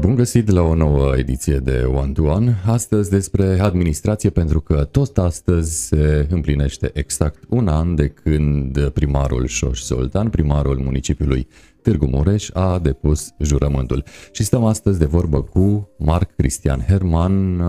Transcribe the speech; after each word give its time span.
Bun 0.00 0.14
găsit 0.14 0.50
la 0.50 0.62
o 0.62 0.74
nouă 0.74 1.16
ediție 1.16 1.56
de 1.56 1.82
One 1.94 2.12
to 2.12 2.22
One. 2.22 2.56
Astăzi 2.66 3.10
despre 3.10 3.58
administrație 3.60 4.30
pentru 4.30 4.60
că 4.60 4.84
tot 4.90 5.18
astăzi 5.18 5.86
se 5.86 6.26
împlinește 6.30 6.90
exact 6.94 7.42
un 7.48 7.68
an 7.68 7.94
de 7.94 8.08
când 8.08 8.88
primarul 8.88 9.46
Șoș 9.46 9.82
Zoltan, 9.82 10.28
primarul 10.28 10.78
municipiului 10.78 11.46
Târgu 11.82 12.06
Mureș, 12.06 12.48
a 12.52 12.78
depus 12.78 13.28
jurământul. 13.38 14.04
Și 14.32 14.42
stăm 14.42 14.64
astăzi 14.64 14.98
de 14.98 15.04
vorbă 15.04 15.42
cu 15.42 15.88
Marc 15.98 16.34
Cristian 16.36 16.84
Herman, 16.88 17.60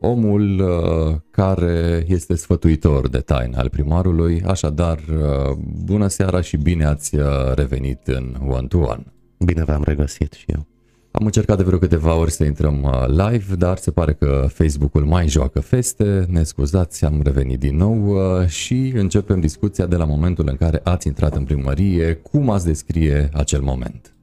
omul 0.00 0.60
uh, 0.60 1.16
care 1.30 2.04
este 2.08 2.34
sfătuitor 2.34 3.08
de 3.08 3.18
taină 3.18 3.58
al 3.58 3.68
primarului. 3.68 4.42
Așadar, 4.46 4.98
uh, 4.98 5.56
bună 5.84 6.06
seara 6.06 6.40
și 6.40 6.56
bine 6.56 6.84
ați 6.84 7.16
uh, 7.16 7.24
revenit 7.54 8.06
în 8.06 8.36
One 8.48 8.66
to 8.66 8.78
One. 8.78 9.04
Bine 9.38 9.64
v-am 9.64 9.82
regăsit 9.84 10.32
și 10.32 10.44
eu. 10.46 10.66
Am 11.12 11.24
încercat 11.24 11.56
de 11.56 11.62
vreo 11.62 11.78
câteva 11.78 12.14
ori 12.14 12.30
să 12.30 12.44
intrăm 12.44 12.82
uh, 12.82 13.06
live, 13.06 13.54
dar 13.54 13.76
se 13.76 13.90
pare 13.90 14.12
că 14.12 14.46
Facebook-ul 14.48 15.04
mai 15.04 15.28
joacă 15.28 15.60
feste. 15.60 16.26
Ne 16.28 16.42
scuzați, 16.42 17.04
am 17.04 17.20
revenit 17.22 17.58
din 17.58 17.76
nou 17.76 18.06
uh, 18.06 18.46
și 18.46 18.92
începem 18.94 19.40
discuția 19.40 19.86
de 19.86 19.96
la 19.96 20.04
momentul 20.04 20.48
în 20.48 20.56
care 20.56 20.80
ați 20.84 21.06
intrat 21.06 21.34
în 21.34 21.44
primărie. 21.44 22.14
Cum 22.14 22.50
ați 22.50 22.66
descrie 22.66 23.28
acel 23.32 23.60
moment? 23.60 24.14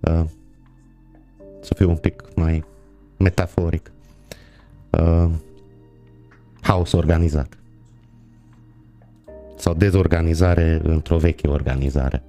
Uh, 0.00 0.24
să 1.60 1.74
fiu 1.74 1.88
un 1.88 1.96
pic 1.96 2.22
mai 2.34 2.64
metaforic. 3.16 3.92
Uh, 4.90 5.30
haos 6.60 6.92
organizat. 6.92 7.58
Sau 9.56 9.74
dezorganizare 9.74 10.80
într-o 10.82 11.16
veche 11.16 11.48
organizare. 11.48 12.22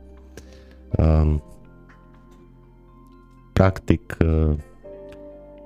Uh, 0.97 1.35
practic, 3.59 4.17
uh, 4.25 4.55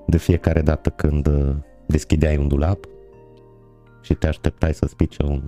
de 0.06 0.16
fiecare 0.16 0.62
dată 0.62 0.90
când 0.90 1.26
uh, 1.26 1.56
deschideai 1.86 2.36
un 2.36 2.48
dulap 2.48 2.84
și 4.02 4.14
te 4.14 4.26
așteptai 4.26 4.74
să-ți 4.74 4.96
pice 4.96 5.22
un, 5.22 5.42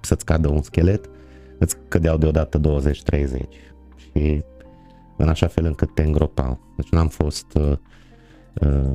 să-ți 0.00 0.24
cadă 0.24 0.48
un 0.48 0.62
schelet, 0.62 1.10
îți 1.58 1.76
cădeau 1.88 2.16
deodată 2.16 2.60
20-30 2.60 2.90
și 3.96 4.42
în 5.16 5.28
așa 5.28 5.46
fel 5.46 5.64
încât 5.64 5.94
te 5.94 6.02
îngropau. 6.02 6.58
Deci 6.76 6.88
n-am 6.88 7.08
fost, 7.08 7.54
uh, 7.54 7.78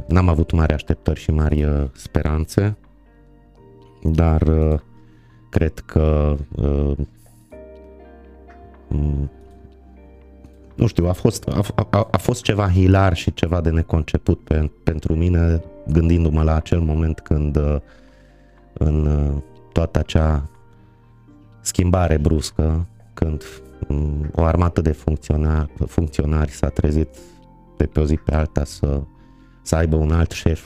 n-am 0.07 0.29
avut 0.29 0.52
mari 0.52 0.73
așteptări 0.73 1.19
și 1.19 1.31
mari 1.31 1.89
speranțe, 1.94 2.77
dar 4.03 4.44
cred 5.50 5.79
că 5.79 6.35
nu 10.76 10.88
știu, 10.88 11.08
a 11.08 11.12
fost, 11.12 11.48
a, 11.48 11.62
a, 11.90 12.08
a 12.12 12.18
fost 12.18 12.44
ceva 12.44 12.70
hilar 12.70 13.16
și 13.16 13.34
ceva 13.34 13.62
de 13.62 13.70
neconceput 13.70 14.40
pe, 14.40 14.72
pentru 14.84 15.16
mine, 15.16 15.62
gândindu-mă 15.88 16.44
la 16.44 16.56
acel 16.56 16.80
moment 16.80 17.20
când 17.20 17.56
uh, 17.56 17.76
în 18.73 19.06
uh, 19.06 19.42
toată 19.72 20.00
acea 20.00 20.50
schimbare 21.62 22.18
bruscă, 22.18 22.88
când 23.14 23.44
um, 23.88 24.30
o 24.36 24.44
armată 24.44 24.81
de 24.81 24.92
funcționari, 24.92 25.72
funcționari 25.88 26.52
s-a 26.52 26.70
trezit 26.70 27.09
de 27.78 27.86
pe 27.86 28.00
o 28.00 28.06
zi 28.06 28.16
pe 28.16 28.36
alta 28.36 28.64
să, 28.64 29.02
să 29.62 29.76
aibă 29.76 29.96
un 29.96 30.12
alt 30.12 30.31
șef. 30.31 30.66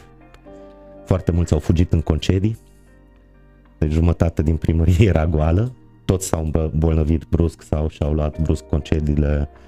Foarte 1.06 1.32
mulți 1.32 1.54
au 1.54 1.60
fugit 1.60 1.94
în 1.94 2.02
concedii, 2.02 2.58
deci 3.78 3.92
jumătate 3.92 4.42
din 4.42 4.56
primărie 4.56 5.08
era 5.08 5.28
goală, 5.28 5.74
toți 6.06 6.28
s-au 6.28 6.50
îmbolnăvit 6.52 7.24
brusc 7.30 7.62
sau 7.62 7.88
și-au 7.88 8.14
luat 8.14 8.40
brusc 8.42 8.64
concediile 8.64 9.50
Uh, 9.52 9.68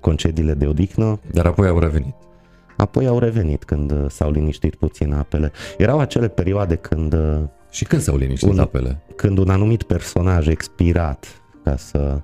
concediile 0.00 0.54
de 0.54 0.66
odihnă. 0.66 1.20
Dar 1.32 1.46
apoi 1.46 1.68
au 1.68 1.78
revenit. 1.78 2.14
Apoi 2.76 3.06
au 3.06 3.18
revenit 3.18 3.64
când 3.64 3.90
uh, 3.90 4.04
s-au 4.08 4.30
liniștit 4.30 4.74
puțin 4.74 5.12
apele. 5.12 5.52
Erau 5.78 5.98
acele 5.98 6.28
perioade 6.28 6.74
când... 6.74 7.12
Uh, 7.12 7.40
Și 7.70 7.84
când 7.84 8.02
s-au 8.02 8.16
liniștit 8.16 8.50
un, 8.50 8.58
apele? 8.58 9.02
Când 9.16 9.38
un 9.38 9.48
anumit 9.48 9.82
personaj 9.82 10.46
expirat, 10.46 11.42
ca 11.64 11.76
să 11.76 12.20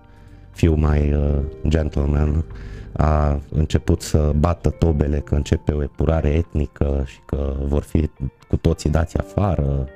fiu 0.51 0.75
mai 0.75 1.13
uh, 1.13 1.39
gentleman, 1.69 2.45
a 2.93 3.41
început 3.51 4.03
să 4.03 4.33
bată 4.39 4.71
tobele 4.71 5.19
că 5.19 5.35
începe 5.35 5.73
o 5.73 5.83
epurare 5.83 6.29
etnică 6.29 7.03
și 7.07 7.19
că 7.27 7.55
vor 7.67 7.83
fi 7.83 8.11
cu 8.49 8.57
toții 8.57 8.91
dați 8.91 9.19
afară. 9.19 9.89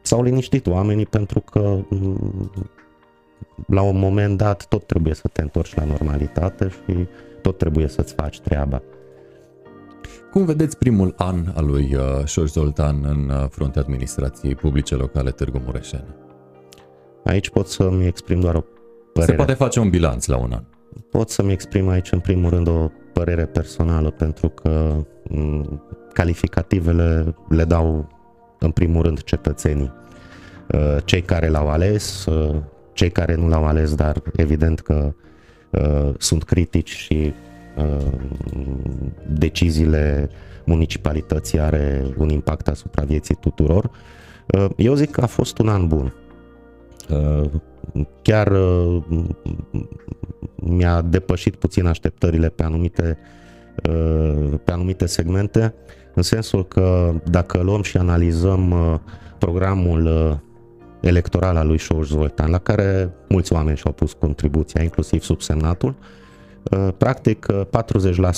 S-au 0.00 0.22
liniștit 0.22 0.66
oamenii 0.66 1.06
pentru 1.06 1.40
că 1.40 1.78
mm, 1.88 2.50
la 3.66 3.82
un 3.82 3.98
moment 3.98 4.36
dat 4.36 4.66
tot 4.66 4.86
trebuie 4.86 5.14
să 5.14 5.28
te 5.32 5.42
întorci 5.42 5.74
la 5.74 5.84
normalitate 5.84 6.68
și 6.68 7.06
tot 7.42 7.58
trebuie 7.58 7.88
să-ți 7.88 8.14
faci 8.14 8.40
treaba. 8.40 8.82
Cum 10.30 10.44
vedeți 10.44 10.78
primul 10.78 11.14
an 11.16 11.52
al 11.54 11.66
lui 11.66 11.94
uh, 11.94 12.24
Șoș 12.24 12.50
Zoltan 12.50 13.04
în 13.04 13.28
uh, 13.28 13.48
fruntea 13.50 13.82
administrației 13.82 14.54
publice 14.54 14.94
locale 14.94 15.30
Târgu 15.30 15.60
Mureșeni? 15.64 16.14
Aici 17.24 17.50
pot 17.50 17.68
să-mi 17.68 18.06
exprim 18.06 18.40
doar 18.40 18.54
o 18.54 18.64
părere. 19.12 19.30
Se 19.30 19.36
poate 19.36 19.52
face 19.52 19.80
un 19.80 19.90
bilanț 19.90 20.26
la 20.26 20.36
un 20.36 20.52
an. 20.52 20.64
Pot 21.10 21.30
să-mi 21.30 21.52
exprim 21.52 21.88
aici 21.88 22.12
în 22.12 22.20
primul 22.20 22.50
rând 22.50 22.68
o 22.68 22.90
părere 23.12 23.44
personală 23.44 24.10
pentru 24.10 24.48
că 24.48 25.04
calificativele 26.12 27.34
le 27.48 27.64
dau 27.64 28.08
în 28.58 28.70
primul 28.70 29.02
rând 29.02 29.22
cetățenii. 29.22 29.92
Uh, 30.74 30.96
cei 31.04 31.22
care 31.22 31.48
l-au 31.48 31.68
ales, 31.68 32.26
cei 32.92 33.10
care 33.10 33.34
nu 33.34 33.48
l-au 33.48 33.64
ales, 33.64 33.94
dar 33.94 34.22
evident 34.36 34.80
că 34.80 35.14
uh, 35.70 36.14
sunt 36.18 36.42
critici 36.42 36.90
și 36.90 37.32
uh, 37.76 38.12
deciziile 39.26 40.30
municipalității 40.64 41.58
are 41.58 42.04
un 42.16 42.28
impact 42.28 42.68
asupra 42.68 43.04
vieții 43.04 43.36
tuturor. 43.40 43.90
Uh, 44.46 44.66
eu 44.76 44.94
zic 44.94 45.10
că 45.10 45.20
a 45.20 45.26
fost 45.26 45.58
un 45.58 45.68
an 45.68 45.86
bun. 45.86 46.14
Uh, 47.10 47.50
chiar 48.22 48.46
uh, 48.46 49.02
mi-a 50.54 51.00
depășit 51.00 51.56
puțin 51.56 51.86
așteptările 51.86 52.48
pe 52.48 52.62
anumite, 52.62 53.18
uh, 53.88 54.52
pe 54.64 54.72
anumite 54.72 55.06
segmente, 55.06 55.74
în 56.14 56.22
sensul 56.22 56.66
că 56.66 57.14
dacă 57.30 57.62
luăm 57.62 57.82
și 57.82 57.96
analizăm 57.96 58.70
uh, 58.70 58.98
programul 59.38 60.04
uh, 60.06 60.36
electoral 61.02 61.56
al 61.56 61.66
lui 61.66 61.78
Șoș 61.78 62.08
Zoltan, 62.08 62.50
la 62.50 62.58
care 62.58 63.10
mulți 63.28 63.52
oameni 63.52 63.76
și-au 63.76 63.92
pus 63.92 64.12
contribuția, 64.12 64.82
inclusiv 64.82 65.22
subsemnatul. 65.22 65.94
Uh, 66.70 66.88
practic, 66.96 67.46
40% 67.46 67.64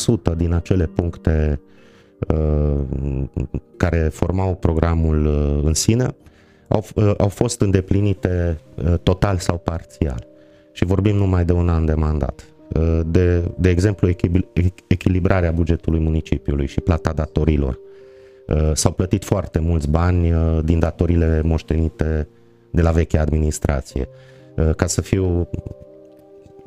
uh, 0.07 0.37
din 0.37 0.53
acele 0.53 0.87
puncte 0.87 1.61
uh, 2.29 2.75
care 3.77 4.09
formau 4.13 4.55
programul 4.55 5.27
în 5.65 5.75
sine 5.75 6.07
au, 6.69 6.85
au 7.19 7.29
fost 7.29 7.61
îndeplinite 7.61 8.61
total 9.03 9.37
sau 9.37 9.59
parțial. 9.59 10.27
Și 10.73 10.85
vorbim 10.85 11.17
numai 11.17 11.45
de 11.45 11.53
un 11.53 11.69
an 11.69 11.85
de 11.85 11.95
mandat. 11.95 12.45
De, 13.07 13.51
de 13.59 13.69
exemplu, 13.69 14.09
echilibrarea 14.87 15.51
bugetului 15.51 16.01
municipiului 16.01 16.67
și 16.67 16.81
plata 16.81 17.13
datorilor. 17.13 17.79
S-au 18.73 18.93
plătit 18.93 19.25
foarte 19.25 19.59
mulți 19.59 19.91
bani 19.91 20.33
din 20.63 20.79
datorile 20.79 21.41
moștenite 21.45 22.29
de 22.75 22.83
la 22.83 22.91
vechea 22.91 23.21
administrație. 23.21 24.09
Uh, 24.57 24.75
ca 24.77 24.87
să 24.87 25.01
fiu 25.01 25.49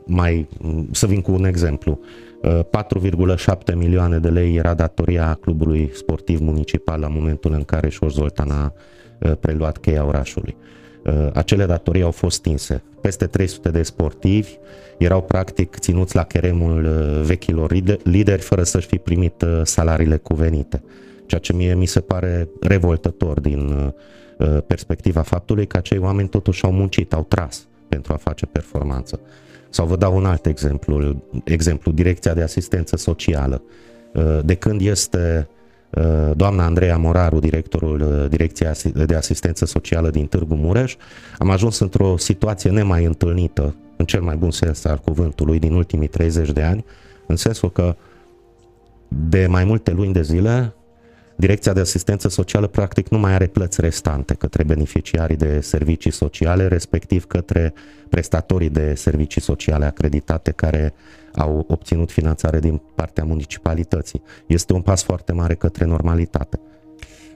mai, 0.05 0.47
să 0.91 1.05
vin 1.05 1.21
cu 1.21 1.31
un 1.31 1.45
exemplu, 1.45 1.99
4,7 2.41 2.67
uh, 3.67 3.73
milioane 3.75 4.17
de 4.17 4.29
lei 4.29 4.55
era 4.55 4.73
datoria 4.73 5.37
clubului 5.41 5.91
sportiv 5.93 6.39
municipal 6.39 6.99
la 6.99 7.07
momentul 7.07 7.53
în 7.53 7.63
care 7.63 7.89
Șor 7.89 8.11
Zoltan 8.11 8.51
a 8.51 8.73
uh, 9.19 9.31
preluat 9.39 9.77
cheia 9.77 10.05
orașului. 10.05 10.55
Acele 11.33 11.65
datorii 11.65 12.01
au 12.01 12.11
fost 12.11 12.35
stinse. 12.37 12.83
Peste 13.01 13.25
300 13.25 13.69
de 13.69 13.83
sportivi 13.83 14.49
erau 14.97 15.21
practic 15.21 15.77
ținuți 15.79 16.15
la 16.15 16.23
cheremul 16.23 16.87
vechilor 17.25 17.73
lideri 18.03 18.41
fără 18.41 18.63
să-și 18.63 18.87
fi 18.87 18.97
primit 18.97 19.45
salariile 19.63 20.17
cuvenite. 20.17 20.83
Ceea 21.27 21.41
ce 21.41 21.53
mie 21.53 21.75
mi 21.75 21.85
se 21.85 21.99
pare 21.99 22.49
revoltător 22.59 23.39
din 23.39 23.93
Uh, 24.37 24.57
perspectiva 24.67 25.21
faptului 25.21 25.67
că 25.67 25.77
acei 25.77 25.97
oameni 25.97 26.29
totuși 26.29 26.63
au 26.63 26.71
muncit, 26.71 27.13
au 27.13 27.23
tras 27.23 27.67
pentru 27.87 28.13
a 28.13 28.15
face 28.15 28.45
performanță. 28.45 29.19
Sau 29.69 29.85
vă 29.85 29.95
dau 29.95 30.15
un 30.15 30.25
alt 30.25 30.45
exemplu, 30.45 31.23
exemplu 31.43 31.91
Direcția 31.91 32.33
de 32.33 32.41
Asistență 32.41 32.95
Socială. 32.95 33.61
Uh, 34.13 34.39
de 34.45 34.53
când 34.53 34.81
este 34.81 35.47
uh, 35.89 36.31
doamna 36.35 36.65
Andreea 36.65 36.97
Moraru, 36.97 37.39
directorul 37.39 38.27
Direcției 38.29 38.71
de 39.05 39.15
Asistență 39.15 39.65
Socială 39.65 40.09
din 40.09 40.25
Târgu 40.25 40.55
Mureș, 40.55 40.95
am 41.37 41.49
ajuns 41.49 41.79
într-o 41.79 42.17
situație 42.17 42.69
nemai 42.69 43.05
întâlnită, 43.05 43.75
în 43.95 44.05
cel 44.05 44.21
mai 44.21 44.35
bun 44.35 44.51
sens 44.51 44.85
al 44.85 44.97
cuvântului, 44.97 45.59
din 45.59 45.73
ultimii 45.73 46.07
30 46.07 46.51
de 46.51 46.61
ani, 46.61 46.85
în 47.27 47.35
sensul 47.35 47.71
că 47.71 47.95
de 49.07 49.47
mai 49.47 49.63
multe 49.63 49.91
luni 49.91 50.13
de 50.13 50.21
zile 50.21 50.73
Direcția 51.39 51.73
de 51.73 51.79
Asistență 51.79 52.27
Socială 52.29 52.67
practic 52.67 53.07
nu 53.07 53.17
mai 53.17 53.33
are 53.33 53.47
plăți 53.47 53.81
restante 53.81 54.33
către 54.33 54.63
beneficiarii 54.63 55.35
de 55.35 55.59
servicii 55.61 56.11
sociale, 56.11 56.67
respectiv 56.67 57.25
către 57.25 57.73
prestatorii 58.09 58.69
de 58.69 58.93
servicii 58.95 59.41
sociale 59.41 59.85
acreditate 59.85 60.51
care 60.51 60.93
au 61.35 61.65
obținut 61.67 62.11
finanțare 62.11 62.59
din 62.59 62.81
partea 62.95 63.23
municipalității. 63.23 64.21
Este 64.47 64.73
un 64.73 64.81
pas 64.81 65.03
foarte 65.03 65.31
mare 65.31 65.55
către 65.55 65.85
normalitate. 65.85 66.59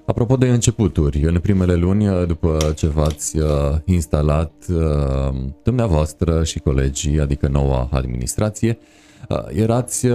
Apropo 0.05 0.35
de 0.35 0.47
începuturi, 0.47 1.23
în 1.23 1.39
primele 1.39 1.75
luni, 1.75 2.25
după 2.27 2.57
ce 2.75 2.87
v-ați 2.87 3.37
uh, 3.37 3.47
instalat 3.85 4.51
uh, 4.69 5.35
dumneavoastră 5.63 6.43
și 6.43 6.59
colegii, 6.59 7.19
adică 7.19 7.47
noua 7.47 7.89
administrație, 7.91 8.77
uh, 9.29 9.37
erați 9.49 10.07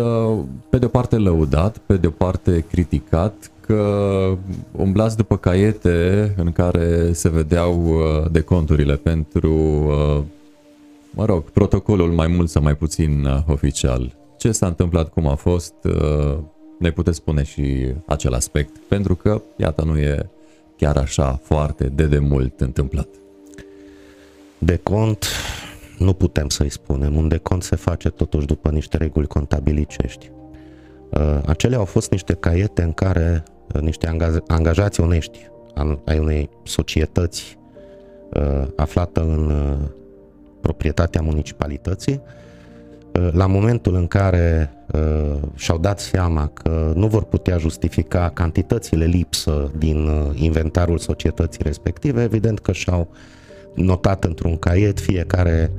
pe 0.70 0.78
de 0.78 0.84
o 0.84 0.88
parte 0.88 1.16
lăudat, 1.16 1.78
pe 1.78 1.96
de 1.96 2.06
o 2.06 2.10
parte 2.10 2.64
criticat 2.70 3.50
că 3.66 4.38
umblați 4.72 5.16
după 5.16 5.36
caiete 5.36 6.34
în 6.36 6.52
care 6.52 7.12
se 7.12 7.28
vedeau 7.28 8.00
deconturile 8.30 8.96
pentru, 8.96 9.52
mă 11.10 11.24
rog, 11.24 11.50
protocolul 11.50 12.12
mai 12.12 12.26
mult 12.26 12.48
sau 12.48 12.62
mai 12.62 12.74
puțin 12.74 13.26
oficial. 13.46 14.16
Ce 14.38 14.52
s-a 14.52 14.66
întâmplat, 14.66 15.08
cum 15.08 15.26
a 15.26 15.34
fost, 15.34 15.74
ne 16.78 16.90
puteți 16.90 17.16
spune 17.16 17.42
și 17.42 17.92
acel 18.06 18.34
aspect, 18.34 18.76
pentru 18.88 19.14
că, 19.14 19.42
iată, 19.56 19.84
nu 19.84 19.98
e 19.98 20.30
chiar 20.76 20.96
așa 20.96 21.40
foarte 21.42 21.84
de 21.84 22.06
demult 22.06 22.60
întâmplat. 22.60 23.08
De 24.58 24.76
cont, 24.82 25.26
nu 25.98 26.12
putem 26.12 26.48
să-i 26.48 26.70
spunem. 26.70 27.16
Un 27.16 27.28
decont 27.28 27.62
se 27.62 27.76
face 27.76 28.10
totuși 28.10 28.46
după 28.46 28.70
niște 28.70 28.96
reguli 28.96 29.26
contabilicești. 29.26 30.30
Uh, 31.10 31.40
acelea 31.46 31.78
au 31.78 31.84
fost 31.84 32.10
niște 32.10 32.34
caiete 32.34 32.82
în 32.82 32.92
care 32.92 33.42
uh, 33.46 33.55
niște 33.80 34.16
angajați 34.46 35.00
onești 35.00 35.50
ai 36.04 36.18
unei 36.18 36.48
societăți 36.62 37.58
uh, 38.34 38.68
aflată 38.76 39.20
în 39.20 39.52
proprietatea 40.60 41.20
municipalității. 41.20 42.20
La 43.30 43.46
momentul 43.46 43.94
în 43.94 44.06
care 44.06 44.72
uh, 44.92 45.36
și-au 45.54 45.78
dat 45.78 46.00
seama 46.00 46.46
că 46.46 46.92
nu 46.94 47.06
vor 47.06 47.24
putea 47.24 47.58
justifica 47.58 48.30
cantitățile 48.34 49.04
lipsă 49.04 49.70
din 49.78 50.08
uh, 50.08 50.30
inventarul 50.34 50.98
societății 50.98 51.62
respective, 51.62 52.22
evident 52.22 52.58
că 52.58 52.72
și-au 52.72 53.08
notat 53.74 54.24
într-un 54.24 54.56
caiet 54.56 55.00
fiecare 55.00 55.70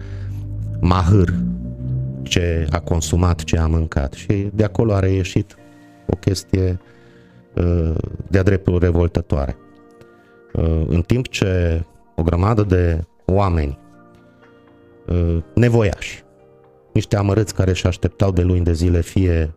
mahâr 0.80 1.34
ce 2.24 2.68
a 2.70 2.80
consumat, 2.80 3.44
ce 3.44 3.58
a 3.58 3.68
mâncat. 3.68 4.14
Și 4.14 4.50
de 4.54 4.64
acolo 4.64 4.94
a 4.94 5.00
reieșit 5.00 5.56
o 6.06 6.16
chestie 6.16 6.70
uh, 6.70 6.96
de-a 8.28 8.44
dreptul 8.44 8.80
revoltătoare. 8.80 9.58
Uh, 10.54 10.84
în 10.88 11.02
timp 11.02 11.28
ce 11.28 11.84
o 12.16 12.24
grămadă 12.24 12.64
de 12.64 13.04
oameni 13.26 13.80
uh, 15.08 15.38
nevoiași 15.54 16.26
niște 16.94 17.16
amărâți 17.16 17.54
care 17.54 17.70
își 17.70 17.88
așteptau 17.88 18.32
de 18.32 18.42
luni 18.42 18.64
de 18.64 18.74
zile 18.74 19.02
fie 19.02 19.54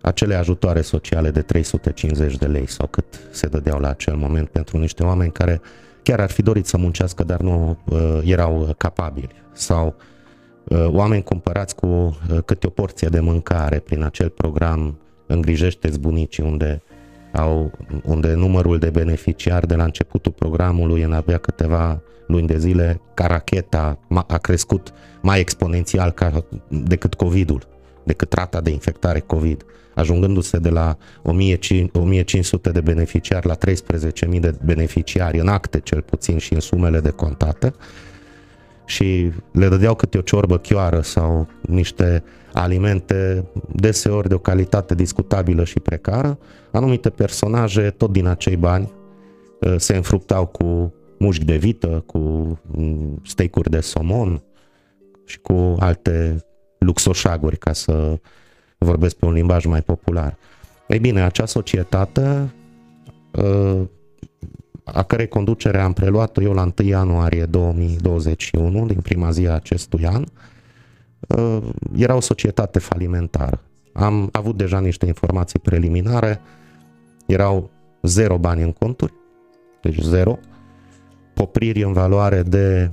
acele 0.00 0.34
ajutoare 0.34 0.80
sociale 0.80 1.30
de 1.30 1.42
350 1.42 2.36
de 2.36 2.46
lei 2.46 2.68
sau 2.68 2.86
cât 2.86 3.04
se 3.30 3.46
dădeau 3.46 3.78
la 3.78 3.88
acel 3.88 4.16
moment 4.16 4.48
pentru 4.48 4.78
niște 4.78 5.02
oameni 5.02 5.32
care 5.32 5.60
chiar 6.02 6.20
ar 6.20 6.30
fi 6.30 6.42
dorit 6.42 6.66
să 6.66 6.76
muncească, 6.76 7.24
dar 7.24 7.40
nu 7.40 7.78
uh, 7.84 8.20
erau 8.24 8.74
capabili 8.78 9.34
sau 9.52 9.94
uh, 10.64 10.86
oameni 10.88 11.22
cumpărați 11.22 11.74
cu 11.74 11.86
uh, 11.86 12.38
câte 12.44 12.66
o 12.66 12.70
porție 12.70 13.08
de 13.08 13.20
mâncare 13.20 13.78
prin 13.78 14.02
acel 14.02 14.28
program 14.28 14.96
Îngrijește-ți 15.26 16.00
bunicii 16.00 16.42
unde 16.42 16.82
au, 17.32 17.72
unde 18.04 18.34
numărul 18.34 18.78
de 18.78 18.90
beneficiari 18.90 19.66
de 19.66 19.74
la 19.74 19.84
începutul 19.84 20.32
programului 20.32 21.02
în 21.02 21.12
abia 21.12 21.38
câteva 21.38 22.02
luni 22.26 22.46
de 22.46 22.58
zile, 22.58 23.00
ca 23.14 23.26
racheta 23.26 23.98
a 24.26 24.38
crescut 24.38 24.92
mai 25.22 25.40
exponențial 25.40 26.10
ca, 26.10 26.44
decât 26.68 27.14
COVID-ul, 27.14 27.66
decât 28.02 28.32
rata 28.32 28.60
de 28.60 28.70
infectare 28.70 29.20
COVID, 29.20 29.64
ajungându-se 29.94 30.58
de 30.58 30.68
la 30.68 30.96
1500 31.22 32.70
de 32.70 32.80
beneficiari 32.80 33.46
la 33.46 33.56
13.000 33.56 34.40
de 34.40 34.54
beneficiari 34.64 35.38
în 35.38 35.48
acte 35.48 35.80
cel 35.80 36.02
puțin 36.02 36.38
și 36.38 36.54
în 36.54 36.60
sumele 36.60 37.00
de 37.00 37.10
contate. 37.10 37.74
Și 38.84 39.32
le 39.52 39.68
dădeau 39.68 39.94
câte 39.94 40.18
o 40.18 40.20
ciorbă 40.20 40.58
chioară 40.58 41.00
sau 41.00 41.48
niște 41.60 42.22
alimente 42.52 43.46
deseori 43.72 44.28
de 44.28 44.34
o 44.34 44.38
calitate 44.38 44.94
discutabilă 44.94 45.64
și 45.64 45.80
precară, 45.80 46.38
anumite 46.72 47.10
personaje, 47.10 47.90
tot 47.90 48.12
din 48.12 48.26
acei 48.26 48.56
bani, 48.56 48.92
ă, 49.62 49.78
se 49.78 49.96
înfruptau 49.96 50.46
cu 50.46 50.94
mușchi 51.18 51.44
de 51.44 51.56
vită, 51.56 52.02
cu 52.06 52.18
mm, 52.66 53.20
steicuri 53.24 53.70
de 53.70 53.80
somon 53.80 54.42
și 55.24 55.38
cu 55.38 55.76
alte 55.78 56.44
luxoșaguri, 56.78 57.58
ca 57.58 57.72
să 57.72 58.20
vorbesc 58.78 59.16
pe 59.16 59.24
un 59.26 59.32
limbaj 59.32 59.64
mai 59.64 59.82
popular. 59.82 60.36
Ei 60.88 60.98
bine, 60.98 61.22
acea 61.22 61.46
societate 61.46 62.52
ă, 63.34 63.76
a 64.84 65.02
cărei 65.02 65.28
conducere 65.28 65.80
am 65.80 65.92
preluat-o 65.92 66.42
eu 66.42 66.52
la 66.52 66.72
1 66.78 66.88
ianuarie 66.88 67.44
2021, 67.44 68.86
din 68.86 69.00
prima 69.00 69.30
zi 69.30 69.46
a 69.46 69.54
acestui 69.54 70.06
an, 70.06 70.22
ă, 70.22 70.26
era 71.96 72.14
o 72.14 72.20
societate 72.20 72.78
falimentară. 72.78 73.60
Am 73.92 74.28
avut 74.32 74.56
deja 74.56 74.80
niște 74.80 75.06
informații 75.06 75.58
preliminare, 75.58 76.40
erau 77.26 77.70
zero 78.02 78.38
bani 78.38 78.62
în 78.62 78.72
conturi, 78.72 79.12
deci 79.82 80.00
zero, 80.00 80.38
popriri 81.34 81.82
în 81.82 81.92
valoare 81.92 82.42
de 82.42 82.90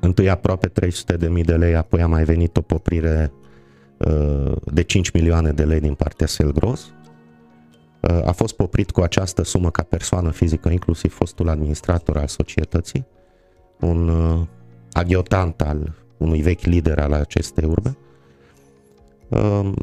întâi 0.00 0.30
aproape 0.30 0.66
300 0.66 1.16
de 1.16 1.28
mii 1.28 1.44
de 1.44 1.56
lei, 1.56 1.74
apoi 1.74 2.02
a 2.02 2.06
mai 2.06 2.24
venit 2.24 2.56
o 2.56 2.60
poprire 2.60 3.32
uh, 3.98 4.52
de 4.64 4.82
5 4.82 5.10
milioane 5.10 5.52
de 5.52 5.64
lei 5.64 5.80
din 5.80 5.94
partea 5.94 6.26
Selgros. 6.26 6.92
Uh, 8.00 8.26
a 8.26 8.32
fost 8.32 8.56
poprit 8.56 8.90
cu 8.90 9.00
această 9.00 9.42
sumă 9.44 9.70
ca 9.70 9.82
persoană 9.82 10.30
fizică, 10.30 10.68
inclusiv 10.68 11.14
fostul 11.14 11.48
administrator 11.48 12.16
al 12.16 12.26
societății, 12.26 13.06
un 13.80 14.08
uh, 14.08 14.46
aghiotant 14.92 15.60
al 15.60 16.01
unui 16.22 16.40
vechi 16.40 16.64
lider 16.64 16.98
al 16.98 17.12
acestei 17.12 17.68
urbe. 17.68 17.96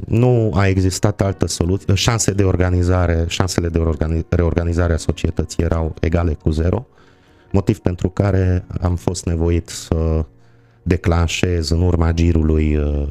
Nu 0.05 0.51
a 0.55 0.67
existat 0.67 1.21
altă 1.21 1.47
soluție, 1.47 1.93
șanse 1.93 2.31
de 2.31 2.43
organizare, 2.43 3.25
șansele 3.27 3.69
de 3.69 3.79
reorganizare 4.29 4.93
a 4.93 4.97
societății 4.97 5.63
erau 5.63 5.93
egale 5.99 6.33
cu 6.33 6.49
zero 6.49 6.87
motiv 7.51 7.79
pentru 7.79 8.09
care 8.09 8.65
am 8.81 8.95
fost 8.95 9.25
nevoit 9.25 9.69
să 9.69 10.25
declanșez 10.83 11.69
în 11.69 11.81
urma 11.81 12.11
girului 12.11 12.75
uh, 12.75 13.07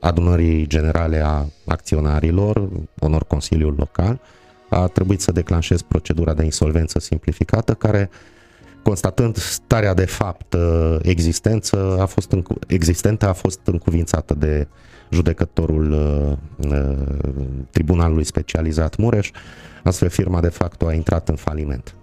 adunării 0.00 0.66
generale 0.66 1.22
a 1.24 1.44
acționarilor, 1.66 2.68
onor 2.98 3.24
Consiliul 3.24 3.74
Local, 3.78 4.20
a 4.68 4.86
trebuit 4.86 5.20
să 5.20 5.32
declanșez 5.32 5.82
procedura 5.82 6.34
de 6.34 6.44
insolvență 6.44 6.98
simplificată 6.98 7.74
care 7.74 8.10
constatând 8.86 9.36
starea 9.36 9.94
de 9.94 10.04
fapt 10.04 10.52
uh, 10.52 10.96
existență, 11.02 11.96
a 12.00 12.04
fost 12.04 12.32
încu- 12.32 12.58
existentă 12.66 13.28
a 13.28 13.32
fost 13.32 13.60
încuvințată 13.64 14.34
de 14.34 14.66
judecătorul 15.10 15.92
uh, 15.92 16.70
uh, 16.70 16.96
Tribunalului 17.70 18.24
Specializat 18.24 18.96
Mureș, 18.96 19.30
astfel 19.84 20.08
firma 20.08 20.40
de 20.40 20.48
fapt 20.48 20.82
a 20.82 20.92
intrat 20.92 21.28
în 21.28 21.36
faliment. 21.36 21.94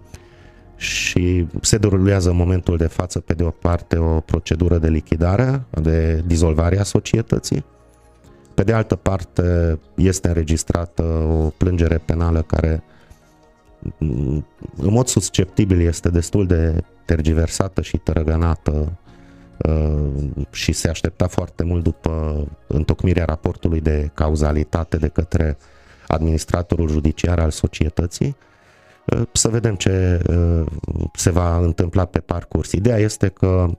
Și 0.76 1.46
se 1.60 1.78
derulează 1.78 2.30
în 2.30 2.36
momentul 2.36 2.76
de 2.76 2.86
față, 2.86 3.20
pe 3.20 3.34
de 3.34 3.42
o 3.42 3.50
parte, 3.50 3.96
o 3.96 4.20
procedură 4.20 4.78
de 4.78 4.88
lichidare, 4.88 5.62
de 5.70 6.22
dizolvare 6.26 6.78
a 6.78 6.82
societății, 6.82 7.64
pe 8.54 8.62
de 8.62 8.72
altă 8.72 8.94
parte, 8.94 9.78
este 9.96 10.28
înregistrată 10.28 11.02
o 11.42 11.48
plângere 11.56 11.98
penală 11.98 12.42
care, 12.42 12.82
în 13.98 14.44
mod 14.76 15.06
susceptibil, 15.06 15.80
este 15.80 16.08
destul 16.08 16.46
de 16.46 16.84
tergiversată 17.04 17.82
și 17.82 17.96
tărăgănată 17.96 18.98
uh, 19.68 20.08
și 20.50 20.72
se 20.72 20.88
aștepta 20.88 21.26
foarte 21.26 21.64
mult 21.64 21.82
după 21.82 22.44
întocmirea 22.66 23.24
raportului 23.24 23.80
de 23.80 24.10
cauzalitate 24.14 24.96
de 24.96 25.08
către 25.08 25.56
administratorul 26.06 26.88
judiciar 26.88 27.38
al 27.38 27.50
societății, 27.50 28.36
Uh, 29.04 29.22
să 29.32 29.48
vedem 29.48 29.74
ce 29.74 30.22
uh, 30.28 30.66
se 31.12 31.30
va 31.30 31.56
întâmpla 31.56 32.04
pe 32.04 32.18
parcurs. 32.18 32.72
Ideea 32.72 32.96
este 32.96 33.28
că 33.28 33.78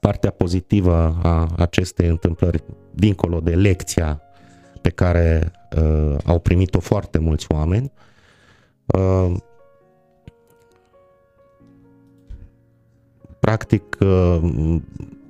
partea 0.00 0.30
pozitivă 0.30 1.18
a 1.22 1.48
acestei 1.56 2.08
întâmplări, 2.08 2.64
dincolo 2.94 3.40
de 3.40 3.54
lecția 3.54 4.20
pe 4.80 4.88
care 4.88 5.52
uh, 5.76 6.16
au 6.24 6.38
primit-o 6.38 6.80
foarte 6.80 7.18
mulți 7.18 7.46
oameni, 7.48 7.92
uh, 7.94 8.11
practic 13.52 13.96
uh, 14.00 14.76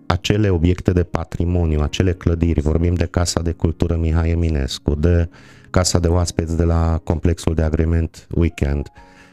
acele 0.06 0.48
obiecte 0.48 0.92
de 0.92 1.02
patrimoniu, 1.02 1.80
acele 1.80 2.12
clădiri, 2.12 2.60
vorbim 2.60 2.94
de 2.94 3.06
Casa 3.06 3.42
de 3.42 3.52
Cultură 3.52 3.96
Mihai 3.96 4.30
Eminescu, 4.30 4.94
de 4.94 5.28
Casa 5.70 5.98
de 5.98 6.08
Oaspeți 6.08 6.56
de 6.56 6.64
la 6.64 7.00
Complexul 7.04 7.54
de 7.54 7.62
Agrement 7.62 8.26
Weekend, 8.34 8.88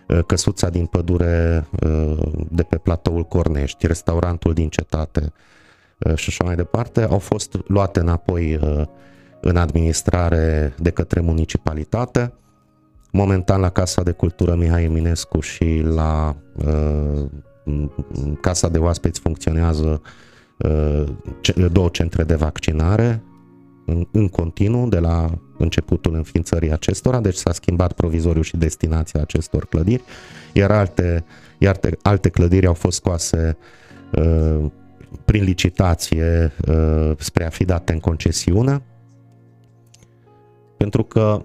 uh, 0.07 0.19
căsuța 0.25 0.69
din 0.69 0.86
pădure 0.86 1.67
uh, 1.83 2.17
de 2.51 2.63
pe 2.63 2.77
platoul 2.77 3.24
Cornești, 3.24 3.88
restaurantul 3.88 4.53
din 4.53 4.69
cetate 4.69 5.33
și 6.15 6.25
așa 6.29 6.43
mai 6.43 6.55
departe, 6.55 7.03
au 7.03 7.19
fost 7.19 7.57
luate 7.67 8.00
înapoi 8.00 8.59
în 9.41 9.57
administrare 9.57 10.74
de 10.77 10.89
către 10.89 11.19
municipalitate. 11.19 12.33
Momentan 13.11 13.61
la 13.61 13.69
Casa 13.69 14.03
de 14.03 14.11
Cultură 14.11 14.55
Mihai 14.55 14.83
Eminescu 14.83 15.39
și 15.39 15.81
la 15.85 16.35
Casa 18.41 18.69
de 18.69 18.77
Oaspeți 18.77 19.19
funcționează 19.19 20.01
două 21.71 21.89
centre 21.91 22.23
de 22.23 22.35
vaccinare 22.35 23.23
în, 23.85 24.07
în 24.11 24.27
continuu 24.27 24.87
de 24.87 24.99
la 24.99 25.39
începutul 25.57 26.13
înființării 26.13 26.71
acestora, 26.71 27.19
deci 27.19 27.35
s-a 27.35 27.51
schimbat 27.51 27.93
provizoriu 27.93 28.41
și 28.41 28.57
destinația 28.57 29.21
acestor 29.21 29.65
clădiri, 29.65 30.03
iar 30.53 30.71
alte, 30.71 31.25
iar 31.57 31.79
alte 32.01 32.29
clădiri 32.29 32.65
au 32.65 32.73
fost 32.73 32.97
scoase 32.97 33.57
uh, 34.11 34.65
prin 35.25 35.43
licitație 35.43 36.51
uh, 36.67 37.11
spre 37.17 37.45
a 37.45 37.49
fi 37.49 37.65
date 37.65 37.93
în 37.93 37.99
concesiune, 37.99 38.81
pentru 40.77 41.03
că 41.03 41.41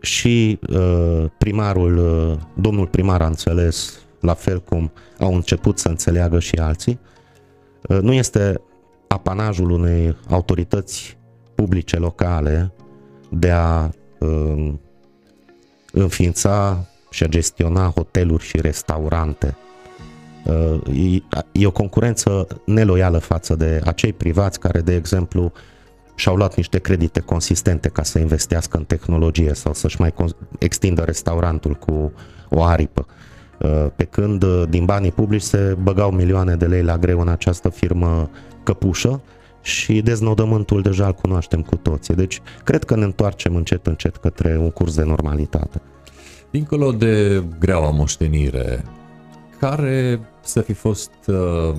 și 0.00 0.58
uh, 0.70 1.24
primarul, 1.38 1.98
uh, 1.98 2.38
domnul 2.54 2.86
primar 2.86 3.22
a 3.22 3.26
înțeles, 3.26 4.00
la 4.20 4.34
fel 4.34 4.60
cum 4.60 4.92
au 5.18 5.34
început 5.34 5.78
să 5.78 5.88
înțeleagă 5.88 6.38
și 6.38 6.54
alții, 6.54 6.98
uh, 7.88 7.98
nu 8.00 8.12
este 8.12 8.60
apanajul 9.08 9.70
unei 9.70 10.16
autorități 10.28 11.18
publice 11.54 11.96
locale 11.96 12.72
de 13.30 13.50
a 13.50 13.90
uh, 14.18 14.72
înființa 15.92 16.86
și 17.10 17.22
a 17.22 17.26
gestiona 17.26 17.92
hoteluri 17.94 18.44
și 18.44 18.60
restaurante. 18.60 19.56
Uh, 20.44 21.22
e 21.52 21.66
o 21.66 21.70
concurență 21.70 22.46
neloială 22.64 23.18
față 23.18 23.54
de 23.54 23.80
acei 23.84 24.12
privați 24.12 24.60
care, 24.60 24.80
de 24.80 24.94
exemplu, 24.94 25.52
și-au 26.20 26.36
luat 26.36 26.56
niște 26.56 26.78
credite 26.78 27.20
consistente 27.20 27.88
ca 27.88 28.02
să 28.02 28.18
investească 28.18 28.76
în 28.76 28.84
tehnologie 28.84 29.54
sau 29.54 29.74
să-și 29.74 30.00
mai 30.00 30.14
extindă 30.58 31.02
restaurantul 31.02 31.74
cu 31.74 32.12
o 32.48 32.62
aripă. 32.62 33.06
Uh, 33.58 33.86
pe 33.96 34.04
când 34.04 34.44
din 34.68 34.84
banii 34.84 35.12
publici 35.12 35.42
se 35.42 35.76
băgau 35.82 36.10
milioane 36.10 36.54
de 36.56 36.66
lei 36.66 36.82
la 36.82 36.98
greu 36.98 37.20
în 37.20 37.28
această 37.28 37.68
firmă 37.68 38.30
căpușă 38.62 39.22
și 39.62 40.00
deznodământul 40.00 40.82
deja 40.82 41.06
îl 41.06 41.12
cunoaștem 41.12 41.62
cu 41.62 41.76
toții. 41.76 42.14
Deci 42.14 42.40
cred 42.64 42.84
că 42.84 42.96
ne 42.96 43.04
întoarcem 43.04 43.56
încet 43.56 43.86
încet 43.86 44.16
către 44.16 44.58
un 44.58 44.70
curs 44.70 44.94
de 44.94 45.04
normalitate. 45.04 45.80
Dincolo 46.50 46.92
de 46.92 47.42
greaua 47.58 47.90
moștenire, 47.90 48.84
care 49.58 50.20
să 50.40 50.60
fi 50.60 50.72
fost 50.72 51.12
uh, 51.26 51.74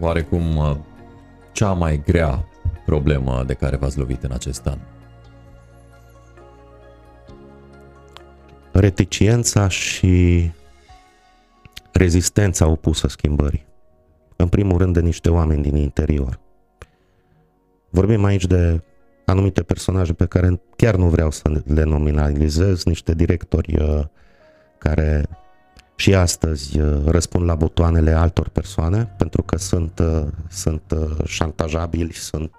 oarecum 0.00 0.56
uh, 0.56 0.76
cea 1.52 1.72
mai 1.72 2.02
grea 2.06 2.44
problemă 2.88 3.44
de 3.46 3.54
care 3.54 3.76
v-ați 3.76 3.98
lovit 3.98 4.22
în 4.22 4.32
acest 4.32 4.66
an? 4.66 4.78
Reticiența 8.72 9.68
și 9.68 10.50
rezistența 11.92 12.66
opusă 12.66 13.08
schimbării. 13.08 13.66
În 14.36 14.48
primul 14.48 14.78
rând 14.78 14.94
de 14.94 15.00
niște 15.00 15.30
oameni 15.30 15.62
din 15.62 15.76
interior. 15.76 16.40
Vorbim 17.90 18.24
aici 18.24 18.46
de 18.46 18.82
anumite 19.24 19.62
personaje 19.62 20.12
pe 20.12 20.26
care 20.26 20.60
chiar 20.76 20.96
nu 20.96 21.08
vreau 21.08 21.30
să 21.30 21.62
le 21.64 21.82
nominalizez, 21.82 22.84
niște 22.84 23.14
directori 23.14 23.82
uh, 23.82 24.04
care 24.78 25.28
și 25.98 26.14
astăzi 26.14 26.80
uh, 26.80 27.04
răspund 27.06 27.44
la 27.44 27.54
butoanele 27.54 28.10
altor 28.10 28.48
persoane 28.48 29.14
pentru 29.16 29.42
că 29.42 29.56
sunt, 29.56 29.98
uh, 29.98 30.26
sunt 30.48 30.94
șantajabili, 31.24 32.12
sunt 32.12 32.52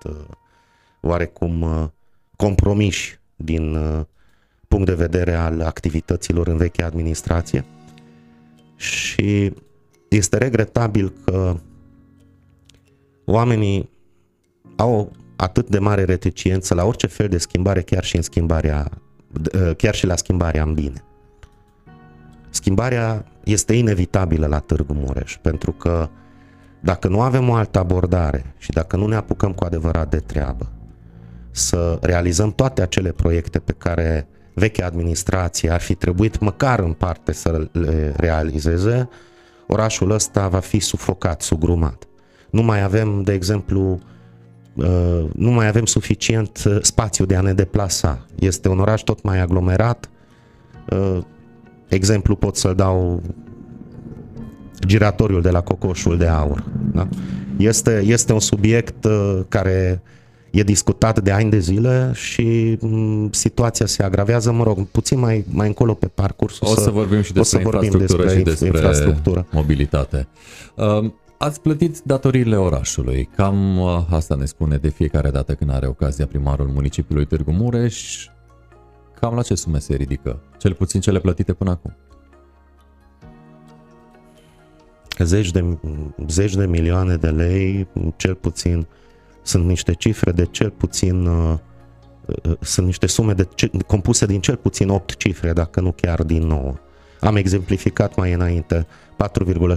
oarecum 1.01 1.65
compromiși 2.35 3.19
din 3.35 3.77
punct 4.67 4.85
de 4.85 4.93
vedere 4.93 5.33
al 5.33 5.61
activităților 5.61 6.47
în 6.47 6.57
vechea 6.57 6.85
administrație 6.85 7.65
și 8.75 9.53
este 10.09 10.37
regretabil 10.37 11.13
că 11.25 11.59
oamenii 13.25 13.89
au 14.75 15.11
atât 15.35 15.69
de 15.69 15.79
mare 15.79 16.03
reticiență 16.03 16.73
la 16.73 16.85
orice 16.85 17.07
fel 17.07 17.27
de 17.27 17.37
schimbare, 17.37 17.81
chiar 17.81 18.03
și 18.03 18.15
în 18.15 18.21
schimbarea, 18.21 18.89
ă, 19.53 19.73
chiar 19.73 19.95
și 19.95 20.05
la 20.05 20.15
schimbarea 20.15 20.63
în 20.63 20.73
bine. 20.73 21.03
Schimbarea 22.49 23.25
este 23.43 23.73
inevitabilă 23.73 24.47
la 24.47 24.59
Târgu 24.59 24.93
Mureș, 24.93 25.37
pentru 25.41 25.71
că 25.71 26.09
dacă 26.79 27.07
nu 27.07 27.21
avem 27.21 27.49
o 27.49 27.53
altă 27.53 27.79
abordare 27.79 28.53
și 28.57 28.71
dacă 28.71 28.95
nu 28.95 29.07
ne 29.07 29.15
apucăm 29.15 29.51
cu 29.51 29.63
adevărat 29.63 30.09
de 30.09 30.17
treabă, 30.17 30.71
să 31.51 31.97
realizăm 32.01 32.51
toate 32.51 32.81
acele 32.81 33.11
proiecte 33.11 33.59
pe 33.59 33.71
care 33.77 34.27
vechea 34.53 34.85
administrație 34.85 35.69
ar 35.69 35.81
fi 35.81 35.95
trebuit 35.95 36.39
măcar 36.39 36.79
în 36.79 36.93
parte 36.93 37.31
să 37.31 37.67
le 37.71 38.13
realizeze, 38.17 39.09
orașul 39.67 40.11
ăsta 40.11 40.47
va 40.47 40.59
fi 40.59 40.79
sufocat, 40.79 41.41
sugrumat. 41.41 42.03
Nu 42.49 42.61
mai 42.61 42.83
avem, 42.83 43.21
de 43.21 43.33
exemplu, 43.33 43.99
Uh, 44.75 45.29
nu 45.35 45.51
mai 45.51 45.67
avem 45.67 45.85
suficient 45.85 46.63
uh, 46.65 46.77
spațiu 46.81 47.25
de 47.25 47.35
a 47.35 47.41
ne 47.41 47.53
deplasa. 47.53 48.25
Este 48.35 48.69
un 48.69 48.79
oraș 48.79 49.01
tot 49.01 49.23
mai 49.23 49.39
aglomerat. 49.39 50.09
Uh, 51.89 51.95
exemplu 51.95 52.35
pot 52.35 52.55
să-l 52.55 52.75
dau 52.75 53.21
giratoriul 54.85 55.41
de 55.41 55.49
la 55.49 55.61
Cocoșul 55.61 56.17
de 56.17 56.27
Aur. 56.27 56.63
Da? 56.93 57.07
Este, 57.57 58.03
este 58.05 58.33
un 58.33 58.39
subiect 58.39 59.07
care 59.47 60.01
e 60.51 60.63
discutat 60.63 61.19
de 61.19 61.31
ani 61.31 61.49
de 61.49 61.59
zile 61.59 62.11
și 62.13 62.77
mm, 62.81 63.31
situația 63.31 63.85
se 63.85 64.03
agravează, 64.03 64.51
mă 64.51 64.63
rog, 64.63 64.87
puțin 64.87 65.19
mai, 65.19 65.45
mai 65.49 65.67
încolo 65.67 65.93
pe 65.93 66.07
parcurs. 66.07 66.59
O 66.59 66.65
să, 66.65 66.81
să 66.81 66.89
vorbim 66.89 67.21
și 67.21 67.33
despre, 67.33 67.61
infrastructură, 67.61 68.23
despre 68.23 68.37
și 68.37 68.43
despre 68.43 68.67
infrastructură. 68.67 69.47
mobilitate. 69.51 70.27
Ați 71.37 71.61
plătit 71.61 71.99
datoriile 72.03 72.55
orașului. 72.55 73.29
Cam 73.35 73.79
uh, 73.79 74.05
asta 74.09 74.35
ne 74.35 74.45
spune 74.45 74.77
de 74.77 74.89
fiecare 74.89 75.29
dată 75.29 75.53
când 75.53 75.71
are 75.73 75.87
ocazia 75.87 76.25
primarul 76.27 76.67
municipiului 76.67 77.25
Târgu 77.25 77.51
Mureș. 77.51 78.27
Cam 79.19 79.35
la 79.35 79.41
ce 79.41 79.55
sume 79.55 79.79
se 79.79 79.95
ridică? 79.95 80.41
Cel 80.59 80.73
puțin 80.73 81.01
cele 81.01 81.19
plătite 81.19 81.53
până 81.53 81.69
acum. 81.69 81.95
Zeci 85.17 85.51
de, 85.51 85.77
zeci 86.27 86.55
de 86.55 86.65
milioane 86.65 87.15
de 87.15 87.29
lei, 87.29 87.87
cel 88.15 88.35
puțin, 88.35 88.87
sunt 89.41 89.65
niște 89.65 89.93
cifre 89.93 90.31
de 90.31 90.45
cel 90.45 90.69
puțin, 90.69 91.25
uh, 91.25 91.57
uh 92.25 92.55
sunt 92.59 92.85
niște 92.85 93.07
sume 93.07 93.33
de, 93.33 93.47
compuse 93.87 94.25
din 94.25 94.41
cel 94.41 94.55
puțin 94.55 94.89
8 94.89 95.15
cifre, 95.15 95.53
dacă 95.53 95.81
nu 95.81 95.91
chiar 95.91 96.23
din 96.23 96.47
9. 96.47 96.73
Am 97.19 97.35
exemplificat 97.35 98.15
mai 98.15 98.33
înainte 98.33 98.87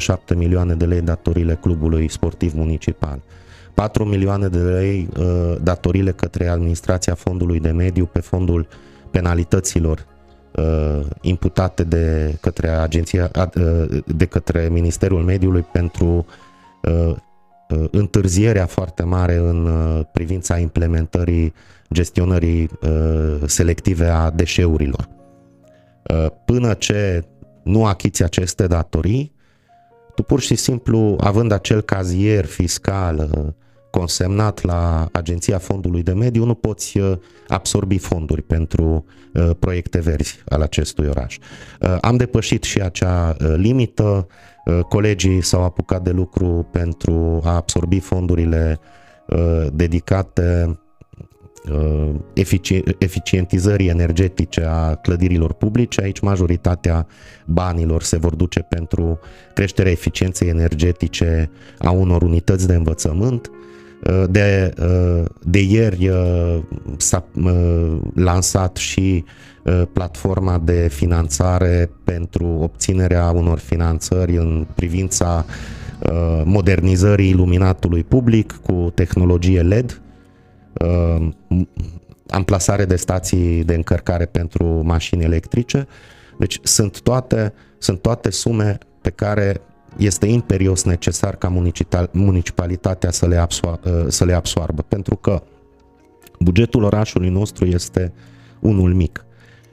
4,7 0.06 0.36
milioane 0.36 0.74
de 0.74 0.84
lei 0.84 1.00
datorile 1.00 1.54
clubului 1.54 2.10
sportiv 2.10 2.52
municipal, 2.54 3.22
4 3.74 4.04
milioane 4.04 4.48
de 4.48 4.58
lei 4.58 5.08
uh, 5.18 5.56
datorile 5.62 6.12
către 6.12 6.48
administrația 6.48 7.14
fondului 7.14 7.60
de 7.60 7.70
mediu 7.70 8.06
pe 8.06 8.20
fondul 8.20 8.66
penalităților 9.10 10.06
uh, 10.56 11.06
imputate 11.20 11.84
de 11.84 12.36
către 12.40 12.68
agenția 12.68 13.30
uh, 13.54 14.02
de 14.06 14.24
către 14.24 14.68
Ministerul 14.70 15.22
Mediului 15.22 15.62
pentru 15.72 16.26
uh, 16.82 17.14
uh 17.68 17.88
întârzierea 17.90 18.66
foarte 18.66 19.02
mare 19.02 19.34
în 19.34 19.66
uh, 19.66 20.04
privința 20.12 20.58
implementării 20.58 21.52
gestionării 21.92 22.70
uh, 22.82 23.36
selective 23.46 24.06
a 24.06 24.30
deșeurilor. 24.30 25.08
Până 26.44 26.74
ce 26.74 27.24
nu 27.62 27.86
achiți 27.86 28.22
aceste 28.22 28.66
datorii, 28.66 29.32
tu 30.14 30.22
pur 30.22 30.40
și 30.40 30.54
simplu, 30.54 31.16
având 31.20 31.52
acel 31.52 31.80
cazier 31.80 32.44
fiscal 32.44 33.30
uh, 33.36 33.52
consemnat 33.92 34.62
la 34.62 35.08
Agenția 35.12 35.58
Fondului 35.58 36.02
de 36.02 36.12
Mediu, 36.12 36.44
nu 36.44 36.54
poți 36.54 36.98
uh, 36.98 37.12
absorbi 37.48 37.98
fonduri 37.98 38.42
pentru 38.42 39.04
uh, 39.32 39.50
proiecte 39.58 40.00
verzi 40.00 40.42
al 40.48 40.60
acestui 40.62 41.06
oraș. 41.06 41.38
Am 42.00 42.16
depășit 42.16 42.62
și 42.62 42.80
acea 42.80 43.36
limită, 43.56 44.26
colegii 44.88 45.42
s-au 45.42 45.62
apucat 45.62 46.02
de 46.02 46.10
lucru 46.10 46.68
pentru 46.72 47.40
a 47.44 47.54
absorbi 47.54 48.00
fondurile 48.00 48.80
dedicate 49.72 50.78
eficientizării 52.98 53.88
energetice 53.88 54.64
a 54.64 54.94
clădirilor 54.94 55.52
publice. 55.52 56.02
Aici 56.02 56.20
majoritatea 56.20 57.06
banilor 57.46 58.02
se 58.02 58.16
vor 58.16 58.34
duce 58.34 58.60
pentru 58.60 59.18
creșterea 59.54 59.92
eficienței 59.92 60.48
energetice 60.48 61.50
a 61.78 61.90
unor 61.90 62.22
unități 62.22 62.66
de 62.66 62.74
învățământ. 62.74 63.50
De, 64.30 64.74
de 65.40 65.60
ieri 65.60 66.10
s-a 66.96 67.24
lansat 68.14 68.76
și 68.76 69.24
platforma 69.92 70.58
de 70.58 70.88
finanțare 70.90 71.90
pentru 72.04 72.46
obținerea 72.46 73.30
unor 73.30 73.58
finanțări 73.58 74.36
în 74.36 74.66
privința 74.74 75.44
modernizării 76.44 77.28
iluminatului 77.28 78.04
public 78.04 78.52
cu 78.52 78.92
tehnologie 78.94 79.62
LED 79.62 80.00
uh, 80.72 81.28
amplasare 82.28 82.84
de 82.84 82.96
stații 82.96 83.64
de 83.64 83.74
încărcare 83.74 84.26
pentru 84.26 84.64
mașini 84.84 85.24
electrice. 85.24 85.86
Deci 86.38 86.58
sunt 86.62 87.00
toate, 87.00 87.52
sunt 87.78 88.00
toate 88.00 88.30
sume 88.30 88.78
pe 89.00 89.10
care 89.10 89.60
este 89.96 90.26
imperios 90.26 90.84
necesar 90.84 91.36
ca 91.36 91.62
municipalitatea 92.12 93.10
să 93.10 93.26
le, 93.26 93.36
absoar- 93.36 93.80
uh, 93.84 94.04
să 94.08 94.24
le 94.24 94.32
absoarbă, 94.32 94.82
pentru 94.88 95.16
că 95.16 95.42
bugetul 96.38 96.82
orașului 96.82 97.28
nostru 97.28 97.66
este 97.66 98.12
unul 98.60 98.94
mic. 98.94 99.24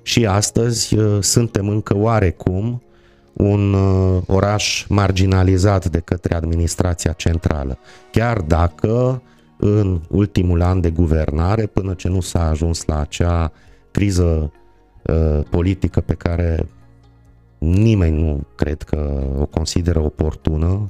Și 0.01 0.25
astăzi 0.25 0.95
uh, 0.97 1.17
suntem 1.21 1.67
încă 1.67 1.97
oarecum 1.97 2.81
un 3.33 3.73
uh, 3.73 4.21
oraș 4.27 4.85
marginalizat 4.88 5.89
de 5.89 5.99
către 5.99 6.35
administrația 6.35 7.11
centrală. 7.11 7.77
Chiar 8.11 8.41
dacă 8.41 9.21
în 9.57 10.01
ultimul 10.09 10.61
an 10.61 10.81
de 10.81 10.89
guvernare 10.89 11.65
până 11.65 11.93
ce 11.93 12.07
nu 12.07 12.21
s-a 12.21 12.49
ajuns 12.49 12.85
la 12.85 12.99
acea 12.99 13.51
criză 13.91 14.51
uh, 15.01 15.39
politică 15.49 16.01
pe 16.01 16.13
care 16.13 16.67
nimeni 17.60 18.22
nu 18.22 18.44
cred 18.56 18.82
că 18.82 19.24
o 19.39 19.46
consideră 19.46 20.00
oportună, 20.00 20.86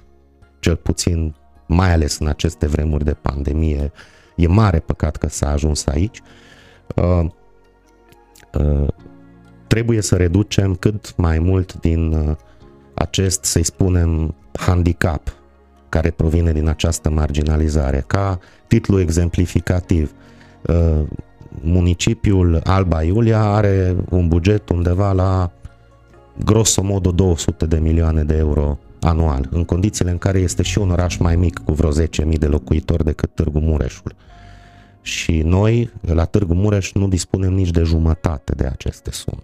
cel 0.59 0.75
puțin 0.75 1.35
mai 1.67 1.91
ales 1.91 2.17
în 2.17 2.27
aceste 2.27 2.67
vremuri 2.67 3.03
de 3.03 3.13
pandemie, 3.13 3.91
e 4.35 4.47
mare 4.47 4.79
păcat 4.79 5.15
că 5.15 5.27
s-a 5.29 5.51
ajuns 5.51 5.85
aici. 5.85 6.21
Uh, 6.95 7.25
uh, 8.53 8.87
trebuie 9.67 10.01
să 10.01 10.15
reducem 10.15 10.75
cât 10.75 11.17
mai 11.17 11.39
mult 11.39 11.73
din 11.79 12.13
uh, 12.13 12.35
acest, 12.93 13.43
să-i 13.43 13.63
spunem, 13.63 14.35
handicap 14.51 15.33
care 15.89 16.11
provine 16.11 16.51
din 16.51 16.67
această 16.67 17.09
marginalizare. 17.09 18.03
Ca 18.07 18.39
titlu 18.67 18.99
exemplificativ, 18.99 20.13
uh, 20.67 21.01
municipiul 21.61 22.61
Alba 22.63 23.03
Iulia 23.03 23.41
are 23.41 23.95
un 24.09 24.27
buget 24.27 24.69
undeva 24.69 25.11
la 25.11 25.51
grosomodo 26.43 27.11
200 27.11 27.65
de 27.65 27.79
milioane 27.79 28.23
de 28.23 28.35
euro 28.35 28.79
anual, 29.01 29.47
în 29.51 29.63
condițiile 29.63 30.11
în 30.11 30.17
care 30.17 30.39
este 30.39 30.63
și 30.63 30.77
un 30.77 30.91
oraș 30.91 31.17
mai 31.17 31.35
mic 31.35 31.59
cu 31.59 31.73
vreo 31.73 31.91
10.000 31.91 32.37
de 32.39 32.45
locuitori 32.45 33.03
decât 33.03 33.35
Târgu 33.35 33.59
Mureșul. 33.59 34.15
Și 35.01 35.41
noi, 35.41 35.91
la 36.01 36.25
Târgu 36.25 36.53
Mureș, 36.53 36.91
nu 36.91 37.07
dispunem 37.07 37.53
nici 37.53 37.69
de 37.69 37.83
jumătate 37.83 38.53
de 38.55 38.65
aceste 38.65 39.11
sume. 39.11 39.43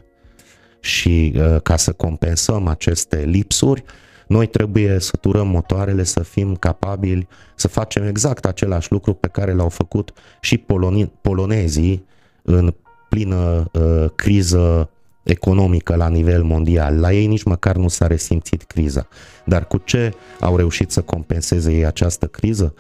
Și 0.80 1.34
uh, 1.36 1.62
ca 1.62 1.76
să 1.76 1.92
compensăm 1.92 2.68
aceste 2.68 3.18
lipsuri, 3.18 3.84
noi 4.28 4.48
trebuie 4.48 5.00
să 5.00 5.18
turăm 5.18 5.48
motoarele, 5.48 6.04
să 6.04 6.20
fim 6.24 6.56
capabili 6.56 7.28
să 7.56 7.68
facem 7.68 8.08
exact 8.08 8.46
același 8.46 8.92
lucru 8.92 9.14
pe 9.14 9.28
care 9.28 9.54
l-au 9.54 9.70
făcut 9.70 10.14
și 10.42 10.58
poloni- 10.58 11.12
polonezii 11.22 12.06
în 12.42 12.74
plină 13.10 13.70
uh, 13.72 14.06
criză 14.16 14.90
economică 15.26 15.96
la 15.96 16.08
nivel 16.08 16.44
mondial. 16.44 17.00
La 17.00 17.14
ei 17.14 17.28
nici 17.28 17.44
măcar 17.44 17.76
nu 17.76 17.88
s-a 17.88 18.08
resimțit 18.08 18.64
criza. 18.64 19.08
Dar 19.46 19.68
cu 19.68 19.78
ce 19.78 20.14
au 20.40 20.58
reușit 20.58 20.92
să 20.92 21.02
compenseze 21.02 21.74
ei 21.74 21.86
această 21.86 22.26
criză? 22.26 22.74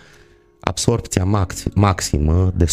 Absorpția 0.60 1.26
maximă 1.74 2.54
de 2.56 2.66
100% 2.66 2.68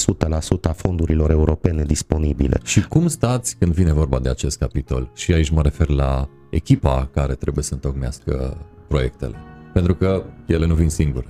a 0.62 0.72
fondurilor 0.72 1.30
europene 1.30 1.84
disponibile. 1.84 2.60
Și 2.64 2.88
cum 2.88 3.08
stați 3.08 3.56
când 3.56 3.72
vine 3.72 3.92
vorba 3.92 4.18
de 4.18 4.28
acest 4.28 4.58
capitol? 4.58 5.10
Și 5.14 5.32
aici 5.32 5.50
mă 5.50 5.62
refer 5.62 5.88
la 5.88 6.28
echipa 6.50 7.08
care 7.12 7.34
trebuie 7.34 7.64
să 7.64 7.74
întocmească 7.74 8.56
proiectele. 8.88 9.36
Pentru 9.72 9.94
că 9.94 10.24
ele 10.46 10.66
nu 10.66 10.74
vin 10.74 10.88
singure. 10.88 11.26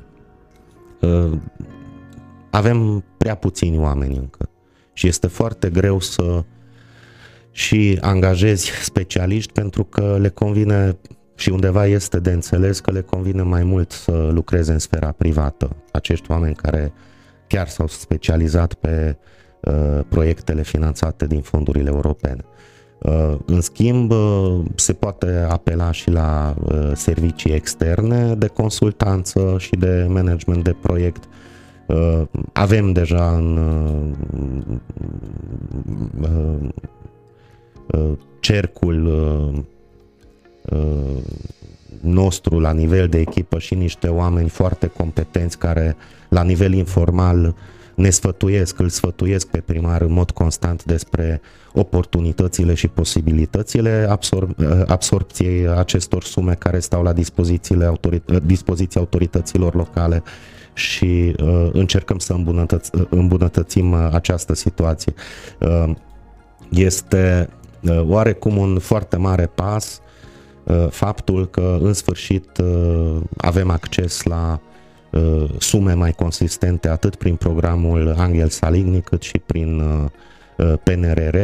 Uh, 1.01 1.39
avem 2.51 3.05
prea 3.17 3.35
puțini 3.35 3.79
oameni 3.79 4.17
încă 4.17 4.49
și 4.93 5.07
este 5.07 5.27
foarte 5.27 5.71
greu 5.71 6.01
să 6.01 6.45
și 7.53 7.99
angajezi 8.01 8.71
specialiști 8.83 9.53
pentru 9.53 9.85
că 9.85 10.17
le 10.21 10.29
convine 10.29 10.97
și 11.35 11.51
undeva 11.51 11.87
este 11.87 12.21
de 12.21 12.31
înțeles 12.31 12.81
că 12.81 12.91
le 12.91 13.01
convine 13.01 13.43
mai 13.43 13.63
mult 13.63 13.91
să 13.91 14.31
lucreze 14.33 14.73
în 14.73 14.79
sfera 14.79 15.13
privată. 15.13 15.77
Acești 15.93 16.31
oameni 16.31 16.55
care 16.55 16.93
chiar 17.47 17.69
s-au 17.69 17.87
specializat 17.87 18.75
pe 18.75 19.17
uh, 19.61 20.01
proiectele 20.09 20.63
finanțate 20.63 21.27
din 21.27 21.41
fondurile 21.41 21.91
europene. 21.91 22.45
Uh, 23.03 23.35
în 23.47 23.61
schimb, 23.61 24.11
uh, 24.11 24.61
se 24.75 24.93
poate 24.93 25.47
apela 25.49 25.91
și 25.91 26.11
la 26.11 26.55
uh, 26.65 26.91
servicii 26.95 27.53
externe 27.53 28.35
de 28.35 28.47
consultanță 28.47 29.57
și 29.59 29.71
de 29.71 30.07
management 30.09 30.65
de 30.65 30.77
proiect. 30.81 31.25
Avem 32.53 32.93
deja 32.93 33.31
în 33.37 33.59
cercul 38.41 39.09
nostru 42.01 42.59
la 42.59 42.73
nivel 42.73 43.09
de 43.09 43.19
echipă 43.19 43.59
și 43.59 43.75
niște 43.75 44.09
oameni 44.09 44.49
foarte 44.49 44.87
competenți 44.87 45.59
care 45.59 45.97
la 46.29 46.43
nivel 46.43 46.73
informal 46.73 47.55
ne 47.95 48.11
sfătuiesc, 48.11 48.79
îl 48.79 48.89
sfătuiesc 48.89 49.47
pe 49.47 49.59
primar 49.59 50.01
în 50.01 50.13
mod 50.13 50.31
constant 50.31 50.85
despre 50.85 51.41
oportunitățile 51.73 52.75
și 52.75 52.89
posibilitățile 52.89 54.19
absor- 54.19 54.85
absorpției 54.87 55.69
acestor 55.69 56.23
sume 56.25 56.55
care 56.55 56.79
stau 56.79 57.03
la 57.03 57.13
dispozițiile 57.13 57.85
autorit- 57.85 58.43
dispoziția 58.45 59.01
autorităților 59.01 59.75
locale 59.75 60.23
și 60.75 61.35
uh, 61.43 61.69
încercăm 61.73 62.19
să 62.19 62.33
îmbunătăț- 62.33 63.09
îmbunătățim 63.09 63.95
această 63.95 64.55
situație. 64.55 65.15
Uh, 65.61 65.95
este 66.71 67.49
uh, 67.49 67.61
oarecum 68.09 68.57
un 68.57 68.79
foarte 68.79 69.17
mare 69.17 69.51
pas 69.55 70.01
uh, 70.65 70.87
faptul 70.91 71.49
că 71.49 71.79
în 71.81 71.93
sfârșit 71.93 72.59
uh, 72.59 73.17
avem 73.37 73.71
acces 73.71 74.23
la 74.23 74.61
Uh, 75.13 75.51
sume 75.59 75.93
mai 75.93 76.13
consistente 76.13 76.89
atât 76.89 77.15
prin 77.17 77.37
programul 77.37 78.15
Angel 78.19 78.49
Saligny 78.49 79.01
cât 79.01 79.23
și 79.23 79.39
prin 79.39 79.81
uh, 79.81 80.05
uh, 80.57 80.75
PNRR. 80.83 81.37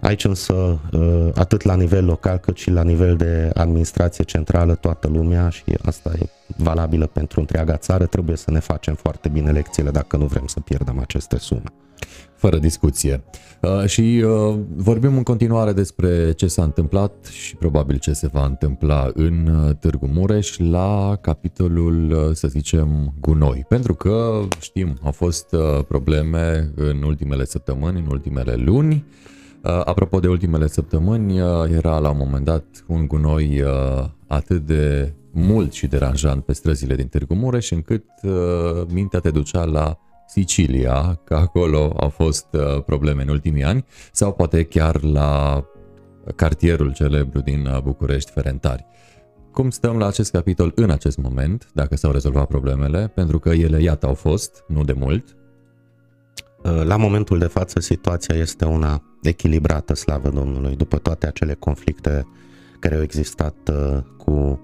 Aici 0.00 0.24
însă, 0.24 0.78
atât 1.34 1.62
la 1.62 1.74
nivel 1.74 2.04
local 2.04 2.36
cât 2.36 2.56
și 2.56 2.70
la 2.70 2.82
nivel 2.82 3.16
de 3.16 3.50
administrație 3.54 4.24
centrală, 4.24 4.74
toată 4.74 5.08
lumea 5.08 5.48
și 5.48 5.64
asta 5.84 6.12
e 6.20 6.26
valabilă 6.56 7.06
pentru 7.06 7.40
întreaga 7.40 7.76
țară, 7.76 8.06
trebuie 8.06 8.36
să 8.36 8.50
ne 8.50 8.58
facem 8.58 8.94
foarte 8.94 9.28
bine 9.28 9.50
lecțiile 9.50 9.90
dacă 9.90 10.16
nu 10.16 10.26
vrem 10.26 10.46
să 10.46 10.60
pierdem 10.60 10.98
aceste 10.98 11.38
sume. 11.38 11.72
Fără 12.42 12.58
discuție. 12.58 13.24
Uh, 13.60 13.84
și 13.86 14.24
uh, 14.24 14.58
vorbim 14.74 15.16
în 15.16 15.22
continuare 15.22 15.72
despre 15.72 16.32
ce 16.32 16.46
s-a 16.46 16.62
întâmplat 16.62 17.24
și 17.24 17.56
probabil 17.56 17.98
ce 17.98 18.12
se 18.12 18.26
va 18.26 18.44
întâmpla 18.44 19.10
în 19.14 19.46
uh, 19.46 19.76
Târgu 19.80 20.06
Mureș 20.06 20.58
la 20.58 21.18
capitolul, 21.20 22.30
să 22.34 22.48
zicem, 22.48 23.14
gunoi. 23.20 23.64
Pentru 23.68 23.94
că, 23.94 24.42
știm, 24.60 24.98
au 25.02 25.10
fost 25.10 25.54
probleme 25.88 26.72
în 26.74 27.02
ultimele 27.02 27.44
săptămâni, 27.44 27.98
în 27.98 28.06
ultimele 28.10 28.54
luni. 28.54 29.04
Apropo 29.62 30.20
de 30.20 30.28
ultimele 30.28 30.66
săptămâni, 30.66 31.38
era 31.70 31.98
la 31.98 32.10
un 32.10 32.16
moment 32.18 32.44
dat 32.44 32.64
un 32.86 33.06
gunoi 33.06 33.62
atât 34.26 34.66
de 34.66 35.14
mult 35.30 35.72
și 35.72 35.86
deranjant 35.86 36.44
pe 36.44 36.52
străzile 36.52 36.94
din 36.94 37.06
Târgu 37.06 37.34
Mureș, 37.34 37.70
încât 37.70 38.04
mintea 38.88 39.20
te 39.20 39.30
ducea 39.30 39.64
la 39.64 39.98
Sicilia, 40.32 41.20
că 41.24 41.34
acolo 41.34 41.94
au 41.96 42.08
fost 42.08 42.46
uh, 42.52 42.82
probleme 42.84 43.22
în 43.22 43.28
ultimii 43.28 43.64
ani, 43.64 43.84
sau 44.12 44.32
poate 44.32 44.64
chiar 44.64 45.02
la 45.02 45.64
cartierul 46.36 46.92
celebru 46.92 47.40
din 47.40 47.66
uh, 47.66 47.80
București, 47.82 48.30
Ferentari. 48.30 48.86
Cum 49.50 49.70
stăm 49.70 49.98
la 49.98 50.06
acest 50.06 50.30
capitol 50.30 50.72
în 50.74 50.90
acest 50.90 51.18
moment, 51.18 51.68
dacă 51.74 51.96
s-au 51.96 52.12
rezolvat 52.12 52.46
problemele, 52.46 53.12
pentru 53.14 53.38
că 53.38 53.48
ele, 53.48 53.82
iată, 53.82 54.06
au 54.06 54.14
fost, 54.14 54.64
nu 54.68 54.84
de 54.84 54.92
mult? 54.92 55.36
Uh, 56.64 56.82
la 56.84 56.96
momentul 56.96 57.38
de 57.38 57.46
față, 57.46 57.80
situația 57.80 58.34
este 58.34 58.64
una 58.64 59.02
echilibrată, 59.22 59.94
slavă 59.94 60.28
Domnului, 60.28 60.76
după 60.76 60.98
toate 60.98 61.26
acele 61.26 61.54
conflicte 61.54 62.26
care 62.78 62.94
au 62.94 63.02
existat 63.02 63.54
cu 64.18 64.60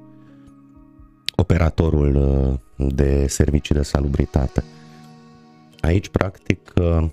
operatorul 1.37 2.61
de 2.77 3.27
servicii 3.27 3.75
de 3.75 3.83
salubritate. 3.83 4.63
Aici, 5.89 6.09
practic, 6.09 6.73
uh, 6.81 7.07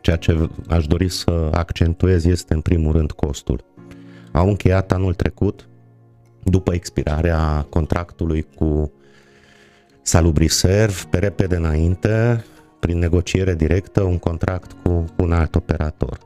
ceea 0.00 0.16
ce 0.16 0.48
aș 0.68 0.86
dori 0.86 1.08
să 1.08 1.50
accentuez 1.52 2.24
este 2.24 2.54
în 2.54 2.60
primul 2.60 2.92
rând 2.92 3.12
costul. 3.12 3.64
Au 4.32 4.48
încheiat 4.48 4.92
anul 4.92 5.14
trecut, 5.14 5.68
după 6.42 6.74
expirarea 6.74 7.66
contractului 7.68 8.46
cu 8.54 8.92
Salubriserv, 10.02 11.04
pe 11.04 11.18
repede 11.18 11.56
înainte, 11.56 12.44
prin 12.80 12.98
negociere 12.98 13.54
directă, 13.54 14.02
un 14.02 14.18
contract 14.18 14.72
cu 14.82 15.04
un 15.16 15.32
alt 15.32 15.54
operator, 15.54 16.18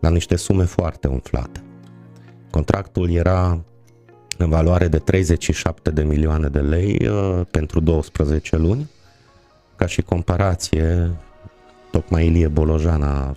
la 0.00 0.10
niște 0.10 0.36
sume 0.36 0.64
foarte 0.64 1.08
umflate. 1.08 1.62
Contractul 2.50 3.10
era 3.10 3.64
în 4.38 4.48
valoare 4.48 4.88
de 4.88 4.98
37 4.98 5.90
de 5.90 6.02
milioane 6.02 6.48
de 6.48 6.60
lei 6.60 7.08
uh, 7.08 7.40
pentru 7.50 7.80
12 7.80 8.56
luni. 8.56 8.90
Ca 9.82 9.88
și 9.88 10.02
comparație, 10.02 11.10
tocmai 11.90 12.26
Ilie 12.26 12.48
Bolojan 12.48 13.02
a, 13.02 13.36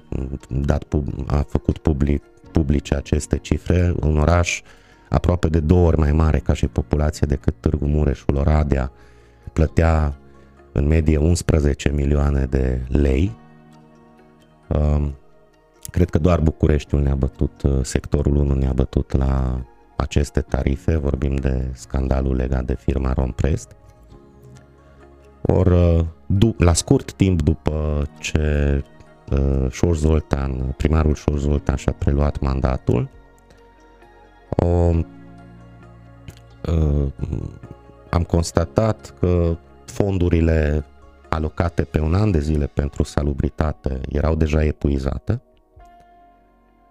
dat, 0.50 0.84
a 1.28 1.46
făcut 1.48 1.78
public, 1.78 2.24
publice 2.52 2.96
aceste 2.96 3.38
cifre, 3.38 3.94
un 4.02 4.18
oraș 4.18 4.62
aproape 5.10 5.48
de 5.48 5.60
două 5.60 5.88
ori 5.88 5.98
mai 5.98 6.12
mare 6.12 6.40
ca 6.40 6.54
și 6.54 6.68
populație 6.68 7.28
decât 7.30 7.54
Târgu 7.60 7.86
Mureșul, 7.86 8.36
Oradea, 8.36 8.92
plătea 9.54 10.16
în 10.72 10.88
medie 10.88 11.18
11 11.18 11.90
milioane 11.90 12.46
de 12.46 12.82
lei. 12.88 13.38
Um, 14.68 15.16
cred 15.92 16.10
că 16.10 16.20
doar 16.20 16.40
Bucureștiul 16.40 17.02
ne-a 17.02 17.16
bătut, 17.16 17.62
uh, 17.62 17.80
sectorul 17.82 18.36
1 18.36 18.54
ne-a 18.54 18.74
bătut 18.74 19.18
la 19.18 19.62
aceste 19.96 20.42
tarife, 20.42 20.98
vorbim 20.98 21.36
de 21.36 21.70
scandalul 21.74 22.36
legat 22.36 22.66
de 22.66 22.76
firma 22.76 23.14
Romprest. 23.14 23.76
Or, 25.48 25.68
uh, 25.68 26.54
la 26.58 26.74
scurt 26.74 27.14
timp 27.14 27.42
după 27.42 28.08
ce 28.20 28.84
uh, 29.32 29.72
Șor 29.72 29.96
Zoltan, 29.96 30.74
primarul 30.78 31.16
Șor 31.16 31.38
Zoltan 31.38 31.76
și-a 31.76 31.96
preluat 31.98 32.40
mandatul, 32.40 33.10
o, 34.50 34.66
uh, 36.72 37.12
am 38.10 38.24
constatat 38.24 39.14
că 39.20 39.58
fondurile 39.86 40.86
alocate 41.30 41.84
pe 41.84 42.00
un 42.00 42.14
an 42.14 42.32
de 42.32 42.40
zile 42.40 42.68
pentru 42.68 43.04
salubritate 43.04 44.02
erau 44.10 44.36
deja 44.36 44.64
epuizate. 44.64 45.42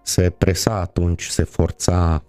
Se 0.02 0.30
presa 0.30 0.80
atunci, 0.80 1.24
se 1.26 1.42
forța 1.44 2.22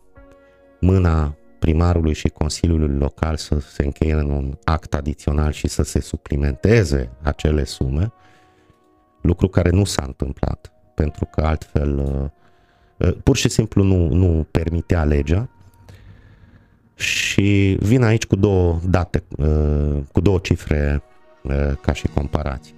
mâna 0.80 1.36
primarului 1.66 2.14
și 2.14 2.28
Consiliului 2.28 2.98
Local 2.98 3.38
să 3.38 3.60
se 3.60 3.84
încheie 3.84 4.14
în 4.14 4.30
un 4.30 4.58
act 4.64 4.94
adițional 4.94 5.52
și 5.52 5.68
să 5.68 5.84
se 5.84 6.00
suplimenteze 6.00 7.10
acele 7.22 7.64
sume, 7.64 8.14
lucru 9.22 9.48
care 9.48 9.70
nu 9.70 9.84
s-a 9.84 10.04
întâmplat, 10.06 10.72
pentru 10.96 11.26
că 11.32 11.42
altfel 11.42 11.98
uh, 11.98 13.08
uh, 13.08 13.18
pur 13.24 13.36
și 13.36 13.50
simplu 13.50 13.84
nu, 13.84 14.08
nu 14.08 14.48
permitea 14.52 15.04
legea 15.04 15.50
și 16.96 17.78
vin 17.80 18.04
aici 18.04 18.26
cu 18.26 18.36
două 18.36 18.80
date, 18.90 19.24
uh, 19.38 19.98
cu 20.12 20.20
două 20.22 20.40
cifre 20.40 21.04
ca 21.82 21.94
și 21.94 22.08
comparație. 22.08 22.76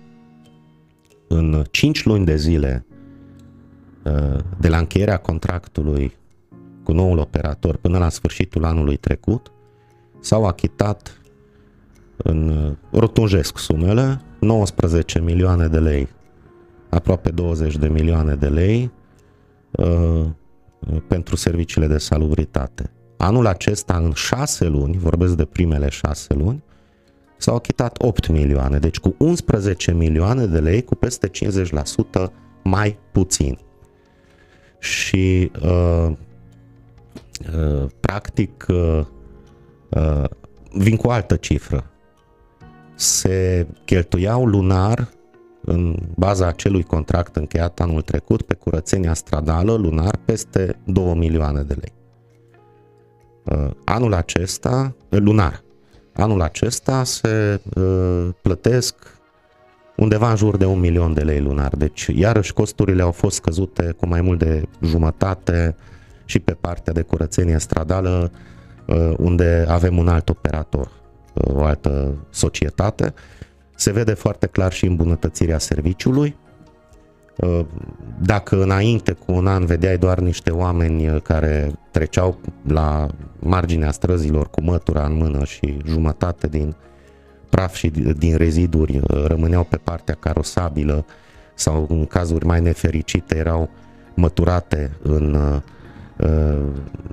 În 1.28 1.64
5 1.72 2.06
luni 2.06 2.26
de 2.26 2.36
zile 2.36 2.86
de 4.58 4.68
la 4.68 4.78
încheierea 4.78 5.18
contractului 5.18 6.14
cu 6.88 6.94
noul 6.94 7.18
operator 7.18 7.78
până 7.78 7.98
la 7.98 8.10
sfârșitul 8.10 8.64
anului 8.64 8.98
trecut, 8.98 9.52
s-au 10.20 10.46
achitat 10.46 11.22
în 12.18 12.76
rotunjesc 12.92 13.58
sumele 13.58 14.22
19 14.40 15.20
milioane 15.20 15.68
de 15.68 15.80
lei, 15.80 16.08
aproape 16.90 17.30
20 17.30 17.78
de 17.78 17.88
milioane 17.88 18.36
de 18.36 18.48
lei 18.48 18.92
uh, 19.72 20.26
pentru 21.08 21.36
serviciile 21.36 21.88
de 21.88 21.98
salubritate. 21.98 22.92
Anul 23.18 23.48
acesta, 23.48 23.98
în 23.98 24.12
șase 24.14 24.68
luni, 24.68 24.98
vorbesc 24.98 25.34
de 25.34 25.46
primele 25.46 25.90
șase 25.90 26.34
luni, 26.34 26.64
s-au 27.38 27.56
achitat 27.56 28.02
8 28.02 28.28
milioane, 28.28 28.78
deci 28.80 29.00
cu 29.00 29.16
11 29.18 29.94
milioane 29.94 30.46
de 30.46 30.60
lei, 30.60 30.84
cu 30.84 30.96
peste 30.96 31.30
50% 31.30 32.32
mai 32.64 33.00
puțin. 33.12 33.58
Și 34.80 35.52
uh, 35.64 36.12
Uh, 36.12 36.16
practic 38.00 38.66
uh, 38.68 39.06
uh, 39.90 40.24
vin 40.72 40.96
cu 40.96 41.08
o 41.08 41.12
altă 41.12 41.36
cifră. 41.36 41.84
Se 42.96 43.68
cheltuiau 43.86 44.46
lunar 44.46 45.08
în 45.62 45.96
baza 46.16 46.48
acelui 46.48 46.84
contract 46.84 47.36
încheiat 47.36 47.80
anul 47.80 48.02
trecut 48.02 48.42
pe 48.42 48.54
curățenia 48.54 49.14
stradală 49.14 49.76
lunar 49.76 50.20
peste 50.26 50.80
2 50.86 51.14
milioane 51.16 51.62
de 51.62 51.74
lei. 51.74 51.94
Anul 53.86 54.14
acesta, 54.14 54.96
lunar, 55.10 55.64
anul 56.14 56.42
acesta 56.42 57.04
se 57.04 57.62
plătesc 58.42 58.96
undeva 59.98 60.30
în 60.30 60.36
jur 60.36 60.58
de 60.58 60.66
un 60.66 60.80
milion 60.80 61.14
de 61.14 61.22
lei 61.22 61.42
lunar. 61.42 61.76
Deci, 61.76 62.08
iarăși, 62.16 62.54
costurile 62.54 63.02
au 63.02 63.12
fost 63.12 63.36
scăzute 63.36 63.92
cu 63.98 64.08
mai 64.08 64.22
mult 64.22 64.40
de 64.40 64.64
jumătate 64.82 65.76
și 66.28 66.40
pe 66.40 66.52
partea 66.52 66.94
de 66.94 67.02
curățenie 67.02 67.58
stradală, 67.58 68.32
uh, 68.86 69.14
unde 69.18 69.66
avem 69.68 69.98
un 69.98 70.08
alt 70.08 70.30
operator, 70.30 70.92
uh, 71.34 71.56
o 71.56 71.64
altă 71.64 72.16
societate. 72.30 73.14
Se 73.76 73.92
vede 73.92 74.14
foarte 74.14 74.48
clar 74.48 74.72
și 74.72 74.86
îmbunătățirea 74.86 75.58
serviciului. 75.58 76.36
Uh, 77.36 77.66
dacă 78.22 78.62
înainte 78.62 79.12
cu 79.12 79.32
un 79.32 79.48
an 79.48 79.66
vedeai 79.66 79.98
doar 79.98 80.20
niște 80.20 80.52
oameni 80.52 81.22
care 81.22 81.72
treceau 81.92 82.40
la 82.68 83.08
marginea 83.40 83.92
străzilor 83.92 84.50
cu 84.50 84.62
mătura 84.62 85.06
în 85.06 85.16
mână 85.16 85.44
și 85.44 85.78
jumătate 85.86 86.48
din 86.48 86.76
praf 87.50 87.74
și 87.76 87.90
din 88.18 88.36
reziduri 88.36 89.00
rămâneau 89.08 89.64
pe 89.64 89.78
partea 89.78 90.16
carosabilă 90.20 91.06
sau 91.54 91.86
în 91.90 92.06
cazuri 92.06 92.46
mai 92.46 92.62
nefericite 92.62 93.38
erau 93.38 93.70
măturate 94.16 94.98
în 95.02 95.34
uh, 95.34 95.62
Uh, 95.62 95.64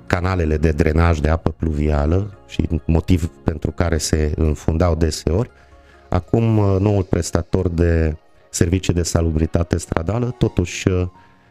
canalele 0.07 0.57
de 0.57 0.71
drenaj 0.71 1.19
de 1.19 1.29
apă 1.29 1.51
pluvială 1.51 2.39
și 2.47 2.69
motiv 2.87 3.27
pentru 3.27 3.71
care 3.71 3.99
se 3.99 4.33
înfundau 4.37 4.95
deseori. 4.95 5.51
Acum 6.09 6.59
uh, 6.59 6.77
noul 6.81 7.03
prestator 7.03 7.69
de 7.69 8.17
servicii 8.51 8.95
de 8.95 9.03
salubritate 9.03 9.77
stradală 9.77 10.35
totuși 10.39 10.89
uh, 10.89 11.07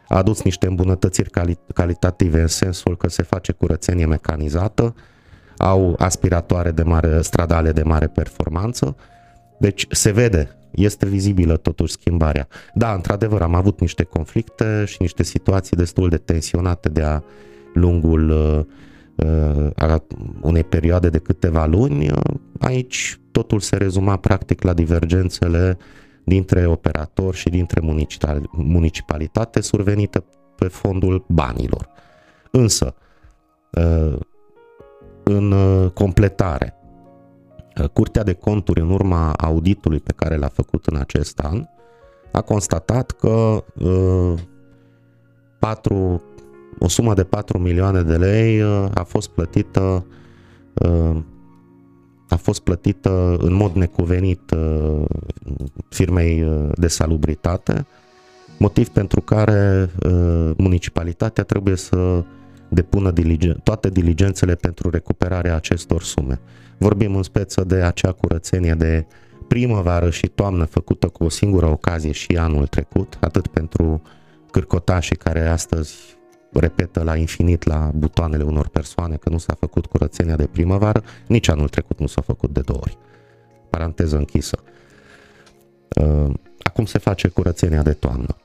a 0.07 0.17
adus 0.17 0.41
niște 0.41 0.67
îmbunătățiri 0.67 1.29
cali- 1.29 1.73
calitative 1.73 2.41
în 2.41 2.47
sensul 2.47 2.97
că 2.97 3.09
se 3.09 3.23
face 3.23 3.51
curățenie 3.51 4.05
mecanizată, 4.05 4.95
au 5.57 5.95
aspiratoare 5.97 6.71
de 6.71 6.83
mare, 6.83 7.21
stradale 7.21 7.71
de 7.71 7.83
mare 7.83 8.07
performanță, 8.07 8.95
deci 9.59 9.87
se 9.89 10.11
vede, 10.11 10.55
este 10.73 11.05
vizibilă 11.05 11.57
totuși 11.57 11.91
schimbarea. 11.91 12.47
Da, 12.73 12.93
într-adevăr, 12.93 13.41
am 13.41 13.55
avut 13.55 13.79
niște 13.79 14.03
conflicte 14.03 14.83
și 14.85 14.97
niște 14.99 15.23
situații 15.23 15.77
destul 15.77 16.09
de 16.09 16.17
tensionate 16.17 16.89
de-a 16.89 17.23
lungul 17.73 18.29
uh, 18.29 18.65
a 19.75 20.03
unei 20.41 20.63
perioade 20.63 21.09
de 21.09 21.17
câteva 21.17 21.65
luni. 21.65 22.09
Aici 22.59 23.19
totul 23.31 23.59
se 23.59 23.75
rezuma 23.75 24.17
practic 24.17 24.61
la 24.61 24.73
divergențele 24.73 25.77
dintre 26.23 26.65
operator 26.65 27.35
și 27.35 27.49
dintre 27.49 27.81
municipalitate 28.51 29.61
survenite 29.61 30.23
pe 30.55 30.67
fondul 30.67 31.25
banilor. 31.27 31.87
Însă, 32.51 32.95
uh, 33.71 34.17
în 35.23 35.53
completare, 35.93 36.82
Curtea 37.93 38.23
de 38.23 38.33
Conturi, 38.33 38.79
în 38.79 38.89
urma 38.89 39.31
auditului 39.31 39.99
pe 39.99 40.13
care 40.15 40.35
l-a 40.35 40.47
făcut 40.47 40.85
în 40.85 40.95
acest 40.95 41.39
an, 41.39 41.65
a 42.31 42.41
constatat 42.41 43.11
că 43.11 43.63
uh, 43.79 44.33
4, 45.59 46.21
o 46.79 46.87
sumă 46.87 47.13
de 47.13 47.23
4 47.23 47.57
milioane 47.57 48.01
de 48.01 48.17
lei 48.17 48.61
uh, 48.61 48.85
a 48.93 49.03
fost 49.03 49.29
plătită 49.29 50.05
uh, 50.73 51.17
a 52.33 52.35
fost 52.35 52.61
plătită 52.61 53.35
în 53.39 53.53
mod 53.53 53.73
necuvenit 53.73 54.51
uh, 54.51 55.05
firmei 55.89 56.43
uh, 56.43 56.69
de 56.75 56.87
salubritate, 56.87 57.85
motiv 58.59 58.87
pentru 58.87 59.21
care 59.21 59.89
uh, 60.05 60.51
municipalitatea 60.57 61.43
trebuie 61.43 61.75
să 61.75 62.23
depună 62.69 63.11
diligen- 63.11 63.63
toate 63.63 63.89
diligențele 63.89 64.55
pentru 64.55 64.89
recuperarea 64.89 65.55
acestor 65.55 66.03
sume. 66.03 66.39
Vorbim 66.83 67.15
în 67.15 67.23
speță 67.23 67.63
de 67.63 67.75
acea 67.75 68.11
curățenie 68.11 68.73
de 68.73 69.05
primăvară 69.47 70.09
și 70.09 70.27
toamnă 70.27 70.65
făcută 70.65 71.07
cu 71.07 71.23
o 71.23 71.29
singură 71.29 71.65
ocazie 71.65 72.11
și 72.11 72.37
anul 72.37 72.67
trecut, 72.67 73.17
atât 73.21 73.47
pentru 73.47 74.01
cârcotașii 74.51 75.15
care 75.15 75.47
astăzi 75.47 75.95
repetă 76.51 77.03
la 77.03 77.15
infinit 77.15 77.63
la 77.63 77.91
butoanele 77.95 78.43
unor 78.43 78.67
persoane 78.67 79.15
că 79.15 79.29
nu 79.29 79.37
s-a 79.37 79.55
făcut 79.59 79.85
curățenia 79.85 80.35
de 80.35 80.47
primăvară, 80.47 81.03
nici 81.27 81.47
anul 81.47 81.67
trecut 81.67 81.99
nu 81.99 82.07
s-a 82.07 82.21
făcut 82.21 82.53
de 82.53 82.61
două 82.61 82.79
ori. 82.81 82.97
Paranteză 83.69 84.17
închisă. 84.17 84.57
Uh, 86.01 86.33
acum 86.63 86.85
se 86.85 86.97
face 86.97 87.27
curățenia 87.27 87.81
de 87.81 87.93
toamnă. 87.93 88.35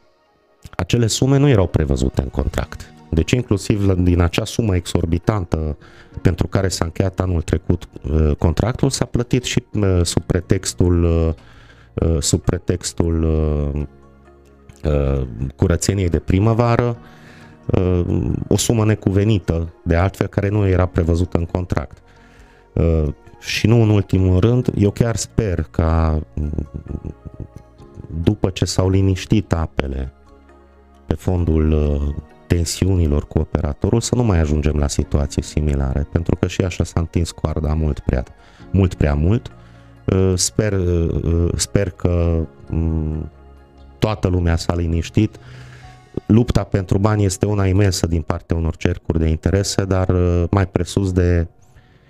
acele 0.76 1.06
sume 1.06 1.36
nu 1.36 1.48
erau 1.48 1.66
prevăzute 1.66 2.22
în 2.22 2.28
contract. 2.28 2.92
Deci 3.10 3.30
inclusiv 3.30 3.92
din 3.92 4.20
acea 4.20 4.44
sumă 4.44 4.74
exorbitantă 4.74 5.76
pentru 6.22 6.46
care 6.46 6.68
s-a 6.68 6.84
încheiat 6.84 7.20
anul 7.20 7.42
trecut 7.42 7.88
uh, 8.02 8.36
contractul, 8.38 8.90
s-a 8.90 9.04
plătit 9.04 9.44
și 9.44 9.64
uh, 9.72 10.00
sub 10.02 10.22
pretextul, 10.22 11.04
uh, 11.04 12.20
sub 12.20 12.40
pretextul 12.40 13.26
curățeniei 15.56 16.08
de 16.08 16.18
primăvară 16.18 16.96
o 18.48 18.56
sumă 18.56 18.84
necuvenită, 18.84 19.72
de 19.84 19.96
altfel, 19.96 20.26
care 20.26 20.48
nu 20.48 20.66
era 20.66 20.86
prevăzută 20.86 21.38
în 21.38 21.44
contract. 21.44 21.98
Și 23.40 23.66
nu 23.66 23.82
în 23.82 23.88
ultimul 23.88 24.40
rând, 24.40 24.70
eu 24.76 24.90
chiar 24.90 25.16
sper 25.16 25.62
ca 25.70 26.20
după 28.22 28.50
ce 28.50 28.64
s-au 28.64 28.90
liniștit 28.90 29.52
apele 29.52 30.12
pe 31.06 31.14
fondul 31.14 31.74
tensiunilor 32.48 33.26
cu 33.26 33.38
operatorul 33.38 34.00
să 34.00 34.14
nu 34.14 34.22
mai 34.22 34.38
ajungem 34.38 34.76
la 34.76 34.88
situații 34.88 35.42
similare, 35.42 36.06
pentru 36.12 36.36
că 36.36 36.46
și 36.46 36.60
așa 36.60 36.84
s-a 36.84 37.00
întins 37.00 37.30
coarda 37.30 37.74
mult 37.74 37.98
prea 37.98 38.24
mult. 38.70 38.94
Prea 38.94 39.14
mult. 39.14 39.50
Uh, 40.04 40.32
sper, 40.34 40.72
uh, 40.72 41.48
sper 41.56 41.90
că 41.90 42.46
mm, 42.68 43.30
toată 43.98 44.28
lumea 44.28 44.56
s-a 44.56 44.74
liniștit. 44.74 45.36
Lupta 46.26 46.64
pentru 46.64 46.98
bani 46.98 47.24
este 47.24 47.46
una 47.46 47.66
imensă 47.66 48.06
din 48.06 48.22
partea 48.22 48.56
unor 48.56 48.76
cercuri 48.76 49.18
de 49.18 49.28
interese, 49.28 49.84
dar 49.84 50.08
uh, 50.08 50.44
mai 50.50 50.66
presus 50.66 51.12
de 51.12 51.46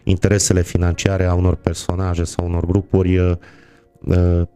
interesele 0.04 0.62
financiare 0.62 1.24
a 1.24 1.34
unor 1.34 1.54
personaje 1.54 2.24
sau 2.24 2.46
unor 2.46 2.66
grupuri 2.66 3.18
Uh, 3.18 3.36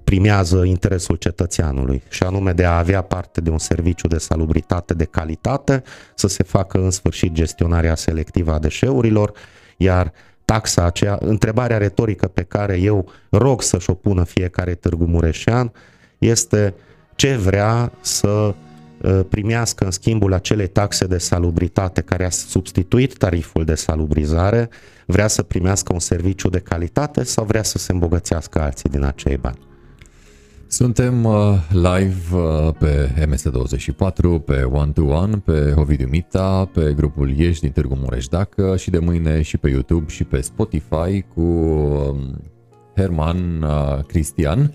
primează 0.04 0.64
interesul 0.64 1.16
cetățeanului 1.16 2.02
și 2.08 2.22
anume 2.22 2.52
de 2.52 2.64
a 2.64 2.78
avea 2.78 3.02
parte 3.02 3.40
de 3.40 3.50
un 3.50 3.58
serviciu 3.58 4.08
de 4.08 4.18
salubritate 4.18 4.94
de 4.94 5.04
calitate, 5.04 5.82
să 6.14 6.28
se 6.28 6.42
facă 6.42 6.78
în 6.78 6.90
sfârșit 6.90 7.32
gestionarea 7.32 7.94
selectivă 7.94 8.52
a 8.52 8.58
deșeurilor, 8.58 9.32
iar 9.76 10.12
taxa 10.44 10.84
aceea, 10.84 11.18
întrebarea 11.20 11.78
retorică 11.78 12.28
pe 12.28 12.42
care 12.42 12.76
eu 12.76 13.12
rog 13.30 13.62
să-și 13.62 13.90
o 13.90 13.94
pună 13.94 14.24
fiecare 14.24 14.74
târgu 14.74 15.04
mureșean 15.04 15.72
este 16.18 16.74
ce 17.14 17.36
vrea 17.36 17.92
să 18.00 18.28
uh, 18.28 18.54
primească 19.28 19.84
în 19.84 19.90
schimbul 19.90 20.32
acele 20.32 20.66
taxe 20.66 21.06
de 21.06 21.18
salubritate 21.18 22.00
care 22.00 22.24
a 22.24 22.30
substituit 22.30 23.16
tariful 23.16 23.64
de 23.64 23.74
salubrizare 23.74 24.68
vrea 25.06 25.26
să 25.26 25.42
primească 25.42 25.92
un 25.92 25.98
serviciu 25.98 26.48
de 26.48 26.58
calitate 26.58 27.22
sau 27.22 27.44
vrea 27.44 27.62
să 27.62 27.78
se 27.78 27.92
îmbogățească 27.92 28.60
alții 28.60 28.90
din 28.90 29.04
acei 29.04 29.36
bani. 29.36 29.58
Suntem 30.66 31.24
uh, 31.24 31.34
live 31.68 32.36
uh, 32.36 32.74
pe 32.78 33.08
MS24, 33.26 34.44
pe 34.44 34.62
One 34.62 34.90
to 34.92 35.02
One, 35.02 35.42
pe 35.44 35.72
Ovidiu 35.76 36.06
Mita, 36.06 36.70
pe 36.72 36.92
grupul 36.96 37.30
Ieși 37.30 37.60
din 37.60 37.70
Târgu 37.70 37.94
Mureș 37.94 38.26
Dacă 38.26 38.76
și 38.76 38.90
de 38.90 38.98
mâine 38.98 39.42
și 39.42 39.56
pe 39.56 39.68
YouTube 39.68 40.04
și 40.08 40.24
pe 40.24 40.40
Spotify 40.40 41.24
cu 41.34 41.40
um, 41.40 42.40
Herman 42.96 43.62
uh, 43.62 44.04
Cristian. 44.06 44.74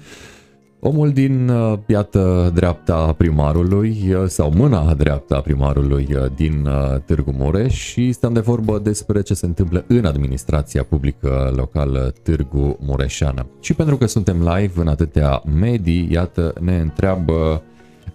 Omul 0.80 1.12
din, 1.12 1.50
uh, 1.50 1.80
iată, 1.86 2.52
dreapta 2.54 3.14
primarului 3.18 3.98
uh, 4.10 4.24
sau 4.28 4.52
mâna 4.56 4.94
dreapta 4.94 5.36
a 5.36 5.42
primarului 5.42 6.08
uh, 6.16 6.26
din 6.36 6.70
Târgu 7.06 7.32
Mureș 7.32 7.74
și 7.74 8.12
stăm 8.12 8.34
de 8.34 8.40
vorbă 8.40 8.80
despre 8.80 9.22
ce 9.22 9.34
se 9.34 9.46
întâmplă 9.46 9.84
în 9.88 10.06
administrația 10.06 10.84
publică 10.84 11.54
locală 11.56 12.14
Târgu 12.24 12.78
Mureșeană. 12.80 13.46
Și 13.60 13.74
pentru 13.74 13.98
că 13.98 14.06
suntem 14.06 14.38
live 14.38 14.82
în 14.82 14.88
atâtea 14.88 15.44
medii, 15.60 16.08
iată, 16.12 16.54
ne 16.60 16.80
întreabă 16.80 17.62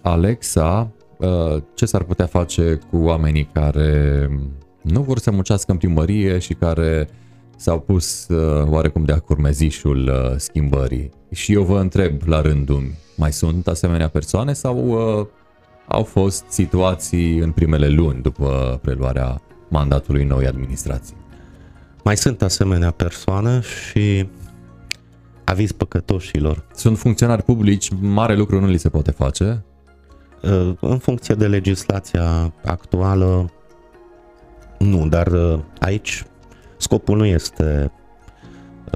Alexa 0.01 0.91
ce 1.73 1.85
s-ar 1.85 2.03
putea 2.03 2.25
face 2.25 2.79
cu 2.89 2.97
oamenii 2.97 3.49
care 3.53 4.29
nu 4.81 5.01
vor 5.01 5.17
să 5.17 5.31
muncească 5.31 5.71
în 5.71 5.77
primărie 5.77 6.37
și 6.37 6.53
care 6.53 7.07
s-au 7.63 7.79
pus 7.79 8.27
uh, 8.27 8.67
oarecum 8.69 9.03
de-a 9.03 9.19
curmezișul 9.19 10.07
uh, 10.07 10.37
schimbării. 10.37 11.09
Și 11.31 11.53
eu 11.53 11.63
vă 11.63 11.79
întreb 11.79 12.21
la 12.25 12.41
rândul, 12.41 12.91
mai 13.15 13.31
sunt 13.31 13.67
asemenea 13.67 14.07
persoane 14.07 14.53
sau 14.53 14.87
uh, 14.87 15.27
au 15.87 16.03
fost 16.03 16.45
situații 16.49 17.37
în 17.37 17.51
primele 17.51 17.87
luni 17.87 18.21
după 18.21 18.79
preluarea 18.81 19.41
mandatului 19.69 20.23
noi 20.23 20.47
administrații? 20.47 21.15
Mai 22.03 22.17
sunt 22.17 22.41
asemenea 22.41 22.91
persoane 22.91 23.61
și 23.61 24.27
aviz 25.43 25.71
păcătoșilor. 25.71 26.65
Sunt 26.73 26.97
funcționari 26.97 27.43
publici, 27.43 27.89
mare 27.99 28.35
lucru 28.35 28.59
nu 28.59 28.67
li 28.67 28.77
se 28.77 28.89
poate 28.89 29.11
face? 29.11 29.63
Uh, 30.41 30.73
în 30.79 30.97
funcție 30.97 31.35
de 31.35 31.47
legislația 31.47 32.53
actuală, 32.63 33.51
nu, 34.79 35.07
dar 35.07 35.27
uh, 35.27 35.59
aici 35.79 36.23
Scopul 36.83 37.17
nu 37.17 37.25
este 37.25 37.91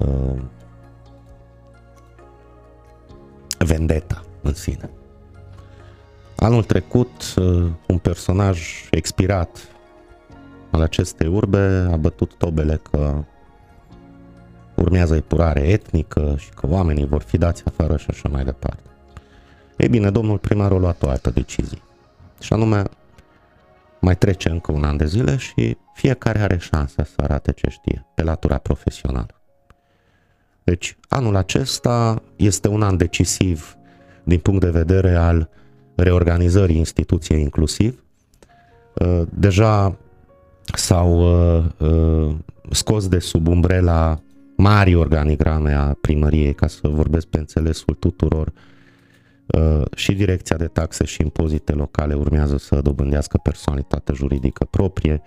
uh, 0.02 0.41
vendeta 3.58 4.23
în 4.41 4.54
sine. 4.54 4.89
Anul 6.36 6.63
trecut, 6.63 7.34
uh, 7.38 7.69
un 7.88 7.97
personaj 7.97 8.88
expirat 8.91 9.67
al 10.71 10.82
acestei 10.82 11.28
urbe 11.28 11.88
a 11.91 11.95
bătut 11.95 12.34
tobele 12.34 12.80
că 12.91 13.23
urmează 14.76 15.15
epurare 15.15 15.60
etnică 15.60 16.36
și 16.38 16.50
că 16.50 16.67
oamenii 16.69 17.06
vor 17.06 17.21
fi 17.21 17.38
dați 17.38 17.63
afară 17.65 17.97
și 17.97 18.08
așa 18.10 18.30
mai 18.30 18.43
departe. 18.43 18.89
Ei 19.78 19.89
bine, 19.89 20.12
domnul 20.12 20.38
primar 20.38 20.71
a 20.71 20.78
luat 20.78 21.04
o 21.04 21.10
altă 21.10 21.30
decizie. 21.30 21.82
Și 22.39 22.54
anume, 22.54 22.84
mai 24.08 24.17
trece 24.17 24.50
încă 24.50 24.72
un 24.72 24.84
an 24.84 24.98
de 24.98 25.06
zile 25.06 25.38
și 25.38 25.78
fiecare 25.93 26.39
are 26.39 26.58
șansa 26.58 27.04
să 27.04 27.13
arate 27.15 27.52
ce 27.52 27.70
știe 27.70 28.06
pe 28.15 28.24
latura 28.24 28.58
profesională. 28.58 29.41
Deci, 30.63 30.98
anul 31.10 31.36
acesta 31.36 32.24
este 32.36 32.67
un 32.67 32.82
an 32.82 32.98
decisiv 32.98 33.78
din 34.24 34.39
punct 34.39 34.62
de 34.62 34.70
vedere 34.70 35.15
al 35.15 35.50
reorganizării 35.96 36.78
instituției 36.78 37.41
inclusiv. 37.41 38.04
Uh, 38.93 39.22
deja 39.30 39.98
s-au 40.74 41.12
uh, 41.20 41.65
uh, 41.78 42.36
scos 42.72 43.08
de 43.08 43.20
sub 43.20 43.48
umbrela 43.48 44.20
mari 44.58 44.96
organigrame 44.96 45.74
a 45.74 45.96
primăriei, 46.02 46.54
ca 46.54 46.67
să 46.67 46.88
vorbesc 46.88 47.26
pe 47.26 47.38
înțelesul 47.38 47.93
tuturor, 47.93 48.48
Uh, 48.48 48.77
și 49.96 50.14
Direcția 50.14 50.56
de 50.56 50.68
Taxe 50.68 51.06
și 51.06 51.22
Impozite 51.22 51.72
Locale 51.72 52.14
urmează 52.14 52.58
să 52.58 52.82
dobândească 52.82 53.40
personalitate 53.44 54.14
juridică 54.14 54.68
proprie, 54.70 55.22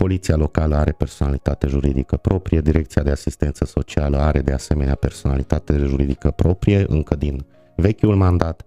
Poliția 0.00 0.36
locală 0.36 0.76
are 0.76 0.92
personalitate 0.92 1.66
juridică 1.66 2.16
proprie, 2.16 2.60
Direcția 2.60 3.02
de 3.02 3.10
Asistență 3.10 3.64
Socială 3.64 4.16
are 4.16 4.40
de 4.40 4.52
asemenea 4.52 4.94
personalitate 4.94 5.76
juridică 5.76 6.30
proprie, 6.30 6.84
încă 6.88 7.14
din 7.14 7.44
vechiul 7.76 8.16
mandat. 8.16 8.64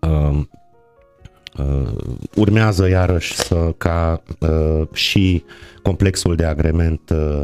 uh, 0.00 0.40
uh, 1.58 1.92
urmează 2.36 2.88
iarăși 2.88 3.34
să 3.34 3.74
ca 3.76 4.22
uh, 4.38 4.88
și 4.92 5.44
complexul 5.82 6.36
de 6.36 6.44
agrement 6.44 7.10
uh, 7.10 7.42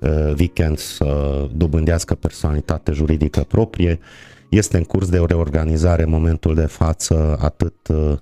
uh, 0.00 0.32
weekend 0.38 0.78
să 0.78 1.40
dobândească 1.52 2.14
personalitate 2.14 2.92
juridică 2.92 3.40
proprie. 3.40 3.98
Este 4.48 4.76
în 4.76 4.84
curs 4.84 5.08
de 5.08 5.18
o 5.18 5.26
reorganizare 5.26 6.02
în 6.02 6.10
momentul 6.10 6.54
de 6.54 6.66
față 6.66 7.38
atât 7.40 7.88
uh, 7.88 8.16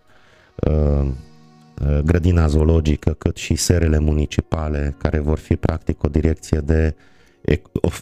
uh, 0.66 1.98
grădina 2.04 2.46
zoologică 2.46 3.12
cât 3.12 3.36
și 3.36 3.54
serele 3.54 3.98
municipale 3.98 4.94
care 4.98 5.18
vor 5.18 5.38
fi 5.38 5.56
practic 5.56 6.02
o 6.02 6.08
direcție 6.08 6.58
de 6.58 6.94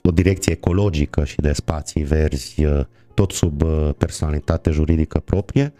o 0.02 0.11
direcție 0.11 0.52
ecologică 0.52 1.24
și 1.24 1.37
de 1.37 1.52
spații 1.52 2.02
verzi, 2.02 2.64
uh, 2.64 2.85
tot 3.14 3.30
sub 3.32 3.62
uh, 3.62 3.90
personalitate 3.98 4.70
juridică 4.70 5.18
proprie. 5.18 5.72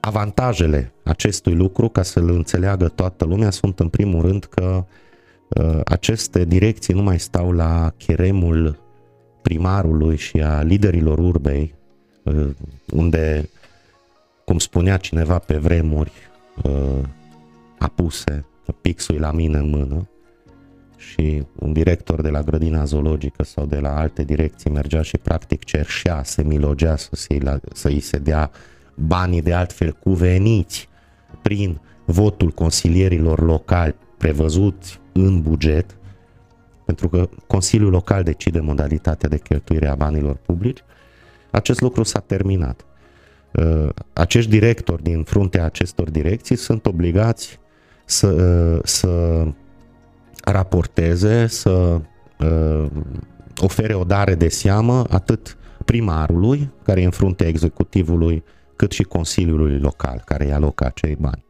Avantajele 0.00 0.92
acestui 1.04 1.54
lucru, 1.54 1.88
ca 1.88 2.02
să-l 2.02 2.30
înțeleagă 2.30 2.88
toată 2.88 3.24
lumea, 3.24 3.50
sunt 3.50 3.80
în 3.80 3.88
primul 3.88 4.20
rând 4.20 4.44
că 4.44 4.84
aceste 5.84 6.44
direcții 6.44 6.94
nu 6.94 7.02
mai 7.02 7.18
stau 7.18 7.52
la 7.52 7.92
cheremul 7.96 8.85
primarului 9.46 10.16
și 10.16 10.40
a 10.40 10.62
liderilor 10.62 11.18
urbei, 11.18 11.74
uh, 12.22 12.48
unde, 12.92 13.48
cum 14.44 14.58
spunea 14.58 14.96
cineva 14.96 15.38
pe 15.38 15.56
vremuri, 15.56 16.12
uh, 16.62 17.02
apuse 17.78 18.44
pixul 18.80 19.20
la 19.20 19.32
mine 19.32 19.58
în 19.58 19.68
mână 19.68 20.08
și 20.96 21.42
un 21.58 21.72
director 21.72 22.20
de 22.20 22.28
la 22.28 22.42
grădina 22.42 22.84
zoologică 22.84 23.42
sau 23.42 23.66
de 23.66 23.78
la 23.78 23.98
alte 23.98 24.24
direcții 24.24 24.70
mergea 24.70 25.02
și 25.02 25.18
practic 25.18 25.64
cerșea, 25.64 26.22
se 26.22 26.42
milogea 26.42 26.96
să, 26.96 27.10
se, 27.12 27.60
să 27.72 27.88
îi 27.88 28.00
se 28.00 28.18
dea 28.18 28.50
banii 28.94 29.42
de 29.42 29.52
altfel 29.52 29.92
cuveniți 29.92 30.88
prin 31.42 31.80
votul 32.04 32.50
consilierilor 32.50 33.40
locali 33.40 33.94
prevăzuți 34.18 35.00
în 35.12 35.42
buget 35.42 35.95
pentru 36.86 37.08
că 37.08 37.28
Consiliul 37.46 37.90
Local 37.90 38.22
decide 38.22 38.60
modalitatea 38.60 39.28
de 39.28 39.38
cheltuire 39.38 39.88
a 39.88 39.94
banilor 39.94 40.36
publici, 40.36 40.84
acest 41.50 41.80
lucru 41.80 42.02
s-a 42.02 42.18
terminat. 42.18 42.84
Uh, 43.52 43.88
acești 44.12 44.50
directori 44.50 45.02
din 45.02 45.22
fruntea 45.22 45.64
acestor 45.64 46.10
direcții 46.10 46.56
sunt 46.56 46.86
obligați 46.86 47.58
să, 48.04 48.26
uh, 48.26 48.80
să 48.84 49.44
raporteze, 50.44 51.46
să 51.46 52.00
ofere 53.56 53.94
o 53.94 54.04
dare 54.04 54.34
de 54.34 54.48
seamă 54.48 55.04
atât 55.10 55.56
primarului, 55.84 56.70
care 56.82 57.00
e 57.00 57.04
în 57.04 57.10
fruntea 57.10 57.46
executivului, 57.46 58.44
cât 58.76 58.92
și 58.92 59.02
Consiliului 59.02 59.78
Local, 59.78 60.22
care 60.24 60.44
îi 60.44 60.52
alocă 60.52 60.84
acei 60.84 61.16
bani. 61.20 61.44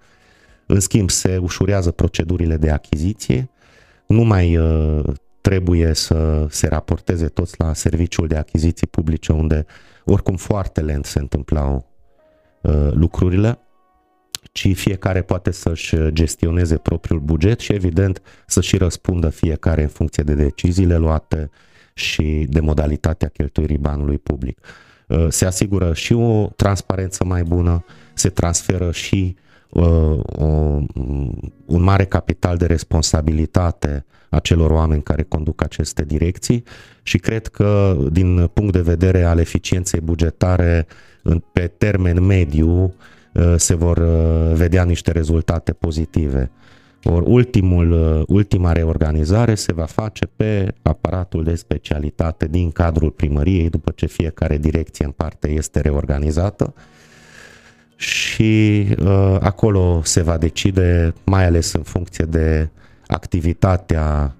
În 0.66 0.81
schimb, 0.81 1.11
se 1.11 1.37
ușurează 1.37 1.90
procedurile 1.90 2.57
de 2.57 2.70
achiziție, 2.70 3.51
nu 4.07 4.22
mai 4.22 4.57
uh, 4.57 5.05
trebuie 5.46 5.94
să 5.94 6.46
se 6.50 6.68
raporteze 6.68 7.26
toți 7.26 7.54
la 7.59 7.74
serviciul 7.74 8.26
de 8.26 8.37
achiziții 8.37 8.87
publice, 8.87 9.32
unde 9.32 9.66
oricum 10.04 10.37
foarte 10.37 10.80
lent 10.80 11.04
se 11.04 11.18
întâmplau 11.18 11.87
uh, 12.61 12.90
lucrurile, 12.92 13.59
ci 14.52 14.76
fiecare 14.76 15.22
poate 15.22 15.50
să-și 15.50 15.96
gestioneze 16.12 16.76
propriul 16.76 17.20
buget 17.20 17.61
și 17.61 17.72
evident 17.72 18.22
să 18.46 18.61
și 18.61 18.76
răspundă 18.76 19.28
fiecare 19.28 19.82
în 19.82 19.88
funcție 19.88 20.22
de 20.22 20.35
deciziile 20.35 20.96
luate 20.96 21.50
și 21.94 22.46
de 22.48 22.61
modalitatea 22.61 23.28
cheltuirii 23.28 23.78
banului 23.78 24.18
public. 24.18 24.59
Uh, 25.09 25.26
se 25.28 25.44
asigură 25.44 25.94
și 25.94 26.12
o 26.12 26.46
transparență 26.46 27.24
mai 27.24 27.42
bună, 27.42 27.85
se 28.14 28.28
transferă 28.28 28.90
și 28.92 29.37
uh, 29.76 30.18
o, 30.24 30.44
un 31.66 31.82
mare 31.82 32.04
capital 32.04 32.56
de 32.56 32.66
responsabilitate 32.66 34.04
a 34.30 34.38
celor 34.38 34.70
oameni 34.70 35.02
care 35.02 35.22
conduc 35.22 35.62
aceste 35.62 36.04
direcții 36.04 36.62
și 37.02 37.18
cred 37.18 37.46
că 37.46 37.96
din 38.12 38.50
punct 38.52 38.72
de 38.72 38.80
vedere 38.80 39.22
al 39.22 39.38
eficienței 39.38 40.00
bugetare 40.00 40.86
pe 41.52 41.66
termen 41.78 42.24
mediu 42.24 42.94
uh, 43.32 43.54
se 43.56 43.74
vor 43.74 43.98
vedea 44.52 44.84
niște 44.84 45.12
rezultate 45.12 45.72
pozitive. 45.72 46.50
Or, 47.04 47.22
ultimul, 47.26 47.90
uh, 47.90 48.22
ultima 48.26 48.72
reorganizare 48.72 49.54
se 49.54 49.72
va 49.72 49.84
face 49.84 50.26
pe 50.36 50.74
aparatul 50.82 51.44
de 51.44 51.54
specialitate 51.54 52.46
din 52.46 52.70
cadrul 52.70 53.10
primăriei, 53.10 53.68
după 53.68 53.92
ce 53.94 54.06
fiecare 54.06 54.58
direcție 54.58 55.04
în 55.04 55.10
parte 55.10 55.50
este 55.50 55.80
reorganizată 55.80 56.74
și 57.96 58.87
uh, 59.00 59.37
acolo 59.40 60.00
se 60.04 60.22
va 60.22 60.37
decide, 60.37 61.14
mai 61.24 61.46
ales 61.46 61.72
în 61.72 61.82
funcție 61.82 62.24
de 62.24 62.68
activitatea 63.06 64.35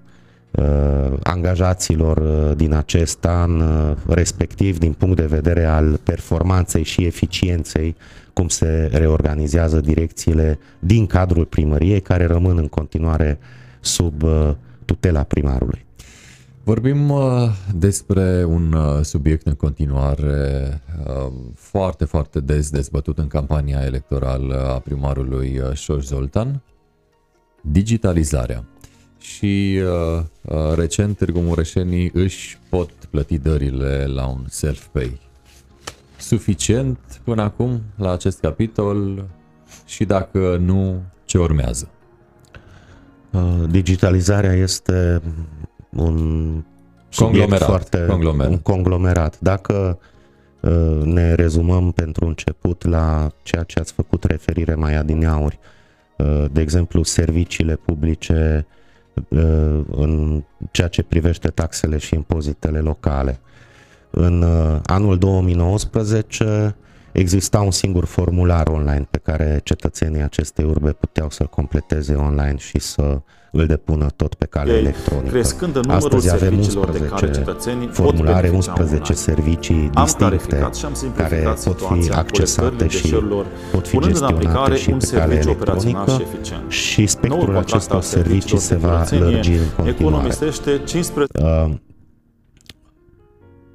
uh, 0.51 1.13
angajaților 1.23 2.17
uh, 2.17 2.55
din 2.55 2.73
acest 2.73 3.25
an, 3.25 3.59
uh, 3.59 3.95
respectiv 4.07 4.77
din 4.77 4.93
punct 4.93 5.15
de 5.15 5.25
vedere 5.25 5.65
al 5.65 5.99
performanței 6.03 6.83
și 6.83 7.05
eficienței 7.05 7.95
cum 8.33 8.47
se 8.47 8.89
reorganizează 8.91 9.79
direcțiile 9.79 10.59
din 10.79 11.05
cadrul 11.05 11.45
primăriei, 11.45 12.01
care 12.01 12.25
rămân 12.25 12.57
în 12.57 12.67
continuare 12.67 13.39
sub 13.79 14.23
uh, 14.23 14.51
tutela 14.85 15.23
primarului. 15.23 15.86
Vorbim 16.67 17.09
uh, 17.09 17.49
despre 17.75 18.43
un 18.43 18.73
uh, 18.73 18.99
subiect 19.01 19.47
în 19.47 19.53
continuare 19.53 20.81
foarte, 21.55 22.05
foarte 22.05 22.39
des 22.39 22.69
dezbătut 22.69 23.17
în 23.17 23.27
campania 23.27 23.83
electorală 23.83 24.55
a 24.55 24.79
primarului 24.79 25.61
Șoș 25.73 26.05
Zoltan, 26.05 26.61
digitalizarea. 27.61 28.65
Și 29.19 29.79
recent 30.75 31.17
Târgu 31.17 31.39
Mureșenii 31.39 32.11
își 32.13 32.59
pot 32.69 32.91
plăti 32.91 33.37
dările 33.37 34.05
la 34.05 34.27
un 34.27 34.45
self-pay 34.49 35.19
suficient 36.17 37.21
până 37.23 37.41
acum 37.41 37.81
la 37.95 38.11
acest 38.11 38.39
capitol 38.39 39.29
și 39.85 40.05
dacă 40.05 40.57
nu, 40.57 41.01
ce 41.25 41.37
urmează? 41.37 41.89
Uh, 43.31 43.63
digitalizarea 43.69 44.53
este 44.53 45.21
un 45.97 46.47
conglomerat, 47.15 47.67
foarte 47.67 48.05
conglomerat. 48.05 48.51
Un 48.51 48.57
conglomerat. 48.57 49.39
Dacă 49.39 49.99
uh, 50.59 51.01
ne 51.03 51.33
rezumăm 51.33 51.91
pentru 51.91 52.25
început 52.25 52.85
la 52.85 53.31
ceea 53.43 53.63
ce 53.63 53.79
ați 53.79 53.93
făcut 53.93 54.23
referire 54.23 54.75
mai 54.75 54.95
adineauri, 54.95 55.59
uh, 56.17 56.45
de 56.51 56.61
exemplu, 56.61 57.03
serviciile 57.03 57.75
publice 57.75 58.65
în 59.91 60.43
ceea 60.71 60.87
ce 60.87 61.03
privește 61.03 61.47
taxele 61.47 61.97
și 61.97 62.15
impozitele 62.15 62.79
locale. 62.79 63.39
În 64.09 64.41
uh, 64.41 64.79
anul 64.85 65.17
2019 65.17 66.75
exista 67.11 67.61
un 67.61 67.71
singur 67.71 68.05
formular 68.05 68.67
online 68.67 69.07
pe 69.09 69.17
care 69.17 69.59
cetățenii 69.63 70.21
acestei 70.21 70.65
urbe 70.65 70.91
puteau 70.91 71.29
să-l 71.29 71.47
completeze 71.47 72.13
online 72.13 72.57
și 72.57 72.79
să 72.79 73.21
îl 73.51 73.65
depună 73.65 74.07
tot 74.15 74.33
pe 74.33 74.45
cale 74.45 74.71
Ei, 74.71 74.79
electronică. 74.79 75.29
Crescând 75.29 75.75
în 75.75 75.81
numărul 75.85 76.17
Astăzi 76.17 76.31
avem 76.33 76.57
11 76.57 76.99
de 76.99 77.05
care 77.07 77.31
cetățenii 77.31 77.87
formulare, 77.87 78.49
11 78.49 79.13
servicii 79.13 79.89
distincte 80.03 80.69
care 81.15 81.53
pot 81.63 81.81
fi 81.81 82.11
accesate 82.11 82.87
și 82.87 83.15
pot 83.71 83.87
fi 83.87 83.99
gestionate 83.99 84.75
și 84.75 84.91
pe 84.91 85.07
cale 85.13 85.35
electronică 85.35 86.21
și 86.67 87.05
spectrul 87.05 87.57
acestor 87.57 88.01
servicii 88.01 88.57
se 88.57 88.75
va 88.75 89.05
lărgi 89.09 89.51
în 89.51 89.83
continuare. 89.83 90.29
15 90.85 91.81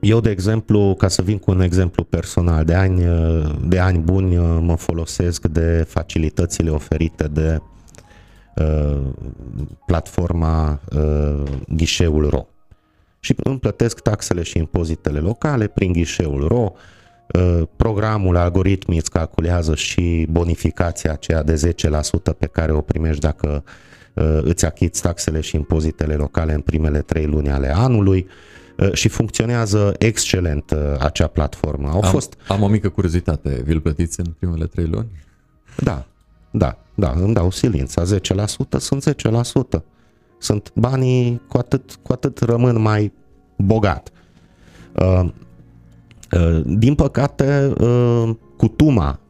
eu, 0.00 0.20
de 0.20 0.30
exemplu, 0.30 0.94
ca 0.98 1.08
să 1.08 1.22
vin 1.22 1.38
cu 1.38 1.50
un 1.50 1.60
exemplu 1.60 2.04
personal, 2.04 2.64
de 2.64 2.74
ani, 2.74 3.02
de 3.64 3.78
ani 3.78 3.98
buni 3.98 4.36
mă 4.60 4.76
folosesc 4.76 5.46
de 5.46 5.84
facilitățile 5.88 6.70
oferite 6.70 7.28
de 7.32 7.58
uh, 7.60 7.71
platforma 9.86 10.80
uh, 10.96 11.42
Ghișeul 11.68 12.28
RO. 12.28 12.46
Și 13.20 13.34
îmi 13.36 13.58
plătesc 13.58 14.00
taxele 14.00 14.42
și 14.42 14.58
impozitele 14.58 15.18
locale 15.18 15.66
prin 15.66 15.92
Ghișeul 15.92 16.48
RO. 16.48 16.72
Uh, 17.34 17.62
programul 17.76 18.36
algoritmii 18.36 18.98
îți 18.98 19.10
calculează 19.10 19.74
și 19.74 20.26
bonificația 20.30 21.12
aceea 21.12 21.42
de 21.42 21.74
10% 22.32 22.38
pe 22.38 22.46
care 22.46 22.72
o 22.72 22.80
primești 22.80 23.20
dacă 23.20 23.64
uh, 24.14 24.38
îți 24.42 24.64
achiți 24.64 25.02
taxele 25.02 25.40
și 25.40 25.56
impozitele 25.56 26.14
locale 26.14 26.52
în 26.52 26.60
primele 26.60 27.02
trei 27.02 27.26
luni 27.26 27.50
ale 27.50 27.74
anului. 27.74 28.26
Uh, 28.28 28.32
Uh, 28.82 28.92
și 28.92 29.08
funcționează 29.08 29.94
excelent 29.98 30.70
uh, 30.70 30.78
acea 30.98 31.26
platformă. 31.26 31.88
Au 31.88 32.00
am, 32.02 32.10
fost... 32.10 32.36
am 32.48 32.62
o 32.62 32.66
mică 32.66 32.88
curiozitate. 32.88 33.62
Vi-l 33.64 33.80
plătiți 33.80 34.20
în 34.20 34.26
primele 34.38 34.66
trei 34.66 34.86
luni? 34.86 35.10
Da, 35.76 36.06
da, 36.52 36.78
da, 36.94 37.12
îmi 37.16 37.34
dau 37.34 37.50
silința. 37.50 38.02
10% 38.02 38.78
sunt 38.78 39.04
10%. 39.76 39.82
Sunt 40.38 40.72
banii 40.74 41.42
cu 41.48 41.58
atât, 41.58 41.98
cu 42.02 42.12
atât 42.12 42.38
rămân 42.38 42.80
mai 42.80 43.12
bogat. 43.56 44.10
Uh, 44.92 45.28
uh, 46.32 46.60
din 46.64 46.94
păcate, 46.94 47.72
uh, 47.80 48.30
cutuma 48.56 49.20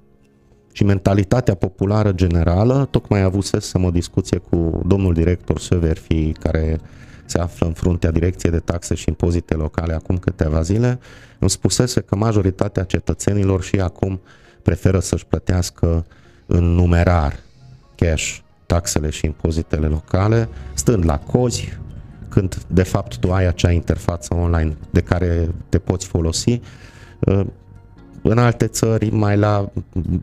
și 0.72 0.84
mentalitatea 0.84 1.54
populară 1.54 2.12
generală, 2.12 2.88
tocmai 2.90 3.22
avusesem 3.22 3.84
o 3.84 3.90
discuție 3.90 4.38
cu 4.38 4.82
domnul 4.86 5.14
director 5.14 5.58
Severfi, 5.58 6.32
care 6.32 6.80
se 7.24 7.38
află 7.38 7.66
în 7.66 7.72
fruntea 7.72 8.10
Direcției 8.10 8.52
de 8.52 8.58
Taxe 8.58 8.94
și 8.94 9.08
Impozite 9.08 9.54
Locale 9.54 9.94
acum 9.94 10.18
câteva 10.18 10.62
zile, 10.62 10.98
îmi 11.38 11.50
spusese 11.50 12.00
că 12.00 12.16
majoritatea 12.16 12.84
cetățenilor 12.84 13.62
și 13.62 13.76
acum 13.80 14.20
preferă 14.62 14.98
să-și 14.98 15.26
plătească 15.26 16.06
în 16.52 16.64
numerar 16.64 17.38
cash 17.94 18.38
taxele 18.66 19.10
și 19.10 19.26
impozitele 19.26 19.86
locale, 19.86 20.48
stând 20.74 21.04
la 21.04 21.18
cozi, 21.18 21.78
când 22.28 22.62
de 22.66 22.82
fapt 22.82 23.16
tu 23.16 23.32
ai 23.32 23.46
acea 23.46 23.70
interfață 23.70 24.34
online 24.34 24.76
de 24.90 25.00
care 25.00 25.48
te 25.68 25.78
poți 25.78 26.06
folosi. 26.06 26.60
În 28.22 28.38
alte 28.38 28.66
țări, 28.66 29.10
mai 29.10 29.36
la, 29.36 29.70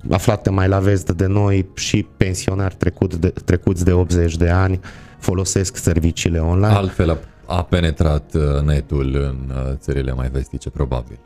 aflate 0.10 0.50
mai 0.50 0.68
la 0.68 0.80
vest 0.80 1.12
de 1.12 1.26
noi 1.26 1.70
și 1.76 2.08
pensionari 2.18 2.76
trecut 2.76 3.16
de, 3.16 3.34
trecuți 3.46 3.86
de 3.86 3.92
80 3.92 4.38
de 4.38 4.50
ani, 4.50 4.80
folosesc 5.20 5.76
serviciile 5.76 6.40
online. 6.40 6.74
Altfel 6.74 7.10
a, 7.10 7.18
a 7.46 7.64
penetrat 7.64 8.34
uh, 8.34 8.62
netul 8.66 9.16
în 9.16 9.56
uh, 9.56 9.74
țările 9.76 10.14
mai 10.14 10.30
vestice, 10.30 10.70
probabil. 10.70 11.20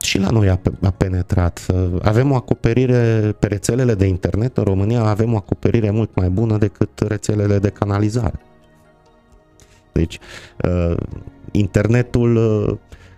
Și 0.00 0.18
la 0.18 0.30
noi 0.30 0.48
a, 0.48 0.60
a 0.82 0.90
penetrat. 0.90 1.66
Uh, 1.68 2.00
avem 2.02 2.30
o 2.30 2.34
acoperire 2.34 3.34
pe 3.38 3.46
rețelele 3.46 3.94
de 3.94 4.06
internet 4.06 4.56
în 4.56 4.64
România, 4.64 5.02
avem 5.02 5.32
o 5.32 5.36
acoperire 5.36 5.90
mult 5.90 6.14
mai 6.14 6.28
bună 6.28 6.58
decât 6.58 6.98
rețelele 6.98 7.58
de 7.58 7.68
canalizare. 7.68 8.40
Deci, 9.92 10.18
internetul, 11.50 12.38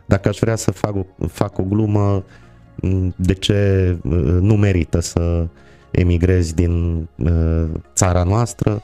dacă 0.06 0.28
aș 0.28 0.38
vrea 0.38 0.56
să 0.56 0.70
fac 0.70 0.94
o, 0.96 1.26
fac 1.26 1.58
o 1.58 1.62
glumă, 1.62 2.24
de 3.16 3.34
ce 3.34 3.96
nu 4.40 4.56
merită 4.56 5.00
să 5.00 5.46
emigrezi 5.90 6.54
din 6.54 7.08
țara 7.94 8.22
noastră, 8.22 8.82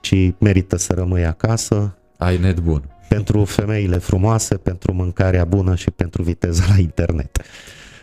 ci 0.00 0.32
merită 0.38 0.76
să 0.76 0.92
rămâi 0.92 1.24
acasă. 1.26 1.94
Ai 2.16 2.38
net 2.38 2.60
bun. 2.60 2.82
Pentru 3.14 3.44
femeile 3.44 3.98
frumoase, 3.98 4.56
pentru 4.56 4.92
mâncarea 4.92 5.44
bună 5.44 5.74
și 5.74 5.90
pentru 5.90 6.22
viteza 6.22 6.64
la 6.68 6.78
internet. 6.78 7.38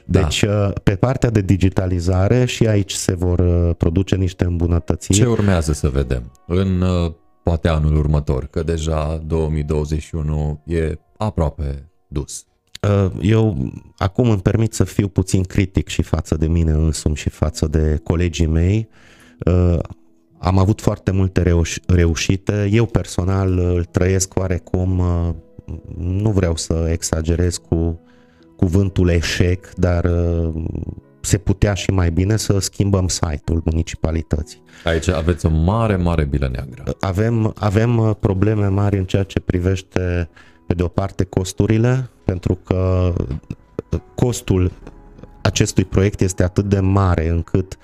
Deci, 0.06 0.44
da. 0.44 0.74
pe 0.84 0.96
partea 0.96 1.30
de 1.30 1.42
digitalizare 1.42 2.46
și 2.46 2.68
aici 2.68 2.92
se 2.92 3.16
vor 3.16 3.42
produce 3.74 4.16
niște 4.16 4.44
îmbunătățiri. 4.44 5.18
Ce 5.18 5.26
urmează 5.26 5.74
să 5.74 5.90
vedem 5.90 6.32
în 6.48 6.84
poate 7.44 7.68
anul 7.68 7.96
următor, 7.98 8.46
că 8.46 8.64
deja 8.64 9.24
2021 9.26 10.62
e 10.66 11.00
aproape 11.18 11.90
dus? 12.08 12.46
Uh, 12.82 13.12
eu 13.22 13.72
acum 13.98 14.30
îmi 14.30 14.42
permit 14.42 14.74
să 14.74 14.84
fiu 14.84 15.08
puțin 15.08 15.44
critic 15.44 15.88
și 15.88 16.02
față 16.02 16.36
de 16.36 16.48
mine 16.48 16.72
însumi 16.72 17.16
și 17.16 17.30
față 17.30 17.68
de 17.68 18.00
colegii 18.04 18.46
mei. 18.46 18.90
Uh, 20.40 20.48
am 20.48 20.58
avut 20.58 20.82
foarte 20.82 21.12
multe 21.12 21.44
reuș- 21.44 21.86
reușite. 21.88 22.70
Eu 22.72 22.86
personal 22.86 23.60
îl 23.60 23.84
trăiesc 23.84 24.40
oarecum, 24.40 25.00
uh, 25.00 25.30
nu 25.98 26.32
vreau 26.32 26.56
să 26.56 26.88
exagerez 26.92 27.58
cu 27.58 28.00
cuvântul 28.56 29.10
eșec, 29.10 29.74
dar 29.76 30.10
se 31.22 31.38
putea 31.38 31.74
și 31.74 31.92
mai 31.92 32.12
bine 32.12 32.38
să 32.38 32.60
schimbăm 32.60 33.08
site-ul 33.08 33.62
municipalității. 33.66 34.62
Aici 34.84 35.08
aveți 35.08 35.46
o 35.46 35.50
mare, 35.50 35.96
mare 35.96 36.26
bilă 36.26 36.50
neagră. 36.52 36.84
Avem, 37.00 37.54
avem 37.56 38.18
probleme 38.20 38.68
mari 38.68 38.98
în 38.98 39.06
ceea 39.06 39.24
ce 39.24 39.40
privește 39.40 40.30
uh, 40.32 40.40
pe 40.68 40.74
de 40.74 40.84
o 40.84 40.88
parte 40.88 41.24
costurile, 41.24 42.10
pentru 42.24 42.56
că 42.56 43.14
costul 44.16 44.72
acestui 45.42 45.86
proiect 45.86 46.22
este 46.22 46.44
atât 46.44 46.66
de 46.66 46.80
mare 46.80 47.28
încât 47.28 47.78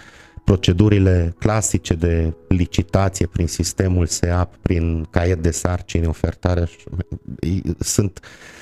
procedurile 0.43 1.35
clasice 1.39 1.93
de 1.93 2.33
licitație 2.47 3.25
prin 3.27 3.47
sistemul 3.47 4.05
SEAP, 4.05 4.55
prin 4.61 5.07
caiet 5.09 5.41
de 5.41 5.51
sarcini, 5.51 6.05
ofertare, 6.05 6.67
sunt, 7.79 8.19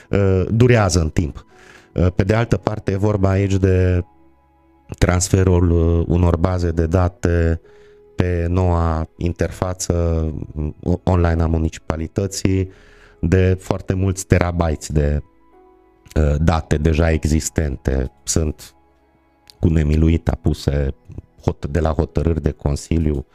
uh, 0.10 0.46
durează 0.50 1.00
în 1.00 1.10
timp. 1.10 1.46
Uh, 1.94 2.08
pe 2.16 2.24
de 2.24 2.34
altă 2.34 2.58
parte, 2.58 2.92
e 2.92 2.96
vorba 2.96 3.30
aici 3.30 3.54
de 3.56 4.04
transferul 4.98 5.72
uh, 5.72 6.06
unor 6.08 6.38
baze 6.38 6.72
de 6.72 6.86
date 6.86 7.62
pe 8.16 8.46
noua 8.50 9.08
interfață 9.18 10.26
online 11.04 11.42
a 11.42 11.48
municipalității, 11.48 12.70
de 13.22 13.58
foarte 13.60 13.94
mulți 13.94 14.26
terabytes 14.26 14.88
de 14.90 15.22
uh, 16.16 16.36
date 16.40 16.78
deja 16.78 17.12
existente. 17.12 18.12
Sunt 18.24 18.76
cu 19.60 19.68
nemiluit 19.68 20.28
apuse 20.28 20.94
de 21.70 21.80
la 21.80 21.90
hotărâri 21.90 22.42
de 22.42 22.52
Consiliu 22.52 23.26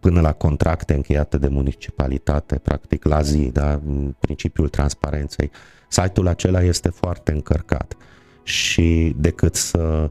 până 0.00 0.20
la 0.20 0.32
contracte 0.32 0.94
încheiate 0.94 1.38
de 1.38 1.48
municipalitate, 1.48 2.58
practic 2.58 3.04
la 3.04 3.20
zi, 3.20 3.50
da? 3.52 3.80
principiul 4.18 4.68
transparenței. 4.68 5.50
Site-ul 5.88 6.28
acela 6.28 6.62
este 6.62 6.88
foarte 6.88 7.32
încărcat 7.32 7.96
și 8.42 9.14
decât 9.18 9.54
să 9.54 10.10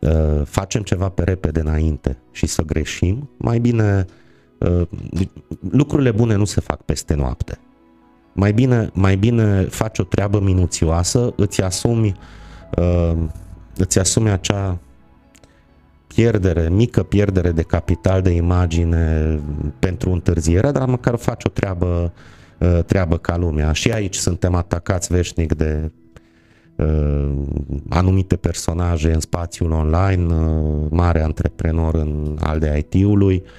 uh, 0.00 0.42
facem 0.44 0.82
ceva 0.82 1.08
pe 1.08 1.24
repede 1.24 1.60
înainte 1.60 2.18
și 2.30 2.46
să 2.46 2.62
greșim, 2.62 3.30
mai 3.36 3.58
bine 3.58 4.04
uh, 4.58 4.82
lucrurile 5.70 6.10
bune 6.10 6.34
nu 6.34 6.44
se 6.44 6.60
fac 6.60 6.82
peste 6.82 7.14
noapte. 7.14 7.58
Mai 8.32 8.52
bine, 8.52 8.90
mai 8.92 9.16
bine 9.16 9.62
faci 9.62 9.98
o 9.98 10.02
treabă 10.04 10.40
minuțioasă, 10.40 11.32
îți 11.36 11.62
asumi, 11.62 12.14
uh, 12.78 13.16
îți 13.76 13.98
asumi 13.98 14.30
acea 14.30 14.78
pierdere, 16.14 16.68
mică 16.68 17.02
pierdere 17.02 17.50
de 17.50 17.62
capital 17.62 18.22
de 18.22 18.30
imagine 18.30 19.38
pentru 19.78 20.10
întârziere, 20.10 20.70
dar 20.70 20.88
măcar 20.88 21.16
faci 21.16 21.44
o 21.44 21.48
treabă, 21.48 22.12
uh, 22.58 22.78
treabă 22.86 23.18
ca 23.18 23.36
lumea. 23.36 23.72
Și 23.72 23.90
aici 23.90 24.16
suntem 24.16 24.54
atacați 24.54 25.12
veșnic 25.12 25.54
de 25.54 25.90
uh, 26.76 27.32
anumite 27.88 28.36
personaje 28.36 29.12
în 29.12 29.20
spațiul 29.20 29.70
online, 29.70 30.34
uh, 30.34 30.86
mare 30.90 31.22
antreprenor 31.22 31.94
în 31.94 32.38
al 32.40 32.58
de 32.58 32.86
IT-ului, 32.90 33.42
uh, 33.44 33.50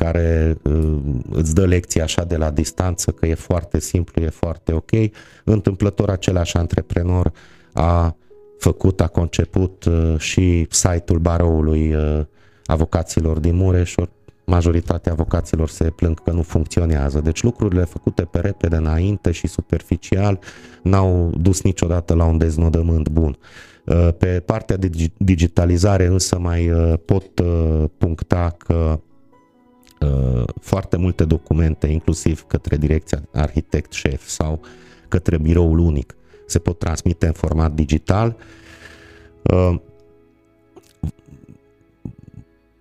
care 0.00 0.56
uh, 0.62 0.98
îți 1.30 1.54
dă 1.54 1.66
lecții 1.66 2.00
așa 2.00 2.24
de 2.24 2.36
la 2.36 2.50
distanță 2.50 3.10
că 3.10 3.26
e 3.26 3.34
foarte 3.34 3.80
simplu, 3.80 4.22
e 4.22 4.28
foarte 4.28 4.72
ok. 4.72 4.90
Întâmplător 5.44 6.10
același 6.10 6.56
antreprenor 6.56 7.32
a 7.72 8.16
făcut, 8.60 9.00
a 9.00 9.06
conceput 9.06 9.84
uh, 9.84 10.14
și 10.18 10.66
site-ul 10.70 11.18
baroului 11.18 11.94
uh, 11.94 12.20
avocaților 12.64 13.38
din 13.38 13.56
Mureș, 13.56 13.94
majoritatea 14.44 15.12
avocaților 15.12 15.68
se 15.68 15.90
plâng 15.90 16.22
că 16.22 16.30
nu 16.30 16.42
funcționează. 16.42 17.20
Deci 17.20 17.42
lucrurile 17.42 17.84
făcute 17.84 18.22
pe 18.22 18.38
repede 18.38 18.76
înainte 18.76 19.30
și 19.30 19.46
superficial 19.46 20.38
n-au 20.82 21.32
dus 21.40 21.62
niciodată 21.62 22.14
la 22.14 22.24
un 22.24 22.38
deznodământ 22.38 23.08
bun. 23.08 23.38
Pe 24.18 24.42
partea 24.46 24.76
de 24.76 24.90
digitalizare 25.16 26.06
însă 26.06 26.38
mai 26.38 26.70
pot 27.04 27.40
puncta 27.98 28.54
că 28.58 29.00
Uh, 30.00 30.44
foarte 30.60 30.96
multe 30.96 31.24
documente, 31.24 31.86
inclusiv 31.86 32.42
către 32.42 32.76
direcția 32.76 33.22
arhitect 33.32 33.92
șef 33.92 34.26
sau 34.26 34.60
către 35.08 35.38
biroul 35.38 35.78
unic, 35.78 36.16
se 36.50 36.58
pot 36.58 36.78
transmite 36.78 37.26
în 37.26 37.32
format 37.32 37.72
digital. 37.72 38.36
Uh, 39.42 39.74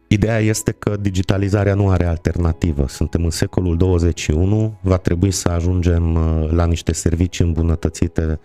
ideea 0.08 0.40
este 0.40 0.72
că 0.72 0.98
digitalizarea 0.98 1.74
nu 1.74 1.90
are 1.90 2.06
alternativă. 2.06 2.88
Suntem 2.88 3.24
în 3.24 3.30
secolul 3.30 3.78
21, 3.78 4.80
va 4.82 4.98
trebui 4.98 5.32
să 5.32 5.50
ajungem 5.50 6.16
uh, 6.16 6.50
la 6.52 6.66
niște 6.66 6.94
servicii 6.94 7.46
îmbunătățite 7.46 8.40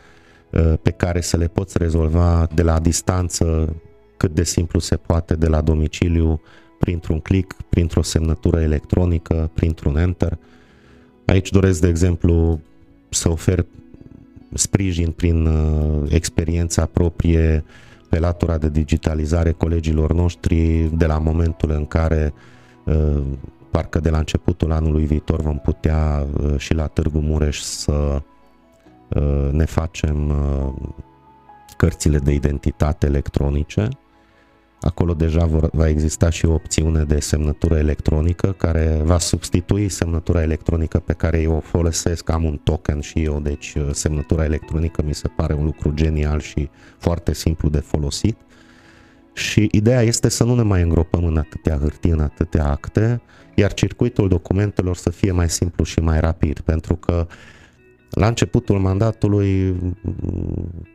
pe 0.82 0.90
care 0.90 1.20
să 1.20 1.36
le 1.36 1.46
poți 1.46 1.78
rezolva 1.78 2.48
de 2.54 2.62
la 2.62 2.78
distanță 2.78 3.74
cât 4.16 4.34
de 4.34 4.44
simplu 4.44 4.78
se 4.78 4.96
poate, 4.96 5.34
de 5.34 5.46
la 5.46 5.60
domiciliu, 5.60 6.40
printr-un 6.78 7.20
click, 7.20 7.62
printr-o 7.68 8.02
semnătură 8.02 8.60
electronică, 8.60 9.50
printr-un 9.54 9.96
enter. 9.96 10.38
Aici 11.26 11.50
doresc, 11.50 11.80
de 11.80 11.88
exemplu, 11.88 12.60
să 13.08 13.30
ofer 13.30 13.66
sprijin 14.54 15.10
prin 15.10 15.46
uh, 15.46 16.02
experiența 16.08 16.86
proprie 16.86 17.64
pe 18.08 18.18
latura 18.18 18.58
de 18.58 18.68
digitalizare 18.68 19.52
colegilor 19.52 20.12
noștri 20.12 20.90
de 20.96 21.06
la 21.06 21.18
momentul 21.18 21.70
în 21.70 21.86
care 21.86 22.32
uh, 22.84 23.22
parcă 23.70 24.00
de 24.00 24.10
la 24.10 24.18
începutul 24.18 24.72
anului 24.72 25.04
viitor 25.04 25.40
vom 25.40 25.58
putea 25.58 26.26
uh, 26.40 26.58
și 26.58 26.74
la 26.74 26.86
Târgu 26.86 27.18
Mureș 27.18 27.60
să 27.60 28.22
uh, 29.08 29.48
ne 29.50 29.64
facem 29.64 30.28
uh, 30.28 30.72
cărțile 31.76 32.18
de 32.18 32.32
identitate 32.32 33.06
electronice 33.06 33.88
Acolo 34.84 35.14
deja 35.14 35.44
vor, 35.44 35.68
va 35.72 35.88
exista 35.88 36.30
și 36.30 36.46
o 36.46 36.52
opțiune 36.52 37.04
de 37.04 37.20
semnătură 37.20 37.76
electronică 37.76 38.54
care 38.58 39.00
va 39.04 39.18
substitui 39.18 39.88
semnătura 39.88 40.42
electronică 40.42 40.98
pe 40.98 41.12
care 41.12 41.40
eu 41.40 41.52
o 41.52 41.60
folosesc, 41.60 42.30
am 42.30 42.44
un 42.44 42.60
token 42.62 43.00
și 43.00 43.22
eu, 43.22 43.40
deci 43.40 43.74
uh, 43.74 43.88
semnătura 43.92 44.44
electronică 44.44 45.02
mi 45.06 45.14
se 45.14 45.28
pare 45.28 45.54
un 45.54 45.64
lucru 45.64 45.92
genial 45.94 46.40
și 46.40 46.70
foarte 46.98 47.34
simplu 47.34 47.68
de 47.68 47.78
folosit. 47.78 48.36
Și 49.32 49.68
ideea 49.70 50.00
este 50.02 50.28
să 50.28 50.44
nu 50.44 50.54
ne 50.54 50.62
mai 50.62 50.82
îngropăm 50.82 51.24
în 51.24 51.36
atâtea 51.36 51.78
hârtii, 51.78 52.10
în 52.10 52.20
atâtea 52.20 52.70
acte, 52.70 53.20
iar 53.54 53.72
circuitul 53.72 54.28
documentelor 54.28 54.96
să 54.96 55.10
fie 55.10 55.32
mai 55.32 55.50
simplu 55.50 55.84
și 55.84 56.00
mai 56.00 56.20
rapid, 56.20 56.60
pentru 56.60 56.96
că 56.96 57.26
la 58.10 58.26
începutul 58.26 58.78
mandatului 58.78 59.76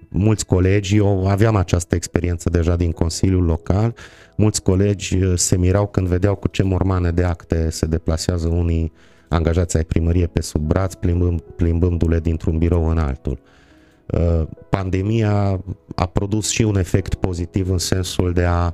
mulți 0.10 0.46
colegi, 0.46 0.96
eu 0.96 1.28
aveam 1.28 1.56
această 1.56 1.96
experiență 1.96 2.50
deja 2.50 2.76
din 2.76 2.92
Consiliul 2.92 3.44
Local, 3.44 3.96
mulți 4.36 4.64
colegi 4.64 5.24
uh, 5.24 5.34
se 5.36 5.58
mirau 5.58 5.88
când 5.88 6.08
vedeau 6.08 6.36
cu 6.36 6.48
ce 6.48 6.64
mormane 6.64 7.12
de 7.12 7.24
acte 7.24 7.70
se 7.70 7.86
deplasează 7.86 8.48
unii 8.48 8.92
angajați 9.30 9.78
ai 9.78 9.84
primărie 9.84 10.28
pe 10.28 10.42
sub 10.42 10.62
braț, 10.62 10.94
plimbând, 10.94 11.42
plimbându-le 11.42 12.20
dintr-un 12.20 12.58
birou 12.58 12.90
în 12.90 12.98
altul. 12.98 13.40
Uh, 14.06 14.48
pandemia 14.70 15.62
a 15.96 16.06
produs 16.06 16.50
și 16.50 16.62
un 16.62 16.78
efect 16.78 17.16
pozitiv 17.16 17.70
în 17.70 17.78
sensul 17.78 18.34
de 18.34 18.44
a 18.44 18.74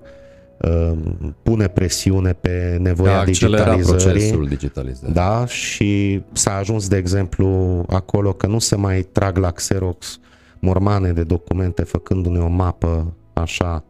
uh, 0.57 0.97
pune 1.43 1.67
presiune 1.67 2.33
pe 2.33 2.77
nevoia 2.79 3.23
digitalizării. 3.23 4.47
digitalizării. 4.47 5.13
Da, 5.13 5.45
și 5.45 6.21
s-a 6.31 6.55
ajuns, 6.55 6.87
de 6.87 6.97
exemplu, 6.97 7.83
acolo 7.89 8.33
că 8.33 8.47
nu 8.47 8.59
se 8.59 8.75
mai 8.75 9.01
trag 9.01 9.37
la 9.37 9.51
Xerox 9.51 10.19
mormane 10.65 11.11
de 11.11 11.23
documente 11.23 11.83
făcându-ne 11.83 12.39
o 12.39 12.47
mapă 12.47 13.13
așa 13.33 13.83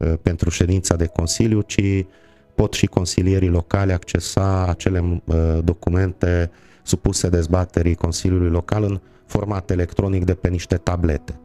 ă, 0.00 0.06
pentru 0.06 0.50
ședința 0.50 0.96
de 0.96 1.06
Consiliu, 1.06 1.60
ci 1.60 2.04
pot 2.54 2.72
și 2.72 2.86
consilierii 2.86 3.48
locale 3.48 3.92
accesa 3.92 4.66
acele 4.66 5.22
ă, 5.28 5.60
documente 5.64 6.50
supuse 6.82 7.28
dezbaterii 7.28 7.94
Consiliului 7.94 8.50
Local 8.50 8.82
în 8.84 9.00
format 9.26 9.70
electronic 9.70 10.24
de 10.24 10.34
pe 10.34 10.48
niște 10.48 10.76
tablete. 10.76 11.40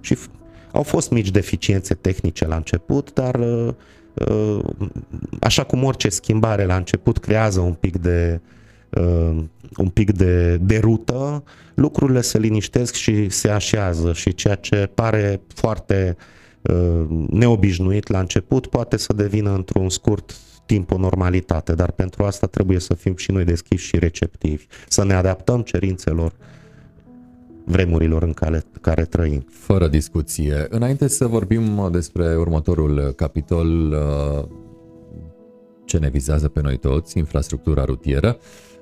Și 0.00 0.18
au 0.72 0.82
fost 0.82 1.10
mici 1.10 1.30
deficiențe 1.30 1.94
tehnice 1.94 2.46
la 2.46 2.56
început, 2.56 3.12
dar 3.12 3.34
ă, 3.34 3.76
așa 5.40 5.64
cum 5.64 5.84
orice 5.84 6.08
schimbare 6.08 6.64
la 6.64 6.76
început 6.76 7.18
creează 7.18 7.60
un 7.60 7.74
pic 7.74 7.96
de 7.96 8.40
uh, 8.42 8.55
un 9.76 9.88
pic 9.88 10.12
de, 10.12 10.56
de 10.56 10.78
rută, 10.78 11.44
lucrurile 11.74 12.20
se 12.20 12.38
liniștesc 12.38 12.94
și 12.94 13.28
se 13.28 13.48
așează 13.48 14.12
și 14.12 14.34
ceea 14.34 14.54
ce 14.54 14.90
pare 14.94 15.40
foarte 15.54 16.16
uh, 16.62 17.06
neobișnuit 17.30 18.08
la 18.08 18.18
început 18.18 18.66
poate 18.66 18.96
să 18.96 19.12
devină 19.12 19.54
într-un 19.54 19.88
scurt 19.88 20.36
timp 20.66 20.90
o 20.90 20.98
normalitate, 20.98 21.74
dar 21.74 21.90
pentru 21.90 22.24
asta 22.24 22.46
trebuie 22.46 22.78
să 22.78 22.94
fim 22.94 23.16
și 23.16 23.30
noi 23.30 23.44
deschiși 23.44 23.86
și 23.86 23.98
receptivi, 23.98 24.66
să 24.88 25.04
ne 25.04 25.14
adaptăm 25.14 25.62
cerințelor 25.62 26.32
vremurilor 27.64 28.22
în 28.22 28.32
care, 28.32 28.62
care 28.80 29.04
trăim. 29.04 29.46
Fără 29.50 29.88
discuție. 29.88 30.66
Înainte 30.68 31.08
să 31.08 31.26
vorbim 31.26 31.88
despre 31.92 32.36
următorul 32.36 33.12
capitol 33.16 33.92
uh, 33.92 34.44
ce 35.84 35.98
ne 35.98 36.08
vizează 36.08 36.48
pe 36.48 36.60
noi 36.60 36.76
toți, 36.76 37.18
infrastructura 37.18 37.84
rutieră, 37.84 38.38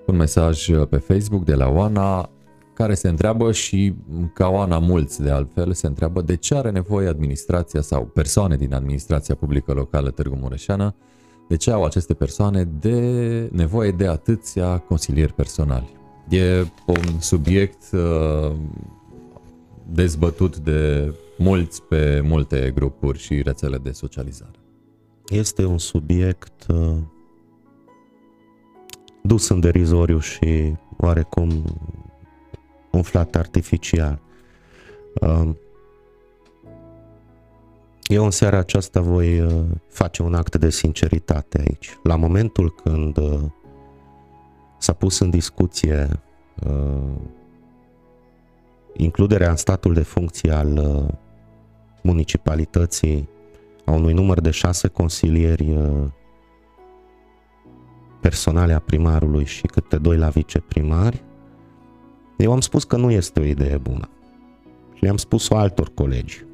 un 0.06 0.16
mesaj 0.16 0.70
pe 0.88 0.96
Facebook 0.96 1.44
de 1.44 1.54
la 1.54 1.68
Oana 1.68 2.30
care 2.74 2.94
se 2.94 3.08
întreabă 3.08 3.52
și 3.52 3.94
ca 4.32 4.48
Oana 4.48 4.78
mulți 4.78 5.22
de 5.22 5.30
altfel 5.30 5.72
se 5.72 5.86
întreabă 5.86 6.20
de 6.20 6.36
ce 6.36 6.54
are 6.54 6.70
nevoie 6.70 7.08
administrația 7.08 7.80
sau 7.80 8.04
persoane 8.04 8.56
din 8.56 8.74
administrația 8.74 9.34
publică 9.34 9.72
locală 9.72 10.10
Târgu 10.10 10.36
Mureșeană 10.40 10.94
de 11.48 11.56
ce 11.56 11.70
au 11.70 11.84
aceste 11.84 12.14
persoane 12.14 12.64
de 12.64 13.48
nevoie 13.52 13.90
de 13.90 14.06
atâția 14.06 14.78
consilieri 14.78 15.32
personali. 15.32 15.96
E 16.28 16.66
un 16.86 17.20
subiect 17.20 17.82
uh, 17.92 18.56
dezbătut 19.86 20.58
de 20.58 21.12
mulți 21.38 21.82
pe 21.82 22.20
multe 22.24 22.72
grupuri 22.74 23.18
și 23.18 23.42
rețele 23.42 23.78
de 23.78 23.90
socializare. 23.90 24.58
Este 25.28 25.64
un 25.64 25.78
subiect 25.78 26.66
uh, 26.68 26.96
dus 29.26 29.48
în 29.48 29.60
derizoriu 29.60 30.18
și 30.18 30.74
oarecum 30.96 31.64
umflat 32.90 33.34
artificial. 33.34 34.20
Uh, 35.20 35.50
eu 38.02 38.24
în 38.24 38.30
seara 38.30 38.58
aceasta 38.58 39.00
voi 39.00 39.40
uh, 39.40 39.64
face 39.88 40.22
un 40.22 40.34
act 40.34 40.56
de 40.56 40.70
sinceritate 40.70 41.58
aici. 41.58 41.98
La 42.02 42.16
momentul 42.16 42.74
când 42.74 43.16
uh, 43.16 43.40
s-a 44.78 44.92
pus 44.92 45.18
în 45.18 45.30
discuție 45.30 46.08
uh, 46.66 47.14
includerea 48.96 49.50
în 49.50 49.56
statul 49.56 49.94
de 49.94 50.02
funcție 50.02 50.50
al 50.50 50.80
municipalității 52.02 53.28
a 53.84 53.90
unui 53.90 54.12
număr 54.12 54.40
de 54.40 54.50
șase 54.50 54.88
consilieri 54.88 55.76
personale 58.24 58.72
a 58.72 58.78
primarului 58.78 59.44
și 59.44 59.66
câte 59.66 59.96
doi 59.96 60.16
la 60.16 60.28
viceprimari, 60.28 61.22
eu 62.36 62.52
am 62.52 62.60
spus 62.60 62.84
că 62.84 62.96
nu 62.96 63.10
este 63.10 63.40
o 63.40 63.44
idee 63.44 63.76
bună. 63.76 64.08
Și 64.94 65.02
le-am 65.02 65.16
spus-o 65.16 65.56
altor 65.56 65.90
colegi 65.94 66.44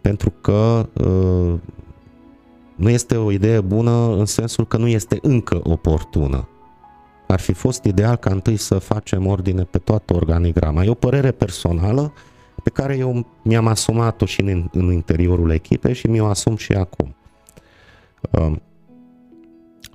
pentru 0.00 0.30
că 0.30 0.88
uh, 0.92 1.58
nu 2.76 2.90
este 2.90 3.16
o 3.16 3.30
idee 3.30 3.60
bună 3.60 4.16
în 4.16 4.24
sensul 4.24 4.66
că 4.66 4.76
nu 4.76 4.86
este 4.86 5.18
încă 5.22 5.60
oportună. 5.62 6.48
Ar 7.26 7.40
fi 7.40 7.52
fost 7.52 7.84
ideal 7.84 8.16
ca 8.16 8.30
întâi 8.30 8.56
să 8.56 8.78
facem 8.78 9.26
ordine 9.26 9.62
pe 9.62 9.78
toată 9.78 10.14
organigrama. 10.14 10.84
E 10.84 10.90
o 10.90 10.94
părere 10.94 11.30
personală 11.30 12.12
pe 12.62 12.70
care 12.70 12.96
eu 12.96 13.26
mi-am 13.42 13.66
asumat-o 13.66 14.26
și 14.26 14.40
în, 14.40 14.68
în 14.72 14.92
interiorul 14.92 15.50
echipei 15.50 15.94
și 15.94 16.06
mi-o 16.06 16.26
asum 16.26 16.56
și 16.56 16.72
acum. 16.72 17.14
Uh, 18.30 18.52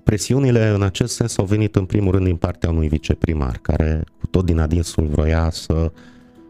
presiunile 0.03 0.67
în 0.67 0.81
acest 0.81 1.15
sens 1.15 1.37
au 1.37 1.45
venit 1.45 1.75
în 1.75 1.85
primul 1.85 2.11
rând 2.11 2.25
din 2.25 2.35
partea 2.35 2.69
unui 2.69 2.87
viceprimar, 2.87 3.59
care 3.61 4.03
cu 4.19 4.27
tot 4.27 4.45
din 4.45 4.59
adinsul 4.59 5.05
vroia 5.05 5.49
să 5.51 5.91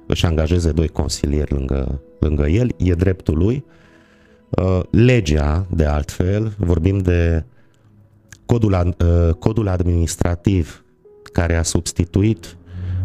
își 0.07 0.25
angajeze 0.25 0.71
doi 0.71 0.87
consilieri 0.87 1.53
lângă 1.53 2.01
lângă 2.23 2.47
el, 2.47 2.73
e 2.77 2.93
dreptul 2.93 3.37
lui. 3.37 3.65
Uh, 4.49 4.79
legea, 4.89 5.65
de 5.69 5.85
altfel, 5.85 6.53
vorbim 6.57 6.97
de 6.97 7.43
codul, 8.45 8.73
uh, 8.73 9.33
codul 9.33 9.67
administrativ 9.67 10.83
care 11.31 11.55
a 11.55 11.63
substituit 11.63 12.57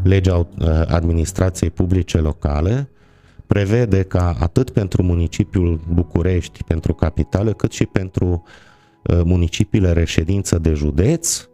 legea 0.02 0.36
uh, 0.36 0.46
administrației 0.86 1.70
publice 1.70 2.18
locale, 2.18 2.88
prevede 3.46 4.02
ca 4.02 4.36
atât 4.40 4.70
pentru 4.70 5.02
municipiul 5.02 5.80
București, 5.92 6.64
pentru 6.64 6.94
capitală, 6.94 7.52
cât 7.52 7.72
și 7.72 7.86
pentru 7.86 8.42
municipiile 9.24 9.92
reședință 9.92 10.58
de 10.58 10.72
județ, 10.72 11.48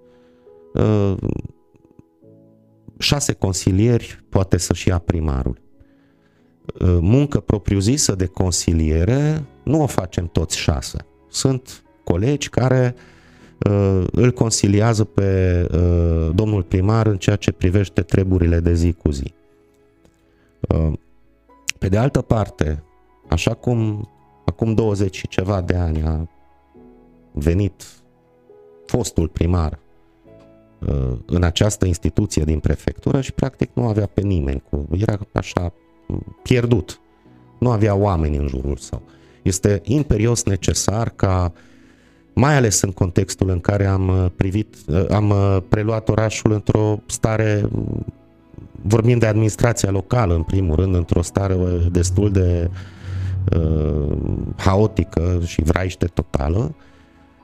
șase 2.98 3.32
consilieri 3.32 4.24
poate 4.28 4.56
să-și 4.58 4.88
ia 4.88 4.98
primarul. 4.98 5.62
Uh, 6.80 6.98
muncă 7.00 7.40
propriu-zisă 7.40 8.14
de 8.14 8.26
consiliere 8.26 9.44
nu 9.62 9.82
o 9.82 9.86
facem 9.86 10.26
toți 10.26 10.58
șase. 10.58 11.06
Sunt 11.28 11.84
colegi 12.04 12.48
care 12.48 12.94
uh, 13.70 14.04
îl 14.12 14.32
consiliază 14.32 15.04
pe 15.04 15.60
uh, 15.72 16.30
domnul 16.34 16.62
primar 16.62 17.06
în 17.06 17.16
ceea 17.16 17.36
ce 17.36 17.52
privește 17.52 18.02
treburile 18.02 18.60
de 18.60 18.74
zi 18.74 18.92
cu 18.92 19.10
zi. 19.10 19.34
Uh, 20.60 20.92
pe 21.78 21.88
de 21.88 21.96
altă 21.98 22.20
parte, 22.20 22.82
așa 23.28 23.54
cum 23.54 24.08
acum 24.44 24.74
20 24.74 25.16
și 25.16 25.28
ceva 25.28 25.60
de 25.60 25.74
ani 25.74 26.02
a 26.02 26.28
venit 27.34 27.86
fostul 28.86 29.28
primar 29.28 29.78
uh, 30.78 31.12
în 31.26 31.42
această 31.42 31.86
instituție 31.86 32.44
din 32.44 32.58
prefectură 32.58 33.20
și 33.20 33.32
practic 33.32 33.70
nu 33.72 33.86
avea 33.86 34.06
pe 34.06 34.20
nimeni, 34.20 34.62
cu, 34.70 34.88
era 34.98 35.18
așa 35.32 35.72
pierdut. 36.42 37.00
Nu 37.58 37.70
avea 37.70 37.94
oameni 37.94 38.36
în 38.36 38.46
jurul 38.46 38.76
său. 38.76 39.02
Este 39.42 39.80
imperios 39.84 40.44
necesar 40.44 41.08
ca, 41.16 41.52
mai 42.34 42.56
ales 42.56 42.80
în 42.80 42.90
contextul 42.90 43.48
în 43.48 43.60
care 43.60 43.86
am 43.86 44.08
uh, 44.08 44.26
privit, 44.36 44.76
uh, 44.86 45.04
am 45.10 45.30
uh, 45.30 45.58
preluat 45.68 46.08
orașul 46.08 46.52
într-o 46.52 47.02
stare, 47.06 47.68
vorbim 48.82 49.18
de 49.18 49.26
administrația 49.26 49.90
locală 49.90 50.34
în 50.34 50.42
primul 50.42 50.76
rând, 50.76 50.94
într-o 50.94 51.22
stare 51.22 51.56
destul 51.90 52.30
de 52.30 52.70
uh, 53.56 54.16
haotică 54.56 55.40
și 55.44 55.62
vraiște 55.62 56.06
totală, 56.06 56.74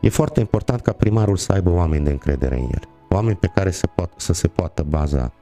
e 0.01 0.09
foarte 0.09 0.41
important 0.41 0.81
ca 0.81 0.93
primarul 0.93 1.37
să 1.37 1.53
aibă 1.53 1.71
oameni 1.71 2.05
de 2.05 2.11
încredere 2.11 2.55
în 2.55 2.63
el. 2.63 2.89
Oameni 3.09 3.37
pe 3.37 3.51
care 3.55 3.71
se 3.71 3.87
poat, 3.87 4.13
să 4.17 4.33
se 4.33 4.49
poată 4.49 4.83
baza 4.83 5.33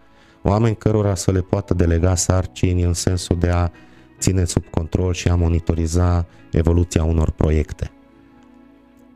oameni 0.42 0.76
cărora 0.76 1.14
să 1.14 1.32
le 1.32 1.40
poată 1.40 1.74
delega 1.74 2.14
sarcini 2.14 2.82
în 2.82 2.92
sensul 2.92 3.38
de 3.38 3.48
a 3.48 3.70
ține 4.18 4.44
sub 4.44 4.64
control 4.70 5.12
și 5.12 5.28
a 5.28 5.34
monitoriza 5.34 6.26
evoluția 6.52 7.04
unor 7.04 7.30
proiecte. 7.30 7.90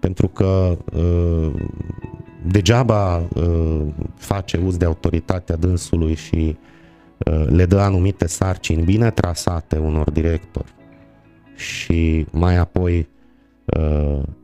Pentru 0.01 0.29
că 0.29 0.79
uh, 0.93 1.53
degeaba 2.47 3.17
uh, 3.35 3.87
face 4.15 4.61
uz 4.65 4.77
de 4.77 4.85
autoritatea 4.85 5.57
dânsului 5.57 6.15
și 6.15 6.57
uh, 7.19 7.47
le 7.49 7.67
dă 7.67 7.79
anumite 7.79 8.27
sarcini 8.27 8.83
bine 8.83 9.11
trasate 9.11 9.79
unor 9.79 10.11
directori 10.11 10.75
și 11.57 12.27
mai 12.31 12.57
apoi 12.57 13.11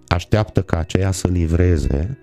așteaptă 0.09 0.63
ca 0.63 0.79
aceea 0.79 1.11
să 1.11 1.29
livreze 1.29 2.19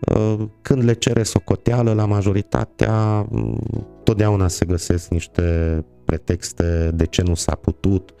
Uh, 0.00 0.48
când 0.62 0.82
le 0.82 0.92
cere 0.92 1.22
socoteală 1.22 1.92
la 1.92 2.06
majoritatea, 2.06 3.26
mm, 3.30 3.60
totdeauna 4.04 4.48
se 4.48 4.64
găsesc 4.64 5.10
niște 5.10 5.84
pretexte 6.04 6.90
de 6.94 7.06
ce 7.06 7.22
nu 7.22 7.34
s-a 7.34 7.54
putut. 7.54 8.14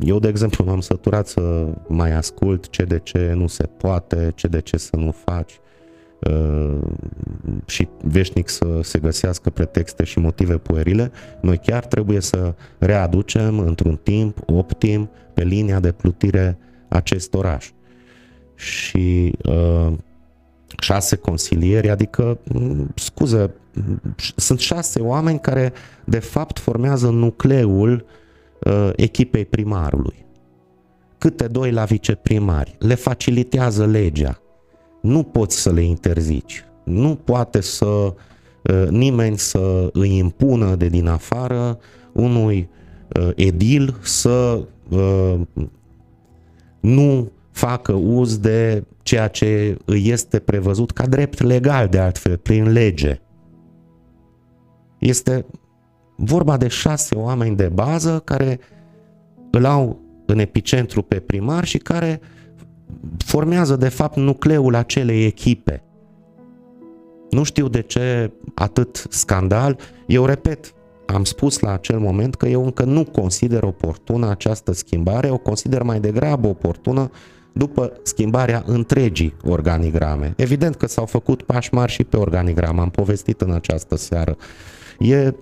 Eu, 0.00 0.18
de 0.18 0.28
exemplu, 0.28 0.64
m-am 0.64 0.80
săturat 0.80 1.26
să 1.26 1.66
mai 1.88 2.12
ascult 2.12 2.68
ce 2.68 2.84
de 2.84 2.98
ce 2.98 3.32
nu 3.34 3.46
se 3.46 3.66
poate, 3.66 4.32
ce 4.34 4.46
de 4.46 4.60
ce 4.60 4.76
să 4.76 4.96
nu 4.96 5.10
faci 5.24 5.60
uh, 6.20 6.78
și 7.66 7.88
veșnic 8.02 8.48
să 8.48 8.80
se 8.82 8.98
găsească 8.98 9.50
pretexte 9.50 10.04
și 10.04 10.18
motive 10.18 10.56
puerile, 10.56 11.10
noi 11.40 11.58
chiar 11.58 11.84
trebuie 11.86 12.20
să 12.20 12.54
readucem 12.78 13.58
într-un 13.58 14.00
timp 14.02 14.38
optim 14.46 15.10
pe 15.34 15.42
linia 15.44 15.80
de 15.80 15.92
plutire 15.92 16.58
acest 16.88 17.34
oraș 17.34 17.70
și 18.54 19.32
uh, 19.44 19.92
șase 20.80 21.16
consilieri, 21.16 21.90
adică, 21.90 22.38
mm, 22.52 22.90
scuză, 22.94 23.54
sunt 24.36 24.58
șase 24.58 25.00
oameni 25.00 25.40
care 25.40 25.72
de 26.04 26.18
fapt 26.18 26.58
formează 26.58 27.08
nucleul 27.08 28.04
uh, 28.64 28.90
echipei 28.96 29.44
primarului. 29.44 30.26
Câte 31.18 31.46
doi 31.46 31.70
la 31.70 31.84
viceprimari. 31.84 32.76
Le 32.78 32.94
facilitează 32.94 33.86
legea. 33.86 34.42
Nu 35.02 35.22
poți 35.22 35.60
să 35.60 35.72
le 35.72 35.82
interzici. 35.82 36.64
Nu 36.84 37.14
poate 37.14 37.60
să 37.60 37.86
uh, 37.86 38.88
nimeni 38.88 39.38
să 39.38 39.90
îi 39.92 40.16
impună 40.16 40.74
de 40.74 40.88
din 40.88 41.06
afară 41.06 41.78
unui 42.12 42.68
uh, 43.20 43.30
edil 43.34 43.96
să 44.02 44.64
uh, 44.88 45.40
nu 46.80 47.32
facă 47.50 47.92
uz 47.92 48.38
de 48.38 48.84
ceea 49.02 49.28
ce 49.28 49.78
îi 49.84 50.08
este 50.08 50.38
prevăzut 50.38 50.90
ca 50.90 51.06
drept 51.06 51.42
legal 51.42 51.88
de 51.88 51.98
altfel, 51.98 52.36
prin 52.36 52.72
lege. 52.72 53.20
Este 54.98 55.46
vorba 56.16 56.56
de 56.56 56.68
șase 56.68 57.14
oameni 57.14 57.56
de 57.56 57.68
bază 57.68 58.20
care 58.24 58.60
îl 59.50 59.64
au 59.64 60.00
în 60.26 60.38
epicentru 60.38 61.02
pe 61.02 61.20
primar 61.20 61.64
și 61.64 61.78
care 61.78 62.20
formează 63.18 63.76
de 63.76 63.88
fapt 63.88 64.16
nucleul 64.16 64.74
acelei 64.74 65.24
echipe. 65.24 65.82
Nu 67.30 67.42
știu 67.42 67.68
de 67.68 67.80
ce 67.80 68.32
atât 68.54 69.06
scandal. 69.08 69.78
Eu 70.06 70.24
repet, 70.24 70.74
am 71.14 71.24
spus 71.24 71.58
la 71.58 71.72
acel 71.72 71.98
moment 71.98 72.34
că 72.34 72.48
eu 72.48 72.64
încă 72.64 72.84
nu 72.84 73.04
consider 73.04 73.62
oportună 73.62 74.30
această 74.30 74.72
schimbare, 74.72 75.30
o 75.30 75.38
consider 75.38 75.82
mai 75.82 76.00
degrabă 76.00 76.48
oportună 76.48 77.10
după 77.52 77.92
schimbarea 78.02 78.62
întregii 78.66 79.34
organigrame. 79.44 80.32
Evident 80.36 80.76
că 80.76 80.86
s-au 80.86 81.06
făcut 81.06 81.42
pași 81.42 81.74
mari 81.74 81.92
și 81.92 82.04
pe 82.04 82.16
organigram, 82.16 82.78
am 82.78 82.90
povestit 82.90 83.40
în 83.40 83.52
această 83.52 83.96
seară. 83.96 84.36
E, 84.98 85.34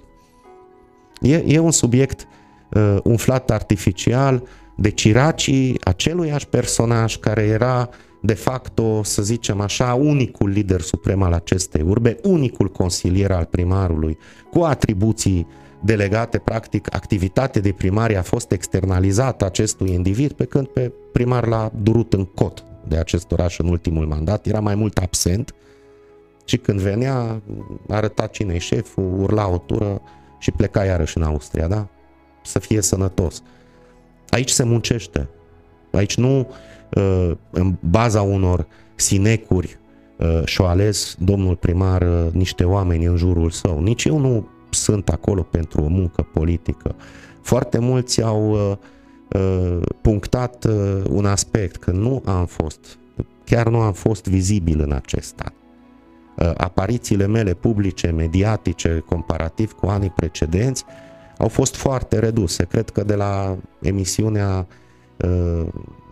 e, 1.21 1.45
e 1.47 1.59
un 1.59 1.71
subiect 1.71 2.27
uh, 2.71 2.97
umflat 3.03 3.51
artificial 3.51 4.43
de 4.77 4.91
ciracii 4.91 5.81
aceluiași 5.85 6.47
personaj 6.47 7.17
care 7.17 7.43
era 7.43 7.89
de 8.27 8.35
facto, 8.35 9.03
să 9.03 9.23
zicem 9.23 9.61
așa, 9.61 9.95
unicul 9.95 10.49
lider 10.49 10.81
suprem 10.81 11.23
al 11.23 11.33
acestei 11.33 11.83
urbe, 11.83 12.17
unicul 12.23 12.69
consilier 12.69 13.31
al 13.31 13.45
primarului, 13.45 14.19
cu 14.51 14.61
atribuții 14.61 15.47
delegate, 15.83 16.39
practic, 16.39 16.95
activitatea 16.95 17.61
de 17.61 17.73
primari 17.73 18.17
a 18.17 18.23
fost 18.23 18.53
externalizată 18.53 19.45
acestui 19.45 19.93
individ, 19.93 20.33
pe 20.33 20.45
când 20.45 20.67
pe 20.67 20.93
primar 21.13 21.47
l-a 21.47 21.73
durut 21.83 22.13
în 22.13 22.25
cot 22.25 22.65
de 22.89 22.97
acest 22.97 23.33
oraș 23.33 23.59
în 23.59 23.69
ultimul 23.69 24.07
mandat, 24.07 24.47
era 24.47 24.61
mai 24.61 24.75
mult 24.75 24.99
absent 24.99 25.55
și 26.45 26.57
când 26.57 26.81
venea, 26.81 27.43
arăta 27.89 28.27
cine 28.27 28.59
șeful, 28.59 29.21
urla 29.21 29.49
o 29.49 29.59
tură 29.59 30.03
și 30.39 30.51
pleca 30.51 30.85
iarăși 30.85 31.17
în 31.17 31.23
Austria, 31.23 31.67
da? 31.67 31.89
Să 32.45 32.59
fie 32.59 32.81
sănătos. 32.81 33.43
Aici 34.29 34.51
se 34.51 34.65
muncește. 34.65 35.29
Aici 35.93 36.17
nu 36.17 36.39
uh, 36.39 36.47
în 37.51 37.75
baza 37.81 38.23
unor 38.23 38.67
sinecuri 38.97 39.79
uh, 40.17 40.43
și-o 40.45 40.67
ales 40.67 41.17
domnul 41.19 41.57
primar 41.57 42.03
uh, 42.03 42.33
niște 42.33 42.65
oameni 42.65 43.05
în 43.05 43.17
jurul 43.17 43.51
său. 43.51 43.81
Nici 43.81 44.05
eu 44.05 44.19
nu 44.19 44.49
sunt 44.71 45.09
acolo 45.09 45.43
pentru 45.43 45.83
o 45.83 45.89
muncă 45.89 46.23
politică. 46.33 46.95
Foarte 47.43 47.79
mulți 47.79 48.23
au 48.23 48.51
uh, 48.51 48.77
uh, 49.41 49.83
punctat 50.01 50.65
uh, 50.65 51.03
un 51.11 51.27
aspect, 51.27 51.77
că 51.77 51.91
nu 51.91 52.23
am 52.25 52.47
fost, 52.47 52.99
chiar 53.45 53.69
nu 53.69 53.81
am 53.81 53.93
fost 53.93 54.29
vizibil 54.29 54.81
în 54.81 54.93
acesta. 54.93 55.53
Uh, 56.39 56.51
aparițiile 56.57 57.27
mele 57.27 57.55
publice, 57.55 58.07
mediatice, 58.07 59.03
comparativ 59.07 59.73
cu 59.73 59.87
anii 59.87 60.11
precedenți, 60.11 60.85
au 61.39 61.49
fost 61.49 61.75
foarte 61.75 62.19
reduse. 62.19 62.65
Cred 62.65 62.91
că 62.91 63.05
de 63.05 63.15
la 63.15 63.57
emisiunea 63.81 64.59
uh, 64.59 64.67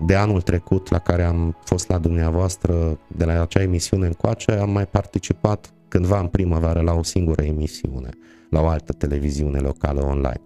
de 0.07 0.15
anul 0.15 0.41
trecut 0.41 0.91
la 0.91 0.99
care 0.99 1.23
am 1.23 1.57
fost 1.65 1.89
la 1.89 1.99
dumneavoastră, 1.99 2.99
de 3.17 3.25
la 3.25 3.43
acea 3.43 3.63
emisiune 3.63 4.07
încoace, 4.07 4.53
am 4.53 4.71
mai 4.71 4.87
participat 4.87 5.75
cândva 5.89 6.19
în 6.19 6.27
primăvară 6.27 6.81
la 6.81 6.93
o 6.93 7.03
singură 7.03 7.43
emisiune 7.43 8.09
la 8.51 8.61
o 8.61 8.67
altă 8.67 8.93
televiziune 8.93 9.59
locală 9.59 10.03
online. 10.03 10.43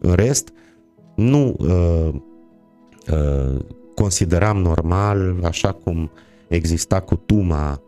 În 0.00 0.12
rest, 0.12 0.52
nu 1.14 1.54
uh, 1.58 2.14
uh, 3.12 3.64
consideram 3.94 4.56
normal, 4.56 5.40
așa 5.42 5.72
cum 5.72 6.10
exista 6.48 7.00
cu 7.00 7.16
Tuma, 7.16 7.82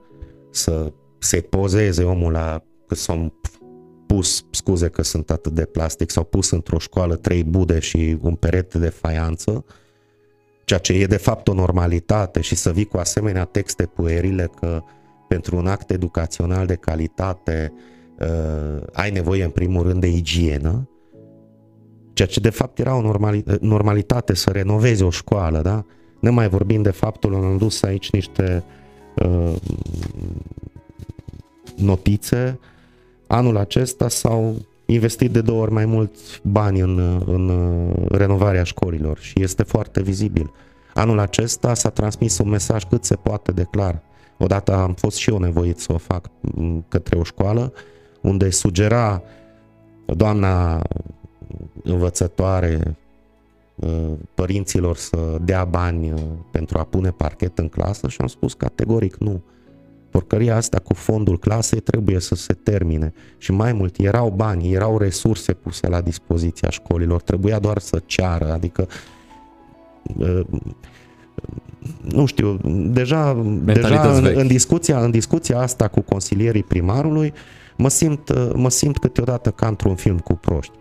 să 0.51 0.93
se 1.19 1.41
pozeze 1.41 2.03
omul 2.03 2.33
la 2.33 2.63
că 2.87 2.95
s-a 2.95 3.33
pus, 4.07 4.45
scuze 4.51 4.89
că 4.89 5.03
sunt 5.03 5.31
atât 5.31 5.53
de 5.53 5.65
plastic, 5.65 6.11
s-au 6.11 6.25
pus 6.25 6.51
într-o 6.51 6.79
școală 6.79 7.17
trei 7.17 7.45
bude 7.45 7.79
și 7.79 8.19
un 8.21 8.35
perete 8.35 8.79
de 8.79 8.89
faianță, 8.89 9.65
ceea 10.65 10.81
ce 10.81 10.93
e 10.93 11.07
de 11.07 11.17
fapt 11.17 11.49
o 11.49 11.55
normalitate 11.55 12.41
și 12.41 12.55
să 12.55 12.73
vii 12.73 12.85
cu 12.85 12.97
asemenea 12.97 13.45
texte 13.45 13.87
puerile 13.87 14.51
că 14.61 14.83
pentru 15.29 15.57
un 15.57 15.67
act 15.67 15.91
educațional 15.91 16.67
de 16.67 16.75
calitate 16.75 17.73
uh, 17.75 17.97
uh, 18.19 18.83
ai 18.93 19.11
nevoie 19.11 19.45
în 19.45 19.51
primul 19.51 19.83
rând 19.83 20.01
de 20.01 20.09
igienă, 20.09 20.89
ceea 22.13 22.29
ce 22.29 22.41
de 22.41 22.51
fapt 22.51 22.79
era 22.79 22.95
o 22.95 23.01
normali- 23.01 23.61
normalitate 23.61 24.35
să 24.35 24.51
renovezi 24.51 25.03
o 25.03 25.11
școală, 25.11 25.61
da? 25.63 25.85
Ne 26.21 26.31
mai 26.31 26.49
vorbim 26.49 26.83
de 26.83 26.91
faptul 26.91 27.31
că 27.31 27.47
am 27.47 27.57
dus 27.57 27.83
aici 27.83 28.11
niște 28.11 28.65
uh, 29.25 29.55
notițe. 31.77 32.59
Anul 33.27 33.57
acesta 33.57 34.09
s-au 34.09 34.57
investit 34.87 35.31
de 35.31 35.41
două 35.41 35.63
ori 35.63 35.73
mai 35.73 35.85
mulți 35.85 36.41
bani 36.43 36.81
în, 36.81 37.23
în 37.27 37.51
renovarea 38.09 38.63
școlilor 38.63 39.19
și 39.19 39.43
este 39.43 39.63
foarte 39.63 40.03
vizibil. 40.03 40.53
Anul 40.95 41.19
acesta 41.19 41.75
s-a 41.75 41.91
transmis 41.91 42.39
un 42.39 42.49
mesaj 42.49 42.85
cât 42.85 43.05
se 43.05 43.15
poate 43.15 43.53
de 43.53 43.67
clar. 43.71 44.03
Odată 44.39 44.75
am 44.75 44.95
fost 44.95 45.17
și 45.17 45.31
eu 45.31 45.39
nevoit 45.39 45.79
să 45.79 45.93
o 45.93 45.99
fac 45.99 46.31
către 46.89 47.19
o 47.19 47.23
școală 47.23 47.73
unde 48.21 48.51
sugera 48.51 49.23
doamna 50.07 50.83
învățătoare 51.83 52.97
uh, 53.75 54.13
părinților 54.35 54.97
să 54.97 55.39
dea 55.41 55.65
bani 55.65 56.13
uh, 56.13 56.21
pentru 56.51 56.79
a 56.79 56.85
pune 56.85 57.11
parchet 57.11 57.59
în 57.59 57.69
clasă 57.69 58.09
și 58.09 58.21
am 58.21 58.27
spus 58.27 58.55
categoric 58.55 59.17
nu. 59.17 59.43
Porcăria 60.19 60.57
asta 60.57 60.79
cu 60.79 60.95
fondul 60.95 61.39
clasei 61.39 61.81
trebuie 61.81 62.21
să 62.21 62.35
se 62.35 62.53
termine 62.53 63.13
și 63.39 63.53
mai 63.53 63.73
mult, 63.73 63.95
erau 63.99 64.31
bani, 64.37 64.73
erau 64.73 64.99
resurse 64.99 65.53
puse 65.53 65.89
la 65.89 66.01
dispoziția 66.01 66.71
școlilor, 66.71 67.23
trebuia 67.23 67.59
doar 67.59 67.79
să 67.79 68.03
ceară, 68.07 68.53
adică 68.53 68.89
uh, 70.17 70.41
nu 72.01 72.27
știu, 72.27 72.59
deja, 72.93 73.43
deja 73.65 74.13
în, 74.13 74.33
în, 74.35 74.47
discuția, 74.47 75.01
în 75.01 75.11
discuția 75.11 75.59
asta 75.59 75.89
cu 75.89 76.01
consilierii 76.01 76.63
primarului, 76.63 77.27
uh, 77.27 77.67
Mă 77.77 77.89
simt, 77.89 78.55
mă 78.55 78.71
simt 78.71 78.99
câteodată 78.99 79.51
ca 79.51 79.67
într-un 79.67 79.95
film 79.95 80.19
cu 80.19 80.35
proști. 80.35 80.73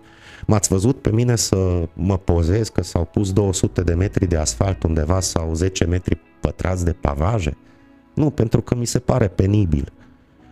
M-ați 0.48 0.70
văzut 0.70 1.02
pe 1.02 1.12
mine 1.12 1.36
să 1.36 1.88
mă 1.94 2.18
pozez 2.18 2.70
că 2.70 2.84
s-au 2.84 3.06
pus 3.06 3.34
200 3.34 3.82
de 3.82 3.94
metri 3.94 4.26
de 4.26 4.38
asfalt 4.38 4.84
undeva 4.84 5.20
sau 5.20 5.54
10 5.54 5.86
metri 5.86 6.18
pătrați 6.40 6.86
de 6.86 6.92
pavaje? 6.92 7.58
Nu, 8.16 8.30
pentru 8.30 8.62
că 8.62 8.76
mi 8.76 8.86
se 8.86 9.00
pare 9.00 9.28
penibil. 9.28 9.92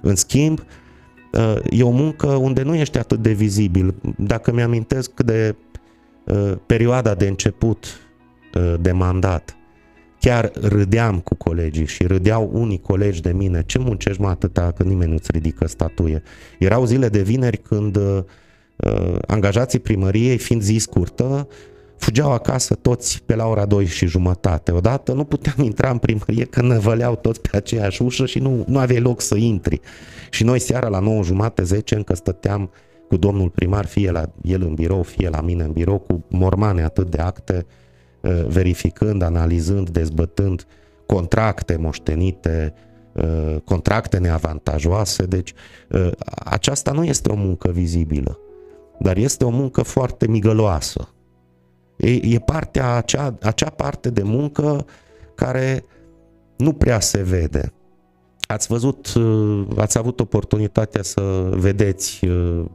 În 0.02 0.16
schimb, 0.16 0.60
e 1.70 1.84
o 1.84 1.90
muncă 1.90 2.28
unde 2.28 2.62
nu 2.62 2.76
ești 2.76 2.98
atât 2.98 3.22
de 3.22 3.32
vizibil. 3.32 3.96
Dacă 4.18 4.52
mi-amintesc 4.52 5.12
de 5.22 5.56
perioada 6.66 7.14
de 7.14 7.28
început 7.28 7.86
de 8.80 8.92
mandat, 8.92 9.56
chiar 10.20 10.52
râdeam 10.62 11.20
cu 11.20 11.36
colegii 11.36 11.86
și 11.86 12.04
râdeau 12.04 12.50
unii 12.54 12.80
colegi 12.82 13.22
de 13.22 13.32
mine, 13.32 13.64
ce 13.66 13.80
muncești 13.80 14.22
mă 14.22 14.28
atâta 14.28 14.72
că 14.72 14.84
nimeni 14.84 15.12
nu-ți 15.12 15.32
ridică 15.32 15.68
statuie. 15.68 16.24
Erau 16.60 16.86
zile 16.86 17.10
de 17.10 17.22
vineri 17.22 17.58
când 17.58 17.96
uh, 17.96 18.24
angajații 19.28 19.80
primăriei, 19.80 20.38
fiind 20.38 20.62
zi 20.62 20.78
scurtă, 20.78 21.48
fugeau 22.04 22.32
acasă 22.32 22.76
toți 22.76 23.24
pe 23.26 23.36
la 23.36 23.46
ora 23.46 23.66
2 23.66 23.86
și 23.86 24.06
jumătate. 24.06 24.72
Odată 24.72 25.14
nu 25.14 25.24
puteam 25.24 25.56
intra 25.60 25.90
în 25.90 25.98
primărie 25.98 26.46
că 26.46 26.62
năvăleau 26.62 27.16
toți 27.16 27.42
pe 27.42 27.58
aceeași 27.58 28.02
ușă 28.02 28.26
și 28.26 28.40
nu, 28.40 28.64
nu 28.68 28.80
aveai 28.80 29.00
loc 29.00 29.22
să 29.22 29.36
intri. 29.36 29.80
Și 30.30 30.44
noi 30.44 30.60
seara 30.60 30.88
la 30.88 31.00
9 31.00 31.24
jumate, 31.24 31.64
10 31.64 31.96
încă 31.96 32.16
stăteam 32.16 32.70
cu 33.08 33.18
domnul 33.18 33.50
primar, 33.50 33.86
fie 33.86 34.12
la 34.12 34.32
el 34.42 34.62
în 34.62 34.74
birou, 34.74 35.04
fie 35.04 35.30
la 35.30 35.42
mine 35.42 35.64
în 35.64 35.72
birou, 35.72 36.00
cu 36.00 36.24
mormane 36.30 36.84
atât 36.84 37.10
de 37.10 37.18
acte, 37.18 37.66
uh, 37.68 37.74
Uh, 38.24 38.46
verificând, 38.48 39.22
analizând, 39.22 39.90
dezbătând 39.90 40.66
contracte 41.06 41.76
moștenite, 41.76 42.74
uh, 43.14 43.56
contracte 43.64 44.18
neavantajoase. 44.18 45.26
Deci 45.26 45.54
uh, 45.90 46.12
aceasta 46.46 46.92
nu 46.92 47.04
este 47.04 47.32
o 47.32 47.36
muncă 47.36 47.72
vizibilă, 47.72 48.40
dar 49.00 49.18
este 49.18 49.46
o 49.46 49.50
muncă 49.50 49.82
foarte 49.82 50.28
migăloasă. 50.28 51.08
E, 52.04 52.34
e 52.34 52.40
partea, 52.40 52.96
acea, 52.96 53.38
acea 53.42 53.70
parte 53.70 54.10
de 54.10 54.24
muncă 54.24 54.86
care 55.36 55.86
nu 56.58 56.74
prea 56.74 57.00
se 57.00 57.22
vede. 57.22 57.74
Ați 58.48 58.68
văzut, 58.68 59.14
ați 59.78 59.98
avut 59.98 60.20
oportunitatea 60.20 61.04
să 61.04 61.50
vedeți 61.52 62.20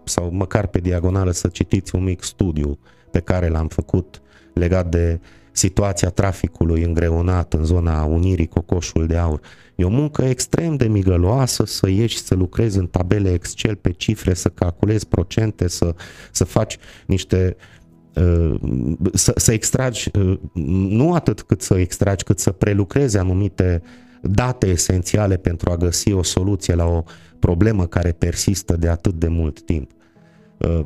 sau 0.04 0.30
măcar 0.30 0.66
pe 0.66 0.78
diagonală 0.78 1.30
să 1.30 1.48
citiți 1.48 1.94
un 1.94 2.02
mic 2.02 2.22
studiu 2.22 2.78
pe 3.10 3.20
care 3.20 3.48
l-am 3.48 3.68
făcut 3.68 4.22
legat 4.54 4.88
de 4.88 5.20
situația 5.52 6.08
traficului 6.08 6.82
îngreunat 6.82 7.52
în 7.52 7.64
zona 7.64 8.04
Unirii 8.04 8.46
Cocoșul 8.46 9.06
de 9.06 9.16
Aur. 9.16 9.40
E 9.74 9.84
o 9.84 9.88
muncă 9.88 10.24
extrem 10.24 10.76
de 10.76 10.88
migăloasă 10.88 11.64
să 11.64 11.88
ieși 11.88 12.18
să 12.18 12.34
lucrezi 12.34 12.78
în 12.78 12.86
tabele 12.86 13.32
Excel 13.32 13.76
pe 13.76 13.90
cifre, 13.90 14.34
să 14.34 14.48
calculezi 14.48 15.06
procente, 15.06 15.68
să, 15.68 15.94
să 16.32 16.44
faci 16.44 16.78
niște 17.06 17.56
uh, 17.56 17.77
să, 19.12 19.32
să 19.36 19.52
extragi, 19.52 20.10
uh, 20.18 20.38
nu 20.88 21.14
atât 21.14 21.42
cât 21.42 21.60
să 21.60 21.74
extragi, 21.78 22.24
cât 22.24 22.38
să 22.38 22.52
prelucrezi 22.52 23.18
anumite 23.18 23.82
date 24.22 24.66
esențiale 24.66 25.36
pentru 25.36 25.70
a 25.70 25.76
găsi 25.76 26.12
o 26.12 26.22
soluție 26.22 26.74
la 26.74 26.84
o 26.84 27.02
problemă 27.38 27.86
care 27.86 28.12
persistă 28.12 28.76
de 28.76 28.88
atât 28.88 29.14
de 29.14 29.28
mult 29.28 29.62
timp. 29.62 29.90
Uh, 30.58 30.84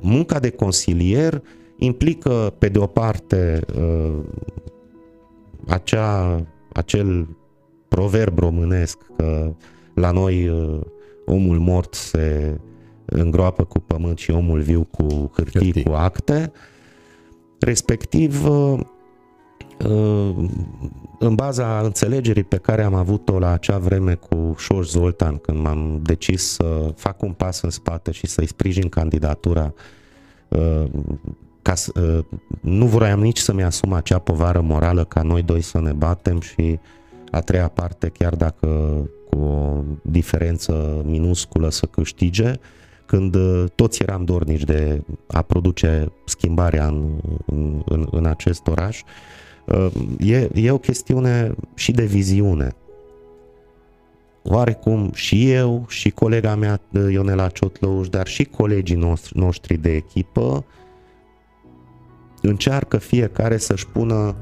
munca 0.00 0.38
de 0.38 0.50
consilier 0.50 1.42
implică, 1.78 2.54
pe 2.58 2.68
de 2.68 2.78
o 2.78 2.86
parte, 2.86 3.60
uh, 3.76 4.18
acea, 5.66 6.44
acel 6.72 7.36
proverb 7.88 8.38
românesc 8.38 8.98
că 9.16 9.54
la 9.94 10.10
noi 10.10 10.48
uh, 10.48 10.80
omul 11.24 11.58
mort 11.58 11.94
se 11.94 12.58
îngroapă 13.10 13.64
cu 13.64 13.78
pământ 13.78 14.18
și 14.18 14.30
omul 14.30 14.60
viu 14.60 14.86
cu 14.90 15.30
hârtii, 15.34 15.60
hârtii. 15.60 15.82
cu 15.82 15.92
acte, 15.92 16.52
respectiv 17.60 18.46
în 21.18 21.34
baza 21.34 21.80
înțelegerii 21.80 22.44
pe 22.44 22.56
care 22.56 22.82
am 22.82 22.94
avut-o 22.94 23.38
la 23.38 23.50
acea 23.50 23.78
vreme 23.78 24.14
cu 24.14 24.54
Șoș 24.58 24.86
Zoltan, 24.86 25.36
când 25.36 25.58
m-am 25.58 26.00
decis 26.02 26.52
să 26.52 26.92
fac 26.96 27.22
un 27.22 27.32
pas 27.32 27.60
în 27.60 27.70
spate 27.70 28.10
și 28.10 28.26
să-i 28.26 28.46
sprijin 28.46 28.88
candidatura, 28.88 29.74
uh, 30.48 30.84
ca 31.62 31.74
să, 31.74 31.92
uh, 32.00 32.24
nu 32.60 32.86
vroiam 32.86 33.20
nici 33.20 33.38
să-mi 33.38 33.62
asum 33.62 33.92
acea 33.92 34.18
povară 34.18 34.60
morală 34.60 35.04
ca 35.04 35.22
noi 35.22 35.42
doi 35.42 35.60
să 35.60 35.80
ne 35.80 35.92
batem 35.92 36.40
și 36.40 36.78
a 37.30 37.40
treia 37.40 37.68
parte, 37.68 38.08
chiar 38.08 38.34
dacă 38.34 38.68
cu 39.30 39.38
o 39.38 39.82
diferență 40.02 41.02
minusculă 41.04 41.70
să 41.70 41.86
câștige, 41.86 42.52
când 43.10 43.34
uh, 43.34 43.64
toți 43.74 44.02
eram 44.02 44.24
dornici 44.24 44.64
de 44.64 45.02
a 45.26 45.42
produce 45.42 46.12
schimbarea 46.24 46.86
în, 46.86 47.10
în, 47.46 47.82
în, 47.84 48.08
în 48.10 48.24
acest 48.24 48.66
oraș. 48.66 49.02
Uh, 49.64 49.86
E, 50.18 50.48
e 50.54 50.70
o 50.70 50.78
chestiune 50.78 51.54
și 51.74 51.92
de 51.92 52.04
viziune. 52.04 52.74
Oarecum 54.42 55.10
și 55.14 55.50
eu 55.50 55.84
și 55.88 56.10
colega 56.10 56.54
mea 56.54 56.80
Ionela 57.10 57.48
Ciotlăuș, 57.48 58.08
dar 58.08 58.26
și 58.26 58.44
colegii 58.44 58.96
noștri, 58.96 59.38
noștri 59.38 59.76
de 59.76 59.94
echipă 59.94 60.64
încearcă 62.42 62.96
fiecare 62.96 63.56
să-și 63.56 63.86
pună 63.86 64.34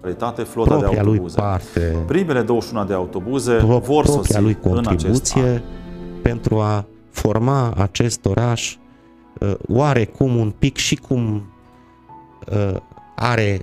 realitate 0.00 0.42
flota 0.42 0.78
de 0.78 0.84
autobuze. 0.84 1.02
lui 1.02 1.30
parte, 1.34 1.96
Primele 2.06 2.42
21 2.42 2.84
de 2.84 2.92
autobuze 2.92 3.54
pro, 3.54 3.78
vor 3.78 4.06
sosi 4.06 4.40
lui 4.40 4.54
contribuție 4.54 5.42
în 5.42 5.60
pentru 6.22 6.58
a 6.60 6.86
forma 7.18 7.72
acest 7.72 8.24
oraș 8.24 8.76
uh, 9.40 9.54
oarecum 9.68 10.36
un 10.36 10.50
pic 10.50 10.76
și 10.76 10.94
cum 10.94 11.52
uh, 12.52 12.76
are 13.16 13.60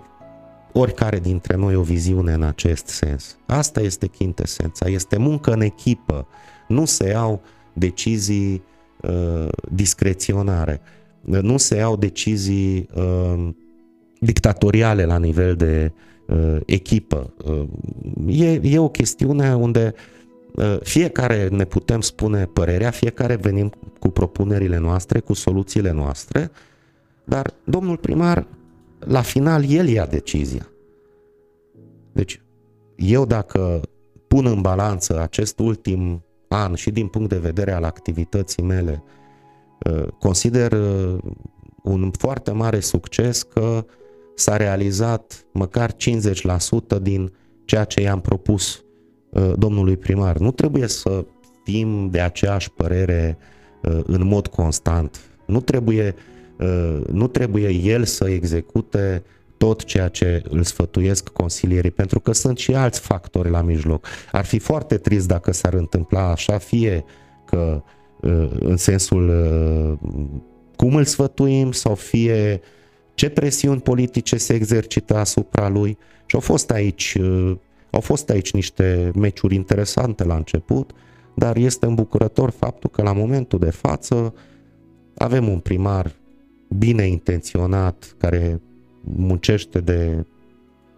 oricare 0.72 1.20
dintre 1.20 1.56
noi 1.56 1.76
o 1.76 1.82
viziune 1.82 2.34
în 2.34 2.44
acest 2.44 2.88
sens. 2.88 3.38
Asta 3.46 3.82
este 3.82 4.08
chintesența, 4.08 4.90
este 4.90 5.18
muncă 5.18 5.52
în 5.52 5.62
echipă, 5.62 6.28
nu 6.68 6.86
se 6.86 7.08
iau 7.08 7.42
decizii 7.74 8.64
uh, 9.02 9.48
discreționare, 9.72 10.82
nu 11.22 11.58
se 11.58 11.76
iau 11.76 11.96
decizii 11.96 12.90
uh, 12.94 13.50
dictatoriale 14.20 15.06
la 15.06 15.18
nivel 15.18 15.56
de 15.56 15.92
uh, 16.28 16.58
echipă. 16.66 17.34
Uh, 17.46 17.68
e, 18.28 18.60
e 18.64 18.80
o 18.80 18.90
chestiune 18.90 19.56
unde 19.56 19.94
uh, 19.96 20.16
fiecare 20.82 21.48
ne 21.48 21.66
putem 21.66 22.02
spune 22.02 22.46
părerea, 22.46 22.90
fiecare 22.92 23.36
venim 23.36 23.72
cu 24.00 24.10
propunerile 24.10 24.78
noastre, 24.78 25.20
cu 25.20 25.34
soluțiile 25.34 25.92
noastre, 25.92 26.52
dar 27.24 27.54
domnul 27.64 27.98
primar 27.98 28.48
la 29.00 29.22
final 29.22 29.72
el 29.72 29.88
ia 29.88 30.06
decizia. 30.06 30.68
Deci, 32.12 32.42
eu 32.96 33.26
dacă 33.26 33.82
pun 34.28 34.46
în 34.46 34.62
balanță 34.62 35.22
acest 35.22 35.60
ultim 35.60 36.24
an 36.48 36.76
și 36.76 36.92
din 36.92 37.08
punct 37.08 37.30
de 37.30 37.38
vedere 37.38 37.72
al 37.72 37.84
activității 37.84 38.64
mele, 38.64 39.04
uh, 39.90 40.08
consider 40.20 40.72
uh, 40.72 41.18
un 41.84 42.12
foarte 42.18 42.52
mare 42.52 42.80
succes 42.80 43.44
că 43.44 43.86
s-a 44.36 44.58
realizat 44.58 45.46
măcar 45.52 45.92
50% 45.94 45.96
din 47.02 47.34
ceea 47.66 47.84
ce 47.84 48.02
i-am 48.02 48.22
propus 48.22 48.76
uh, 48.76 48.85
domnului 49.56 49.98
primar. 49.98 50.38
Nu 50.38 50.52
trebuie 50.52 50.88
să 50.88 51.26
fim 51.64 52.10
de 52.10 52.22
aceeași 52.22 52.72
părere 52.72 53.38
în 54.06 54.28
mod 54.28 54.48
constant. 54.48 55.20
Nu 55.46 55.62
trebuie 55.62 56.16
Uh, 56.60 57.02
nu 57.12 57.28
trebuie 57.28 57.70
el 57.70 58.04
să 58.04 58.30
execute 58.30 59.24
tot 59.58 59.84
ceea 59.84 60.08
ce 60.08 60.44
îl 60.50 60.64
sfătuiesc 60.64 61.30
consilierii, 61.30 61.92
pentru 61.92 62.20
că 62.20 62.32
sunt 62.32 62.58
și 62.58 62.76
alți 62.76 63.00
factori 63.00 63.50
la 63.50 63.62
mijloc. 63.62 64.08
Ar 64.32 64.46
fi 64.46 64.60
foarte 64.60 64.98
trist 64.98 65.28
dacă 65.28 65.52
s-ar 65.52 65.74
întâmpla 65.74 66.32
așa, 66.32 66.58
fie 66.58 67.06
că 67.46 67.84
uh, 68.22 68.50
în 68.60 68.78
sensul 68.78 69.30
uh, 69.30 70.10
cum 70.76 70.96
îl 70.96 71.04
sfătuim 71.04 71.72
sau 71.72 71.96
fie 71.96 72.62
ce 73.14 73.30
presiuni 73.30 73.82
politice 73.82 74.38
se 74.38 74.54
exercită 74.54 75.16
asupra 75.16 75.70
lui. 75.70 75.98
Și 76.26 76.36
au 76.36 76.42
fost 76.42 76.72
aici, 76.72 77.18
au 77.96 78.02
fost 78.02 78.30
aici 78.30 78.54
niște 78.54 79.12
meciuri 79.16 79.56
interesante 79.56 80.24
la 80.24 80.36
început, 80.36 80.92
dar 81.36 81.56
este 81.56 81.86
îmbucurător 81.86 82.50
faptul 82.50 82.90
că 82.90 83.02
la 83.02 83.14
momentul 83.14 83.60
de 83.60 83.70
față 83.70 84.34
avem 85.18 85.48
un 85.48 85.60
primar 85.60 86.12
bine 86.78 87.04
intenționat, 87.08 88.16
care 88.18 88.62
muncește 89.02 89.80
de 89.80 90.26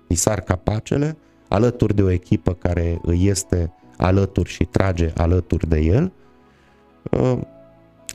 isar 0.07 0.41
capacele, 0.41 1.17
alături 1.47 1.95
de 1.95 2.01
o 2.01 2.09
echipă 2.09 2.53
care 2.53 2.99
îi 3.01 3.27
este 3.27 3.73
alături 3.97 4.49
și 4.49 4.63
trage 4.63 5.11
alături 5.15 5.67
de 5.67 5.79
el. 5.79 6.11
Uh, 7.11 7.39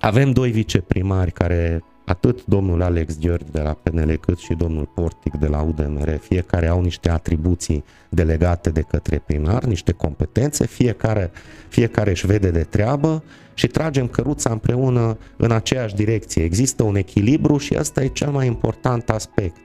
avem 0.00 0.30
doi 0.30 0.50
viceprimari 0.50 1.32
care, 1.32 1.84
atât 2.04 2.44
domnul 2.44 2.82
Alex 2.82 3.18
Gheorghe 3.18 3.50
de 3.50 3.60
la 3.60 3.72
PNL 3.82 4.16
cât 4.16 4.38
și 4.38 4.54
domnul 4.54 4.90
Portic 4.94 5.34
de 5.34 5.46
la 5.46 5.60
UDMR, 5.60 6.16
fiecare 6.20 6.66
au 6.66 6.80
niște 6.80 7.10
atribuții 7.10 7.84
delegate 8.08 8.70
de 8.70 8.80
către 8.80 9.22
primar, 9.26 9.64
niște 9.64 9.92
competențe, 9.92 10.66
fiecare, 10.66 11.30
fiecare 11.68 12.10
își 12.10 12.26
vede 12.26 12.50
de 12.50 12.62
treabă 12.62 13.22
și 13.54 13.66
tragem 13.66 14.06
căruța 14.06 14.50
împreună 14.50 15.18
în 15.36 15.50
aceeași 15.50 15.94
direcție. 15.94 16.44
Există 16.44 16.82
un 16.82 16.96
echilibru 16.96 17.56
și 17.56 17.74
asta 17.74 18.02
e 18.02 18.06
cel 18.06 18.30
mai 18.30 18.46
important 18.46 19.10
aspect. 19.10 19.56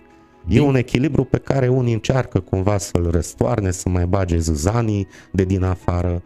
E 0.48 0.60
un 0.60 0.76
echilibru 0.76 1.24
pe 1.24 1.38
care 1.38 1.68
unii 1.68 1.94
încearcă 1.94 2.40
cumva 2.40 2.78
să-l 2.78 3.10
răstoarne, 3.12 3.72
să 3.72 3.90
mai 3.90 4.06
bage 4.06 4.38
zâzanii 4.38 5.08
de 5.32 5.44
din 5.44 5.64
afară. 5.64 6.22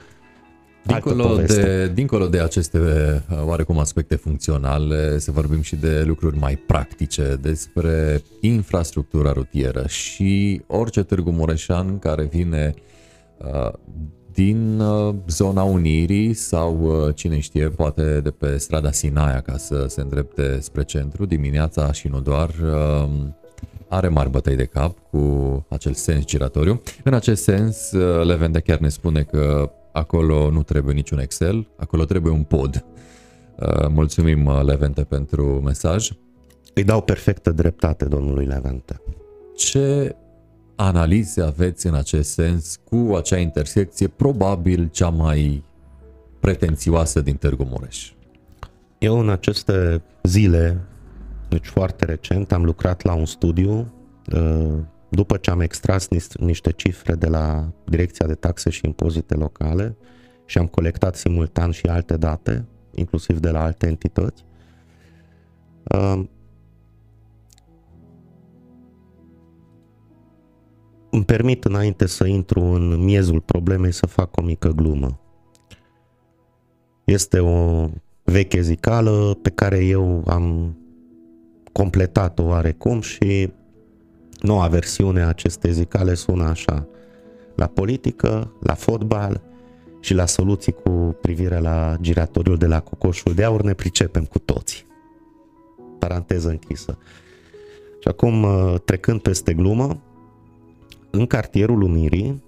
Dincolo 0.84 1.36
de, 1.36 1.92
dincolo 1.94 2.28
de 2.28 2.40
aceste 2.40 2.78
uh, 2.80 3.44
oarecum 3.46 3.80
aspecte 3.80 4.16
funcționale, 4.16 5.18
să 5.20 5.32
vorbim 5.32 5.62
și 5.62 5.76
de 5.76 6.04
lucruri 6.04 6.38
mai 6.38 6.56
practice, 6.56 7.38
despre 7.42 8.24
infrastructura 8.40 9.32
rutieră 9.32 9.88
și 9.88 10.62
orice 10.68 11.04
Târgu 11.04 11.32
Mureșan 11.32 12.00
care 12.00 12.24
vine 12.24 12.74
uh, 13.38 13.72
din 14.34 14.80
uh, 14.80 15.16
zona 15.28 15.64
Unirii 15.64 16.34
sau 16.34 16.82
uh, 16.82 17.16
cine 17.16 17.40
știe, 17.40 17.70
poate 17.70 18.20
de 18.20 18.30
pe 18.32 18.58
strada 18.58 18.92
Sinaia 18.92 19.42
ca 19.42 19.58
să 19.58 19.86
se 19.88 20.02
îndrepte 20.02 20.60
spre 20.60 20.84
centru 20.84 21.26
dimineața 21.26 21.92
și 21.92 22.08
nu 22.08 22.20
doar 22.20 22.50
uh, 22.50 23.10
are 23.88 24.08
mari 24.08 24.30
bătăi 24.30 24.56
de 24.56 24.66
cap 24.66 24.98
cu 25.12 25.66
acel 25.70 25.94
sens 25.94 26.26
giratoriu. 26.26 26.82
În 27.04 27.14
acest 27.14 27.44
sens, 27.44 27.92
Levente 28.24 28.60
chiar 28.60 28.78
ne 28.78 28.90
spune 28.90 29.22
că 29.22 29.72
acolo 29.92 30.50
nu 30.50 30.64
trebuie 30.64 30.94
niciun 30.94 31.20
Excel, 31.20 31.68
acolo 31.78 32.06
trebuie 32.06 32.34
un 32.34 32.44
pod. 32.44 32.86
Mulțumim, 33.90 34.62
Levente, 34.66 35.04
pentru 35.04 35.62
mesaj. 35.64 36.10
Îi 36.74 36.84
dau 36.84 37.02
perfectă 37.02 37.52
dreptate 37.52 38.06
domnului 38.06 38.46
Levente. 38.46 39.02
Ce 39.56 40.16
analize 40.76 41.42
aveți 41.42 41.88
în 41.88 41.94
acest 41.94 42.32
sens 42.32 42.80
cu 42.84 43.14
acea 43.16 43.38
intersecție 43.38 44.08
probabil 44.08 44.90
cea 44.92 45.10
mai 45.10 45.64
pretențioasă 46.40 47.22
din 47.22 47.36
Târgu 47.36 47.64
Mureș? 47.64 48.12
Eu 48.98 49.20
în 49.20 49.30
aceste 49.30 50.02
zile, 50.24 50.82
deci 51.50 51.66
foarte 51.66 52.06
recent, 52.06 52.52
am 52.52 52.64
lucrat 52.64 53.04
la 53.04 53.14
un 53.14 53.26
studiu 53.26 53.94
uh, 54.34 54.74
după 55.14 55.38
ce 55.38 55.52
am 55.52 55.60
extras 55.60 56.08
niște 56.40 56.72
cifre 56.72 57.16
de 57.16 57.28
la 57.28 57.72
Direcția 57.86 58.28
de 58.28 58.36
Taxe 58.36 58.70
și 58.70 58.86
Impozite 58.86 59.36
Locale 59.36 59.98
și 60.46 60.58
am 60.58 60.68
colectat 60.68 61.16
simultan 61.16 61.72
și 61.72 61.86
alte 61.86 62.18
date, 62.18 62.66
inclusiv 62.96 63.40
de 63.40 63.50
la 63.50 63.64
alte 63.64 63.88
entități, 63.88 64.46
uh, 65.84 66.24
îmi 71.10 71.26
permit 71.26 71.64
înainte 71.64 72.06
să 72.06 72.26
intru 72.26 72.62
în 72.62 73.04
miezul 73.04 73.42
problemei 73.42 73.92
să 73.92 74.06
fac 74.06 74.38
o 74.38 74.42
mică 74.42 74.70
glumă. 74.70 75.20
Este 77.04 77.40
o 77.40 77.90
veche 78.24 78.62
zicală 78.62 79.38
pe 79.42 79.50
care 79.50 79.86
eu 79.86 80.24
am 80.28 80.76
completat-o 81.72 82.44
oarecum 82.44 83.02
și 83.02 83.52
noua 84.42 84.68
versiune 84.68 85.22
a 85.22 85.28
acestei 85.28 85.72
zicale 85.72 86.14
sună 86.14 86.44
așa. 86.44 86.88
la 87.56 87.68
politică, 87.68 88.54
la 88.60 88.74
fotbal 88.74 89.42
și 90.00 90.14
la 90.14 90.26
soluții 90.26 90.72
cu 90.72 91.18
privire 91.22 91.60
la 91.60 91.98
giratoriul 92.02 92.58
de 92.58 92.68
la 92.68 92.80
Cocoșul 92.80 93.34
de 93.34 93.44
Aur 93.44 93.62
ne 93.62 93.74
pricepem 93.74 94.26
cu 94.26 94.40
toții. 94.40 94.86
Paranteză 96.00 96.50
închisă. 96.50 96.98
Și 98.00 98.08
acum, 98.08 98.44
uh, 98.44 98.76
trecând 98.86 99.22
peste 99.22 99.54
glumă, 99.54 100.02
în 101.10 101.26
cartierul 101.26 101.82
Unirii, 101.82 102.44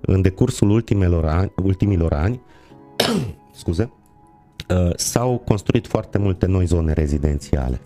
în 0.00 0.22
decursul 0.22 0.70
ultimilor 0.70 1.24
ani, 1.24 1.52
ultimilor 1.62 2.12
ani 2.12 2.40
scuze, 3.60 3.92
uh, 4.68 4.90
s-au 4.96 5.38
construit 5.38 5.86
foarte 5.86 6.18
multe 6.18 6.46
noi 6.46 6.66
zone 6.66 6.92
rezidențiale. 6.92 7.80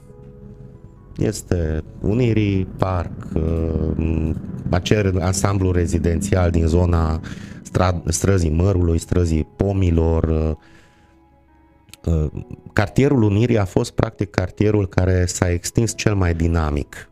Este 1.16 1.84
Unirii 2.00 2.64
Park, 2.64 3.12
uh, 3.34 4.30
acel 4.70 5.20
ansamblu 5.20 5.70
rezidențial 5.70 6.50
din 6.50 6.66
zona 6.66 7.20
străzii 8.06 8.50
Mărului, 8.50 8.98
străzii 8.98 9.48
Pomilor. 9.56 10.56
Cartierul 12.72 13.22
Unirii 13.22 13.58
a 13.58 13.64
fost 13.64 13.92
practic 13.92 14.30
cartierul 14.30 14.88
care 14.88 15.26
s-a 15.26 15.50
extins 15.50 15.94
cel 15.96 16.14
mai 16.14 16.34
dinamic. 16.34 17.10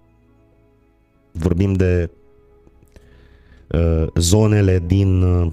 Vorbim 1.32 1.72
de 1.72 2.10
Uh, 3.74 4.06
zonele 4.14 4.82
din 4.86 5.22
uh, 5.22 5.50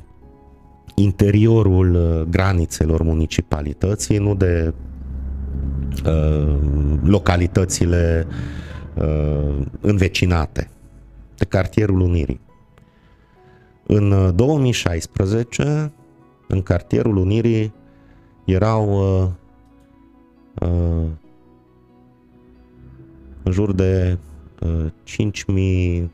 interiorul 0.96 1.96
uh, 1.96 2.28
granițelor 2.30 3.02
municipalității, 3.02 4.18
nu 4.18 4.36
de 4.36 4.74
localitățile 7.04 8.28
învecinate, 9.82 10.70
de 11.38 11.46
cartierul 11.46 12.00
Unirii. 12.00 12.42
În 13.86 14.36
2016, 14.36 15.92
în 16.48 16.62
cartierul 16.62 17.18
Unirii 17.18 17.74
erau 18.46 19.00
în 23.44 23.52
jur 23.52 23.74
de 23.74 24.18
5000 25.04 26.12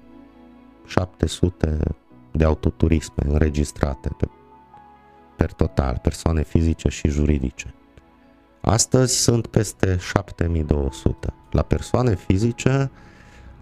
700 0.87 1.77
de 2.31 2.43
autoturisme 2.43 3.23
înregistrate 3.27 4.09
pe, 4.17 4.27
per 5.37 5.51
total, 5.51 5.99
persoane 6.01 6.43
fizice 6.43 6.89
și 6.89 7.07
juridice. 7.07 7.73
Astăzi 8.69 9.17
sunt 9.21 9.47
peste 9.47 9.97
7200. 10.11 11.33
La 11.51 11.61
persoane 11.61 12.15
fizice 12.15 12.91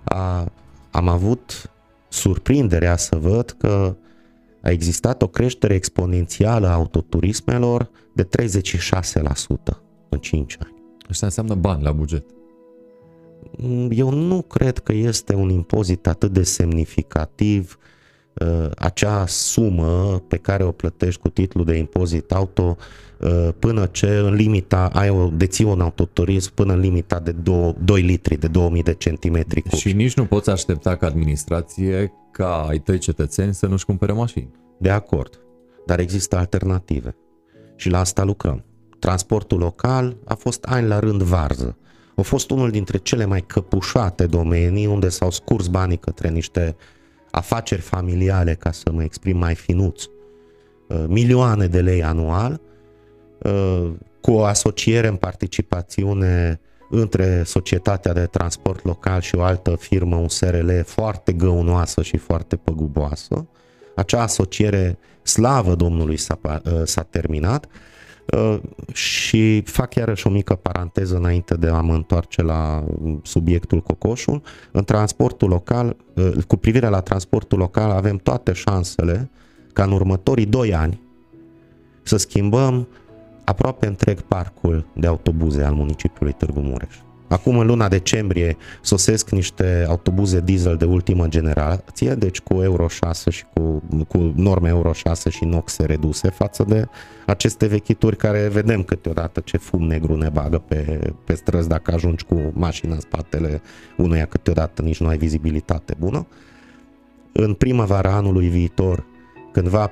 a, 0.03 0.51
am 0.91 1.07
avut 1.07 1.71
surprinderea 2.09 2.95
să 2.95 3.15
văd 3.15 3.51
că 3.51 3.95
a 4.61 4.69
existat 4.69 5.21
o 5.21 5.27
creștere 5.27 5.73
exponențială 5.73 6.67
a 6.67 6.73
autoturismelor 6.73 7.89
de 8.13 8.23
36% 8.23 8.27
în 10.09 10.19
5 10.19 10.57
ani. 10.63 10.73
Asta 11.09 11.25
înseamnă 11.25 11.55
bani 11.55 11.83
la 11.83 11.91
buget. 11.91 12.25
Mm, 13.57 13.89
eu 13.91 14.09
nu 14.09 14.41
cred 14.41 14.77
că 14.77 14.93
este 14.93 15.35
un 15.35 15.49
impozit 15.49 16.07
atât 16.07 16.31
de 16.31 16.43
semnificativ 16.43 17.77
uh, 17.79 17.94
acea 18.77 19.25
sumă 19.27 20.23
pe 20.27 20.37
care 20.37 20.63
o 20.63 20.71
plătești 20.71 21.21
cu 21.21 21.29
titlul 21.29 21.65
de 21.65 21.75
impozit 21.75 22.31
auto 22.31 22.77
uh, 23.19 23.49
până 23.59 23.85
ce 23.85 24.07
în 24.07 24.33
limita, 24.33 24.89
ai 24.93 25.09
o, 25.09 25.27
deții 25.27 25.65
un 25.65 25.81
autoturism 25.81 26.53
până 26.53 26.73
în 26.73 26.79
limita 26.79 27.19
de 27.19 27.31
2, 27.31 27.75
2 27.83 28.01
litri, 28.01 28.37
de 28.37 28.47
2000 28.47 28.83
de 28.83 28.93
centimetri 28.93 29.61
cubi. 29.61 29.75
Și 29.75 29.93
nici 29.93 30.15
nu 30.15 30.25
poți 30.25 30.49
aștepta 30.49 30.95
ca 30.95 31.07
administrație 31.07 32.11
ca 32.31 32.65
ai 32.67 32.79
tăi 32.79 32.97
cetățeni 32.97 33.53
să 33.53 33.65
nu-și 33.65 33.85
cumpere 33.85 34.11
mașini. 34.11 34.51
De 34.77 34.89
acord, 34.89 35.39
dar 35.85 35.99
există 35.99 36.37
alternative 36.37 37.15
și 37.75 37.89
la 37.89 37.99
asta 37.99 38.23
lucrăm. 38.23 38.63
Transportul 38.99 39.57
local 39.57 40.17
a 40.25 40.33
fost 40.33 40.63
ani 40.63 40.87
la 40.87 40.99
rând 40.99 41.21
varză 41.21 41.77
a 42.15 42.21
fost 42.21 42.49
unul 42.49 42.71
dintre 42.71 42.97
cele 42.97 43.25
mai 43.25 43.41
căpușate 43.41 44.25
domenii 44.25 44.85
unde 44.85 45.09
s-au 45.09 45.31
scurs 45.31 45.67
banii 45.67 45.97
către 45.97 46.29
niște 46.29 46.75
afaceri 47.35 47.81
familiale, 47.81 48.53
ca 48.53 48.71
să 48.71 48.91
mă 48.91 49.03
exprim 49.03 49.37
mai 49.37 49.55
finuț, 49.55 50.03
uh, 50.03 51.03
milioane 51.07 51.67
de 51.67 51.81
lei 51.81 52.03
anual, 52.03 52.61
uh, 53.37 53.91
cu 54.21 54.31
o 54.31 54.43
asociere 54.43 55.07
în 55.07 55.15
participațiune 55.15 56.59
între 56.89 57.43
Societatea 57.43 58.13
de 58.13 58.25
Transport 58.25 58.83
Local 58.83 59.21
și 59.21 59.35
o 59.35 59.41
altă 59.41 59.75
firmă, 59.75 60.15
un 60.15 60.27
SRL 60.27 60.79
foarte 60.85 61.33
găunoasă 61.33 62.01
și 62.01 62.17
foarte 62.17 62.55
păguboasă. 62.55 63.47
Acea 63.95 64.21
asociere, 64.21 64.97
slavă 65.21 65.75
Domnului, 65.75 66.17
s-a, 66.17 66.39
uh, 66.43 66.81
s-a 66.83 67.01
terminat 67.01 67.65
Uh, 67.65 67.94
și 68.93 69.61
fac 69.61 69.95
iarăși 69.95 70.27
o 70.27 70.29
mică 70.29 70.55
paranteză 70.55 71.15
înainte 71.15 71.55
de 71.55 71.67
a 71.67 71.81
mă 71.81 71.93
întoarce 71.93 72.41
la 72.41 72.83
subiectul 73.23 73.81
Cocoșul. 73.81 74.41
În 74.71 74.83
transportul 74.83 75.49
local, 75.49 75.95
uh, 76.13 76.43
cu 76.47 76.55
privire 76.55 76.87
la 76.87 76.99
transportul 76.99 77.57
local, 77.57 77.91
avem 77.91 78.17
toate 78.17 78.53
șansele 78.53 79.29
ca 79.73 79.83
în 79.83 79.91
următorii 79.91 80.45
2 80.45 80.73
ani 80.73 81.01
să 82.03 82.17
schimbăm 82.17 82.87
aproape 83.43 83.87
întreg 83.87 84.21
parcul 84.21 84.85
de 84.93 85.07
autobuze 85.07 85.63
al 85.63 85.73
municipiului 85.73 86.33
Târgu 86.33 86.59
Mureș. 86.59 87.04
Acum, 87.27 87.57
în 87.57 87.67
luna 87.67 87.87
decembrie, 87.87 88.57
sosesc 88.81 89.29
niște 89.29 89.85
autobuze 89.87 90.39
diesel 90.39 90.75
de 90.75 90.85
ultimă 90.85 91.27
generație, 91.27 92.13
deci 92.13 92.39
cu 92.39 92.61
Euro 92.61 92.87
6 92.87 93.29
și 93.29 93.43
cu, 93.53 93.83
cu 94.07 94.33
norme 94.35 94.69
Euro 94.69 94.93
6 94.93 95.29
și 95.29 95.45
noxe 95.45 95.85
reduse 95.85 96.29
față 96.29 96.65
de 96.67 96.87
aceste 97.25 97.65
vechituri 97.65 98.15
care 98.15 98.47
vedem 98.47 98.83
câteodată 98.83 99.39
ce 99.39 99.57
fum 99.57 99.83
negru 99.83 100.15
ne 100.15 100.29
bagă 100.29 100.57
pe, 100.57 100.99
pe 101.23 101.35
străzi 101.35 101.67
dacă 101.67 101.93
ajungi 101.93 102.23
cu 102.25 102.51
mașina 102.53 102.93
în 102.93 102.99
spatele 102.99 103.61
unuia, 103.97 104.25
câteodată 104.25 104.81
nici 104.81 104.99
nu 104.99 105.07
ai 105.07 105.17
vizibilitate 105.17 105.95
bună. 105.99 106.27
În 107.31 107.53
primăvara 107.53 108.11
anului 108.11 108.47
viitor, 108.47 109.05
cândva 109.51 109.91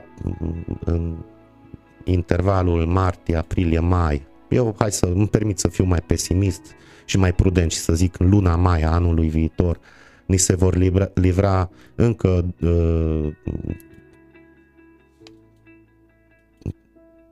în 0.86 1.16
intervalul 2.04 2.86
martie, 2.86 3.36
aprilie, 3.36 3.80
mai, 3.80 4.28
eu 4.50 4.76
hai 4.80 4.92
să 4.92 5.06
îmi 5.06 5.28
permit 5.28 5.60
să 5.60 5.68
fiu 5.68 5.84
mai 5.84 6.02
pesimist, 6.06 6.62
și 7.06 7.18
mai 7.18 7.34
prudent 7.34 7.72
și 7.72 7.78
să 7.78 7.93
zic 7.93 8.20
în 8.20 8.30
luna 8.30 8.56
mai 8.56 8.82
a 8.82 8.91
anului 8.91 9.30
viitor 9.30 9.80
ni 10.26 10.38
se 10.38 10.56
vor 10.56 10.76
livra, 10.76 11.12
livra 11.14 11.70
încă 11.95 12.54
uh, 12.62 13.28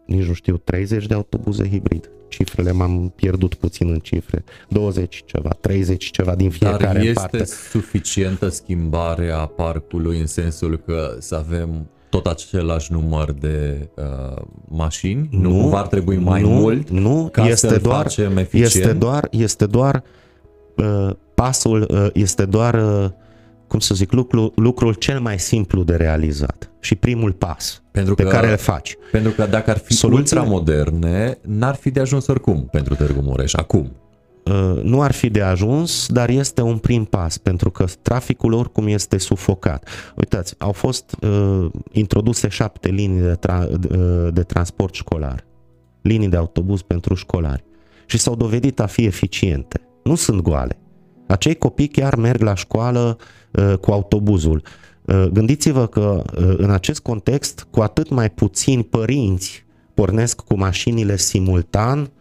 nici 0.05 0.25
nu 0.25 0.33
știu, 0.33 0.57
30 0.57 1.05
de 1.05 1.13
autobuze 1.13 1.69
hibrid. 1.69 2.09
Cifrele 2.27 2.71
m-am 2.71 3.09
pierdut 3.15 3.53
puțin 3.53 3.89
în 3.89 3.99
cifre. 3.99 4.43
20 4.67 5.23
ceva, 5.25 5.49
30 5.49 6.11
ceva 6.11 6.35
din 6.35 6.49
fiecare 6.49 6.83
Dar 6.83 6.95
este 6.95 7.13
parte. 7.13 7.43
suficientă 7.45 8.47
schimbarea 8.49 9.37
parcului 9.45 10.19
în 10.19 10.27
sensul 10.27 10.77
că 10.77 11.15
să 11.19 11.35
avem 11.35 11.89
tot 12.11 12.25
același 12.25 12.91
număr 12.91 13.31
de 13.31 13.89
uh, 13.95 14.41
mașini? 14.67 15.29
Nu, 15.31 15.61
nu 15.61 15.67
va 15.67 15.81
trebui 15.81 16.17
mai 16.17 16.41
nu, 16.41 16.49
mult 16.49 16.89
nu, 16.89 17.29
ca 17.31 17.47
este 17.47 17.67
să 17.67 17.79
doar, 17.79 18.01
facem 18.01 18.37
eficient? 18.37 18.73
Este 18.73 18.93
doar, 18.93 19.27
este 19.31 19.65
doar 19.65 20.03
uh, 20.75 21.09
pasul, 21.35 21.87
uh, 21.91 22.07
este 22.13 22.45
doar, 22.45 22.73
uh, 22.73 23.09
cum 23.67 23.79
să 23.79 23.95
zic, 23.95 24.11
lucru, 24.11 24.51
lucrul 24.55 24.93
cel 24.93 25.19
mai 25.19 25.39
simplu 25.39 25.83
de 25.83 25.95
realizat 25.95 26.71
și 26.79 26.95
primul 26.95 27.31
pas 27.31 27.81
pentru 27.91 28.15
pe 28.15 28.23
că, 28.23 28.29
care 28.29 28.51
îl 28.51 28.57
faci. 28.57 28.97
Pentru 29.11 29.31
că 29.31 29.45
dacă 29.45 29.69
ar 29.69 29.77
fi 29.77 29.93
Soluțiile... 29.93 30.41
ultramoderne, 30.41 31.37
n-ar 31.41 31.75
fi 31.75 31.91
de 31.91 31.99
ajuns 31.99 32.27
oricum 32.27 32.67
pentru 32.71 32.95
Târgu 32.95 33.21
Mureș, 33.21 33.53
acum. 33.53 33.91
Uh, 34.45 34.81
nu 34.83 35.01
ar 35.01 35.11
fi 35.11 35.29
de 35.29 35.41
ajuns, 35.41 36.07
dar 36.07 36.29
este 36.29 36.61
un 36.61 36.77
prim 36.77 37.05
pas, 37.05 37.37
pentru 37.37 37.71
că 37.71 37.85
traficul 38.01 38.53
oricum 38.53 38.87
este 38.87 39.17
sufocat. 39.17 39.87
Uitați, 40.15 40.55
au 40.57 40.71
fost 40.71 41.15
uh, 41.21 41.65
introduse 41.91 42.47
șapte 42.47 42.89
linii 42.89 43.21
de, 43.21 43.39
tra- 43.47 43.69
uh, 43.69 44.33
de 44.33 44.43
transport 44.43 44.93
școlar, 44.93 45.45
linii 46.01 46.27
de 46.27 46.37
autobuz 46.37 46.81
pentru 46.81 47.13
școlari 47.13 47.63
și 48.05 48.17
s-au 48.17 48.35
dovedit 48.35 48.79
a 48.79 48.85
fi 48.85 49.05
eficiente. 49.05 49.81
Nu 50.03 50.15
sunt 50.15 50.41
goale. 50.41 50.79
Acei 51.27 51.55
copii 51.55 51.87
chiar 51.87 52.15
merg 52.15 52.41
la 52.41 52.55
școală 52.55 53.17
uh, 53.51 53.73
cu 53.81 53.91
autobuzul. 53.91 54.61
Uh, 55.05 55.25
gândiți-vă 55.33 55.87
că 55.87 56.23
uh, 56.37 56.53
în 56.57 56.69
acest 56.69 56.99
context, 56.99 57.67
cu 57.69 57.81
atât 57.81 58.09
mai 58.09 58.29
puțini 58.29 58.83
părinți 58.83 59.65
pornesc 59.93 60.41
cu 60.41 60.57
mașinile 60.57 61.17
simultan 61.17 62.11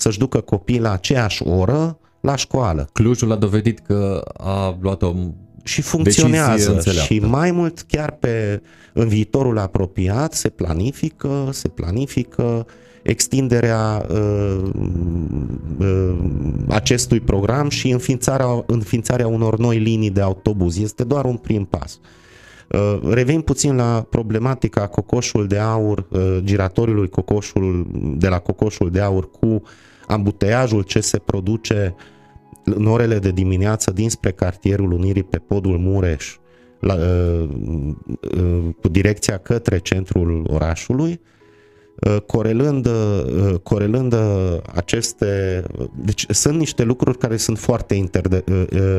să-și 0.00 0.18
ducă 0.18 0.40
copiii 0.40 0.80
la 0.80 0.92
aceeași 0.92 1.42
oră 1.42 1.98
la 2.20 2.36
școală. 2.36 2.88
Clujul 2.92 3.32
a 3.32 3.36
dovedit 3.36 3.78
că 3.78 4.24
a 4.36 4.78
luat 4.80 5.02
o 5.02 5.14
și 5.62 5.82
funcționează 5.82 6.80
și 6.80 7.18
mai 7.18 7.50
mult 7.50 7.80
chiar 7.88 8.10
pe 8.10 8.62
în 8.92 9.08
viitorul 9.08 9.58
apropiat 9.58 10.32
se 10.32 10.48
planifică, 10.48 11.48
se 11.52 11.68
planifică 11.68 12.66
extinderea 13.02 14.06
uh, 14.10 14.62
uh, 15.78 16.16
acestui 16.68 17.20
program 17.20 17.68
și 17.68 17.90
înființarea, 17.90 18.64
înființarea 18.66 19.26
unor 19.26 19.58
noi 19.58 19.78
linii 19.78 20.10
de 20.10 20.20
autobuz. 20.20 20.78
Este 20.78 21.04
doar 21.04 21.24
un 21.24 21.36
prim 21.36 21.64
pas. 21.64 22.00
Revin 23.10 23.40
puțin 23.40 23.76
la 23.76 24.06
problematica 24.10 24.86
cocoșul 24.86 25.46
de 25.46 25.58
aur, 25.58 26.06
giratoriului 26.38 27.08
cocoșul, 27.08 27.86
de 28.16 28.28
la 28.28 28.38
cocoșul 28.38 28.90
de 28.90 29.00
aur 29.00 29.30
cu 29.30 29.62
ambuteiajul 30.10 30.82
ce 30.82 31.00
se 31.00 31.18
produce 31.18 31.94
în 32.64 32.86
orele 32.86 33.18
de 33.18 33.30
dimineață 33.30 33.90
dinspre 33.90 34.30
cartierul 34.30 34.92
Unirii 34.92 35.22
pe 35.22 35.38
podul 35.38 35.78
Mureș 35.78 36.38
la, 36.80 36.96
cu 38.80 38.88
direcția 38.88 39.38
către 39.38 39.78
centrul 39.78 40.46
orașului 40.50 41.20
Uh, 42.00 42.16
corelând, 42.26 42.86
uh, 42.86 43.54
corelând 43.62 44.12
uh, 44.12 44.56
aceste... 44.74 45.62
Deci 46.04 46.26
sunt 46.28 46.58
niște 46.58 46.82
lucruri 46.82 47.18
care 47.18 47.36
sunt 47.36 47.58
foarte 47.58 47.94
interde, 47.94 48.44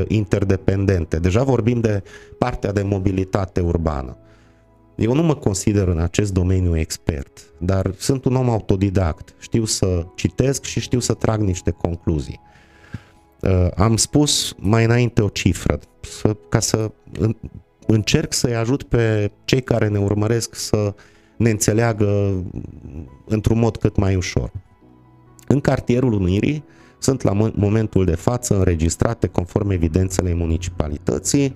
interdependente. 0.08 1.18
Deja 1.18 1.44
vorbim 1.44 1.80
de 1.80 2.04
partea 2.38 2.72
de 2.72 2.82
mobilitate 2.82 3.60
urbană. 3.60 4.18
Eu 5.02 5.14
nu 5.14 5.24
mă 5.24 5.36
consider 5.36 5.88
în 5.88 6.00
acest 6.00 6.34
domeniu 6.34 6.78
expert, 6.78 7.54
dar 7.58 7.94
sunt 7.98 8.26
un 8.26 8.36
om 8.36 8.50
autodidact. 8.50 9.34
Știu 9.40 9.66
să 9.66 10.06
citesc 10.16 10.64
și 10.64 10.80
știu 10.80 11.00
să 11.00 11.14
trag 11.14 11.42
niște 11.42 11.72
concluzii. 11.72 12.40
Am 13.76 13.96
spus 13.98 14.54
mai 14.58 14.84
înainte 14.84 15.22
o 15.22 15.30
cifră, 15.30 15.80
să, 16.02 16.36
ca 16.50 16.60
să 16.60 16.92
încerc 17.88 18.34
să-i 18.34 18.56
ajut 18.56 18.84
pe 18.84 19.32
cei 19.46 19.62
care 19.62 19.88
ne 19.88 20.00
urmăresc 20.00 20.56
să 20.56 20.94
ne 21.38 21.50
înțeleagă 21.50 22.34
într-un 23.26 23.60
mod 23.60 23.78
cât 23.78 23.96
mai 23.96 24.16
ușor. 24.16 24.52
În 25.48 25.60
cartierul 25.60 26.14
Unirii 26.14 26.64
sunt 26.98 27.22
la 27.22 27.52
momentul 27.56 28.06
de 28.06 28.16
față 28.16 28.58
înregistrate, 28.58 29.28
conform 29.28 29.70
evidențele 29.70 30.34
municipalității, 30.34 31.56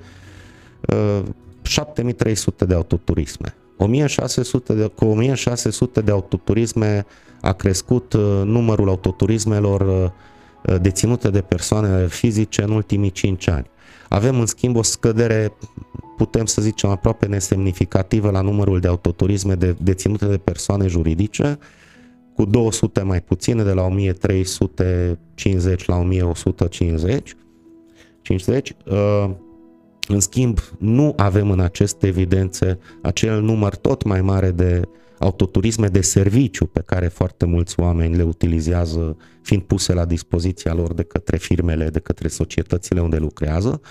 7300 1.65 2.63
uh, 2.63 2.69
de 2.69 2.75
autoturisme. 2.75 3.55
1600 3.77 4.73
de, 4.73 4.85
cu 4.85 5.05
1600 5.05 6.01
de 6.01 6.11
autoturisme 6.11 7.05
a 7.41 7.51
crescut 7.51 8.13
uh, 8.13 8.41
numărul 8.43 8.89
autoturismelor 8.89 9.81
uh, 9.81 10.11
deținute 10.81 11.29
de 11.29 11.41
persoane 11.41 12.07
fizice 12.07 12.61
în 12.61 12.71
ultimii 12.71 13.11
5 13.11 13.47
ani. 13.47 13.69
Avem 14.09 14.39
în 14.39 14.45
schimb 14.45 14.75
o 14.75 14.81
scădere 14.81 15.53
putem 16.17 16.45
să 16.45 16.61
zicem 16.61 16.89
aproape 16.89 17.25
nesemnificativă 17.25 18.29
la 18.29 18.41
numărul 18.41 18.79
de 18.79 18.87
autoturisme 18.87 19.55
de, 19.55 19.75
deținute 19.81 20.25
de 20.25 20.37
persoane 20.37 20.87
juridice, 20.87 21.59
cu 22.35 22.45
200 22.45 23.01
mai 23.01 23.21
puține, 23.21 23.63
de 23.63 23.71
la 23.71 23.83
1350 23.83 25.85
la 25.85 25.95
1150. 25.95 27.35
50. 28.21 28.75
Uh, 30.09 30.15
în 30.15 30.19
schimb, 30.19 30.59
nu 30.77 31.13
avem 31.15 31.51
în 31.51 31.59
aceste 31.59 32.07
evidențe 32.07 32.79
acel 33.01 33.41
număr 33.41 33.75
tot 33.75 34.03
mai 34.03 34.21
mare 34.21 34.51
de 34.51 34.81
autoturisme 35.19 35.87
de 35.87 36.01
serviciu 36.01 36.65
pe 36.65 36.81
care 36.85 37.07
foarte 37.07 37.45
mulți 37.45 37.79
oameni 37.79 38.15
le 38.15 38.23
utilizează 38.23 39.17
fiind 39.41 39.63
puse 39.63 39.93
la 39.93 40.05
dispoziția 40.05 40.73
lor 40.73 40.93
de 40.93 41.03
către 41.03 41.37
firmele, 41.37 41.89
de 41.89 41.99
către 41.99 42.27
societățile 42.27 43.01
unde 43.01 43.17
lucrează. 43.17 43.81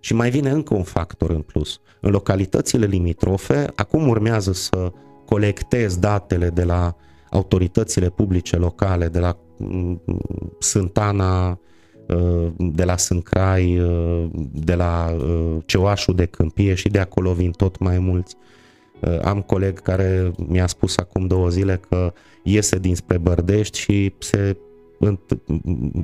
Și 0.00 0.14
mai 0.14 0.30
vine 0.30 0.50
încă 0.50 0.74
un 0.74 0.82
factor 0.82 1.30
în 1.30 1.40
plus. 1.40 1.80
În 2.00 2.10
localitățile 2.10 2.86
limitrofe, 2.86 3.66
acum 3.74 4.08
urmează 4.08 4.52
să 4.52 4.92
colectez 5.24 5.96
datele 5.96 6.50
de 6.50 6.64
la 6.64 6.96
autoritățile 7.30 8.10
publice 8.10 8.56
locale, 8.56 9.08
de 9.08 9.18
la 9.18 9.38
mm, 9.56 10.02
Sântana, 10.58 11.48
uh, 11.48 11.56
de 12.58 12.84
la 12.84 12.96
Sâncrai, 12.96 13.78
uh, 13.78 14.26
de 14.52 14.74
la 14.74 15.16
uh, 15.18 15.56
Ceoașul 15.64 16.14
de 16.14 16.24
Câmpie 16.24 16.74
și 16.74 16.88
de 16.88 16.98
acolo 16.98 17.32
vin 17.32 17.50
tot 17.50 17.78
mai 17.78 17.98
mulți. 17.98 18.36
Am 19.22 19.40
coleg 19.40 19.80
care 19.80 20.30
mi-a 20.36 20.66
spus 20.66 20.96
acum 20.96 21.26
două 21.26 21.48
zile 21.48 21.80
că 21.88 22.12
iese 22.42 22.78
dinspre 22.78 23.18
Bărdești 23.18 23.78
și 23.78 24.12
se 24.18 24.56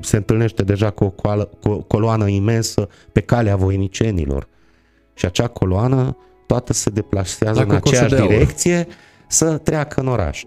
se 0.00 0.16
întâlnește 0.16 0.62
deja 0.62 0.90
cu 0.90 1.04
o, 1.04 1.10
coală, 1.10 1.50
cu 1.60 1.68
o 1.68 1.76
coloană 1.76 2.28
imensă 2.28 2.88
pe 3.12 3.20
calea 3.20 3.56
voinicenilor. 3.56 4.48
Și 5.14 5.24
acea 5.24 5.46
coloană 5.46 6.16
toată 6.46 6.72
se 6.72 6.90
deplasează 6.90 7.58
la 7.58 7.64
în 7.64 7.70
aceeași 7.70 8.14
de 8.14 8.26
direcție 8.26 8.86
să 9.28 9.56
treacă 9.58 10.00
în 10.00 10.08
oraș. 10.08 10.44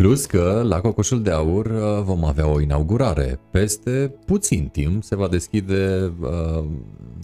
Plus 0.00 0.26
că 0.26 0.62
la 0.68 0.80
Cocoșul 0.80 1.22
de 1.22 1.30
Aur 1.30 1.66
uh, 1.66 2.02
vom 2.02 2.24
avea 2.24 2.46
o 2.46 2.60
inaugurare. 2.60 3.40
Peste 3.50 4.14
puțin 4.26 4.68
timp 4.72 5.04
se 5.04 5.16
va 5.16 5.28
deschide 5.28 6.12
uh, 6.20 6.64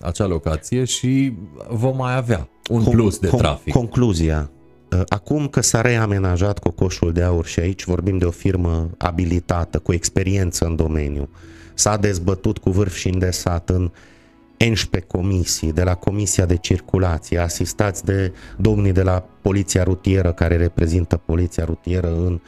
acea 0.01 0.27
locație 0.27 0.85
și 0.85 1.33
vom 1.71 1.97
mai 1.97 2.17
avea 2.17 2.49
un 2.71 2.85
Con- 2.85 2.91
plus 2.91 3.19
de 3.19 3.29
trafic. 3.29 3.73
Concluzia. 3.73 4.51
Uh, 4.93 5.01
acum 5.09 5.49
că 5.49 5.61
s-a 5.61 5.81
reamenajat 5.81 6.59
cocoșul 6.59 7.13
de 7.13 7.23
aur 7.23 7.47
și 7.47 7.61
aici 7.61 7.85
vorbim 7.85 8.19
de 8.19 8.25
o 8.25 8.31
firmă 8.31 8.91
abilitată, 8.99 9.79
cu 9.79 9.93
experiență 9.93 10.65
în 10.65 10.77
domeniu, 10.77 11.29
s-a 11.75 11.97
dezbătut 11.97 12.59
cu 12.59 12.71
vârf 12.71 12.95
și 12.95 13.09
îndesat 13.09 13.69
în 13.69 13.91
11 14.61 15.11
comisii, 15.11 15.73
de 15.73 15.83
la 15.83 15.95
Comisia 15.95 16.47
de 16.47 16.57
Circulație, 16.57 17.39
asistați 17.39 18.05
de 18.05 18.33
domnii 18.57 18.93
de 18.93 19.03
la 19.03 19.25
Poliția 19.43 19.83
Rutieră, 19.83 20.33
care 20.33 20.57
reprezintă 20.57 21.17
Poliția 21.17 21.65
Rutieră 21.65 22.09
în 22.09 22.33
uh, 22.33 22.41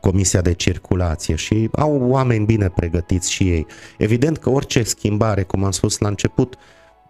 Comisia 0.00 0.40
de 0.40 0.52
Circulație 0.52 1.34
și 1.34 1.68
au 1.72 2.00
oameni 2.00 2.44
bine 2.44 2.68
pregătiți 2.68 3.32
și 3.32 3.50
ei. 3.50 3.66
Evident 3.98 4.38
că 4.38 4.50
orice 4.50 4.82
schimbare, 4.82 5.42
cum 5.42 5.64
am 5.64 5.70
spus 5.70 5.98
la 5.98 6.08
început, 6.08 6.54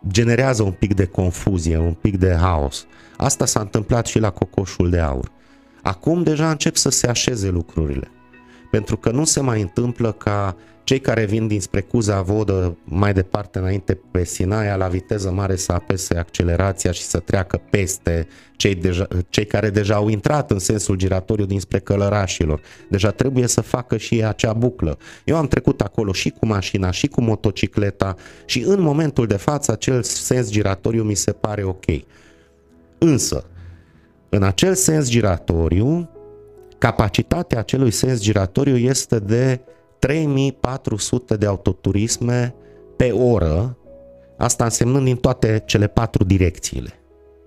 generează 0.08 0.62
un 0.62 0.72
pic 0.72 0.94
de 0.94 1.04
confuzie, 1.04 1.78
un 1.78 1.92
pic 1.92 2.16
de 2.16 2.34
haos. 2.34 2.86
Asta 3.16 3.46
s-a 3.46 3.60
întâmplat 3.60 4.06
și 4.06 4.18
la 4.18 4.30
cocoșul 4.30 4.90
de 4.90 4.98
aur. 4.98 5.30
Acum 5.82 6.22
deja 6.22 6.50
încep 6.50 6.76
să 6.76 6.90
se 6.90 7.06
așeze 7.06 7.48
lucrurile. 7.48 8.10
Pentru 8.70 8.96
că 8.96 9.10
nu 9.10 9.24
se 9.24 9.40
mai 9.40 9.60
întâmplă 9.60 10.12
ca 10.12 10.56
cei 10.88 10.98
care 10.98 11.24
vin 11.24 11.46
dinspre 11.46 11.80
Cuza 11.80 12.22
Vodă 12.22 12.76
mai 12.84 13.12
departe 13.12 13.58
înainte 13.58 14.00
pe 14.10 14.24
Sinaia 14.24 14.76
la 14.76 14.86
viteză 14.86 15.30
mare 15.30 15.56
să 15.56 15.72
apese 15.72 16.16
accelerația 16.16 16.92
și 16.92 17.02
să 17.02 17.18
treacă 17.18 17.60
peste 17.70 18.28
cei, 18.56 18.74
deja, 18.74 19.06
cei 19.28 19.46
care 19.46 19.70
deja 19.70 19.94
au 19.94 20.08
intrat 20.08 20.50
în 20.50 20.58
sensul 20.58 20.96
giratoriu 20.96 21.44
dinspre 21.44 21.78
călărașilor. 21.78 22.60
Deja 22.90 23.10
trebuie 23.10 23.46
să 23.46 23.60
facă 23.60 23.96
și 23.96 24.24
acea 24.24 24.52
buclă. 24.52 24.98
Eu 25.24 25.36
am 25.36 25.46
trecut 25.46 25.80
acolo 25.80 26.12
și 26.12 26.30
cu 26.30 26.46
mașina 26.46 26.90
și 26.90 27.06
cu 27.06 27.20
motocicleta 27.20 28.14
și 28.44 28.62
în 28.66 28.80
momentul 28.80 29.26
de 29.26 29.36
față 29.36 29.72
acel 29.72 30.02
sens 30.02 30.50
giratoriu 30.50 31.02
mi 31.02 31.14
se 31.14 31.32
pare 31.32 31.62
ok. 31.62 31.84
Însă, 32.98 33.44
în 34.28 34.42
acel 34.42 34.74
sens 34.74 35.08
giratoriu, 35.08 36.10
capacitatea 36.78 37.58
acelui 37.58 37.90
sens 37.90 38.20
giratoriu 38.20 38.76
este 38.76 39.18
de 39.18 39.60
3400 39.98 41.36
de 41.36 41.46
autoturisme 41.46 42.54
pe 42.96 43.10
oră, 43.10 43.78
asta 44.38 44.64
însemnând 44.64 45.04
din 45.04 45.16
toate 45.16 45.62
cele 45.66 45.86
patru 45.86 46.24
direcțiile. 46.24 46.92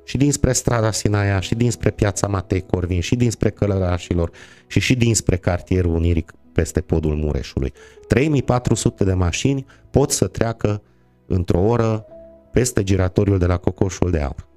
Și 0.04 0.18
dinspre 0.18 0.52
strada 0.54 0.92
Sinaia, 0.92 1.40
și 1.40 1.56
dinspre 1.56 1.92
piața 1.92 2.28
Matei 2.28 2.62
Corvin, 2.62 3.02
și 3.02 3.16
dinspre 3.16 3.50
Călărașilor, 3.50 4.32
și 4.68 4.80
și 4.80 4.96
dinspre 4.96 5.36
cartierul 5.36 5.96
Unirii 5.96 6.26
peste 6.54 6.82
podul 6.82 7.16
Mureșului. 7.16 7.74
3400 8.08 9.04
de 9.04 9.14
mașini 9.14 9.66
pot 9.92 10.12
să 10.12 10.28
treacă 10.28 10.82
într-o 11.28 11.60
oră 11.60 12.06
peste 12.52 12.84
giratoriul 12.84 13.38
de 13.38 13.46
la 13.46 13.58
Cocoșul 13.58 14.12
de 14.12 14.20
Aur. 14.20 14.50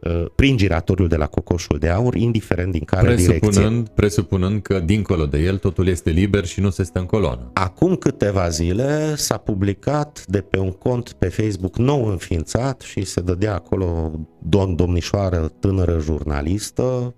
Uh, 0.00 0.24
prin 0.34 0.56
giratoriul 0.56 1.08
de 1.08 1.16
la 1.16 1.26
Cocoșul 1.26 1.78
de 1.78 1.88
Aur, 1.88 2.14
indiferent 2.14 2.72
din 2.72 2.84
care 2.84 3.06
presupunând, 3.06 3.54
direcție. 3.54 3.92
Presupunând 3.94 4.62
că 4.62 4.78
dincolo 4.78 5.26
de 5.26 5.38
el 5.38 5.58
totul 5.58 5.86
este 5.86 6.10
liber 6.10 6.44
și 6.44 6.60
nu 6.60 6.70
se 6.70 6.82
stă 6.82 6.98
în 6.98 7.06
coloană. 7.06 7.50
Acum 7.52 7.94
câteva 7.94 8.48
zile 8.48 9.14
s-a 9.14 9.36
publicat 9.36 10.24
de 10.26 10.40
pe 10.40 10.58
un 10.58 10.70
cont 10.70 11.12
pe 11.12 11.28
Facebook 11.28 11.76
nou 11.76 12.06
înființat 12.06 12.80
și 12.80 13.04
se 13.04 13.20
dădea 13.20 13.54
acolo 13.54 14.12
domn 14.38 14.76
domnișoară 14.76 15.52
tânără 15.60 15.98
jurnalistă. 16.00 17.14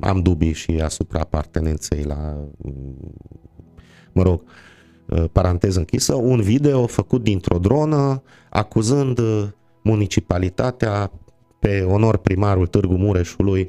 Am 0.00 0.20
dubii 0.22 0.52
și 0.52 0.70
asupra 0.70 1.20
apartenenței 1.20 2.02
la, 2.02 2.36
mă 4.12 4.22
rog, 4.22 4.42
uh, 5.08 5.24
paranteză 5.32 5.78
închisă, 5.78 6.14
un 6.14 6.40
video 6.40 6.86
făcut 6.86 7.22
dintr-o 7.22 7.58
dronă 7.58 8.22
acuzând 8.50 9.20
municipalitatea 9.82 11.10
pe 11.58 11.86
onor 11.88 12.16
primarul 12.16 12.66
Târgu 12.66 12.94
Mureșului 12.94 13.68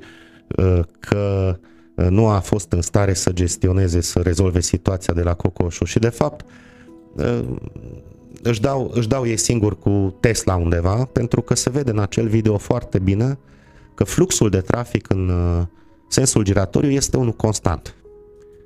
uh, 0.57 0.79
că 0.99 1.55
uh, 1.95 2.07
nu 2.09 2.27
a 2.27 2.39
fost 2.39 2.71
în 2.71 2.81
stare 2.81 3.13
să 3.13 3.31
gestioneze, 3.31 4.01
să 4.01 4.19
rezolve 4.19 4.59
situația 4.59 5.13
de 5.13 5.21
la 5.21 5.33
Cocoșu 5.33 5.83
și 5.83 5.99
de 5.99 6.09
fapt 6.09 6.45
uh, 7.13 7.39
își 8.43 8.61
dau, 8.61 8.91
își 8.93 9.07
dau 9.07 9.25
ei 9.25 9.37
singur 9.37 9.79
cu 9.79 10.17
Tesla 10.19 10.55
undeva 10.55 11.09
pentru 11.11 11.41
că 11.41 11.55
se 11.55 11.69
vede 11.69 11.91
în 11.91 11.99
acel 11.99 12.27
video 12.27 12.57
foarte 12.57 12.99
bine 12.99 13.39
că 13.95 14.03
fluxul 14.03 14.49
de 14.49 14.59
trafic 14.61 15.09
în 15.09 15.31
sensul 16.07 16.43
giratoriu 16.43 16.89
este 16.89 17.17
unul 17.17 17.33
constant. 17.33 17.95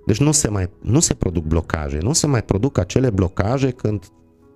Deci 0.05 0.19
nu 0.19 0.31
se, 0.31 0.47
mai, 0.49 0.69
nu 0.81 0.99
se 0.99 1.13
produc 1.13 1.43
blocaje, 1.43 1.97
nu 2.01 2.13
se 2.13 2.27
mai 2.27 2.43
produc 2.43 2.77
acele 2.77 3.09
blocaje 3.09 3.69
când 3.69 4.03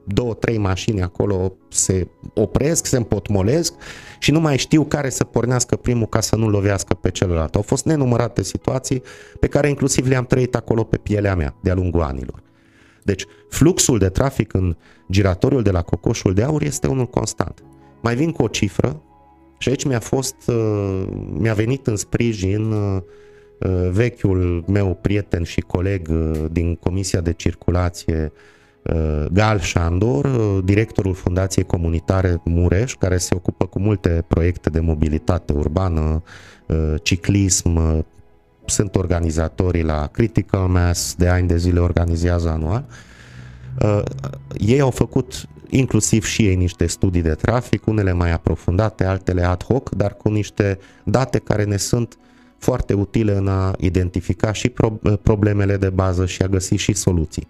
două, 0.05 0.33
trei 0.33 0.57
mașini 0.57 1.01
acolo 1.01 1.53
se 1.69 2.07
opresc, 2.33 2.85
se 2.85 2.97
împotmolesc 2.97 3.73
și 4.19 4.31
nu 4.31 4.39
mai 4.39 4.57
știu 4.57 4.83
care 4.83 5.09
să 5.09 5.23
pornească 5.23 5.75
primul 5.75 6.07
ca 6.07 6.19
să 6.19 6.35
nu 6.35 6.49
lovească 6.49 6.93
pe 6.93 7.11
celălalt. 7.11 7.55
Au 7.55 7.61
fost 7.61 7.85
nenumărate 7.85 8.43
situații 8.43 9.01
pe 9.39 9.47
care 9.47 9.69
inclusiv 9.69 10.07
le-am 10.07 10.25
trăit 10.25 10.55
acolo 10.55 10.83
pe 10.83 10.97
pielea 10.97 11.35
mea 11.35 11.55
de-a 11.61 11.73
lungul 11.73 12.01
anilor. 12.01 12.43
Deci 13.03 13.25
fluxul 13.49 13.97
de 13.97 14.09
trafic 14.09 14.53
în 14.53 14.75
giratoriul 15.11 15.63
de 15.63 15.71
la 15.71 15.81
Cocoșul 15.81 16.33
de 16.33 16.43
Aur 16.43 16.61
este 16.61 16.87
unul 16.87 17.05
constant. 17.05 17.63
Mai 18.01 18.15
vin 18.15 18.31
cu 18.31 18.43
o 18.43 18.47
cifră 18.47 19.01
și 19.57 19.69
aici 19.69 19.85
mi-a 19.85 19.99
fost, 19.99 20.35
uh, 20.47 21.07
mi-a 21.33 21.53
venit 21.53 21.87
în 21.87 21.95
sprijin 21.95 22.71
uh, 22.71 23.01
uh, 23.59 23.89
vechiul 23.91 24.63
meu 24.67 24.97
prieten 25.01 25.43
și 25.43 25.61
coleg 25.61 26.09
din 26.51 26.75
Comisia 26.75 27.21
de 27.21 27.33
Circulație, 27.33 28.31
Gal 29.31 29.59
Șandor, 29.59 30.27
directorul 30.63 31.13
Fundației 31.13 31.65
Comunitare 31.65 32.41
Mureș, 32.43 32.95
care 32.95 33.17
se 33.17 33.35
ocupă 33.35 33.65
cu 33.65 33.79
multe 33.79 34.23
proiecte 34.27 34.69
de 34.69 34.79
mobilitate 34.79 35.53
urbană, 35.53 36.23
ciclism, 37.01 38.05
sunt 38.65 38.95
organizatorii 38.95 39.83
la 39.83 40.07
Critical 40.07 40.67
Mass, 40.67 41.15
de 41.15 41.27
ani 41.27 41.47
de 41.47 41.57
zile 41.57 41.79
organizează 41.79 42.49
anual. 42.49 42.85
Ei 44.57 44.79
au 44.79 44.91
făcut 44.91 45.47
inclusiv 45.69 46.25
și 46.25 46.45
ei 46.47 46.55
niște 46.55 46.85
studii 46.85 47.21
de 47.21 47.33
trafic, 47.33 47.87
unele 47.87 48.11
mai 48.11 48.31
aprofundate, 48.31 49.05
altele 49.05 49.43
ad 49.43 49.63
hoc, 49.63 49.89
dar 49.89 50.13
cu 50.13 50.29
niște 50.29 50.79
date 51.03 51.37
care 51.37 51.63
ne 51.63 51.77
sunt 51.77 52.17
foarte 52.57 52.93
utile 52.93 53.35
în 53.35 53.47
a 53.47 53.73
identifica 53.79 54.51
și 54.51 54.73
problemele 55.21 55.77
de 55.77 55.89
bază 55.89 56.25
și 56.25 56.41
a 56.41 56.47
găsi 56.47 56.75
și 56.75 56.93
soluții. 56.93 57.47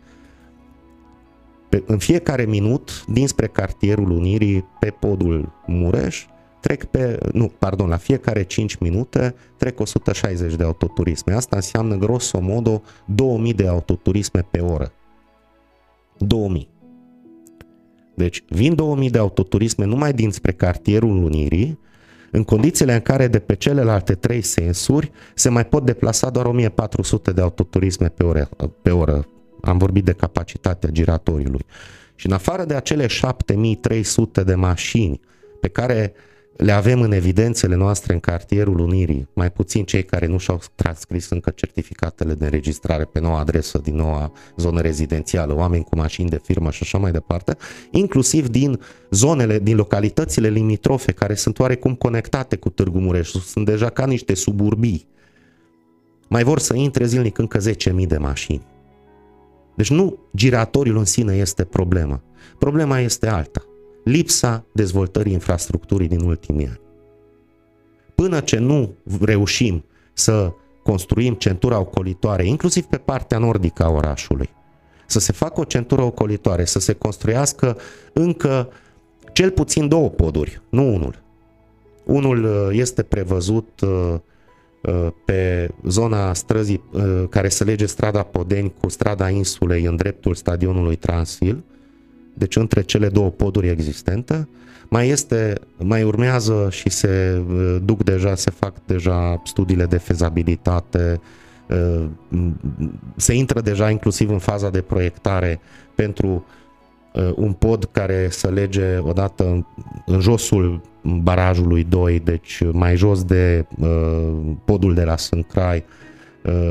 Pe, 1.70 1.84
în 1.86 1.98
fiecare 1.98 2.46
minut, 2.46 3.06
dinspre 3.08 3.48
cartierul 3.48 4.12
Unirii, 4.12 4.66
pe 4.80 4.90
podul 4.90 5.54
Mureș, 5.66 6.26
trec 6.60 6.84
pe, 6.84 7.18
nu, 7.34 7.52
pardon, 7.60 7.88
la 7.88 7.98
fiecare 7.98 8.44
5 8.44 8.76
minute 8.76 9.36
trec 9.58 9.80
160 9.80 10.56
de 10.56 10.64
autoturisme. 10.64 11.34
Asta 11.34 11.56
înseamnă 11.56 11.96
grosomodo 11.96 12.82
2000 13.06 13.54
de 13.54 13.68
autoturisme 13.68 14.48
pe 14.52 14.60
oră. 14.60 14.92
2000. 16.18 16.70
Deci 18.16 18.44
vin 18.50 18.76
2000 18.76 19.10
de 19.10 19.18
autoturisme 19.18 19.86
numai 19.86 20.14
dinspre 20.14 20.52
cartierul 20.52 21.24
Unirii, 21.24 21.80
în 22.32 22.44
condițiile 22.44 22.94
în 22.94 23.02
care 23.02 23.28
de 23.28 23.40
pe 23.40 23.56
celelalte 23.56 24.14
trei 24.14 24.42
sensuri 24.42 25.12
se 25.36 25.50
mai 25.50 25.66
pot 25.66 25.86
deplasa 25.86 26.30
doar 26.30 26.46
1400 26.46 27.32
de 27.32 27.42
autoturisme 27.42 28.08
pe 28.08 28.24
oră, 28.24 28.50
pe 28.82 28.92
oră. 28.92 29.28
Am 29.62 29.78
vorbit 29.78 30.06
de 30.06 30.14
capacitatea 30.14 30.90
giratoriului. 30.90 31.66
Și 32.16 32.26
în 32.26 32.32
afară 32.32 32.66
de 32.66 32.74
acele 32.74 33.08
7300 33.08 34.44
de 34.44 34.56
mașini 34.56 35.20
pe 35.60 35.68
care 35.68 36.14
le 36.58 36.72
avem 36.72 37.02
în 37.02 37.12
evidențele 37.12 37.76
noastre 37.76 38.14
în 38.14 38.20
cartierul 38.20 38.80
Unirii, 38.80 39.28
mai 39.34 39.52
puțin 39.52 39.84
cei 39.84 40.04
care 40.04 40.26
nu 40.26 40.38
și-au 40.38 40.62
transcris 40.76 41.30
încă 41.30 41.50
certificatele 41.50 42.34
de 42.34 42.46
înregistrare 42.46 43.04
pe 43.04 43.20
noua 43.20 43.40
adresă 43.40 43.78
din 43.78 43.96
noua 43.96 44.32
zonă 44.56 44.82
rezidențială, 44.82 45.56
oameni 45.56 45.84
cu 45.84 45.96
mașini 45.96 46.30
de 46.30 46.40
firmă 46.44 46.72
și 46.72 46.80
așa 46.82 46.98
mai 46.98 47.12
departe, 47.12 47.58
inclusiv 47.92 48.48
din 48.48 48.80
zonele, 49.10 49.60
din 49.60 49.76
localitățile 49.76 50.50
limitrofe 50.50 51.12
care 51.12 51.34
sunt 51.34 51.60
oarecum 51.60 51.96
conectate 51.96 52.56
cu 52.56 52.70
Târgu 52.70 53.00
Mureș, 53.00 53.30
sunt 53.30 53.66
deja 53.66 53.90
ca 53.90 54.06
niște 54.06 54.34
suburbii. 54.34 55.08
Mai 56.28 56.44
vor 56.44 56.60
să 56.60 56.76
intre 56.76 57.06
zilnic 57.06 57.38
încă 57.38 57.60
10.000 57.60 58.08
de 58.08 58.18
mașini. 58.18 58.66
Deci 59.78 59.90
nu 59.90 60.18
giratoriul 60.36 60.98
în 60.98 61.06
sine 61.06 61.36
este 61.36 61.64
problema. 61.64 62.22
Problema 62.60 63.00
este 63.00 63.28
alta 63.28 63.62
lipsa 64.08 64.66
dezvoltării 64.72 65.34
infrastructurii 65.34 66.08
din 66.08 66.22
ultimii 66.22 66.66
ani. 66.66 66.80
Până 68.16 68.40
ce 68.40 68.58
nu 68.58 68.94
reușim 69.22 69.84
să 70.14 70.52
construim 70.84 71.34
centura 71.34 71.80
ocolitoare, 71.80 72.46
inclusiv 72.48 72.84
pe 72.84 72.98
partea 72.98 73.38
nordică 73.38 73.84
a 73.84 73.90
orașului, 73.90 74.50
să 75.06 75.20
se 75.20 75.32
facă 75.32 75.60
o 75.60 75.64
centură 75.64 76.02
ocolitoare, 76.02 76.66
să 76.66 76.80
se 76.80 76.94
construiască 76.94 77.78
încă 78.14 78.70
cel 79.34 79.52
puțin 79.52 79.88
două 79.88 80.10
poduri, 80.10 80.62
nu 80.70 80.94
unul. 80.94 81.24
Unul 82.06 82.44
uh, 82.44 82.68
este 82.72 83.04
prevăzut 83.04 83.82
uh, 83.82 83.90
uh, 83.90 84.20
pe 85.26 85.70
zona 85.88 86.34
străzii 86.34 86.84
care 87.30 87.48
se 87.48 87.64
lege 87.64 87.86
strada 87.86 88.24
Podeni 88.24 88.74
cu 88.82 88.90
strada 88.90 89.30
Insulei 89.30 89.86
în 89.86 89.96
dreptul 89.96 90.36
stadionului 90.36 90.96
Transil, 90.96 91.64
deci 92.34 92.56
între 92.56 92.82
cele 92.82 93.10
două 93.10 93.30
poduri 93.30 93.70
existente. 93.70 94.48
Mai 94.90 95.08
este, 95.08 95.60
mai 95.78 96.04
urmează 96.04 96.68
și 96.72 96.90
se 96.90 97.44
uh, 97.50 97.78
duc 97.84 98.04
deja, 98.04 98.36
se 98.36 98.52
fac 98.52 98.86
deja 98.86 99.42
studiile 99.46 99.86
de 99.86 99.98
fezabilitate, 99.98 101.22
uh, 101.70 102.06
se 103.16 103.34
intră 103.34 103.62
deja 103.62 103.90
inclusiv 103.90 104.30
în 104.30 104.38
faza 104.38 104.70
de 104.70 104.82
proiectare 104.82 105.60
pentru 105.96 106.28
uh, 106.28 106.42
un 107.36 107.54
pod 107.54 107.84
care 107.92 108.30
să 108.30 108.50
lege 108.50 108.98
odată 108.98 109.66
în 110.06 110.20
josul 110.20 110.82
barajului 111.04 111.84
2, 111.84 112.20
deci 112.20 112.62
mai 112.72 112.96
jos 112.96 113.24
de 113.24 113.66
podul 114.66 114.94
de 114.94 115.04
la 115.04 115.18
Sâncrai, 115.18 115.84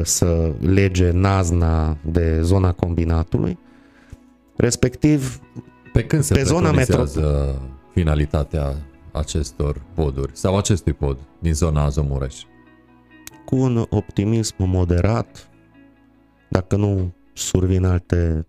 să 0.03 0.53
lege 0.61 1.11
Nazna 1.11 1.97
de 2.03 2.43
zona 2.43 2.73
combinatului 2.73 3.59
Respectiv, 4.57 5.41
pe 5.93 6.05
când 6.05 6.23
se 6.23 6.35
pe 6.35 6.43
zona 6.43 6.73
metro... 6.73 7.05
finalitatea 7.93 8.75
acestor 9.13 9.83
poduri 9.95 10.31
sau 10.35 10.57
acestui 10.57 10.93
pod 10.93 11.19
din 11.39 11.55
zona 11.55 11.83
Azomureș? 11.83 12.35
Cu 13.45 13.57
un 13.57 13.87
optimism 13.91 14.55
moderat, 14.59 15.49
dacă 16.49 16.77
nu 16.77 17.13
survin 17.33 17.85
alte 17.85 18.47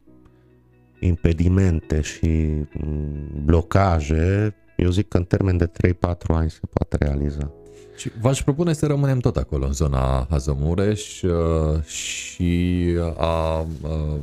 impedimente 0.99 2.01
și 2.01 2.27
mm, 2.73 3.41
blocaje, 3.45 4.55
eu 4.75 4.89
zic 4.89 5.07
că 5.07 5.17
în 5.17 5.23
termen 5.23 5.57
de 5.57 5.71
3-4 5.87 5.97
ani 6.27 6.49
se 6.49 6.59
poate 6.73 7.05
realiza. 7.05 7.51
Și 7.95 8.11
v-aș 8.21 8.43
propune 8.43 8.73
să 8.73 8.85
rămânem 8.85 9.19
tot 9.19 9.35
acolo, 9.35 9.65
în 9.65 9.73
zona 9.73 10.27
Azomureș 10.29 11.21
uh, 11.21 11.81
și 11.83 12.85
a 13.17 13.59
uh, 13.59 14.15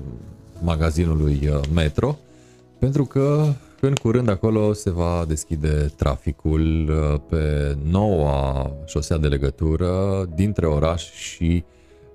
magazinului 0.63 1.49
uh, 1.49 1.61
Metro, 1.73 2.19
pentru 2.79 3.05
că 3.05 3.47
în 3.81 3.95
curând 3.95 4.29
acolo 4.29 4.73
se 4.73 4.91
va 4.91 5.25
deschide 5.29 5.93
traficul 5.97 6.89
uh, 6.89 7.21
pe 7.29 7.77
noua 7.91 8.71
șosea 8.87 9.17
de 9.17 9.27
legătură 9.27 10.25
dintre 10.35 10.67
oraș 10.67 11.13
și 11.13 11.65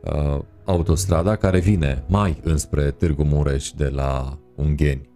uh, 0.03 0.39
autostrada 0.65 1.35
care 1.35 1.59
vine 1.59 2.03
mai 2.07 2.37
înspre 2.43 2.91
Târgu 2.91 3.23
Mureș 3.23 3.71
de 3.71 3.87
la 3.87 4.37
Ungheni. 4.59 5.09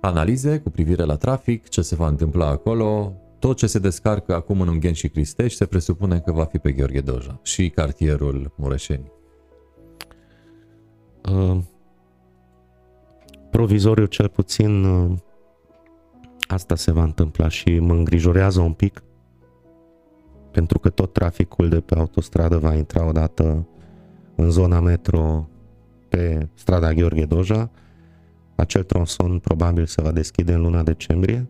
Analize 0.00 0.58
cu 0.58 0.70
privire 0.70 1.04
la 1.04 1.16
trafic, 1.16 1.68
ce 1.68 1.82
se 1.82 1.94
va 1.94 2.06
întâmpla 2.06 2.46
acolo, 2.46 3.12
tot 3.38 3.56
ce 3.56 3.66
se 3.66 3.78
descarcă 3.78 4.34
acum 4.34 4.60
în 4.60 4.68
Ungheni 4.68 4.94
și 4.94 5.08
Cristești 5.08 5.56
se 5.56 5.66
presupune 5.66 6.20
că 6.20 6.32
va 6.32 6.44
fi 6.44 6.58
pe 6.58 6.72
Gheorghe 6.72 7.00
Doja 7.00 7.40
și 7.42 7.70
cartierul 7.70 8.52
Mureșeni. 8.56 9.12
Uh, 11.32 11.58
provizoriu 13.50 14.04
cel 14.04 14.28
puțin 14.28 14.84
uh, 14.84 15.18
asta 16.48 16.74
se 16.74 16.92
va 16.92 17.02
întâmpla 17.02 17.48
și 17.48 17.78
mă 17.78 17.92
îngrijorează 17.92 18.60
un 18.60 18.72
pic 18.72 19.02
pentru 20.50 20.78
că 20.78 20.88
tot 20.88 21.12
traficul 21.12 21.68
de 21.68 21.80
pe 21.80 21.94
autostradă 21.94 22.58
va 22.58 22.74
intra 22.74 23.08
odată 23.08 23.66
în 24.34 24.50
zona 24.50 24.80
metro 24.80 25.48
pe 26.08 26.48
strada 26.54 26.92
Gheorghe 26.92 27.24
Doja. 27.24 27.70
Acel 28.60 28.82
tronson 28.82 29.38
probabil 29.38 29.86
se 29.86 30.02
va 30.02 30.10
deschide 30.10 30.52
în 30.52 30.60
luna 30.60 30.82
decembrie. 30.82 31.48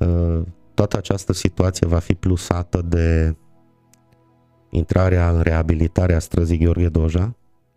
Uh, 0.00 0.40
toată 0.74 0.96
această 0.96 1.32
situație 1.32 1.86
va 1.86 1.98
fi 1.98 2.14
plusată 2.14 2.82
de 2.88 3.36
intrarea 4.70 5.30
în 5.30 5.40
reabilitarea 5.40 6.18
străzii 6.18 6.58
Gheorghe 6.58 6.88
Doja. 6.88 7.36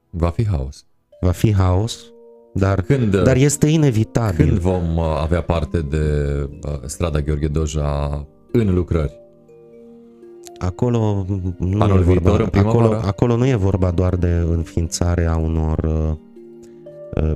Va 0.09 0.29
fi 0.29 0.47
haos. 0.47 0.85
Va 1.19 1.31
fi 1.31 1.53
haos 1.53 2.11
dar, 2.53 2.81
când, 2.81 3.23
dar 3.23 3.35
este 3.35 3.67
inevitabil. 3.67 4.47
Când 4.47 4.59
vom 4.59 4.97
uh, 4.97 5.03
avea 5.21 5.41
parte 5.41 5.79
de 5.79 6.05
uh, 6.65 6.79
strada 6.85 7.19
Gheorghe 7.19 7.47
Doja 7.47 8.27
în 8.51 8.73
lucrări? 8.73 9.19
Acolo 10.57 11.25
nu, 11.57 11.81
Anul 11.81 11.99
e 11.99 12.01
vorba, 12.01 12.31
viitor, 12.31 12.65
acolo, 12.65 12.93
acolo 12.93 13.35
nu 13.35 13.47
e 13.47 13.55
vorba 13.55 13.91
doar 13.91 14.15
de 14.15 14.45
înființarea 14.49 15.35
unor 15.35 15.77
uh, 15.83 15.93
uh, 15.93 16.17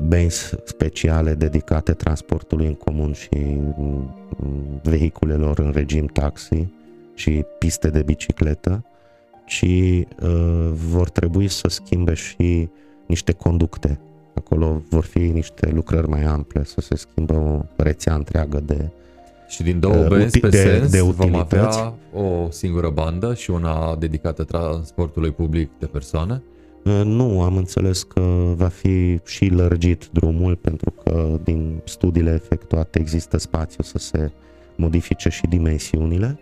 benzi 0.01 0.55
speciale 0.63 1.33
dedicate 1.33 1.93
transportului 1.93 2.65
în 2.65 2.73
comun 2.73 3.13
și 3.13 3.59
uh, 3.77 3.99
vehiculelor 4.83 5.59
în 5.59 5.71
regim 5.71 6.05
taxi 6.05 6.67
și 7.13 7.45
piste 7.59 7.89
de 7.89 8.03
bicicletă, 8.03 8.85
ci 9.45 9.61
uh, 9.61 10.71
vor 10.71 11.09
trebui 11.09 11.47
să 11.47 11.67
schimbe 11.67 12.13
și 12.13 12.69
niște 13.05 13.31
conducte 13.31 13.99
Acolo 14.35 14.81
vor 14.89 15.03
fi 15.03 15.19
niște 15.19 15.71
lucrări 15.73 16.07
mai 16.07 16.23
ample, 16.23 16.63
să 16.63 16.81
se 16.81 16.95
schimbă 16.95 17.33
o 17.33 17.61
rețea 17.75 18.13
întreagă 18.13 18.59
de 18.59 18.89
Și 19.47 19.63
din 19.63 19.79
două 19.79 19.95
uh, 19.95 20.07
benzi 20.07 20.39
pe 20.39 20.47
de, 20.47 20.57
sens 20.57 20.91
de 20.91 21.01
vom 21.01 21.35
avea 21.35 21.93
o 22.13 22.49
singură 22.49 22.89
bandă 22.89 23.33
și 23.33 23.51
una 23.51 23.95
dedicată 23.95 24.43
transportului 24.43 25.31
public 25.31 25.69
de 25.79 25.85
persoane? 25.85 26.41
Uh, 26.85 27.01
nu, 27.03 27.41
am 27.41 27.57
înțeles 27.57 28.03
că 28.03 28.21
va 28.55 28.67
fi 28.67 29.19
și 29.25 29.45
lărgit 29.45 30.07
drumul 30.11 30.55
pentru 30.55 30.91
că 30.91 31.39
din 31.43 31.81
studiile 31.83 32.33
efectuate 32.33 32.99
există 32.99 33.37
spațiu 33.37 33.83
să 33.83 33.97
se 33.97 34.31
modifice 34.75 35.29
și 35.29 35.47
dimensiunile. 35.47 36.39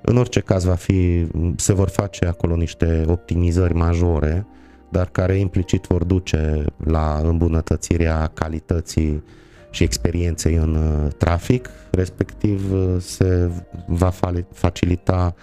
În 0.00 0.16
orice 0.16 0.40
caz 0.40 0.64
va 0.64 0.74
fi, 0.74 1.26
se 1.56 1.72
vor 1.72 1.88
face 1.88 2.26
acolo 2.26 2.56
niște 2.56 3.04
optimizări 3.08 3.74
majore, 3.74 4.46
dar 4.88 5.08
care 5.08 5.34
implicit 5.34 5.86
vor 5.86 6.04
duce 6.04 6.64
la 6.84 7.20
îmbunătățirea 7.24 8.30
calității 8.34 9.22
și 9.70 9.82
experienței 9.82 10.54
în 10.54 10.74
uh, 10.74 11.12
trafic, 11.16 11.70
respectiv 11.90 12.72
uh, 12.72 12.96
se 12.98 13.50
va 13.86 14.12
facilita 14.52 15.34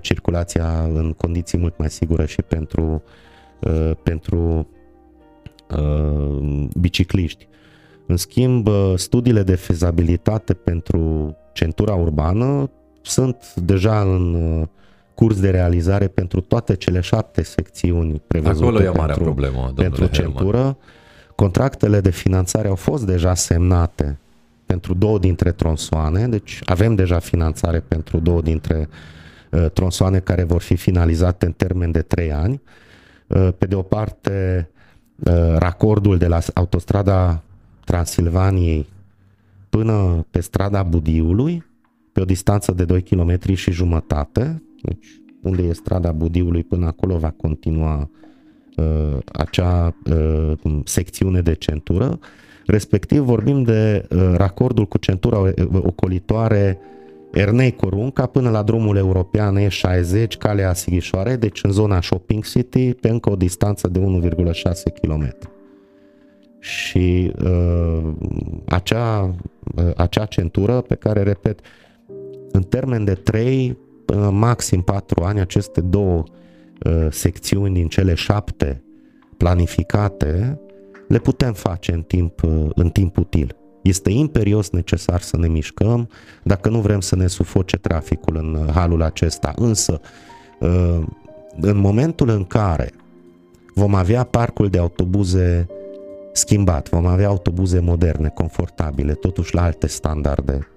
circulația 0.00 0.82
în 0.82 1.12
condiții 1.12 1.58
mult 1.58 1.78
mai 1.78 1.90
sigure 1.90 2.26
și 2.26 2.42
pentru 2.42 3.02
Uh, 3.04 3.32
pentru 4.02 4.68
uh, 5.70 6.66
bicicliști. 6.80 7.48
În 8.06 8.16
schimb, 8.16 8.66
uh, 8.66 8.92
studiile 8.96 9.42
de 9.42 9.54
fezabilitate 9.54 10.54
pentru 10.54 11.36
centura 11.52 11.94
urbană 11.94 12.70
sunt 13.02 13.54
deja 13.54 14.00
în 14.00 14.36
curs 15.14 15.40
de 15.40 15.50
realizare 15.50 16.06
pentru 16.06 16.40
toate 16.40 16.76
cele 16.76 17.00
șapte 17.00 17.42
secțiuni 17.42 18.22
prevăzute 18.26 18.64
Acolo 18.64 18.82
e 18.82 18.88
o 18.88 18.92
mare 18.96 19.06
pentru, 19.06 19.22
problemă, 19.24 19.72
pentru 19.76 20.06
centură. 20.06 20.76
Contractele 21.34 22.00
de 22.00 22.10
finanțare 22.10 22.68
au 22.68 22.74
fost 22.74 23.06
deja 23.06 23.34
semnate 23.34 24.18
pentru 24.66 24.94
două 24.94 25.18
dintre 25.18 25.52
tronsoane, 25.52 26.28
deci 26.28 26.60
avem 26.64 26.94
deja 26.94 27.18
finanțare 27.18 27.80
pentru 27.80 28.18
două 28.18 28.40
dintre 28.40 28.88
uh, 29.50 29.70
tronsoane 29.72 30.18
care 30.18 30.44
vor 30.44 30.60
fi 30.60 30.76
finalizate 30.76 31.46
în 31.46 31.52
termen 31.52 31.90
de 31.90 32.02
trei 32.02 32.32
ani. 32.32 32.52
Uh, 32.52 32.60
Uh, 32.60 32.93
pe 33.58 33.66
de 33.66 33.74
o 33.74 33.82
parte, 33.82 34.68
uh, 35.24 35.56
racordul 35.58 36.18
de 36.18 36.26
la 36.26 36.38
autostrada 36.54 37.42
Transilvaniei 37.84 38.86
până 39.68 40.26
pe 40.30 40.40
strada 40.40 40.82
Budiului, 40.82 41.64
pe 42.12 42.20
o 42.20 42.24
distanță 42.24 42.72
de 42.72 42.84
2 42.84 43.02
km 43.02 43.54
și 43.54 43.70
jumătate, 43.70 44.62
deci 44.82 45.06
unde 45.42 45.62
e 45.62 45.72
strada 45.72 46.12
Budiului 46.12 46.64
până 46.64 46.86
acolo 46.86 47.16
va 47.16 47.30
continua 47.30 48.10
uh, 48.76 49.18
acea 49.32 49.94
uh, 50.10 50.52
secțiune 50.84 51.40
de 51.40 51.54
centură. 51.54 52.18
Respectiv 52.66 53.20
vorbim 53.20 53.62
de 53.62 54.08
uh, 54.10 54.32
racordul 54.36 54.86
cu 54.86 54.98
centura 54.98 55.38
uh, 55.38 55.52
ocolitoare 55.72 56.78
uh, 56.80 56.93
Ernei 57.34 57.72
Corunca 57.72 58.26
până 58.26 58.50
la 58.50 58.62
drumul 58.62 58.96
european 58.96 59.58
E60, 59.58 60.26
calea 60.38 60.74
Sighișoare, 60.74 61.36
deci 61.36 61.60
în 61.62 61.70
zona 61.70 62.00
Shopping 62.00 62.44
City, 62.44 62.92
pe 62.92 63.08
încă 63.08 63.30
o 63.30 63.36
distanță 63.36 63.88
de 63.88 64.00
1,6 64.00 64.04
km. 65.00 65.36
Și 66.58 67.32
uh, 67.44 68.12
acea, 68.68 69.34
uh, 69.76 69.90
acea 69.96 70.24
centură 70.24 70.80
pe 70.80 70.94
care, 70.94 71.22
repet, 71.22 71.60
în 72.52 72.62
termen 72.62 73.04
de 73.04 73.14
3 73.14 73.78
până 74.04 74.30
maxim 74.30 74.82
4 74.82 75.22
ani, 75.22 75.40
aceste 75.40 75.80
două 75.80 76.22
uh, 76.86 77.06
secțiuni 77.10 77.74
din 77.74 77.88
cele 77.88 78.14
șapte 78.14 78.82
planificate, 79.36 80.60
le 81.08 81.18
putem 81.18 81.52
face 81.52 81.92
în 81.92 82.02
timp, 82.02 82.42
uh, 82.42 82.66
în 82.74 82.88
timp 82.88 83.16
util. 83.16 83.56
Este 83.84 84.10
imperios 84.10 84.70
necesar 84.70 85.20
să 85.20 85.36
ne 85.36 85.48
mișcăm 85.48 86.08
dacă 86.42 86.68
nu 86.68 86.80
vrem 86.80 87.00
să 87.00 87.16
ne 87.16 87.26
sufoce 87.26 87.76
traficul 87.76 88.36
în 88.36 88.70
halul 88.72 89.02
acesta. 89.02 89.52
Însă, 89.56 90.00
uh, 90.60 91.02
în 91.60 91.76
momentul 91.76 92.28
în 92.28 92.44
care 92.44 92.92
vom 93.74 93.94
avea 93.94 94.24
parcul 94.24 94.68
de 94.68 94.78
autobuze 94.78 95.68
schimbat, 96.32 96.88
vom 96.88 97.06
avea 97.06 97.28
autobuze 97.28 97.80
moderne, 97.80 98.28
confortabile, 98.28 99.12
totuși 99.12 99.54
la 99.54 99.62
alte 99.62 99.86
standarde. 99.86 100.68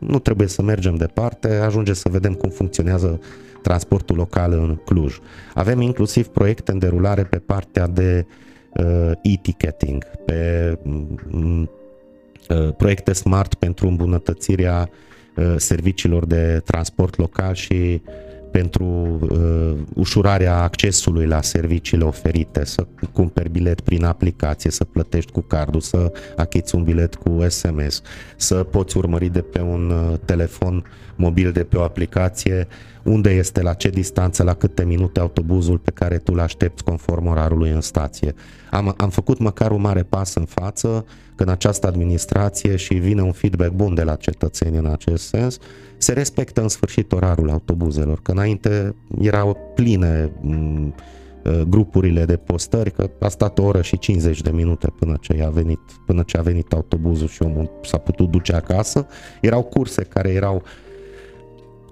Nu 0.00 0.18
trebuie 0.18 0.48
să 0.48 0.62
mergem 0.62 0.94
departe, 0.94 1.54
ajunge 1.54 1.92
să 1.92 2.08
vedem 2.08 2.32
cum 2.32 2.50
funcționează 2.50 3.20
transportul 3.62 4.16
local 4.16 4.52
în 4.52 4.80
Cluj. 4.84 5.18
Avem 5.54 5.80
inclusiv 5.80 6.26
proiecte 6.26 6.72
în 6.72 6.78
derulare 6.78 7.24
pe 7.24 7.38
partea 7.38 7.86
de 7.86 8.26
uh, 8.76 9.12
e-ticketing, 9.22 10.04
pe 10.24 10.78
mm, 10.82 11.70
Uh, 11.70 11.79
proiecte 12.76 13.12
smart 13.12 13.54
pentru 13.54 13.86
îmbunătățirea 13.86 14.90
uh, 15.36 15.54
serviciilor 15.56 16.26
de 16.26 16.62
transport 16.64 17.16
local 17.16 17.54
și 17.54 18.02
pentru 18.50 18.84
uh, 19.20 19.72
ușurarea 19.94 20.62
accesului 20.62 21.26
la 21.26 21.42
serviciile 21.42 22.04
oferite, 22.04 22.64
să 22.64 22.86
cumperi 23.12 23.50
bilet 23.50 23.80
prin 23.80 24.04
aplicație, 24.04 24.70
să 24.70 24.84
plătești 24.84 25.32
cu 25.32 25.40
cardul, 25.40 25.80
să 25.80 26.12
achiți 26.36 26.74
un 26.74 26.82
bilet 26.82 27.14
cu 27.14 27.46
SMS, 27.48 28.02
să 28.36 28.54
poți 28.54 28.96
urmări 28.96 29.28
de 29.28 29.40
pe 29.40 29.60
un 29.60 29.90
uh, 29.90 30.18
telefon 30.24 30.84
mobil 31.20 31.52
de 31.52 31.64
pe 31.64 31.76
o 31.76 31.82
aplicație 31.82 32.66
unde 33.02 33.30
este, 33.30 33.62
la 33.62 33.72
ce 33.72 33.88
distanță, 33.88 34.42
la 34.42 34.54
câte 34.54 34.84
minute 34.84 35.20
autobuzul 35.20 35.78
pe 35.78 35.90
care 35.90 36.18
tu 36.18 36.32
îl 36.32 36.40
aștepți 36.40 36.84
conform 36.84 37.26
orarului 37.26 37.70
în 37.70 37.80
stație. 37.80 38.34
Am, 38.70 38.94
am 38.96 39.08
făcut 39.08 39.38
măcar 39.38 39.70
un 39.70 39.80
mare 39.80 40.02
pas 40.02 40.34
în 40.34 40.44
față 40.44 41.04
când 41.34 41.48
această 41.48 41.86
administrație 41.86 42.76
și 42.76 42.94
vine 42.94 43.22
un 43.22 43.32
feedback 43.32 43.72
bun 43.72 43.94
de 43.94 44.02
la 44.02 44.14
cetățeni 44.14 44.76
în 44.76 44.86
acest 44.86 45.26
sens, 45.26 45.58
se 45.98 46.12
respectă 46.12 46.60
în 46.62 46.68
sfârșit 46.68 47.12
orarul 47.12 47.50
autobuzelor, 47.50 48.22
că 48.22 48.30
înainte 48.30 48.94
erau 49.20 49.72
pline 49.74 50.32
mm, 50.40 50.94
uh, 51.44 51.60
grupurile 51.68 52.24
de 52.24 52.36
postări, 52.36 52.90
că 52.90 53.10
a 53.20 53.28
stat 53.28 53.58
o 53.58 53.62
oră 53.62 53.82
și 53.82 53.98
50 53.98 54.40
de 54.40 54.50
minute 54.50 54.86
până 54.98 55.16
ce 55.20 55.42
a 55.46 55.48
venit, 55.48 55.80
până 56.06 56.22
ce 56.22 56.36
a 56.36 56.42
venit 56.42 56.72
autobuzul 56.72 57.28
și 57.28 57.42
omul 57.42 57.70
s-a 57.82 57.98
putut 57.98 58.30
duce 58.30 58.52
acasă. 58.52 59.06
Erau 59.40 59.62
curse 59.62 60.02
care 60.02 60.28
erau 60.28 60.62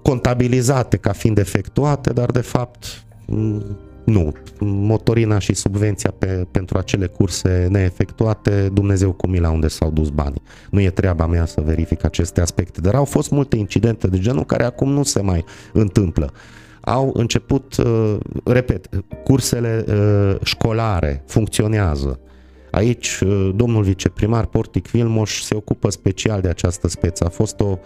contabilizate 0.01 0.97
ca 0.97 1.11
fiind 1.11 1.37
efectuate, 1.37 2.13
dar 2.13 2.31
de 2.31 2.41
fapt 2.41 3.03
mm, 3.25 3.77
nu. 4.09 4.33
Motorina 4.59 5.39
și 5.39 5.53
subvenția 5.53 6.13
pe, 6.17 6.47
pentru 6.51 6.77
acele 6.77 7.07
curse 7.07 7.67
neefectuate, 7.69 8.69
Dumnezeu 8.73 9.11
cu 9.11 9.27
mila 9.27 9.49
unde 9.49 9.67
s-au 9.67 9.91
dus 9.91 10.09
banii. 10.09 10.41
Nu 10.69 10.81
e 10.81 10.89
treaba 10.89 11.25
mea 11.25 11.45
să 11.45 11.61
verific 11.61 12.03
aceste 12.03 12.41
aspecte, 12.41 12.81
dar 12.81 12.95
au 12.95 13.05
fost 13.05 13.31
multe 13.31 13.55
incidente 13.55 14.07
de 14.07 14.19
genul 14.19 14.45
care 14.45 14.63
acum 14.63 14.91
nu 14.91 15.03
se 15.03 15.21
mai 15.21 15.45
întâmplă. 15.73 16.31
Au 16.81 17.11
început, 17.13 17.77
uh, 17.77 18.17
repet, 18.45 18.89
cursele 19.23 19.85
uh, 19.87 20.35
școlare 20.43 21.23
funcționează. 21.25 22.19
Aici, 22.71 23.19
uh, 23.19 23.49
domnul 23.55 23.83
viceprimar 23.83 24.45
Portic 24.45 24.87
Vilmoș 24.87 25.41
se 25.41 25.55
ocupă 25.55 25.89
special 25.89 26.41
de 26.41 26.47
această 26.47 26.87
speță. 26.87 27.25
A 27.25 27.29
fost 27.29 27.59
o 27.59 27.77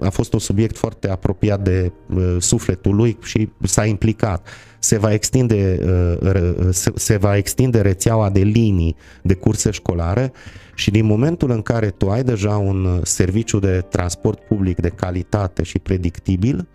a 0.00 0.08
fost 0.08 0.32
un 0.32 0.38
subiect 0.38 0.76
foarte 0.76 1.10
apropiat 1.10 1.62
de 1.62 1.92
sufletul 2.38 2.94
lui 2.94 3.18
și 3.22 3.48
s-a 3.62 3.84
implicat. 3.84 4.48
Se 4.78 4.98
va 4.98 5.12
extinde, 5.12 5.78
uh, 6.22 6.68
se 6.94 7.16
va 7.16 7.36
extinde 7.36 7.80
rețeaua 7.80 8.30
de 8.30 8.40
linii 8.40 8.96
de 9.22 9.34
curse 9.34 9.70
școlare 9.70 10.32
și 10.74 10.90
din 10.90 11.04
momentul 11.04 11.50
în 11.50 11.62
care 11.62 11.90
tu 11.90 12.10
ai 12.10 12.22
deja 12.22 12.56
un 12.56 13.00
serviciu 13.02 13.58
de 13.58 13.80
transport 13.88 14.40
public 14.40 14.80
de 14.80 14.88
calitate 14.88 15.62
și 15.62 15.78
predictibil, 15.78 16.68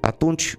atunci 0.00 0.58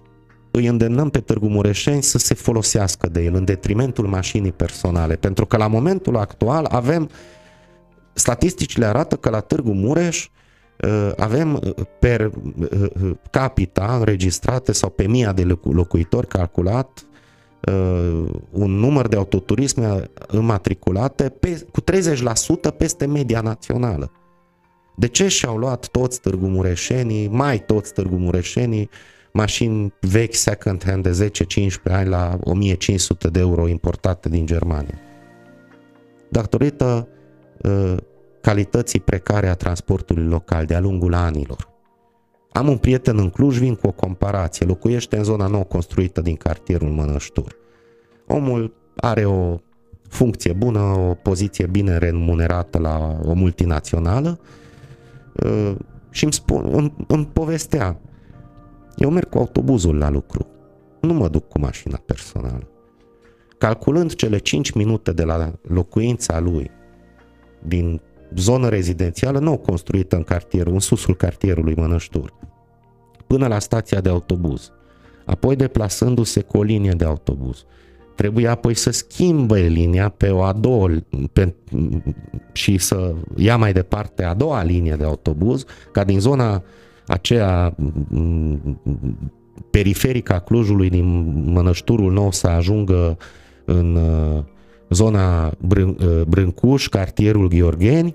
îi 0.50 0.66
îndemnăm 0.66 1.10
pe 1.10 1.20
Târgu 1.20 1.48
Mureșeni 1.48 2.02
să 2.02 2.18
se 2.18 2.34
folosească 2.34 3.08
de 3.08 3.22
el 3.22 3.34
în 3.34 3.44
detrimentul 3.44 4.06
mașinii 4.06 4.52
personale, 4.52 5.14
pentru 5.14 5.46
că 5.46 5.56
la 5.56 5.66
momentul 5.66 6.16
actual 6.16 6.64
avem 6.64 7.10
statisticile 8.12 8.84
arată 8.84 9.16
că 9.16 9.30
la 9.30 9.40
Târgu 9.40 9.72
Mureș 9.72 10.28
Uh, 10.28 10.44
avem 11.16 11.54
uh, 11.54 11.84
per 11.98 12.20
uh, 12.20 13.16
capita 13.30 13.96
înregistrate 13.98 14.72
sau 14.72 14.90
pe 14.90 15.06
mia 15.06 15.32
de 15.32 15.58
locuitori 15.62 16.26
calculat 16.26 17.06
un 18.50 18.70
număr 18.70 19.08
de 19.08 19.16
autoturisme 19.16 20.10
înmatriculate 20.26 21.28
pe, 21.28 21.66
cu 21.72 21.80
30% 22.70 22.76
peste 22.76 23.06
media 23.06 23.40
națională. 23.40 24.10
De 24.96 25.08
ce 25.08 25.28
și-au 25.28 25.56
luat 25.56 25.86
toți 25.86 26.20
târgumureșenii, 26.20 27.28
mai 27.28 27.64
toți 27.64 27.92
târgumureșenii, 27.92 28.90
mașini 29.32 29.94
vechi 30.00 30.34
second 30.34 30.84
hand 30.84 31.08
de 31.08 31.30
10-15 31.90 31.92
ani 31.92 32.08
la 32.08 32.38
1500 32.40 33.28
de 33.28 33.40
euro 33.40 33.68
importate 33.68 34.28
din 34.28 34.46
Germania? 34.46 34.98
Datorită 36.28 37.08
calității 38.46 39.00
precare 39.00 39.48
a 39.48 39.54
transportului 39.54 40.24
local 40.24 40.64
de-a 40.64 40.80
lungul 40.80 41.14
anilor. 41.14 41.68
Am 42.52 42.68
un 42.68 42.76
prieten 42.76 43.18
în 43.18 43.30
Cluj, 43.30 43.58
vin 43.58 43.74
cu 43.74 43.86
o 43.86 43.92
comparație, 43.92 44.66
locuiește 44.66 45.16
în 45.16 45.24
zona 45.24 45.46
nou 45.46 45.64
construită 45.64 46.20
din 46.20 46.34
cartierul 46.34 46.88
Mănăștur. 46.88 47.56
Omul 48.26 48.74
are 48.96 49.24
o 49.24 49.56
funcție 50.08 50.52
bună, 50.52 50.80
o 50.80 51.14
poziție 51.14 51.66
bine 51.66 51.98
remunerată 51.98 52.78
la 52.78 53.18
o 53.24 53.32
multinațională 53.32 54.38
uh, 55.44 55.74
și 56.10 56.24
îmi, 56.24 56.32
spun, 56.32 56.68
îmi, 56.72 56.94
îmi 57.06 57.26
povestea, 57.26 58.00
eu 58.96 59.10
merg 59.10 59.28
cu 59.28 59.38
autobuzul 59.38 59.98
la 59.98 60.10
lucru, 60.10 60.46
nu 61.00 61.12
mă 61.12 61.28
duc 61.28 61.48
cu 61.48 61.58
mașina 61.58 62.02
personală. 62.06 62.68
Calculând 63.58 64.14
cele 64.14 64.38
5 64.38 64.70
minute 64.70 65.12
de 65.12 65.24
la 65.24 65.52
locuința 65.62 66.40
lui 66.40 66.70
din 67.62 68.00
zonă 68.34 68.68
rezidențială 68.68 69.38
nou 69.38 69.56
construită 69.56 70.16
în 70.16 70.22
cartierul, 70.22 70.72
în 70.72 70.78
susul 70.78 71.16
cartierului 71.16 71.74
Mănăștur, 71.74 72.32
până 73.26 73.46
la 73.46 73.58
stația 73.58 74.00
de 74.00 74.08
autobuz, 74.08 74.72
apoi 75.24 75.56
deplasându-se 75.56 76.40
cu 76.40 76.58
o 76.58 76.62
linie 76.62 76.90
de 76.90 77.04
autobuz, 77.04 77.64
trebuie 78.14 78.48
apoi 78.48 78.74
să 78.74 78.90
schimbe 78.90 79.60
linia 79.60 80.08
pe 80.08 80.28
o 80.28 80.42
a 80.42 80.52
doua 80.52 80.90
pe, 81.32 81.54
și 82.52 82.78
să 82.78 83.14
ia 83.36 83.56
mai 83.56 83.72
departe 83.72 84.24
a 84.24 84.34
doua 84.34 84.62
linie 84.62 84.94
de 84.94 85.04
autobuz, 85.04 85.64
ca 85.92 86.04
din 86.04 86.20
zona 86.20 86.62
aceea 87.06 87.76
periferică 89.70 90.32
a 90.32 90.38
Clujului 90.38 90.90
din 90.90 91.32
Mănășturul 91.52 92.12
Nou 92.12 92.32
să 92.32 92.46
ajungă 92.46 93.18
în 93.64 93.94
uh, 93.94 94.44
zona 94.90 95.52
Brân, 95.58 95.96
uh, 96.00 96.22
Brâncuș, 96.28 96.88
cartierul 96.88 97.48
Gheorgheni, 97.48 98.14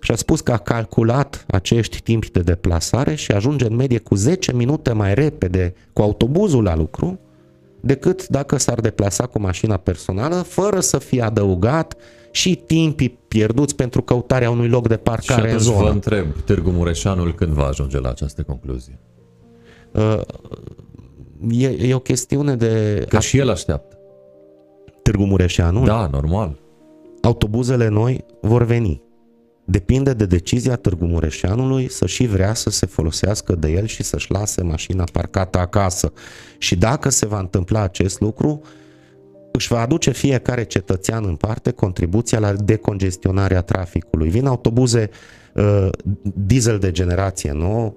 și 0.00 0.12
a 0.12 0.14
spus 0.14 0.40
că 0.40 0.52
a 0.52 0.56
calculat 0.56 1.44
acești 1.48 2.00
timpi 2.00 2.30
de 2.30 2.40
deplasare 2.40 3.14
și 3.14 3.32
ajunge 3.32 3.66
în 3.66 3.76
medie 3.76 3.98
cu 3.98 4.14
10 4.14 4.52
minute 4.52 4.92
mai 4.92 5.14
repede 5.14 5.74
cu 5.92 6.02
autobuzul 6.02 6.62
la 6.62 6.76
lucru 6.76 7.20
decât 7.80 8.28
dacă 8.28 8.56
s-ar 8.56 8.80
deplasa 8.80 9.26
cu 9.26 9.40
mașina 9.40 9.76
personală, 9.76 10.34
fără 10.34 10.80
să 10.80 10.98
fie 10.98 11.22
adăugat 11.22 11.96
și 12.30 12.54
timpii 12.54 13.18
pierduți 13.28 13.76
pentru 13.76 14.02
căutarea 14.02 14.50
unui 14.50 14.68
loc 14.68 14.88
de 14.88 14.96
parcare 14.96 15.48
și 15.48 15.54
în 15.54 15.58
zonă. 15.58 15.82
vă 15.82 15.88
întreb, 15.88 16.26
Târgu 16.44 16.70
Mureșanul 16.70 17.34
când 17.34 17.52
va 17.52 17.64
ajunge 17.64 18.00
la 18.00 18.08
această 18.08 18.42
concluzie? 18.42 18.98
Uh, 19.92 20.20
e, 21.50 21.66
e 21.66 21.94
o 21.94 21.98
chestiune 21.98 22.56
de... 22.56 23.04
Că 23.08 23.20
și 23.20 23.38
el 23.38 23.50
așteaptă. 23.50 23.95
Târgu 25.06 25.24
Mureșanul? 25.24 25.84
Da, 25.84 26.08
normal. 26.12 26.58
Autobuzele 27.20 27.88
noi 27.88 28.24
vor 28.40 28.62
veni. 28.64 29.02
Depinde 29.64 30.12
de 30.12 30.26
decizia 30.26 30.76
Târgu 30.76 31.04
Mureșanului 31.04 31.90
să 31.90 32.06
și 32.06 32.26
vrea 32.26 32.54
să 32.54 32.70
se 32.70 32.86
folosească 32.86 33.54
de 33.54 33.70
el 33.70 33.86
și 33.86 34.02
să-și 34.02 34.30
lase 34.30 34.62
mașina 34.62 35.04
parcată 35.12 35.58
acasă. 35.58 36.12
Și 36.58 36.76
dacă 36.76 37.08
se 37.08 37.26
va 37.26 37.38
întâmpla 37.38 37.80
acest 37.80 38.20
lucru, 38.20 38.60
își 39.52 39.68
va 39.68 39.80
aduce 39.80 40.10
fiecare 40.10 40.64
cetățean 40.64 41.24
în 41.24 41.34
parte 41.36 41.70
contribuția 41.70 42.38
la 42.38 42.52
decongestionarea 42.52 43.62
traficului. 43.62 44.28
Vin 44.28 44.46
autobuze 44.46 45.10
uh, 45.54 45.88
diesel 46.22 46.78
de 46.78 46.90
generație 46.90 47.52
nouă, 47.52 47.94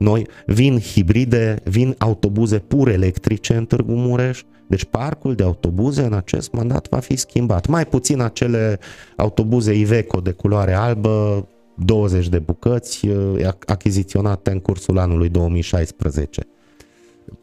noi, 0.00 0.26
vin 0.46 0.78
hibride, 0.78 1.58
vin 1.64 1.94
autobuze 1.98 2.58
pur 2.58 2.88
electrice 2.88 3.54
în 3.54 3.64
Târgu 3.64 3.92
Mureș, 3.92 4.42
deci 4.66 4.84
parcul 4.84 5.34
de 5.34 5.42
autobuze 5.42 6.02
în 6.02 6.12
acest 6.12 6.52
mandat 6.52 6.88
va 6.88 6.98
fi 6.98 7.16
schimbat. 7.16 7.66
Mai 7.66 7.86
puțin 7.86 8.20
acele 8.20 8.78
autobuze 9.16 9.74
Iveco 9.74 10.20
de 10.20 10.30
culoare 10.30 10.74
albă, 10.74 11.46
20 11.74 12.28
de 12.28 12.38
bucăți, 12.38 13.08
uh, 13.08 13.48
achiziționate 13.66 14.50
în 14.50 14.58
cursul 14.58 14.98
anului 14.98 15.28
2016. 15.28 16.46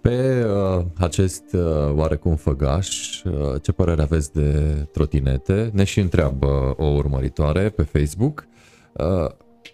Pe 0.01 0.45
uh, 0.45 0.85
acest 0.97 1.43
uh, 1.53 1.61
oarecum 1.95 2.35
făgaș, 2.35 3.21
uh, 3.23 3.61
ce 3.61 3.71
părere 3.71 4.01
aveți 4.01 4.33
de 4.33 4.51
trotinete? 4.91 5.69
Ne 5.73 5.83
și 5.83 5.99
întreabă 5.99 6.75
o 6.77 6.85
urmăritoare 6.85 7.69
pe 7.69 7.83
Facebook 7.83 8.47
uh, 8.93 9.29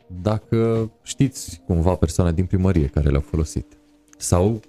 dacă 0.08 0.92
știți 1.04 1.62
cumva 1.66 1.96
persoane 1.96 2.32
din 2.32 2.46
primărie 2.46 2.88
care 2.88 3.10
le-au 3.10 3.22
folosit. 3.22 3.78
Sau 4.18 4.62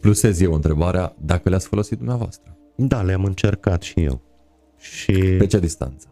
plusez 0.00 0.40
eu 0.40 0.52
întrebarea 0.52 1.14
dacă 1.18 1.48
le-ați 1.48 1.66
folosit 1.66 1.96
dumneavoastră. 1.96 2.56
Da, 2.76 3.02
le-am 3.02 3.24
încercat 3.24 3.82
și 3.82 4.02
eu. 4.02 4.20
Și... 4.78 5.12
Pe 5.38 5.46
ce 5.46 5.58
distanță? 5.58 6.06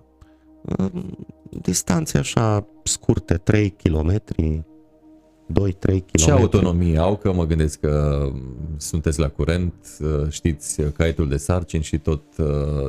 Distanțe 1.50 2.18
așa 2.18 2.66
scurte, 2.82 3.34
3 3.34 3.70
km, 3.70 4.22
2-3 5.52 5.52
km. 5.82 6.02
Ce 6.12 6.30
autonomie 6.30 6.98
au? 6.98 7.16
Că 7.16 7.32
mă 7.32 7.46
gândesc 7.46 7.80
că 7.80 8.26
sunteți 8.76 9.20
la 9.20 9.28
curent, 9.28 9.74
știți 10.30 10.82
caietul 10.82 11.28
de 11.28 11.36
sarcini 11.36 11.82
și 11.82 11.98
tot 11.98 12.22
uh, 12.38 12.46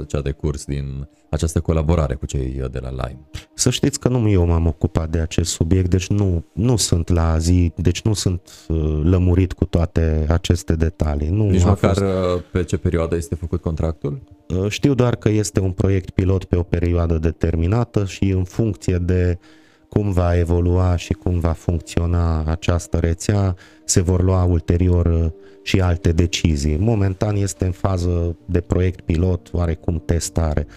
ce 0.08 0.18
a 0.18 0.22
decurs 0.22 0.66
din 0.66 1.08
această 1.30 1.60
colaborare 1.60 2.14
cu 2.14 2.26
cei 2.26 2.62
de 2.72 2.80
la 2.80 2.90
Lime. 2.90 3.20
Să 3.54 3.70
știți 3.70 4.00
că 4.00 4.08
nu 4.08 4.30
eu 4.30 4.46
m-am 4.46 4.68
ocupat 4.68 5.10
de 5.10 5.20
acest 5.20 5.52
subiect, 5.52 5.90
deci 5.90 6.08
nu, 6.08 6.46
nu 6.54 6.76
sunt 6.76 7.10
la 7.10 7.38
zi, 7.38 7.72
deci 7.76 8.02
nu 8.02 8.14
sunt 8.14 8.52
uh, 8.68 9.02
lămurit 9.04 9.54
cu 9.54 9.66
toate 9.66 10.26
aceste 10.30 10.76
detalii. 10.76 11.30
Nu 11.30 11.50
Nici 11.50 11.64
măcar 11.64 11.94
fost... 11.94 12.02
Uh, 12.02 12.42
pe 12.52 12.64
ce 12.64 12.78
perioadă 12.78 13.16
este 13.16 13.36
făcut 13.36 13.62
contractul? 13.62 14.22
Știu 14.68 14.94
doar 14.94 15.16
că 15.16 15.30
este 15.30 15.60
un 15.60 15.72
proiect 15.72 16.10
pilot 16.10 16.44
pe 16.44 16.56
o 16.56 16.64
perioadă 16.64 17.18
determinată 17.18 18.06
și 18.06 18.30
în 18.30 18.44
funcție 18.44 18.98
de 18.98 19.38
uh, 19.40 19.64
cum 20.00 20.12
va 20.12 20.38
evolua 20.38 20.96
și 20.96 21.14
cum 21.14 21.40
va 21.40 21.52
funcționa 21.52 22.44
această 22.44 22.98
rețea, 22.98 23.56
se 23.84 24.02
vor 24.02 24.24
lua 24.24 24.44
ulterior 24.44 25.06
uh, 25.06 25.32
și 25.64 25.82
alte 25.82 26.12
decizii. 26.12 26.78
Momentan 26.78 27.36
este 27.36 27.66
în 27.66 27.72
fază 27.72 28.36
de 28.46 28.60
proiect 28.62 29.02
pilot, 29.02 29.50
oarecum 29.52 30.02
testare. 30.06 30.68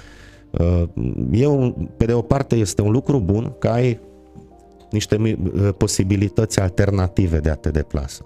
Uh, 0.51 0.83
eu, 1.33 1.77
pe 1.97 2.05
de 2.05 2.13
o 2.13 2.23
parte, 2.23 2.55
este 2.55 2.83
un 2.83 2.91
lucru 2.91 3.21
bun 3.21 3.53
că 3.59 3.69
ai 3.69 4.01
niște 4.91 5.17
uh, 5.17 5.69
posibilități 5.77 6.61
alternative 6.61 7.39
de 7.39 7.51
a 7.51 7.55
te 7.55 7.71
deplasa. 7.71 8.23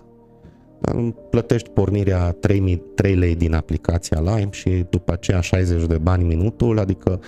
Plătești 1.30 1.68
pornirea 1.68 2.30
3, 2.30 2.82
3 2.94 3.14
lei 3.14 3.34
din 3.34 3.54
aplicația 3.54 4.20
Lime 4.20 4.48
și 4.50 4.86
după 4.90 5.12
aceea 5.12 5.40
60 5.40 5.86
de 5.86 5.98
bani 5.98 6.24
minutul, 6.24 6.78
adică 6.78 7.20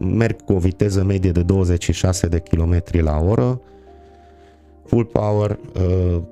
merg 0.00 0.42
cu 0.42 0.52
o 0.52 0.58
viteză 0.58 1.02
medie 1.02 1.30
de 1.30 1.42
26 1.42 2.26
de 2.26 2.38
km 2.38 2.82
la 2.90 3.18
oră, 3.18 3.60
full 4.84 5.04
power, 5.04 5.58
uh, 5.74 6.22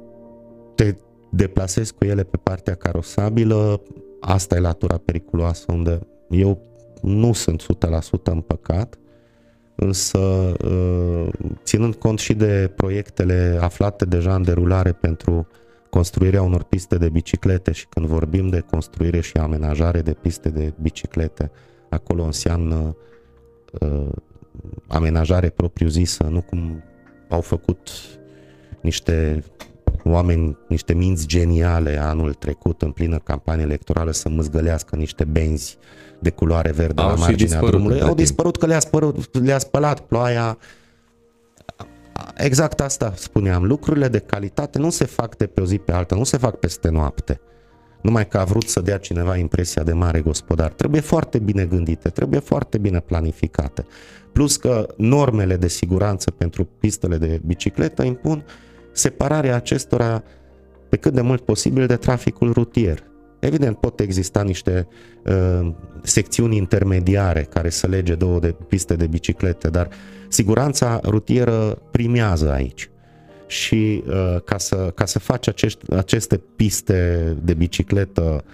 te 0.74 0.94
deplasezi 1.30 1.94
cu 1.94 2.04
ele 2.04 2.22
pe 2.22 2.36
partea 2.36 2.74
carosabilă, 2.74 3.82
asta 4.20 4.56
e 4.56 4.60
latura 4.60 4.96
periculoasă 5.04 5.72
unde 5.72 5.98
eu 6.30 6.62
nu 7.02 7.32
sunt 7.32 7.62
100% 7.62 8.22
împăcat, 8.24 8.98
însă 9.74 10.18
uh, 10.64 11.28
ținând 11.64 11.94
cont 11.94 12.18
și 12.18 12.34
de 12.34 12.72
proiectele 12.76 13.58
aflate 13.60 14.04
deja 14.04 14.34
în 14.34 14.42
derulare 14.42 14.92
pentru 14.92 15.46
construirea 15.90 16.42
unor 16.42 16.62
piste 16.62 16.96
de 16.96 17.08
biciclete 17.08 17.72
și 17.72 17.86
când 17.86 18.06
vorbim 18.06 18.48
de 18.48 18.64
construire 18.70 19.20
și 19.20 19.36
amenajare 19.36 20.00
de 20.00 20.12
piste 20.12 20.48
de 20.48 20.72
biciclete, 20.80 21.50
acolo 21.88 22.22
înseamnă 22.22 22.76
uh, 22.76 22.94
amenajare 24.86 25.48
propriu-zisă, 25.48 26.24
nu 26.24 26.40
cum 26.40 26.82
au 27.28 27.40
făcut 27.40 27.88
niște 28.80 29.44
oameni, 30.04 30.56
niște 30.68 30.94
minți 30.94 31.26
geniale 31.26 31.98
anul 32.00 32.34
trecut 32.34 32.82
în 32.82 32.90
plină 32.90 33.18
campanie 33.18 33.64
electorală 33.64 34.10
să 34.10 34.28
măzgălească 34.28 34.96
niște 34.96 35.24
benzi 35.24 35.78
de 36.18 36.30
culoare 36.30 36.72
verde 36.72 37.02
au 37.02 37.08
la 37.08 37.14
marginea 37.14 37.60
drumului. 37.60 38.00
Au 38.00 38.14
dispărut 38.14 38.56
că 38.56 38.66
le-a, 38.66 38.80
spărut, 38.80 39.38
le-a 39.38 39.58
spălat 39.58 40.00
ploaia. 40.00 40.58
Exact 42.36 42.80
asta 42.80 43.12
spuneam. 43.16 43.64
Lucrurile 43.64 44.08
de 44.08 44.18
calitate 44.18 44.78
nu 44.78 44.90
se 44.90 45.04
fac 45.04 45.36
de 45.36 45.46
pe 45.46 45.60
o 45.60 45.64
zi 45.64 45.78
pe 45.78 45.92
alta, 45.92 46.14
nu 46.14 46.24
se 46.24 46.36
fac 46.36 46.56
peste 46.56 46.88
noapte 46.88 47.40
numai 48.00 48.28
că 48.28 48.38
a 48.38 48.44
vrut 48.44 48.68
să 48.68 48.80
dea 48.80 48.98
cineva 48.98 49.36
impresia 49.36 49.82
de 49.82 49.92
mare 49.92 50.20
gospodar. 50.20 50.72
Trebuie 50.72 51.00
foarte 51.00 51.38
bine 51.38 51.64
gândite, 51.64 52.08
trebuie 52.08 52.40
foarte 52.40 52.78
bine 52.78 53.00
planificate. 53.00 53.86
Plus 54.32 54.56
că 54.56 54.86
normele 54.96 55.56
de 55.56 55.68
siguranță 55.68 56.30
pentru 56.30 56.64
pistele 56.64 57.16
de 57.16 57.40
bicicletă 57.44 58.02
impun 58.02 58.44
separarea 58.92 59.54
acestora 59.56 60.22
pe 60.88 60.96
cât 60.96 61.12
de 61.12 61.20
mult 61.20 61.44
posibil 61.44 61.86
de 61.86 61.96
traficul 61.96 62.52
rutier. 62.52 63.02
Evident, 63.38 63.76
pot 63.76 64.00
exista 64.00 64.42
niște 64.42 64.88
uh, 65.26 65.74
secțiuni 66.02 66.56
intermediare 66.56 67.42
care 67.42 67.68
să 67.68 67.86
lege 67.86 68.14
două 68.14 68.38
de 68.38 68.54
piste 68.68 68.94
de 68.94 69.06
biciclete, 69.06 69.68
dar 69.68 69.88
siguranța 70.28 71.00
rutieră 71.04 71.78
primează 71.90 72.52
aici 72.52 72.90
și 73.48 74.04
uh, 74.06 74.40
ca, 74.44 74.58
să, 74.58 74.92
ca 74.94 75.04
să 75.04 75.18
faci 75.18 75.48
acești, 75.48 75.92
aceste 75.92 76.40
piste 76.56 77.36
de 77.42 77.54
bicicletă 77.54 78.44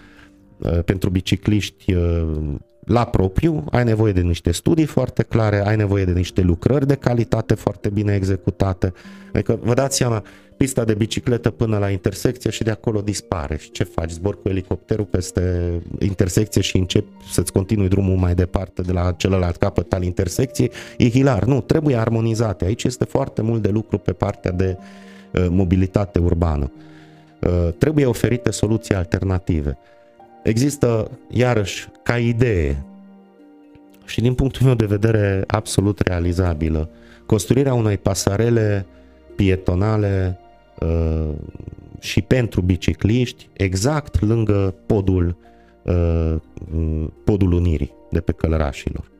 uh, 0.59 0.83
pentru 0.85 1.11
bicicliști 1.11 1.95
uh, 1.95 2.55
la 2.85 3.05
propriu, 3.05 3.65
ai 3.71 3.85
nevoie 3.85 4.13
de 4.13 4.21
niște 4.21 4.51
studii 4.51 4.85
foarte 4.85 5.23
clare, 5.23 5.67
ai 5.67 5.77
nevoie 5.77 6.05
de 6.05 6.13
niște 6.13 6.41
lucrări 6.41 6.87
de 6.87 6.95
calitate 6.95 7.55
foarte 7.55 7.89
bine 7.89 8.15
executate. 8.15 8.93
Adică 9.33 9.59
vă 9.63 9.75
dați 9.75 9.97
seama, 9.97 10.23
pista 10.57 10.85
de 10.85 10.95
bicicletă 10.95 11.51
până 11.51 11.79
la 11.79 11.91
intersecție 11.91 12.51
și 12.51 12.63
de 12.63 12.71
acolo 12.71 13.01
dispare. 13.01 13.57
Și 13.57 13.71
ce 13.71 13.85
faci? 13.85 14.11
Zbor 14.11 14.43
cu 14.43 14.49
elicopterul 14.49 15.05
peste 15.05 15.73
intersecție 15.99 16.61
și 16.61 16.77
începi 16.77 17.09
să-ți 17.33 17.53
continui 17.53 17.89
drumul 17.89 18.17
mai 18.17 18.35
departe 18.35 18.83
de 18.83 18.93
la 18.93 19.13
celălalt 19.13 19.57
capăt 19.57 19.93
al 19.93 20.03
intersecției. 20.03 20.71
E 20.99 21.09
hilar. 21.09 21.45
Nu, 21.45 21.61
trebuie 21.61 21.97
armonizate. 21.97 22.65
Aici 22.65 22.85
este 22.85 23.05
foarte 23.05 23.43
mult 23.43 23.63
de 23.63 23.69
lucru 23.69 23.99
pe 23.99 24.13
partea 24.13 24.51
de 24.51 24.77
uh, 25.31 25.47
mobilitate 25.49 26.19
urbană. 26.19 26.73
Uh, 27.41 27.69
trebuie 27.79 28.07
oferite 28.07 28.51
soluții 28.51 28.95
alternative. 28.95 29.79
Există, 30.45 31.11
iarăși, 31.31 31.89
ca 32.03 32.19
idee 32.19 32.85
și 34.05 34.21
din 34.21 34.35
punctul 34.35 34.67
meu 34.67 34.75
de 34.75 34.87
vedere 34.87 35.45
absolut 35.47 36.01
realizabilă, 36.01 36.89
construirea 37.27 37.75
unei 37.75 37.99
pasarele 37.99 38.87
pietonale 39.37 40.39
uh, 40.81 41.31
și 42.01 42.23
pentru 42.23 42.61
bicicliști 42.61 43.49
exact 43.53 44.21
lângă 44.21 44.75
podul, 44.87 45.37
uh, 45.83 46.35
podul 47.25 47.53
Unirii 47.53 47.95
de 48.11 48.21
pe 48.21 48.33
Călărașilor. 48.33 49.11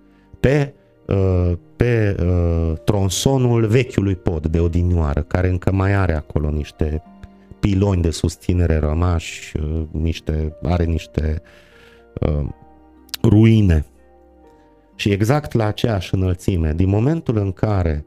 Pe, 0.41 0.75
uh, 1.07 1.53
pe 1.77 2.17
uh, 2.21 2.73
tronsonul 2.85 3.67
vechiului 3.67 4.17
pod 4.17 4.47
de 4.47 4.61
odinioară, 4.61 5.23
care 5.23 5.49
încă 5.49 5.73
mai 5.73 5.95
are 5.95 6.15
acolo 6.15 6.51
niște 6.51 7.03
piloni 7.65 8.03
de 8.03 8.11
susținere 8.11 8.79
rămași, 8.79 9.57
uh, 9.57 9.83
niște, 9.91 10.57
are 10.63 10.85
niște 10.85 11.43
uh, 12.21 12.47
ruine. 13.23 13.85
Și 14.95 15.11
exact 15.11 15.53
la 15.53 15.67
aceeași 15.67 16.15
înălțime, 16.15 16.73
din 16.73 16.89
momentul 16.89 17.37
în 17.37 17.53
care 17.53 18.05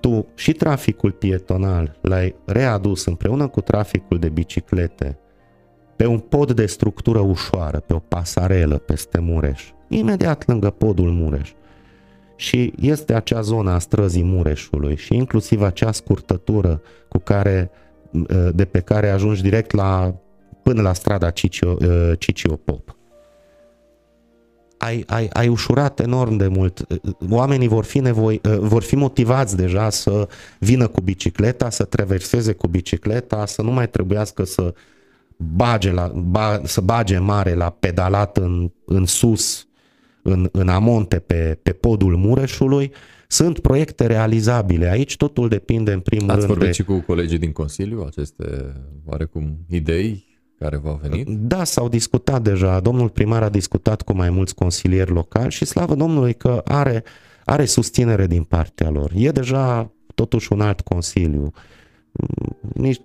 tu 0.00 0.26
și 0.34 0.52
traficul 0.52 1.12
pietonal 1.12 1.98
l-ai 2.00 2.34
readus 2.44 3.04
împreună 3.04 3.48
cu 3.48 3.60
traficul 3.60 4.18
de 4.18 4.28
biciclete 4.28 5.18
pe 5.96 6.06
un 6.06 6.18
pod 6.18 6.52
de 6.52 6.66
structură 6.66 7.18
ușoară, 7.18 7.80
pe 7.80 7.94
o 7.94 7.98
pasarelă 7.98 8.78
peste 8.78 9.18
Mureș, 9.18 9.64
imediat 9.88 10.46
lângă 10.46 10.70
podul 10.70 11.10
Mureș. 11.10 11.52
Și 12.36 12.72
este 12.80 13.14
acea 13.14 13.40
zonă 13.40 13.70
a 13.70 13.78
străzii 13.78 14.24
Mureșului 14.24 14.96
și 14.96 15.14
inclusiv 15.14 15.62
acea 15.62 15.92
scurtătură 15.92 16.82
cu 17.08 17.18
care, 17.18 17.70
de 18.52 18.64
pe 18.64 18.80
care 18.80 19.08
ajungi 19.10 19.42
direct 19.42 19.70
la, 19.72 20.14
până 20.62 20.82
la 20.82 20.92
strada 20.92 21.30
Cicio, 21.30 21.76
Cicio 22.18 22.56
Pop 22.56 22.96
ai, 24.78 25.04
ai, 25.06 25.28
ai 25.32 25.48
ușurat 25.48 26.00
enorm 26.00 26.36
de 26.36 26.46
mult. 26.46 26.86
Oamenii 27.30 27.68
vor 27.68 27.84
fi, 27.84 27.98
nevoi, 27.98 28.40
vor 28.58 28.82
fi 28.82 28.96
motivați 28.96 29.56
deja 29.56 29.90
să 29.90 30.28
vină 30.58 30.86
cu 30.86 31.00
bicicleta, 31.00 31.70
să 31.70 31.84
traverseze 31.84 32.52
cu 32.52 32.66
bicicleta, 32.66 33.46
să 33.46 33.62
nu 33.62 33.70
mai 33.70 33.88
trebuiască 33.88 34.44
să 34.44 34.74
bage, 35.36 35.92
la, 35.92 36.12
ba, 36.14 36.60
să 36.64 36.80
bage 36.80 37.18
mare 37.18 37.54
la 37.54 37.70
pedalat 37.70 38.36
în, 38.36 38.70
în 38.84 39.06
sus, 39.06 39.66
în, 40.22 40.48
în 40.52 40.68
amonte 40.68 41.18
pe, 41.18 41.58
pe 41.62 41.72
podul 41.72 42.16
Mureșului. 42.16 42.92
Sunt 43.28 43.58
proiecte 43.58 44.06
realizabile. 44.06 44.90
Aici 44.90 45.16
totul 45.16 45.48
depinde 45.48 45.92
în 45.92 46.00
primul 46.00 46.30
Ați 46.30 46.38
rând 46.38 46.48
vorbit 46.48 46.66
de... 46.66 46.72
și 46.72 46.84
cu 46.84 47.00
colegii 47.00 47.38
din 47.38 47.52
Consiliu 47.52 48.02
aceste 48.06 48.72
oarecum 49.04 49.58
idei 49.68 50.24
care 50.58 50.76
v-au 50.76 51.00
venit? 51.02 51.28
Da, 51.28 51.64
s-au 51.64 51.88
discutat 51.88 52.42
deja. 52.42 52.80
Domnul 52.80 53.08
primar 53.08 53.42
a 53.42 53.48
discutat 53.48 54.02
cu 54.02 54.12
mai 54.14 54.30
mulți 54.30 54.54
consilieri 54.54 55.10
locali 55.10 55.50
și 55.50 55.64
slavă 55.64 55.94
Domnului 55.94 56.34
că 56.34 56.62
are, 56.64 57.04
are 57.44 57.64
susținere 57.64 58.26
din 58.26 58.42
partea 58.42 58.90
lor. 58.90 59.10
E 59.14 59.30
deja 59.30 59.92
totuși 60.14 60.52
un 60.52 60.60
alt 60.60 60.80
consiliu. 60.80 61.52
Nici, 62.74 63.00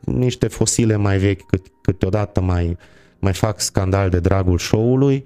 niște 0.00 0.48
fosile 0.48 0.96
mai 0.96 1.18
vechi 1.18 1.46
cât, 1.46 1.66
câteodată 1.82 2.40
mai, 2.40 2.76
mai 3.18 3.32
fac 3.32 3.60
scandal 3.60 4.10
de 4.10 4.20
dragul 4.20 4.58
show-ului 4.58 5.24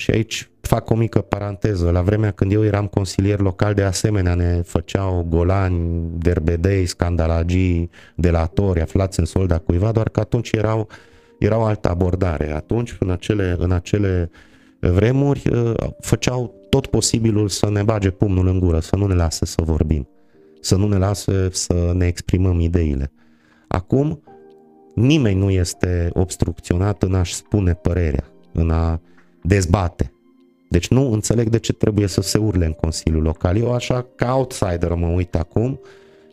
și 0.00 0.10
aici 0.10 0.50
fac 0.60 0.90
o 0.90 0.94
mică 0.94 1.20
paranteză. 1.20 1.90
La 1.90 2.02
vremea 2.02 2.30
când 2.30 2.52
eu 2.52 2.64
eram 2.64 2.86
consilier 2.86 3.40
local, 3.40 3.74
de 3.74 3.82
asemenea 3.82 4.34
ne 4.34 4.62
făceau 4.64 5.26
golani, 5.28 6.08
derbedei, 6.18 6.86
scandalagii, 6.86 7.90
delatori, 8.14 8.80
aflați 8.80 9.18
în 9.18 9.24
solda 9.24 9.58
cuiva, 9.58 9.92
doar 9.92 10.08
că 10.08 10.20
atunci 10.20 10.52
erau, 10.52 10.88
erau 11.38 11.64
altă 11.64 11.88
abordare. 11.88 12.52
Atunci, 12.52 12.96
în 12.98 13.10
acele, 13.10 13.56
în 13.58 13.72
acele 13.72 14.30
vremuri, 14.78 15.42
ă, 15.52 15.74
făceau 16.00 16.54
tot 16.68 16.86
posibilul 16.86 17.48
să 17.48 17.70
ne 17.70 17.82
bage 17.82 18.10
pumnul 18.10 18.46
în 18.46 18.58
gură, 18.58 18.78
să 18.78 18.96
nu 18.96 19.06
ne 19.06 19.14
lasă 19.14 19.44
să 19.44 19.62
vorbim, 19.62 20.08
să 20.60 20.76
nu 20.76 20.88
ne 20.88 20.96
lasă 20.96 21.48
să 21.52 21.92
ne 21.94 22.06
exprimăm 22.06 22.60
ideile. 22.60 23.12
Acum, 23.68 24.22
nimeni 24.94 25.38
nu 25.38 25.50
este 25.50 26.10
obstrucționat 26.12 27.02
în 27.02 27.14
a-și 27.14 27.34
spune 27.34 27.74
părerea, 27.74 28.24
în 28.52 28.70
a 28.70 29.00
dezbate. 29.42 30.12
Deci 30.68 30.88
nu 30.88 31.12
înțeleg 31.12 31.48
de 31.48 31.58
ce 31.58 31.72
trebuie 31.72 32.06
să 32.06 32.20
se 32.20 32.38
urle 32.38 32.66
în 32.66 32.72
Consiliul 32.72 33.22
Local. 33.22 33.56
Eu 33.56 33.72
așa 33.72 34.06
ca 34.16 34.34
outsider 34.34 34.94
mă 34.94 35.06
uit 35.06 35.34
acum 35.34 35.80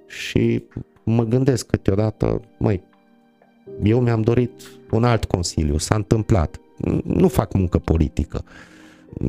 și 0.07 0.63
mă 1.03 1.23
gândesc 1.23 1.65
câteodată, 1.65 2.41
măi, 2.57 2.83
eu 3.83 3.99
mi-am 3.99 4.21
dorit 4.21 4.51
un 4.91 5.03
alt 5.03 5.25
consiliu, 5.25 5.77
s-a 5.77 5.95
întâmplat. 5.95 6.59
Nu 7.03 7.27
fac 7.27 7.53
muncă 7.53 7.77
politică. 7.77 8.43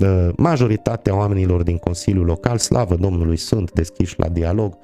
Uh, 0.02 0.28
majoritatea 0.36 1.16
oamenilor 1.16 1.62
din 1.62 1.76
Consiliul 1.76 2.24
Local, 2.24 2.59
slavă 2.59 2.96
Domnului, 2.96 3.36
sunt 3.36 3.72
deschiși 3.72 4.18
la 4.18 4.28
dialog, 4.28 4.74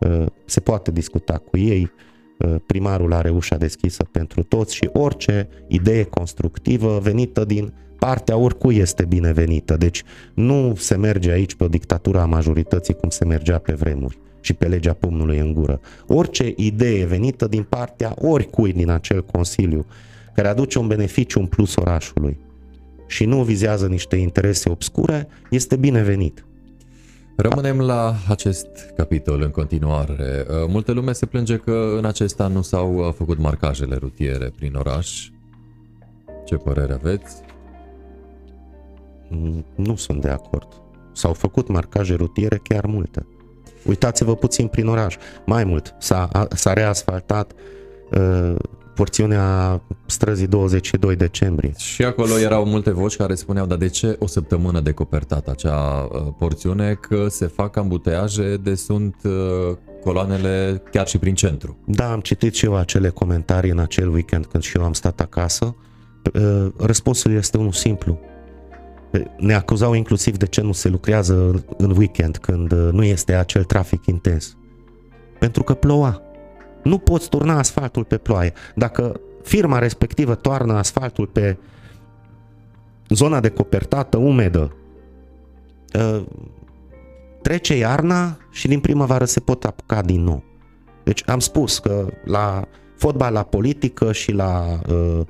uh, 0.00 0.26
se 0.44 0.60
poate 0.60 0.90
discuta 0.90 1.38
cu 1.38 1.56
ei, 1.56 1.90
uh, 2.38 2.54
primarul 2.66 3.12
are 3.12 3.30
ușa 3.30 3.56
deschisă 3.56 4.04
pentru 4.10 4.42
toți 4.42 4.74
și 4.74 4.90
orice 4.92 5.48
idee 5.68 6.04
constructivă 6.04 6.98
venită 7.02 7.44
din 7.44 7.72
partea 7.98 8.36
oricui 8.36 8.76
este 8.76 9.04
binevenită. 9.04 9.76
Deci 9.76 10.02
nu 10.34 10.74
se 10.76 10.96
merge 10.96 11.30
aici 11.30 11.54
pe 11.54 11.64
o 11.64 11.68
dictatură 11.68 12.20
a 12.20 12.26
majorității 12.26 12.94
cum 12.94 13.08
se 13.08 13.24
mergea 13.24 13.58
pe 13.58 13.72
vremuri 13.72 14.18
și 14.40 14.52
pe 14.52 14.66
legea 14.66 14.92
pumnului 14.92 15.38
în 15.38 15.52
gură. 15.52 15.80
Orice 16.06 16.52
idee 16.56 17.04
venită 17.04 17.46
din 17.46 17.62
partea 17.62 18.14
oricui 18.16 18.72
din 18.72 18.90
acel 18.90 19.24
consiliu 19.24 19.86
care 20.34 20.48
aduce 20.48 20.78
un 20.78 20.86
beneficiu 20.86 21.40
în 21.40 21.46
plus 21.46 21.76
orașului 21.76 22.38
și 23.06 23.24
nu 23.24 23.42
vizează 23.42 23.86
niște 23.86 24.16
interese 24.16 24.68
obscure, 24.68 25.28
este 25.50 25.76
binevenit. 25.76 26.44
Rămânem 27.36 27.80
la 27.80 28.14
acest 28.28 28.66
capitol 28.96 29.40
în 29.42 29.50
continuare. 29.50 30.46
Uh, 30.48 30.54
Multe 30.68 30.92
lume 30.92 31.12
se 31.12 31.26
plânge 31.26 31.56
că 31.56 31.94
în 31.96 32.04
acest 32.04 32.40
an 32.40 32.52
nu 32.52 32.62
s-au 32.62 32.94
uh, 32.94 33.12
făcut 33.16 33.38
marcajele 33.38 33.96
rutiere 33.96 34.52
prin 34.56 34.74
oraș. 34.74 35.28
Ce 36.44 36.54
părere 36.54 36.92
aveți? 36.92 37.45
Nu 39.74 39.96
sunt 39.96 40.20
de 40.20 40.28
acord. 40.28 40.68
S-au 41.12 41.32
făcut 41.32 41.68
marcaje 41.68 42.14
rutiere 42.14 42.60
chiar 42.62 42.86
multe. 42.86 43.26
Uitați-vă 43.84 44.36
puțin 44.36 44.66
prin 44.66 44.86
oraș. 44.86 45.16
Mai 45.46 45.64
mult, 45.64 45.94
s-a, 45.98 46.28
s-a 46.50 46.72
reasfaltat 46.72 47.52
uh, 48.12 48.54
porțiunea 48.96 49.82
străzii 50.06 50.46
22 50.46 51.16
decembrie. 51.16 51.72
Și 51.76 52.04
acolo 52.04 52.38
erau 52.38 52.64
multe 52.64 52.90
voci 52.90 53.16
care 53.16 53.34
spuneau, 53.34 53.66
dar 53.66 53.78
de 53.78 53.88
ce 53.88 54.16
o 54.18 54.26
săptămână 54.26 54.80
de 54.80 54.92
copertat 54.92 55.48
acea 55.48 56.08
uh, 56.12 56.20
porțiune, 56.38 56.94
că 56.94 57.26
se 57.28 57.46
fac 57.46 57.76
ambuteaje 57.76 58.56
de 58.56 58.74
sunt 58.74 59.16
uh, 59.24 59.76
coloanele 60.04 60.82
chiar 60.90 61.06
și 61.06 61.18
prin 61.18 61.34
centru. 61.34 61.78
Da, 61.86 62.12
am 62.12 62.20
citit 62.20 62.54
și 62.54 62.64
eu 62.64 62.76
acele 62.76 63.08
comentarii 63.08 63.70
în 63.70 63.78
acel 63.78 64.08
weekend 64.08 64.46
când 64.46 64.62
și 64.62 64.76
eu 64.76 64.84
am 64.84 64.92
stat 64.92 65.20
acasă. 65.20 65.76
Uh, 66.34 66.66
răspunsul 66.78 67.32
este 67.32 67.58
unul 67.58 67.72
simplu 67.72 68.18
ne 69.36 69.54
acuzau 69.54 69.94
inclusiv 69.94 70.36
de 70.36 70.46
ce 70.46 70.60
nu 70.60 70.72
se 70.72 70.88
lucrează 70.88 71.64
în 71.76 71.90
weekend 71.96 72.36
când 72.36 72.72
uh, 72.72 72.88
nu 72.92 73.04
este 73.04 73.34
acel 73.34 73.64
trafic 73.64 74.06
intens. 74.06 74.56
Pentru 75.38 75.62
că 75.62 75.74
ploua. 75.74 76.22
Nu 76.82 76.98
poți 76.98 77.28
turna 77.28 77.58
asfaltul 77.58 78.04
pe 78.04 78.16
ploaie. 78.16 78.52
Dacă 78.74 79.20
firma 79.42 79.78
respectivă 79.78 80.34
toarnă 80.34 80.72
asfaltul 80.72 81.26
pe 81.26 81.58
zona 83.08 83.40
de 83.40 83.48
copertată 83.48 84.16
umedă, 84.16 84.76
uh, 85.94 86.24
trece 87.42 87.76
iarna 87.76 88.38
și 88.50 88.68
din 88.68 88.80
primăvară 88.80 89.24
se 89.24 89.40
pot 89.40 89.64
apuca 89.64 90.02
din 90.02 90.22
nou. 90.22 90.44
Deci 91.04 91.28
am 91.28 91.38
spus 91.38 91.78
că 91.78 92.08
la 92.24 92.68
fotbal, 92.96 93.32
la 93.32 93.42
politică 93.42 94.12
și 94.12 94.32
la 94.32 94.80
uh, 94.88 95.20
Uh, 95.20 95.26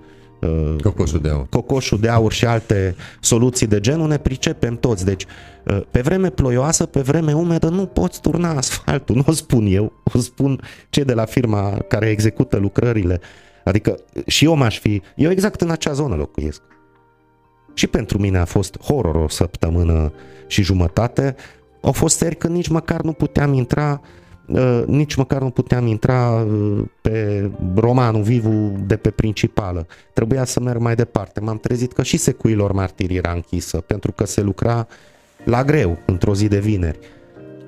cocoșul 0.82 1.20
de 1.20 1.28
aur. 1.28 1.46
Cocoșul 1.48 1.98
de 1.98 2.08
aur 2.08 2.32
și 2.32 2.46
alte 2.46 2.96
soluții 3.20 3.66
de 3.66 3.80
genul, 3.80 4.08
ne 4.08 4.18
pricepem 4.18 4.76
toți. 4.76 5.04
Deci, 5.04 5.24
uh, 5.64 5.80
pe 5.90 6.00
vreme 6.00 6.30
ploioasă, 6.30 6.86
pe 6.86 7.00
vreme 7.00 7.32
umedă, 7.32 7.68
nu 7.68 7.86
poți 7.86 8.20
turna 8.20 8.50
asfaltul. 8.50 9.16
Nu 9.16 9.24
o 9.26 9.32
spun 9.32 9.66
eu, 9.66 9.92
o 10.14 10.18
spun 10.18 10.60
cei 10.90 11.04
de 11.04 11.14
la 11.14 11.24
firma 11.24 11.78
care 11.88 12.08
execută 12.08 12.56
lucrările. 12.56 13.20
Adică 13.64 13.98
și 14.26 14.44
eu 14.44 14.54
m-aș 14.54 14.78
fi, 14.78 15.02
eu 15.16 15.30
exact 15.30 15.60
în 15.60 15.70
acea 15.70 15.92
zonă 15.92 16.14
locuiesc. 16.14 16.62
și 17.74 17.86
pentru 17.86 18.18
mine 18.18 18.38
a 18.38 18.44
fost 18.44 18.78
horror 18.80 19.14
o 19.14 19.28
săptămână 19.28 20.12
și 20.46 20.62
jumătate, 20.62 21.34
au 21.80 21.92
fost 21.92 22.16
seri 22.16 22.36
când 22.36 22.54
nici 22.54 22.68
măcar 22.68 23.00
nu 23.00 23.12
puteam 23.12 23.52
intra 23.52 24.00
Uh, 24.00 24.25
nici 24.86 25.14
măcar 25.14 25.40
nu 25.40 25.50
puteam 25.50 25.86
intra 25.86 26.30
uh, 26.30 26.82
pe 27.00 27.50
romanul 27.74 28.22
vivu 28.22 28.72
de 28.86 28.96
pe 28.96 29.10
principală. 29.10 29.86
Trebuia 30.12 30.44
să 30.44 30.60
merg 30.60 30.80
mai 30.80 30.94
departe. 30.94 31.40
M-am 31.40 31.58
trezit 31.58 31.92
că 31.92 32.02
și 32.02 32.16
secuilor 32.16 32.72
martiri 32.72 33.14
era 33.16 33.32
închisă, 33.32 33.76
pentru 33.76 34.12
că 34.12 34.26
se 34.26 34.40
lucra 34.40 34.86
la 35.44 35.64
greu 35.64 35.98
într-o 36.06 36.34
zi 36.34 36.48
de 36.48 36.58
vineri. 36.58 36.98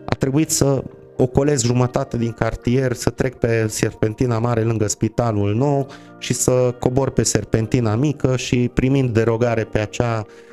A 0.04 0.14
trebuit 0.14 0.50
să 0.50 0.84
ocolesc 1.16 1.64
jumătate 1.64 2.16
din 2.16 2.32
cartier, 2.32 2.92
să 2.92 3.10
trec 3.10 3.34
pe 3.34 3.66
serpentina 3.68 4.38
mare 4.38 4.62
lângă 4.62 4.86
spitalul 4.86 5.54
nou 5.54 5.86
și 6.18 6.32
să 6.34 6.74
cobor 6.78 7.10
pe 7.10 7.22
serpentina 7.22 7.94
mică 7.94 8.36
și 8.36 8.70
primind 8.74 9.10
derogare 9.10 9.64
pe 9.64 9.78
acea 9.78 10.26
Uh, 10.26 10.47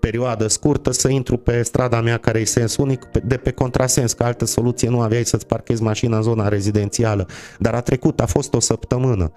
perioadă 0.00 0.46
scurtă 0.46 0.92
să 0.92 1.08
intru 1.08 1.36
pe 1.36 1.62
strada 1.62 2.00
mea 2.00 2.16
care 2.16 2.40
e 2.40 2.44
sens 2.44 2.76
unic 2.76 3.04
de 3.24 3.36
pe 3.36 3.50
contrasens, 3.50 4.12
că 4.12 4.24
altă 4.24 4.44
soluție 4.44 4.88
nu 4.88 5.00
aveai 5.00 5.24
să-ți 5.24 5.46
parchezi 5.46 5.82
mașina 5.82 6.16
în 6.16 6.22
zona 6.22 6.48
rezidențială. 6.48 7.26
Dar 7.58 7.74
a 7.74 7.80
trecut, 7.80 8.20
a 8.20 8.26
fost 8.26 8.54
o 8.54 8.60
săptămână. 8.60 9.32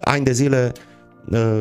Ani 0.00 0.24
de 0.24 0.32
zile 0.32 0.72
uh, 1.30 1.60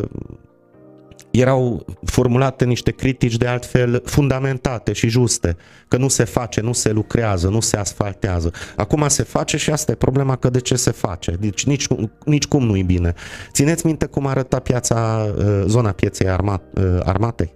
erau 1.31 1.85
formulate 2.05 2.65
niște 2.65 2.91
critici 2.91 3.37
de 3.37 3.47
altfel 3.47 4.01
fundamentate 4.05 4.93
și 4.93 5.07
juste, 5.07 5.57
că 5.87 5.97
nu 5.97 6.07
se 6.07 6.23
face, 6.23 6.61
nu 6.61 6.73
se 6.73 6.91
lucrează, 6.91 7.49
nu 7.49 7.59
se 7.59 7.77
asfaltează. 7.77 8.51
Acum 8.75 9.07
se 9.07 9.23
face 9.23 9.57
și 9.57 9.71
asta 9.71 9.91
e 9.91 9.95
problema 9.95 10.35
că 10.35 10.49
de 10.49 10.59
ce 10.59 10.75
se 10.75 10.91
face. 10.91 11.31
Deci 11.31 11.65
nici, 11.65 11.87
nici 12.25 12.45
cum 12.47 12.65
nu 12.65 12.77
e 12.77 12.83
bine. 12.83 13.13
Țineți 13.51 13.85
minte 13.85 14.05
cum 14.05 14.27
arăta 14.27 14.59
piața, 14.59 15.27
uh, 15.37 15.63
zona 15.65 15.91
pieței 15.91 16.29
armat, 16.29 16.63
armatei? 17.03 17.53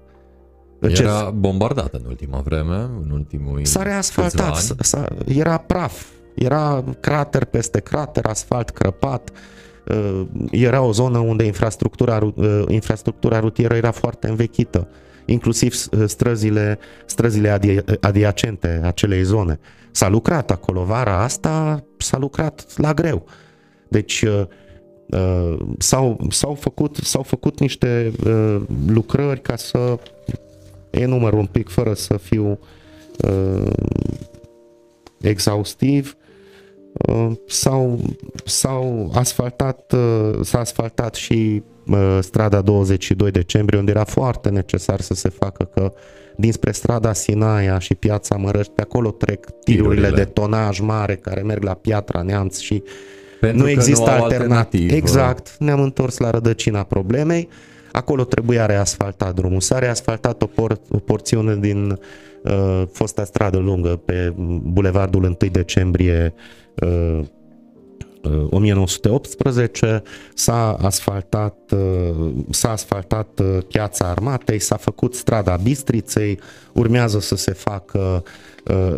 Era 0.80 1.30
bombardată 1.30 1.98
în 1.98 2.06
ultima 2.08 2.40
vreme, 2.40 2.76
în 2.76 3.10
ultimul 3.12 3.66
S-a 3.66 3.84
reasfaltat, 3.84 4.76
s-a, 4.80 5.08
era 5.26 5.58
praf, 5.58 6.06
era 6.34 6.84
crater 6.99 7.45
peste 7.45 7.80
crater, 7.80 8.26
asfalt 8.26 8.70
crăpat, 8.70 9.32
uh, 9.88 10.22
era 10.52 10.82
o 10.82 10.91
zonă 10.91 11.18
unde 11.18 11.44
infrastructura, 11.44 12.32
uh, 12.36 12.64
infrastructura 12.68 13.40
rutieră 13.40 13.76
era 13.76 13.91
foarte 13.91 14.28
învechită, 14.28 14.88
inclusiv 15.26 15.76
uh, 15.91 16.04
străzile, 16.06 16.80
străzile 17.06 17.60
adi- 17.60 17.99
adiacente 17.99 18.82
acelei 18.84 19.24
zone. 19.24 19.60
S-a 19.91 20.08
lucrat 20.08 20.52
acolo, 20.52 20.84
vara 20.84 21.24
asta 21.24 21.84
s-a 21.98 22.18
lucrat 22.18 22.78
la 22.78 22.94
greu. 22.94 23.26
Deci 23.90 24.26
s-au, 25.78 26.28
s-au, 26.30 26.54
făcut, 26.54 26.95
s-au 26.95 27.24
făcut 27.24 27.60
niște 27.60 28.12
lucrări 28.88 29.41
ca 29.41 29.56
să 29.56 29.99
enumăr 30.89 31.34
un 31.34 31.45
pic 31.45 31.69
fără 31.69 31.93
să 31.93 32.18
fiu 32.18 32.59
uh, 33.27 33.72
exhaustiv. 35.22 36.18
Uh, 37.07 37.31
s-au, 37.47 37.99
s-au 38.45 39.11
asfaltat, 39.15 39.93
uh, 39.93 40.39
s-a 40.41 40.59
asfaltat 40.59 41.15
și 41.15 41.64
uh, 41.88 42.18
strada 42.22 42.61
22 42.61 43.31
decembrie, 43.31 43.80
unde 43.80 43.91
era 43.91 44.03
foarte 44.03 44.49
necesar 44.49 45.01
să 45.01 45.14
se 45.14 45.30
facă 45.30 45.64
că 45.64 45.93
dinspre 46.38 46.72
strada 46.72 47.14
Sinaia 47.14 47.80
și 47.80 47.95
piața 47.95 48.35
Mărăști, 48.35 48.72
pe 48.72 48.81
acolo 48.81 49.11
trec 49.11 49.45
tirurile, 49.64 49.93
tirurile. 49.93 50.23
de 50.23 50.30
tonaj 50.30 50.80
mare 50.80 51.15
care 51.15 51.41
merg 51.41 51.64
la 51.64 51.73
Piatra 51.73 52.22
Neamț 52.22 52.59
și 52.59 52.84
Pentru 53.39 53.64
nu 53.64 53.69
există 53.69 54.09
alternativă. 54.09 54.93
Exact, 54.93 55.55
ne-am 55.59 55.80
întors 55.80 56.18
la 56.18 56.30
rădăcina 56.30 56.84
problemei. 56.84 57.47
Uh, 57.49 57.77
Acolo 57.98 58.24
trebuia 58.24 58.65
reasfaltat 58.65 59.34
drumul. 59.36 59.61
S-a 59.61 59.80
reasfaltat 59.80 60.41
o, 60.41 60.45
por- 60.45 60.82
o 60.90 60.98
porțiune 60.98 61.56
din 61.56 61.99
uh, 62.44 62.84
fosta 62.91 63.24
stradă 63.24 63.57
lungă 63.57 63.95
pe 64.06 64.34
bulevardul 64.64 65.24
1 65.24 65.38
decembrie 65.52 66.34
uh, 66.82 67.19
1918 68.49 69.86
uh, 69.86 70.02
s-a 70.34 70.74
asfaltat, 70.74 71.72
uh, 71.72 72.34
s-a 72.49 72.72
asfaltat 72.72 73.40
uh, 73.40 73.57
piața 73.68 74.06
armatei, 74.06 74.60
s-a 74.60 74.78
făcut 74.78 75.15
strada 75.15 75.56
Bistriței, 75.56 76.40
urmează 76.74 77.19
să 77.19 77.36
se 77.36 77.52
facă 77.52 78.24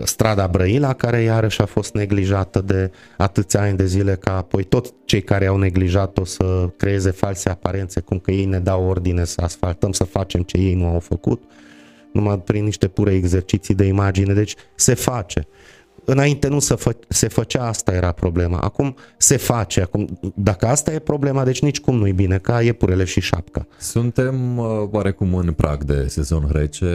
strada 0.04 0.48
Brăila, 0.48 0.94
care 0.94 1.22
iarăși 1.22 1.62
a 1.62 1.66
fost 1.66 1.94
neglijată 1.94 2.62
de 2.62 2.92
atâția 3.18 3.62
ani 3.62 3.78
de 3.78 3.86
zile, 3.86 4.16
ca 4.16 4.38
apoi 4.38 4.64
tot 4.64 4.94
cei 5.06 5.22
care 5.22 5.46
au 5.46 5.58
neglijat-o 5.58 6.26
să 6.26 6.70
creeze 6.78 7.12
false 7.12 7.50
aparențe, 7.50 8.00
cum 8.00 8.20
că 8.20 8.32
ei 8.32 8.46
ne 8.46 8.60
dau 8.60 8.88
ordine 8.88 9.26
să 9.26 9.42
asfaltăm, 9.42 9.92
să 9.92 10.04
facem 10.04 10.42
ce 10.42 10.58
ei 10.58 10.74
nu 10.74 10.86
au 10.88 11.00
făcut, 11.00 11.42
numai 12.14 12.40
prin 12.40 12.64
niște 12.64 12.88
pure 12.88 13.14
exerciții 13.14 13.76
de 13.76 13.86
imagine. 13.86 14.34
Deci 14.34 14.56
se 14.76 14.94
face. 14.94 15.48
Înainte 16.06 16.48
nu 16.48 16.60
se, 16.60 16.76
fă, 16.76 16.96
se 17.08 17.28
făcea, 17.28 17.68
asta 17.68 17.94
era 17.94 18.12
problema. 18.12 18.58
Acum 18.58 18.96
se 19.18 19.38
face. 19.38 19.82
Acum, 19.82 20.20
dacă 20.36 20.68
asta 20.68 20.94
e 20.94 21.00
problema, 21.00 21.44
deci 21.44 21.62
nici 21.62 21.80
cum 21.80 21.96
nu-i 21.96 22.14
bine, 22.14 22.38
ca 22.38 22.62
iepurele 22.62 23.04
și 23.04 23.22
șapca. 23.22 23.68
Suntem 23.78 24.58
uh, 24.58 24.66
oarecum 24.92 25.34
în 25.34 25.52
prag 25.52 25.84
de 25.84 26.08
sezon 26.08 26.50
rece. 26.52 26.86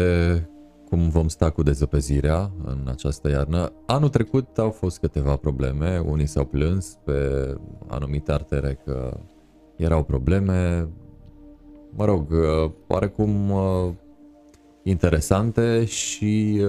Cum 0.94 1.08
vom 1.08 1.28
sta 1.28 1.50
cu 1.50 1.62
dezăpezirea 1.62 2.50
în 2.64 2.86
această 2.86 3.28
iarnă? 3.30 3.72
Anul 3.86 4.08
trecut 4.08 4.58
au 4.58 4.70
fost 4.70 4.98
câteva 4.98 5.36
probleme. 5.36 5.98
Unii 5.98 6.26
s-au 6.26 6.44
plâns 6.44 6.98
pe 7.04 7.54
anumite 7.86 8.32
artere 8.32 8.80
că 8.84 9.20
erau 9.76 10.02
probleme. 10.02 10.88
Mă 11.90 12.04
rog, 12.04 12.30
uh, 12.30 12.70
oarecum 12.86 13.50
uh, 13.50 13.92
interesante 14.82 15.84
și 15.84 16.64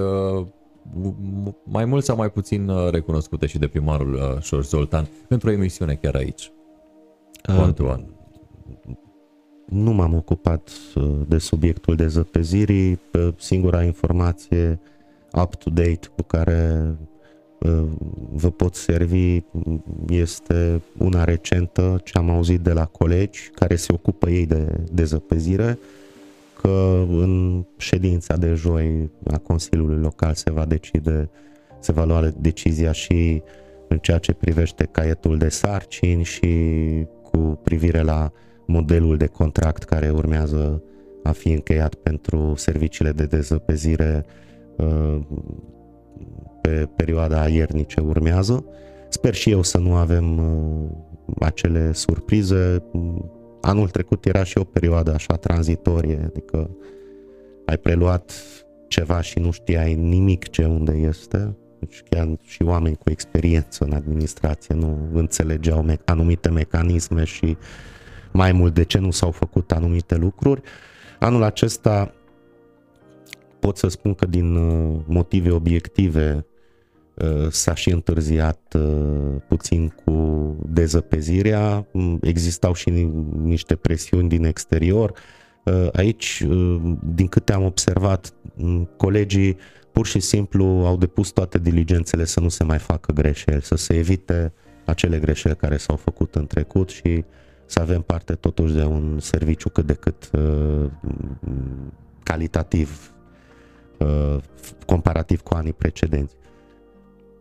mai 1.63 1.85
mult 1.85 2.03
sau 2.03 2.15
mai 2.15 2.29
puțin 2.29 2.69
uh, 2.69 2.89
recunoscute 2.91 3.45
și 3.45 3.57
de 3.57 3.67
primarul 3.67 4.13
uh, 4.13 4.41
Șor 4.41 4.63
Zoltan 4.63 5.07
pentru 5.27 5.49
o 5.49 5.51
emisiune 5.51 5.93
chiar 5.93 6.15
aici. 6.15 6.51
One 7.59 7.71
to 7.71 7.83
one. 7.83 8.05
Nu 9.65 9.91
m-am 9.91 10.13
ocupat 10.13 10.69
uh, 10.95 11.03
de 11.27 11.37
subiectul 11.37 11.95
dezăpezirii. 11.95 12.99
Singura 13.37 13.83
informație 13.83 14.79
up-to-date 15.33 16.07
cu 16.15 16.21
care 16.21 16.95
vă 18.31 18.49
pot 18.49 18.75
servi 18.75 19.41
este 20.07 20.81
una 20.97 21.23
recentă 21.23 22.01
ce 22.03 22.17
am 22.17 22.29
auzit 22.29 22.59
de 22.59 22.73
la 22.73 22.85
colegi 22.85 23.49
care 23.53 23.75
se 23.75 23.93
ocupă 23.93 24.29
ei 24.29 24.45
de 24.45 24.67
dezăpezire 24.91 25.79
că 26.61 27.05
în 27.09 27.63
ședința 27.77 28.37
de 28.37 28.53
joi 28.53 29.09
a 29.31 29.37
Consiliului 29.37 30.01
Local 30.01 30.33
se 30.33 30.51
va 30.51 30.65
decide, 30.65 31.29
se 31.79 31.91
va 31.91 32.03
lua 32.03 32.31
decizia 32.37 32.91
și 32.91 33.41
în 33.87 33.97
ceea 33.97 34.17
ce 34.17 34.33
privește 34.33 34.87
caietul 34.91 35.37
de 35.37 35.49
sarcini 35.49 36.23
și 36.23 36.47
cu 37.31 37.59
privire 37.63 38.01
la 38.01 38.31
modelul 38.65 39.17
de 39.17 39.27
contract 39.27 39.83
care 39.83 40.09
urmează 40.09 40.83
a 41.23 41.31
fi 41.31 41.51
încheiat 41.51 41.93
pentru 41.93 42.53
serviciile 42.55 43.11
de 43.11 43.25
dezăpezire 43.25 44.25
uh, 44.77 45.19
pe 46.61 46.89
perioada 46.95 47.47
iernice 47.47 48.01
urmează. 48.01 48.65
Sper 49.09 49.33
și 49.33 49.51
eu 49.51 49.61
să 49.61 49.77
nu 49.77 49.93
avem 49.93 50.37
uh, 50.37 50.89
acele 51.39 51.91
surprize 51.91 52.83
Anul 53.65 53.89
trecut 53.89 54.25
era 54.25 54.43
și 54.43 54.57
o 54.57 54.63
perioadă 54.63 55.13
așa 55.13 55.35
tranzitorie, 55.35 56.19
adică 56.25 56.69
ai 57.65 57.77
preluat 57.77 58.31
ceva 58.87 59.21
și 59.21 59.39
nu 59.39 59.51
știai 59.51 59.95
nimic 59.95 60.49
ce 60.49 60.65
unde 60.65 60.91
este. 60.91 61.55
Deci 61.79 62.03
chiar 62.09 62.37
și 62.41 62.63
oameni 62.63 62.95
cu 62.95 63.09
experiență 63.09 63.83
în 63.83 63.93
administrație 63.93 64.75
nu 64.75 65.09
înțelegeau 65.13 65.81
me- 65.81 65.99
anumite 66.05 66.49
mecanisme 66.49 67.23
și 67.23 67.57
mai 68.35 68.51
mult 68.51 68.73
de 68.73 68.83
ce 68.83 68.97
nu 68.97 69.11
s-au 69.11 69.31
făcut 69.31 69.71
anumite 69.71 70.15
lucruri. 70.15 70.61
Anul 71.19 71.43
acesta 71.43 72.13
pot 73.59 73.77
să 73.77 73.87
spun 73.87 74.13
că 74.13 74.25
din 74.25 74.55
uh, 74.55 74.99
motive 75.07 75.51
obiective 75.51 76.45
Uh, 77.15 77.47
s-a 77.49 77.73
și 77.73 77.89
întârziat 77.89 78.75
uh, 78.79 79.41
puțin 79.47 79.93
cu 80.05 80.11
dezăpezirea, 80.69 81.87
mm, 81.91 82.17
existau 82.21 82.73
și 82.73 82.89
niște 83.41 83.75
presiuni 83.75 84.29
din 84.29 84.43
exterior. 84.43 85.13
Uh, 85.63 85.87
aici, 85.93 86.45
din 87.15 87.27
câte 87.27 87.53
am 87.53 87.63
observat, 87.63 88.33
mm, 88.55 88.89
colegii 88.97 89.57
pur 89.91 90.05
și 90.05 90.19
simplu 90.19 90.65
au 90.65 90.97
depus 90.97 91.29
toate 91.29 91.59
diligențele 91.59 92.25
să 92.25 92.39
nu 92.39 92.49
se 92.49 92.63
mai 92.63 92.77
facă 92.77 93.11
greșeli, 93.11 93.61
să 93.61 93.75
se 93.75 93.93
evite 93.93 94.53
acele 94.85 95.19
greșeli 95.19 95.55
care 95.55 95.77
s-au 95.77 95.95
făcut 95.95 96.35
în 96.35 96.47
trecut 96.47 96.89
și 96.89 97.23
să 97.65 97.79
avem 97.81 98.01
parte 98.01 98.33
totuși 98.33 98.73
de 98.73 98.83
un 98.83 99.19
serviciu 99.19 99.69
cât 99.69 99.85
de 99.85 99.93
cât 99.93 100.29
calitativ 102.23 103.13
comparativ 104.85 105.41
cu 105.41 105.53
anii 105.53 105.73
precedenți. 105.73 106.35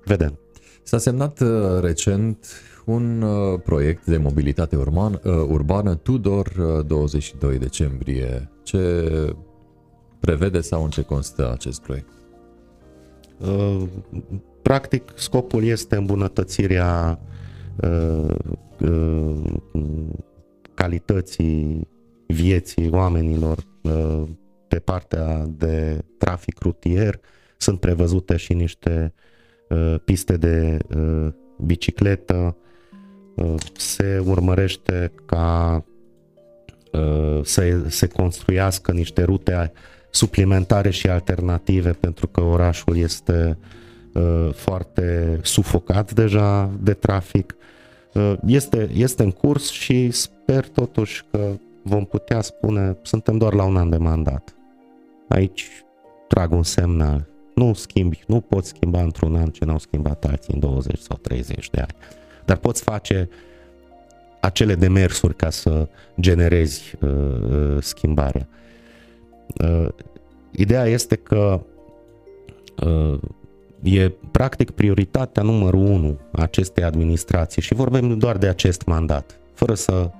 Vedem. 0.04 0.38
S-a 0.82 0.98
semnat 0.98 1.40
uh, 1.40 1.80
recent 1.80 2.46
un 2.84 3.22
uh, 3.22 3.60
proiect 3.64 4.06
de 4.06 4.16
mobilitate 4.16 4.76
urban, 4.76 5.12
uh, 5.12 5.32
urbană 5.48 5.94
Tudor 5.94 6.48
22 6.86 7.58
decembrie. 7.58 8.50
Ce 8.62 9.04
prevede 10.20 10.60
sau 10.60 10.84
în 10.84 10.90
ce 10.90 11.02
constă 11.02 11.52
acest 11.52 11.82
proiect? 11.82 12.08
Uh, 13.38 13.82
practic, 14.62 15.12
scopul 15.14 15.64
este 15.64 15.96
îmbunătățirea 15.96 17.18
uh, 17.80 17.90
uh, 17.90 18.34
calității 20.74 21.88
vieții 22.26 22.90
oamenilor 22.90 23.58
pe 24.68 24.78
partea 24.78 25.44
de 25.56 26.04
trafic 26.18 26.58
rutier. 26.60 27.20
Sunt 27.56 27.80
prevăzute 27.80 28.36
și 28.36 28.52
niște 28.52 29.14
piste 30.04 30.36
de 30.36 30.78
bicicletă. 31.58 32.56
Se 33.76 34.22
urmărește 34.26 35.12
ca 35.26 35.84
să 37.42 37.84
se 37.88 38.06
construiască 38.06 38.92
niște 38.92 39.22
rute 39.22 39.72
suplimentare 40.14 40.90
și 40.90 41.08
alternative 41.08 41.90
pentru 41.90 42.26
că 42.26 42.40
orașul 42.40 42.96
este 42.96 43.58
uh, 44.12 44.48
foarte 44.52 45.38
sufocat 45.42 46.12
deja 46.12 46.70
de 46.80 46.92
trafic. 46.92 47.56
Uh, 48.14 48.34
este, 48.46 48.90
este 48.92 49.22
în 49.22 49.30
curs 49.30 49.70
și 49.70 50.10
sper 50.10 50.68
totuși 50.68 51.24
că 51.30 51.50
vom 51.82 52.04
putea 52.04 52.40
spune, 52.40 52.96
suntem 53.02 53.38
doar 53.38 53.54
la 53.54 53.64
un 53.64 53.76
an 53.76 53.90
de 53.90 53.96
mandat. 53.96 54.54
Aici 55.28 55.70
trag 56.28 56.52
un 56.52 56.62
semnal. 56.62 57.26
Nu 57.54 57.72
schimbi, 57.72 58.22
nu 58.26 58.40
poți 58.40 58.68
schimba 58.68 59.02
într-un 59.02 59.36
an 59.36 59.48
ce 59.48 59.64
n-au 59.64 59.78
schimbat 59.78 60.24
alții 60.24 60.54
în 60.54 60.60
20 60.60 60.98
sau 60.98 61.16
30 61.16 61.70
de 61.70 61.80
ani. 61.80 61.94
Dar 62.44 62.56
poți 62.56 62.82
face 62.82 63.28
acele 64.40 64.74
demersuri 64.74 65.34
ca 65.34 65.50
să 65.50 65.88
generezi 66.20 66.94
uh, 67.00 67.10
uh, 67.10 67.76
schimbarea. 67.80 68.48
Uh, 69.64 69.88
ideea 70.50 70.84
este 70.84 71.16
că 71.16 71.60
uh, 72.86 73.18
e 73.84 74.12
practic 74.30 74.70
prioritatea 74.70 75.42
numărul 75.42 75.80
unu 75.80 76.18
a 76.32 76.42
acestei 76.42 76.84
administrații 76.84 77.62
și 77.62 77.74
vorbim 77.74 78.18
doar 78.18 78.36
de 78.36 78.48
acest 78.48 78.84
mandat, 78.84 79.40
fără 79.54 79.74
să 79.74 80.10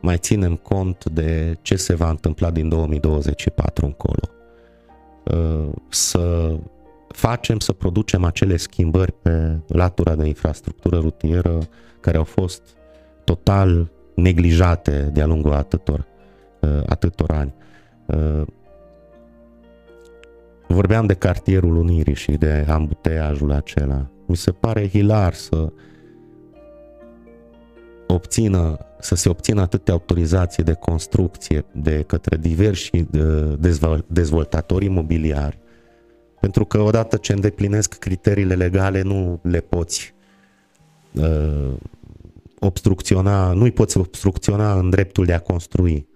mai 0.00 0.16
ținem 0.16 0.56
cont 0.56 1.04
de 1.04 1.58
ce 1.62 1.76
se 1.76 1.94
va 1.94 2.08
întâmpla 2.08 2.50
din 2.50 2.68
2024 2.68 3.86
încolo. 3.86 4.28
Uh, 5.24 5.70
să 5.88 6.54
facem, 7.08 7.58
să 7.58 7.72
producem 7.72 8.24
acele 8.24 8.56
schimbări 8.56 9.12
pe 9.12 9.60
latura 9.66 10.14
de 10.14 10.26
infrastructură 10.26 10.98
rutieră 10.98 11.58
care 12.00 12.16
au 12.16 12.24
fost 12.24 12.62
total 13.24 13.90
neglijate 14.14 15.10
de-a 15.12 15.26
lungul 15.26 15.52
atâtor, 15.52 16.06
atâtor 16.86 17.30
ani. 17.30 17.54
Vorbeam 20.68 21.06
de 21.06 21.14
cartierul 21.14 21.76
Unirii 21.76 22.14
și 22.14 22.30
de 22.30 22.66
ambuteiajul 22.68 23.52
acela. 23.52 24.10
Mi 24.26 24.36
se 24.36 24.50
pare 24.50 24.88
hilar 24.88 25.34
să 25.34 25.72
obțină, 28.06 28.78
să 29.00 29.14
se 29.14 29.28
obțină 29.28 29.60
atâtea 29.60 29.94
autorizații 29.94 30.62
de 30.62 30.72
construcție 30.72 31.64
de 31.72 32.04
către 32.06 32.36
diversi 32.36 32.96
uh, 32.96 34.02
dezvoltatori 34.06 34.84
imobiliari, 34.84 35.58
pentru 36.40 36.64
că 36.64 36.80
odată 36.80 37.16
ce 37.16 37.32
îndeplinesc 37.32 37.94
criteriile 37.94 38.54
legale 38.54 39.02
nu 39.02 39.40
le 39.42 39.60
poți 39.60 40.14
uh, 41.12 41.72
obstrucționa, 42.58 43.52
nu-i 43.52 43.72
poți 43.72 43.98
obstrucționa 43.98 44.78
în 44.78 44.90
dreptul 44.90 45.24
de 45.24 45.32
a 45.32 45.40
construi, 45.40 46.08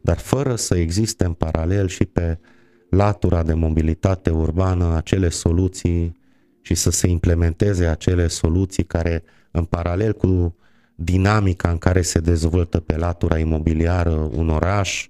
dar 0.00 0.18
fără 0.18 0.54
să 0.54 0.76
existe 0.76 1.24
în 1.24 1.32
paralel 1.32 1.88
și 1.88 2.04
pe 2.04 2.38
uh, 2.40 2.58
latura 2.90 3.42
de 3.42 3.54
mobilitate 3.54 4.30
urbană 4.30 4.96
acele 4.96 5.28
soluții 5.28 6.16
și 6.60 6.74
să 6.74 6.90
se 6.90 7.06
implementeze 7.06 7.86
acele 7.86 8.26
soluții 8.26 8.84
care 8.84 9.22
în 9.50 9.64
paralel 9.64 10.12
cu 10.12 10.54
dinamica 10.94 11.70
în 11.70 11.78
care 11.78 12.02
se 12.02 12.18
dezvoltă 12.18 12.80
pe 12.80 12.96
latura 12.96 13.38
imobiliară 13.38 14.30
un 14.34 14.48
oraș, 14.48 15.08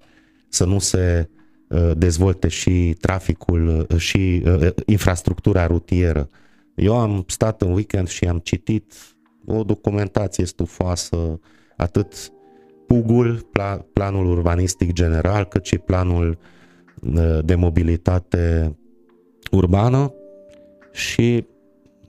să 0.48 0.64
nu 0.64 0.78
se 0.78 1.28
uh, 1.68 1.90
dezvolte 1.96 2.48
și 2.48 2.96
traficul 3.00 3.86
uh, 3.90 3.98
și 3.98 4.42
uh, 4.46 4.68
infrastructura 4.86 5.66
rutieră. 5.66 6.28
Eu 6.74 6.98
am 6.98 7.24
stat 7.26 7.62
în 7.62 7.72
weekend 7.72 8.08
și 8.08 8.24
am 8.24 8.38
citit 8.38 8.92
o 9.46 9.62
documentație 9.62 10.44
stufoasă, 10.44 11.40
atât 11.76 12.32
PUG-ul, 12.86 13.50
planul 13.92 14.26
urbanistic 14.30 14.92
general, 14.92 15.44
cât 15.44 15.64
și 15.64 15.78
planul 15.78 16.28
uh, 16.28 16.36
de 17.44 17.54
mobilitate 17.54 18.76
urbană 19.50 20.12
și 20.92 21.46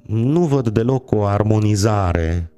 nu 0.05 0.45
văd 0.45 0.69
deloc 0.69 1.11
o 1.11 1.25
armonizare 1.25 2.51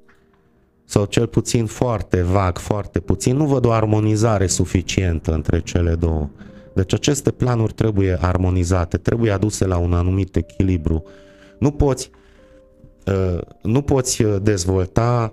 sau 0.84 1.04
cel 1.04 1.26
puțin 1.26 1.66
foarte 1.66 2.22
vag, 2.22 2.58
foarte 2.58 3.00
puțin, 3.00 3.36
nu 3.36 3.46
văd 3.46 3.64
o 3.64 3.72
armonizare 3.72 4.46
suficientă 4.46 5.32
între 5.32 5.60
cele 5.60 5.94
două. 5.94 6.30
Deci 6.74 6.94
aceste 6.94 7.30
planuri 7.30 7.72
trebuie 7.72 8.18
armonizate, 8.20 8.96
trebuie 8.96 9.30
aduse 9.30 9.66
la 9.66 9.76
un 9.76 9.92
anumit 9.92 10.36
echilibru. 10.36 11.04
Nu 11.58 11.70
poți, 11.70 12.10
uh, 13.06 13.40
nu 13.62 13.82
poți 13.82 14.22
dezvolta, 14.42 15.32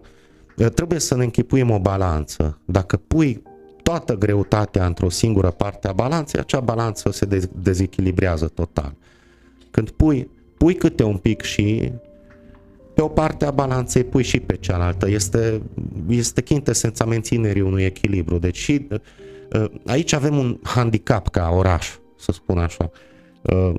uh, 0.57 0.67
trebuie 0.67 0.99
să 0.99 1.15
ne 1.15 1.23
închipuim 1.23 1.69
o 1.69 1.79
balanță. 1.79 2.59
Dacă 2.65 2.97
pui 2.97 3.41
toată 3.83 4.15
greutatea 4.17 4.85
într-o 4.85 5.09
singură 5.09 5.51
parte 5.51 5.87
a 5.87 5.93
balanței, 5.93 6.39
acea 6.39 6.59
balanță 6.59 7.11
se 7.11 7.47
dezechilibrează 7.55 8.47
total. 8.47 8.93
Când 9.71 9.89
pui, 9.89 10.29
pui 10.57 10.75
câte 10.75 11.03
un 11.03 11.17
pic 11.17 11.41
și 11.41 11.91
pe 12.93 13.01
o 13.01 13.07
parte 13.07 13.45
a 13.45 13.51
balanței 13.51 14.03
pui 14.03 14.23
și 14.23 14.39
pe 14.39 14.55
cealaltă. 14.55 15.09
Este, 15.09 15.61
este 16.07 16.41
chintesența 16.41 17.05
menținerii 17.05 17.61
unui 17.61 17.83
echilibru. 17.83 18.37
Deci 18.37 18.57
și, 18.57 18.87
uh, 19.55 19.65
aici 19.85 20.13
avem 20.13 20.37
un 20.37 20.59
handicap 20.63 21.29
ca 21.29 21.49
oraș, 21.49 21.97
să 22.17 22.31
spun 22.31 22.57
așa. 22.57 22.91
Uh, 23.41 23.73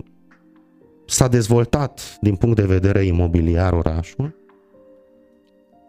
s-a 1.07 1.29
dezvoltat 1.29 2.19
din 2.21 2.37
punct 2.37 2.57
de 2.57 2.67
vedere 2.67 3.05
imobiliar 3.05 3.73
orașul, 3.73 4.35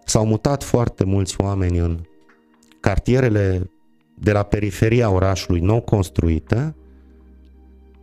s-au 0.06 0.26
mutat 0.26 0.64
foarte 0.64 1.04
mulți 1.04 1.36
oameni 1.42 1.78
în 1.78 2.00
cartierele 2.80 3.70
de 4.24 4.32
la 4.32 4.44
periferia 4.44 5.10
orașului 5.10 5.60
nou 5.60 5.82
construită 5.82 6.76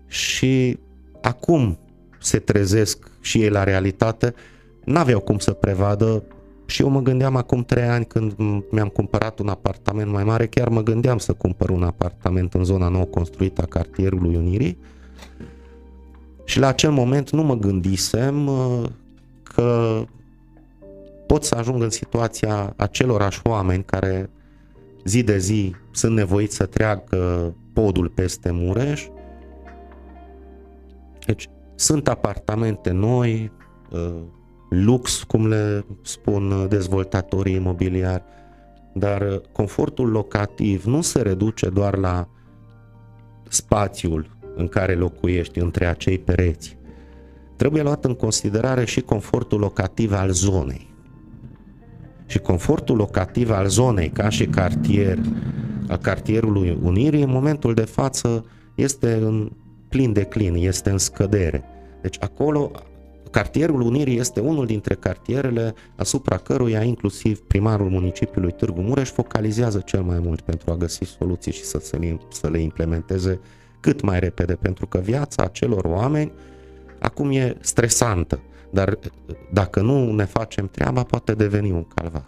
și 0.06 0.78
acum 1.22 1.78
se 2.18 2.38
trezesc 2.38 3.10
și 3.20 3.42
ei 3.42 3.48
la 3.48 3.64
realitate, 3.64 4.34
n-aveau 4.84 5.20
cum 5.20 5.38
să 5.38 5.52
prevadă 5.52 6.22
și 6.66 6.82
eu 6.82 6.88
mă 6.88 7.00
gândeam 7.00 7.36
acum 7.36 7.64
trei 7.64 7.84
ani 7.84 8.04
când 8.04 8.34
mi-am 8.70 8.88
cumpărat 8.88 9.38
un 9.38 9.48
apartament 9.48 10.10
mai 10.10 10.24
mare, 10.24 10.46
chiar 10.46 10.68
mă 10.68 10.82
gândeam 10.82 11.18
să 11.18 11.32
cumpăr 11.32 11.70
un 11.70 11.82
apartament 11.82 12.54
în 12.54 12.64
zona 12.64 12.88
nou 12.88 13.04
construită 13.04 13.62
a 13.62 13.66
cartierului 13.66 14.36
Unirii. 14.36 14.78
Și 16.44 16.58
la 16.58 16.66
acel 16.66 16.90
moment 16.90 17.30
nu 17.30 17.42
mă 17.42 17.56
gândisem 17.56 18.46
uh, 18.46 18.82
că 19.42 20.00
pot 21.26 21.44
să 21.44 21.54
ajung 21.54 21.82
în 21.82 21.90
situația 21.90 22.72
acelorași 22.76 23.40
oameni 23.44 23.84
care 23.84 24.30
zi 25.04 25.22
de 25.22 25.38
zi 25.38 25.74
sunt 25.90 26.14
nevoiți 26.14 26.56
să 26.56 26.66
treacă 26.66 27.54
podul 27.72 28.08
peste 28.08 28.50
Mureș. 28.50 29.06
Deci 31.26 31.48
sunt 31.74 32.08
apartamente 32.08 32.90
noi, 32.90 33.52
uh, 33.90 34.22
lux, 34.70 35.22
cum 35.22 35.48
le 35.48 35.84
spun 36.02 36.66
dezvoltatorii 36.68 37.54
imobiliari, 37.54 38.22
dar 38.94 39.40
confortul 39.52 40.08
locativ 40.08 40.84
nu 40.84 41.00
se 41.00 41.22
reduce 41.22 41.68
doar 41.68 41.96
la 41.96 42.28
spațiul 43.48 44.36
în 44.56 44.68
care 44.68 44.94
locuiești 44.94 45.58
între 45.58 45.86
acei 45.86 46.18
pereți. 46.18 46.78
Trebuie 47.56 47.82
luat 47.82 48.04
în 48.04 48.14
considerare 48.14 48.84
și 48.84 49.00
confortul 49.00 49.58
locativ 49.58 50.12
al 50.12 50.30
zonei 50.30 50.89
și 52.30 52.38
confortul 52.38 52.96
locativ 52.96 53.50
al 53.50 53.68
zonei 53.68 54.08
ca 54.08 54.28
și 54.28 54.46
cartier, 54.46 55.18
al 55.88 55.96
cartierului 55.96 56.78
Unirii, 56.82 57.22
în 57.22 57.30
momentul 57.30 57.74
de 57.74 57.84
față 57.84 58.44
este 58.74 59.12
în 59.12 59.50
plin 59.88 60.12
declin, 60.12 60.54
este 60.54 60.90
în 60.90 60.98
scădere. 60.98 61.64
Deci 62.02 62.16
acolo 62.20 62.70
Cartierul 63.30 63.80
Unirii 63.80 64.18
este 64.18 64.40
unul 64.40 64.66
dintre 64.66 64.94
cartierele 64.94 65.74
asupra 65.96 66.36
căruia 66.36 66.82
inclusiv 66.82 67.38
primarul 67.40 67.88
municipiului 67.88 68.52
Târgu 68.52 68.80
Mureș 68.80 69.08
focalizează 69.08 69.78
cel 69.78 70.02
mai 70.02 70.18
mult 70.18 70.40
pentru 70.40 70.70
a 70.70 70.76
găsi 70.76 71.04
soluții 71.04 71.52
și 71.52 71.64
să, 71.64 71.78
se, 71.78 72.16
să 72.28 72.48
le 72.48 72.58
implementeze 72.58 73.40
cât 73.80 74.00
mai 74.00 74.20
repede, 74.20 74.54
pentru 74.54 74.86
că 74.86 74.98
viața 74.98 75.42
acelor 75.42 75.84
oameni 75.84 76.32
acum 76.98 77.30
e 77.30 77.56
stresantă. 77.60 78.40
Dar 78.70 78.98
dacă 79.52 79.80
nu 79.80 80.12
ne 80.12 80.24
facem 80.24 80.68
treaba, 80.68 81.02
poate 81.02 81.34
deveni 81.34 81.70
un 81.70 81.84
calvar. 81.84 82.24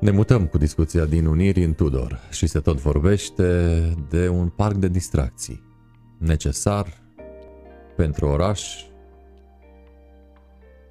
Ne 0.00 0.10
mutăm 0.10 0.46
cu 0.46 0.58
discuția 0.58 1.04
din 1.04 1.26
Uniri 1.26 1.64
în 1.64 1.74
Tudor 1.74 2.20
și 2.30 2.46
se 2.46 2.60
tot 2.60 2.80
vorbește 2.80 3.78
de 4.08 4.28
un 4.28 4.48
parc 4.48 4.74
de 4.74 4.88
distracții 4.88 5.62
necesar 6.18 6.86
pentru 7.96 8.26
oraș 8.26 8.84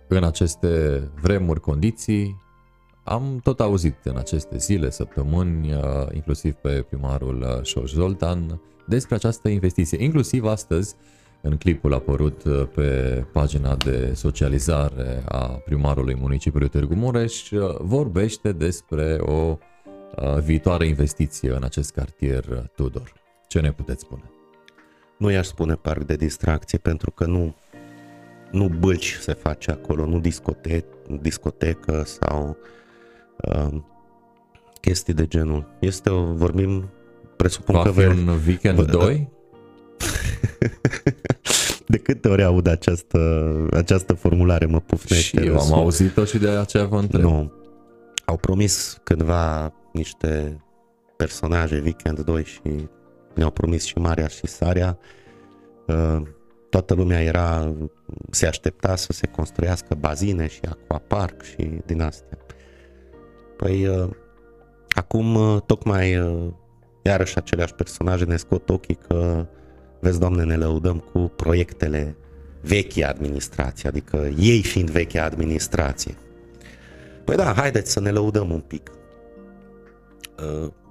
în 0.07 0.23
aceste 0.23 1.01
vremuri, 1.21 1.59
condiții. 1.59 2.41
Am 3.03 3.39
tot 3.43 3.59
auzit 3.59 3.95
în 4.03 4.17
aceste 4.17 4.57
zile, 4.57 4.89
săptămâni, 4.89 5.73
uh, 5.73 5.81
inclusiv 6.13 6.53
pe 6.53 6.85
primarul 6.89 7.41
uh, 7.41 7.63
Șoș 7.63 7.91
Zoltan, 7.91 8.61
despre 8.87 9.15
această 9.15 9.47
investiție. 9.49 10.03
Inclusiv 10.03 10.45
astăzi, 10.45 10.95
în 11.45 11.57
clipul 11.57 11.93
apărut 11.93 12.43
uh, 12.43 12.67
pe 12.75 13.25
pagina 13.31 13.75
de 13.75 14.13
socializare 14.13 15.23
a 15.27 15.45
primarului 15.45 16.15
municipiului 16.15 16.69
Târgu 16.69 16.95
Mureș, 16.95 17.49
vorbește 17.79 18.51
despre 18.51 19.17
o 19.19 19.57
viitoare 20.43 20.87
investiție 20.87 21.51
în 21.51 21.63
acest 21.63 21.91
cartier 21.91 22.71
Tudor. 22.75 23.13
Ce 23.47 23.59
ne 23.59 23.71
puteți 23.71 24.01
spune? 24.01 24.31
Nu 25.17 25.31
i-aș 25.31 25.45
spune 25.45 25.73
parc 25.73 26.03
de 26.03 26.15
distracție 26.15 26.77
pentru 26.77 27.11
că 27.11 27.25
nu 27.25 27.55
nu 28.51 28.67
bălci 28.67 29.17
se 29.19 29.33
face 29.33 29.71
acolo, 29.71 30.05
nu 30.05 30.19
discote- 30.19 30.85
discotecă 31.21 32.03
sau 32.05 32.57
uh, 33.37 33.81
chestii 34.81 35.13
de 35.13 35.27
genul. 35.27 35.75
Este 35.79 36.09
o, 36.09 36.33
vorbim, 36.33 36.89
presupun 37.35 37.75
Va 37.75 37.81
că... 37.81 37.89
fi 37.89 37.95
vei... 37.95 38.07
un 38.07 38.27
weekend 38.45 38.79
v- 38.79 38.89
2? 38.89 39.29
de 41.85 41.97
câte 41.97 42.27
ori 42.27 42.43
aud 42.43 42.67
această, 42.67 43.51
această 43.71 44.13
formulare 44.13 44.65
mă 44.65 44.79
pufnește. 44.79 45.39
Și 45.39 45.47
eu 45.47 45.59
am 45.59 45.73
auzit-o 45.73 46.25
și 46.25 46.37
de 46.37 46.49
aceea 46.49 46.85
vă 46.85 46.97
întreb. 46.97 47.21
Nu. 47.21 47.51
Au 48.25 48.37
promis 48.37 48.97
cândva 49.03 49.73
niște 49.93 50.61
personaje 51.17 51.81
Weekend 51.83 52.19
2 52.19 52.43
și 52.43 52.61
ne-au 53.35 53.51
promis 53.51 53.83
și 53.83 53.97
Maria 53.97 54.27
și 54.27 54.47
Saria. 54.47 54.97
Uh, 55.87 56.21
toată 56.69 56.93
lumea 56.93 57.21
era, 57.21 57.73
se 58.29 58.47
aștepta 58.47 58.95
să 58.95 59.13
se 59.13 59.27
construiască 59.27 59.95
bazine 59.99 60.47
și 60.47 60.59
aquapark 60.69 61.41
și 61.41 61.81
din 61.85 62.01
astea. 62.01 62.37
Păi, 63.57 63.87
uh, 63.87 64.09
acum 64.89 65.35
uh, 65.35 65.61
tocmai 65.65 66.17
uh, 66.17 66.47
iarăși 67.03 67.37
aceleași 67.37 67.73
personaje 67.73 68.23
ne 68.23 68.35
scot 68.35 68.69
ochii 68.69 68.97
că, 69.07 69.47
vezi, 70.03 70.19
Doamne, 70.19 70.43
ne 70.43 70.55
lăudăm 70.55 70.97
cu 70.97 71.19
proiectele 71.19 72.15
vechi 72.61 72.97
administrație, 72.97 73.89
adică 73.89 74.29
ei 74.37 74.61
fiind 74.61 74.89
veche 74.89 75.19
administrație. 75.19 76.15
Păi 77.23 77.35
da, 77.35 77.53
haideți 77.53 77.91
să 77.91 77.99
ne 77.99 78.11
lăudăm 78.11 78.51
un 78.51 78.59
pic. 78.59 78.91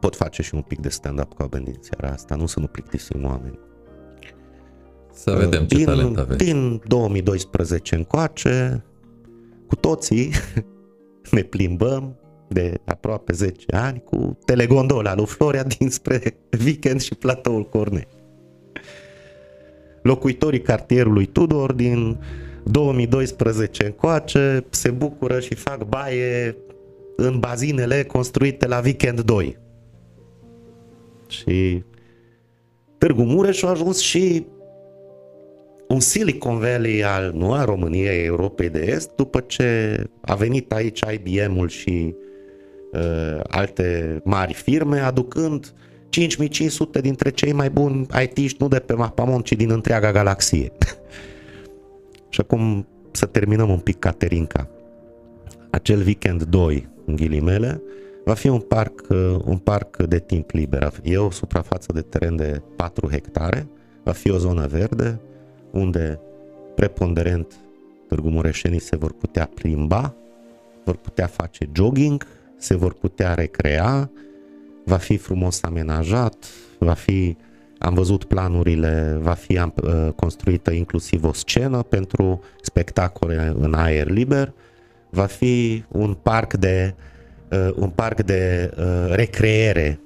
Pot 0.01 0.17
face 0.17 0.43
și 0.43 0.55
un 0.55 0.61
pic 0.61 0.81
de 0.81 0.89
stand-up 0.89 1.35
ca 1.37 1.49
din 1.51 1.79
seara 1.81 2.15
asta, 2.15 2.35
nu 2.35 2.47
să 2.47 2.61
nu 2.61 2.67
plictisim 2.67 3.25
oameni. 3.25 3.59
Să 5.13 5.31
vedem 5.31 5.67
ce 5.67 5.77
din, 5.77 5.85
talent 5.85 6.19
aveți. 6.19 6.45
Din 6.45 6.83
2012 6.87 7.95
încoace, 7.95 8.85
cu 9.67 9.77
toții 9.77 10.31
ne 11.31 11.43
plimbăm 11.43 12.17
de 12.49 12.81
aproape 12.85 13.33
10 13.33 13.77
ani 13.77 14.03
cu 14.05 14.39
telegondola 14.45 15.15
lui 15.15 15.27
Florea 15.27 15.65
dinspre 15.65 16.37
weekend 16.65 17.01
și 17.01 17.15
platoul 17.15 17.69
Corne. 17.69 18.07
Locuitorii 20.03 20.61
cartierului 20.61 21.27
Tudor 21.27 21.73
din 21.73 22.19
2012 22.65 23.85
încoace 23.85 24.65
se 24.71 24.91
bucură 24.91 25.41
și 25.41 25.55
fac 25.55 25.85
baie 25.85 26.57
în 27.17 27.39
bazinele 27.39 28.05
construite 28.05 28.67
la 28.67 28.81
Weekend 28.85 29.21
2. 29.21 29.59
Și 31.29 31.85
Târgu 32.99 33.23
Mureș 33.23 33.63
a 33.63 33.69
ajuns 33.69 33.99
și 33.99 34.47
un 35.89 36.01
Silicon 36.01 36.59
Valley 36.59 37.05
al, 37.05 37.33
nu 37.35 37.53
a 37.53 37.65
României, 37.65 38.25
Europei 38.25 38.69
de 38.69 38.81
Est, 38.81 39.11
după 39.17 39.41
ce 39.41 39.97
a 40.21 40.35
venit 40.35 40.73
aici 40.73 41.01
IBM-ul 41.13 41.69
și 41.69 42.15
uh, 42.93 43.41
alte 43.49 44.21
mari 44.25 44.53
firme, 44.55 44.99
aducând 44.99 45.73
5500 46.13 47.01
dintre 47.01 47.31
cei 47.31 47.53
mai 47.53 47.71
buni 47.71 48.07
it 48.23 48.59
nu 48.61 48.69
de 48.69 48.79
pe 48.79 48.93
Mapamont, 48.93 49.45
ci 49.45 49.53
din 49.53 49.71
întreaga 49.71 50.13
galaxie. 50.13 50.73
și 52.29 52.41
acum 52.41 52.87
să 53.11 53.27
terminăm 53.27 53.71
un 53.71 53.79
pic 53.79 53.99
Caterinca. 53.99 54.69
Acel 55.71 55.99
weekend 55.99 56.43
2, 56.43 56.89
în 57.05 57.17
ghilimele, 57.17 57.83
va 58.25 58.35
fi 58.35 58.49
un 58.49 58.61
parc, 58.61 59.07
uh, 59.09 59.37
un 59.45 59.59
parc 59.59 59.97
de 60.03 60.19
timp 60.19 60.51
liber. 60.51 60.93
E 61.03 61.17
o 61.17 61.31
suprafață 61.31 61.93
de 61.93 62.01
teren 62.01 62.37
de 62.37 62.63
4 62.77 63.09
hectare, 63.11 63.69
va 64.03 64.13
fi 64.13 64.31
o 64.31 64.37
zonă 64.37 64.67
verde, 64.67 65.21
unde 65.71 66.21
preponderent 66.75 67.55
Târgu 68.09 68.29
Mureșenii 68.29 68.81
se 68.81 68.97
vor 68.97 69.13
putea 69.13 69.51
plimba, 69.55 70.15
vor 70.85 70.97
putea 70.97 71.27
face 71.27 71.71
jogging, 71.73 72.27
se 72.57 72.77
vor 72.77 72.93
putea 72.93 73.35
recrea, 73.35 74.11
va 74.85 74.97
fi 74.97 75.17
frumos 75.17 75.63
amenajat, 75.63 76.47
va 76.79 76.93
fi, 76.93 77.37
am 77.79 77.95
văzut 77.95 78.25
planurile, 78.25 79.19
va 79.21 79.33
fi 79.33 79.59
uh, 79.59 80.09
construită 80.17 80.71
inclusiv 80.71 81.25
o 81.25 81.33
scenă 81.33 81.83
pentru 81.83 82.41
spectacole 82.63 83.53
în 83.59 83.75
aer 83.75 84.09
liber, 84.09 84.53
va 85.11 85.27
fi 85.27 85.85
un 85.89 86.15
parc 86.15 86.55
de, 86.55 86.95
uh, 87.51 87.71
un 87.77 87.91
parc 87.91 88.23
de 88.23 88.75
uh, 88.79 89.15
recreere. 89.15 90.01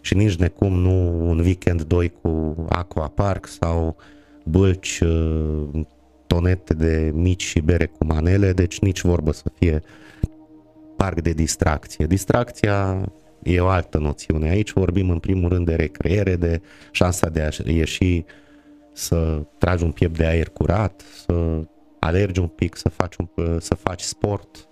Și 0.00 0.14
nici 0.14 0.36
necum 0.36 0.72
nu 0.72 1.28
un 1.28 1.38
weekend 1.38 1.82
2 1.82 2.12
cu 2.22 2.54
aqua 2.68 3.08
park 3.08 3.46
sau 3.46 3.96
bălci, 4.44 5.00
uh, 5.00 5.84
tonete 6.26 6.74
de 6.74 7.10
mici 7.14 7.42
și 7.42 7.60
bere 7.60 7.86
cu 7.86 8.04
manele, 8.04 8.52
deci 8.52 8.78
nici 8.78 9.00
vorbă 9.00 9.32
să 9.32 9.44
fie 9.58 9.82
parc 10.96 11.20
de 11.20 11.30
distracție. 11.30 12.06
Distracția 12.06 13.08
e 13.44 13.60
o 13.60 13.66
altă 13.66 13.98
noțiune. 13.98 14.48
Aici 14.48 14.72
vorbim 14.72 15.10
în 15.10 15.18
primul 15.18 15.48
rând 15.48 15.66
de 15.66 15.74
recreere, 15.74 16.36
de 16.36 16.60
șansa 16.90 17.28
de 17.28 17.40
a 17.40 17.70
ieși 17.70 18.24
să 18.92 19.42
tragi 19.58 19.84
un 19.84 19.90
piept 19.90 20.16
de 20.16 20.26
aer 20.26 20.48
curat, 20.48 21.02
să 21.26 21.62
alergi 21.98 22.40
un 22.40 22.46
pic, 22.46 22.76
să 22.76 22.88
faci, 22.88 23.16
un, 23.16 23.58
să 23.60 23.74
faci 23.74 24.00
sport, 24.00 24.68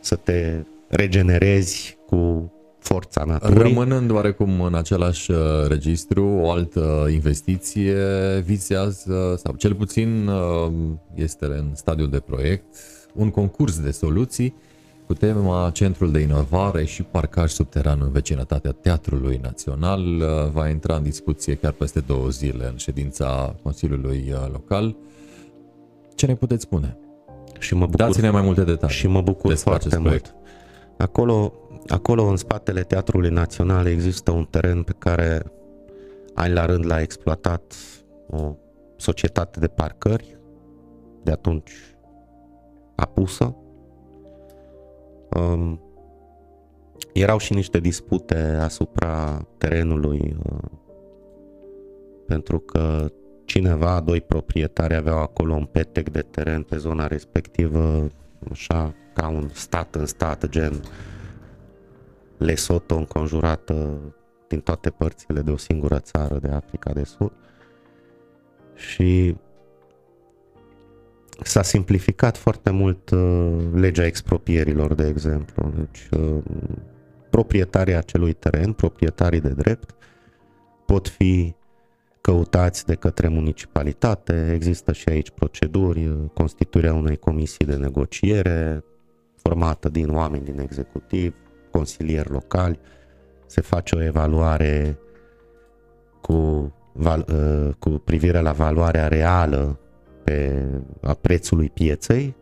să 0.00 0.16
te 0.16 0.62
regenerezi 0.88 1.98
cu 2.06 2.52
forța 2.78 3.24
naturii. 3.24 3.62
Rămânând 3.62 4.10
oarecum 4.10 4.60
în 4.60 4.74
același 4.74 5.30
uh, 5.30 5.38
registru, 5.68 6.26
o 6.26 6.50
altă 6.50 7.08
investiție 7.10 7.96
vizează, 8.44 9.40
sau 9.44 9.54
cel 9.54 9.74
puțin 9.74 10.26
uh, 10.26 10.72
este 11.14 11.44
în 11.44 11.70
stadiul 11.74 12.10
de 12.10 12.18
proiect, 12.18 12.64
un 13.14 13.30
concurs 13.30 13.80
de 13.80 13.90
soluții 13.90 14.54
cu 15.06 15.14
tema 15.14 15.70
Centrul 15.72 16.12
de 16.12 16.18
Inovare 16.18 16.84
și 16.84 17.02
Parcaj 17.02 17.50
Subteran 17.50 18.00
în 18.02 18.10
vecinătatea 18.10 18.72
Teatrului 18.72 19.40
Național. 19.42 20.00
Uh, 20.00 20.50
va 20.52 20.68
intra 20.68 20.96
în 20.96 21.02
discuție 21.02 21.54
chiar 21.54 21.72
peste 21.72 22.00
două 22.00 22.28
zile 22.28 22.66
în 22.66 22.76
ședința 22.76 23.54
Consiliului 23.62 24.34
Local. 24.52 24.96
Ce 26.14 26.26
ne 26.26 26.34
puteți 26.34 26.62
spune? 26.62 26.98
Și 27.58 27.74
mă 27.74 27.84
bucur, 27.84 27.96
Dați-ne 27.96 28.30
mai 28.30 28.42
multe 28.42 28.64
detalii. 28.64 28.96
Și 28.96 29.06
mă 29.06 29.20
bucur 29.20 29.54
foarte 29.54 29.88
mult. 29.88 30.02
Proiect. 30.02 30.34
Acolo 30.98 31.52
Acolo, 31.88 32.24
în 32.24 32.36
spatele 32.36 32.82
Teatrului 32.82 33.30
Național, 33.30 33.86
există 33.86 34.30
un 34.30 34.44
teren 34.44 34.82
pe 34.82 34.94
care 34.98 35.52
ani 36.34 36.52
la 36.52 36.66
rând 36.66 36.86
l-a 36.86 37.00
exploatat 37.00 37.74
o 38.30 38.54
societate 38.96 39.60
de 39.60 39.66
parcări, 39.66 40.38
de 41.22 41.30
atunci 41.30 41.72
apusă. 42.96 43.56
Um, 45.38 45.80
erau 47.12 47.38
și 47.38 47.54
niște 47.54 47.78
dispute 47.78 48.38
asupra 48.60 49.46
terenului 49.58 50.36
uh, 50.52 50.70
pentru 52.26 52.58
că 52.58 53.10
cineva, 53.44 54.00
doi 54.00 54.20
proprietari 54.20 54.94
aveau 54.94 55.18
acolo 55.18 55.54
un 55.54 55.64
petec 55.64 56.10
de 56.10 56.20
teren 56.20 56.62
pe 56.62 56.76
zona 56.76 57.06
respectivă, 57.06 58.08
așa 58.50 58.94
ca 59.14 59.28
un 59.28 59.48
stat 59.52 59.94
în 59.94 60.06
stat, 60.06 60.48
gen 60.48 60.80
Lesotho 62.36 62.96
înconjurată 62.96 63.98
din 64.48 64.60
toate 64.60 64.90
părțile 64.90 65.40
de 65.40 65.50
o 65.50 65.56
singură 65.56 65.98
țară 65.98 66.38
de 66.38 66.48
Africa 66.48 66.92
de 66.92 67.04
Sud. 67.04 67.32
Și 68.74 69.36
s-a 71.42 71.62
simplificat 71.62 72.36
foarte 72.36 72.70
mult 72.70 73.10
uh, 73.10 73.56
legea 73.74 74.06
expropierilor, 74.06 74.94
de 74.94 75.06
exemplu. 75.08 75.72
Deci, 75.76 76.20
uh, 76.20 76.42
proprietarii 77.30 77.94
acelui 77.94 78.32
teren, 78.32 78.72
proprietarii 78.72 79.40
de 79.40 79.48
drept, 79.48 79.94
pot 80.86 81.08
fi 81.08 81.54
căutați 82.20 82.86
de 82.86 82.94
către 82.94 83.28
municipalitate, 83.28 84.52
există 84.54 84.92
și 84.92 85.08
aici 85.08 85.30
proceduri, 85.30 86.06
uh, 86.06 86.16
constituirea 86.34 86.94
unei 86.94 87.16
comisii 87.16 87.66
de 87.66 87.76
negociere 87.76 88.84
formată 89.36 89.88
din 89.88 90.14
oameni 90.14 90.44
din 90.44 90.60
executiv, 90.60 91.34
consilieri 91.70 92.30
locali, 92.30 92.78
se 93.46 93.60
face 93.60 93.96
o 93.96 94.02
evaluare 94.02 94.98
cu, 96.20 96.72
val, 96.92 97.26
uh, 97.32 97.74
cu 97.78 97.90
privire 97.90 98.40
la 98.40 98.52
valoarea 98.52 99.08
reală 99.08 99.78
pe, 100.26 100.64
a 101.00 101.14
prețului 101.14 101.70
pieței, 101.70 102.34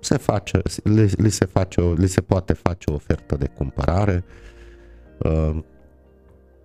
se 0.00 0.16
face, 0.16 0.60
li, 0.82 1.10
li, 1.16 1.30
se 1.30 1.44
face 1.44 1.80
o, 1.80 1.92
li 1.92 2.06
se 2.06 2.20
poate 2.20 2.52
face 2.52 2.90
o 2.90 2.94
ofertă 2.94 3.36
de 3.36 3.46
cumpărare, 3.46 4.24
uh, 5.18 5.58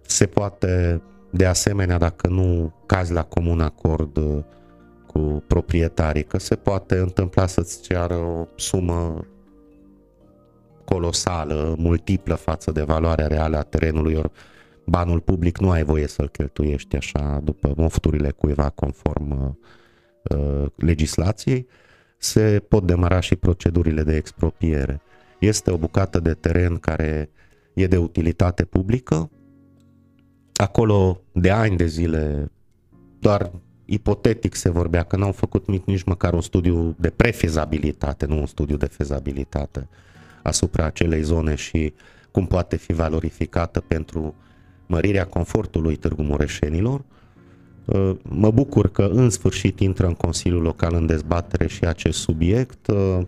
se 0.01 0.25
poate 0.25 1.01
de 1.31 1.45
asemenea, 1.45 1.97
dacă 1.97 2.27
nu 2.27 2.73
cazi 2.85 3.13
la 3.13 3.23
comun 3.23 3.61
acord 3.61 4.17
uh, 4.17 4.43
cu 5.07 5.43
proprietarii, 5.47 6.23
că 6.23 6.39
se 6.39 6.55
poate 6.55 6.97
întâmpla 6.97 7.47
să-ți 7.47 7.81
ceară 7.81 8.15
o 8.15 8.47
sumă 8.55 9.27
colosală, 10.85 11.75
multiplă 11.77 12.35
față 12.35 12.71
de 12.71 12.81
valoarea 12.81 13.27
reală 13.27 13.57
a 13.57 13.63
terenului, 13.63 14.15
ori 14.15 14.31
banul 14.85 15.19
public 15.19 15.57
nu 15.57 15.69
ai 15.69 15.83
voie 15.83 16.07
să-l 16.07 16.29
cheltuiești 16.29 16.95
așa 16.95 17.39
după 17.43 17.73
mofturile 17.75 18.29
cuiva 18.29 18.69
conform 18.69 19.31
uh, 19.31 19.47
uh, 19.47 19.51
legislației, 20.75 21.67
se 22.17 22.63
pot 22.67 22.85
demara 22.85 23.19
și 23.19 23.35
procedurile 23.35 24.03
de 24.03 24.15
expropiere. 24.15 25.01
Este 25.39 25.71
o 25.71 25.77
bucată 25.77 26.19
de 26.19 26.33
teren 26.33 26.77
care 26.77 27.29
e 27.73 27.87
de 27.87 27.97
utilitate 27.97 28.65
publică, 28.65 29.31
acolo 30.55 31.21
de 31.31 31.49
ani 31.49 31.77
de 31.77 31.85
zile 31.85 32.51
doar 33.19 33.51
ipotetic 33.85 34.55
se 34.55 34.69
vorbea 34.69 35.03
că 35.03 35.15
n-au 35.15 35.31
făcut 35.31 35.67
nici, 35.67 35.83
nici 35.85 36.03
măcar 36.03 36.33
un 36.33 36.41
studiu 36.41 36.95
de 36.99 37.09
prefezabilitate, 37.09 38.25
nu 38.25 38.39
un 38.39 38.45
studiu 38.45 38.75
de 38.75 38.85
fezabilitate 38.85 39.87
asupra 40.43 40.85
acelei 40.85 41.21
zone 41.21 41.55
și 41.55 41.93
cum 42.31 42.45
poate 42.45 42.75
fi 42.75 42.93
valorificată 42.93 43.79
pentru 43.79 44.35
mărirea 44.85 45.25
confortului 45.25 45.95
Târgu 45.95 46.21
Mureșenilor. 46.21 47.03
Uh, 47.85 48.11
mă 48.21 48.51
bucur 48.51 48.91
că 48.91 49.09
în 49.11 49.29
sfârșit 49.29 49.79
intră 49.79 50.07
în 50.07 50.13
Consiliul 50.13 50.61
Local 50.61 50.93
în 50.93 51.05
dezbatere 51.05 51.67
și 51.67 51.85
acest 51.85 52.19
subiect. 52.19 52.87
Uh, 52.87 53.19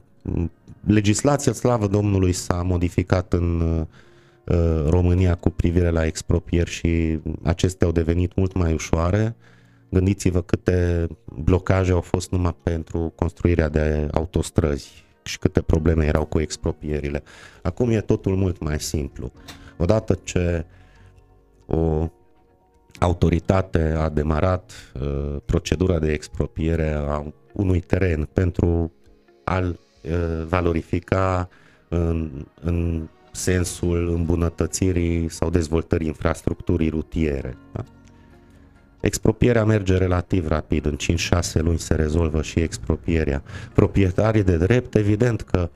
legislația, 0.86 1.54
slavă 1.54 1.88
Domnului, 1.88 2.32
s-a 2.32 2.62
modificat 2.62 3.34
în 3.34 3.60
uh, 3.60 3.86
România 4.90 5.36
cu 5.36 5.50
privire 5.50 5.90
la 5.90 6.06
expropieri 6.06 6.70
și 6.70 7.20
acestea 7.44 7.88
au 7.88 7.94
devenit 7.94 8.36
mult 8.36 8.54
mai 8.54 8.74
ușoare. 8.74 9.36
Gândiți-vă 9.90 10.42
câte 10.42 11.08
blocaje 11.44 11.92
au 11.92 12.02
fost 12.02 12.32
numai 12.32 12.56
pentru 12.64 13.14
construirea 13.16 13.70
de 13.70 14.08
autostrăzi 14.12 15.04
și 15.24 15.40
câte 15.40 15.62
probleme 15.62 16.06
erau 16.06 16.26
cu 16.26 16.40
expropierile. 16.40 17.24
Acum 17.62 17.90
e 17.90 18.02
totul 18.02 18.36
mult 18.36 18.60
mai 18.60 18.80
simplu. 18.80 19.32
Odată 19.78 20.20
ce 20.24 20.66
o 21.66 22.10
autoritate 23.00 23.96
a 23.98 24.10
demarat 24.10 24.92
uh, 24.94 25.36
procedura 25.46 26.00
de 26.00 26.12
expropiere 26.12 26.92
a 26.92 27.34
unui 27.54 27.80
teren 27.80 28.30
pentru 28.34 28.92
a-l 29.44 29.80
uh, 30.02 30.46
valorifica 30.48 31.50
în, 31.90 32.46
în 32.62 33.08
sensul 33.32 34.10
îmbunătățirii 34.10 35.30
sau 35.30 35.50
dezvoltării 35.50 36.08
infrastructurii 36.08 36.90
rutiere. 36.90 37.58
Da? 37.72 37.84
Expropierea 39.00 39.66
merge 39.66 39.98
relativ 39.98 40.48
rapid, 40.48 40.86
în 40.86 40.98
5-6 41.40 41.54
luni 41.54 41.80
se 41.80 41.96
rezolvă 41.96 42.42
și 42.42 42.60
expropierea. 42.60 43.44
Proprietarii 43.74 44.44
de 44.44 44.58
drept, 44.58 44.96
evident 44.96 45.42
că 45.42 45.70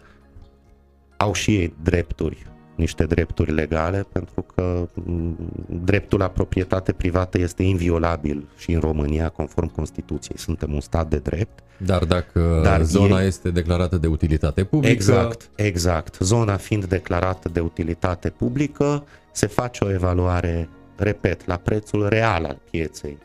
au 1.18 1.34
și 1.34 1.56
ei 1.56 1.76
drepturi, 1.84 2.46
niște 2.80 3.04
drepturi 3.04 3.52
legale, 3.52 4.06
pentru 4.12 4.46
că 4.56 4.88
mm, 4.94 5.38
dreptul 5.84 6.20
la 6.20 6.28
proprietate 6.28 6.92
privată 6.92 7.38
este 7.38 7.64
inviolabil 7.64 8.48
și 8.58 8.72
în 8.72 8.80
România, 8.80 9.30
conform 9.30 9.72
Constituției. 9.72 10.38
Suntem 10.38 10.74
un 10.74 10.82
stat 10.82 11.10
de 11.10 11.18
drept. 11.18 11.60
Dar 11.78 12.04
dacă 12.06 12.60
Dar 12.64 12.82
zona 12.84 13.22
ei... 13.22 13.28
este 13.28 13.50
declarată 13.50 13.98
de 13.98 14.08
utilitate 14.08 14.64
publică... 14.64 14.94
Exact, 14.94 15.50
exact. 15.56 16.18
Zona 16.20 16.56
fiind 16.56 16.86
declarată 16.86 17.50
de 17.50 17.60
utilitate 17.60 18.30
publică, 18.30 19.04
se 19.32 19.48
face 19.48 19.84
o 19.84 19.92
evaluare 19.92 20.70
repet, 20.96 21.46
la 21.46 21.56
prețul 21.56 22.08
real 22.08 22.46
al 22.46 22.60
pieței 22.72 23.18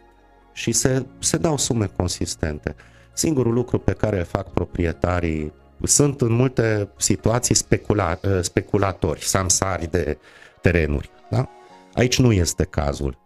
și 0.52 0.72
se, 0.72 1.06
se 1.18 1.36
dau 1.36 1.56
sume 1.56 1.90
consistente. 1.96 2.74
Singurul 3.12 3.52
lucru 3.52 3.78
pe 3.78 3.92
care 3.92 4.18
îl 4.18 4.24
fac 4.24 4.50
proprietarii 4.50 5.52
sunt 5.82 6.20
în 6.20 6.32
multe 6.32 6.88
situații 6.96 7.54
specula, 7.54 8.18
ă, 8.24 8.42
speculatori, 8.42 9.20
samsari 9.20 9.90
de 9.90 10.18
terenuri. 10.60 11.10
Da? 11.30 11.48
Aici 11.92 12.18
nu 12.18 12.32
este 12.32 12.64
cazul. 12.64 13.22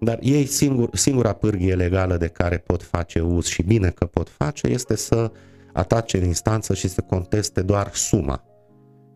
Dar 0.00 0.18
ei 0.20 0.46
singur, 0.46 0.88
singura 0.92 1.32
pârghie 1.32 1.74
legală 1.74 2.16
de 2.16 2.26
care 2.28 2.58
pot 2.58 2.82
face 2.82 3.20
uz 3.20 3.46
și 3.46 3.62
bine 3.62 3.88
că 3.88 4.04
pot 4.06 4.28
face 4.28 4.66
este 4.66 4.96
să 4.96 5.30
atace 5.72 6.16
în 6.16 6.24
instanță 6.24 6.74
și 6.74 6.88
să 6.88 7.00
conteste 7.00 7.62
doar 7.62 7.90
suma. 7.94 8.44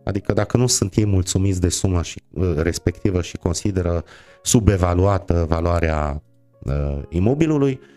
Adică 0.05 0.33
dacă 0.33 0.57
nu 0.57 0.67
sunt 0.67 0.95
ei 0.95 1.07
mulțumiți 1.07 1.61
de 1.61 1.69
suma 1.69 2.03
și, 2.03 2.23
ă, 2.37 2.63
respectivă 2.63 3.23
și 3.23 3.37
consideră 3.37 4.05
subevaluată 4.43 5.47
valoarea 5.49 6.23
uh, 6.65 7.03
imobilului, 7.09 7.81
uh, 7.83 7.96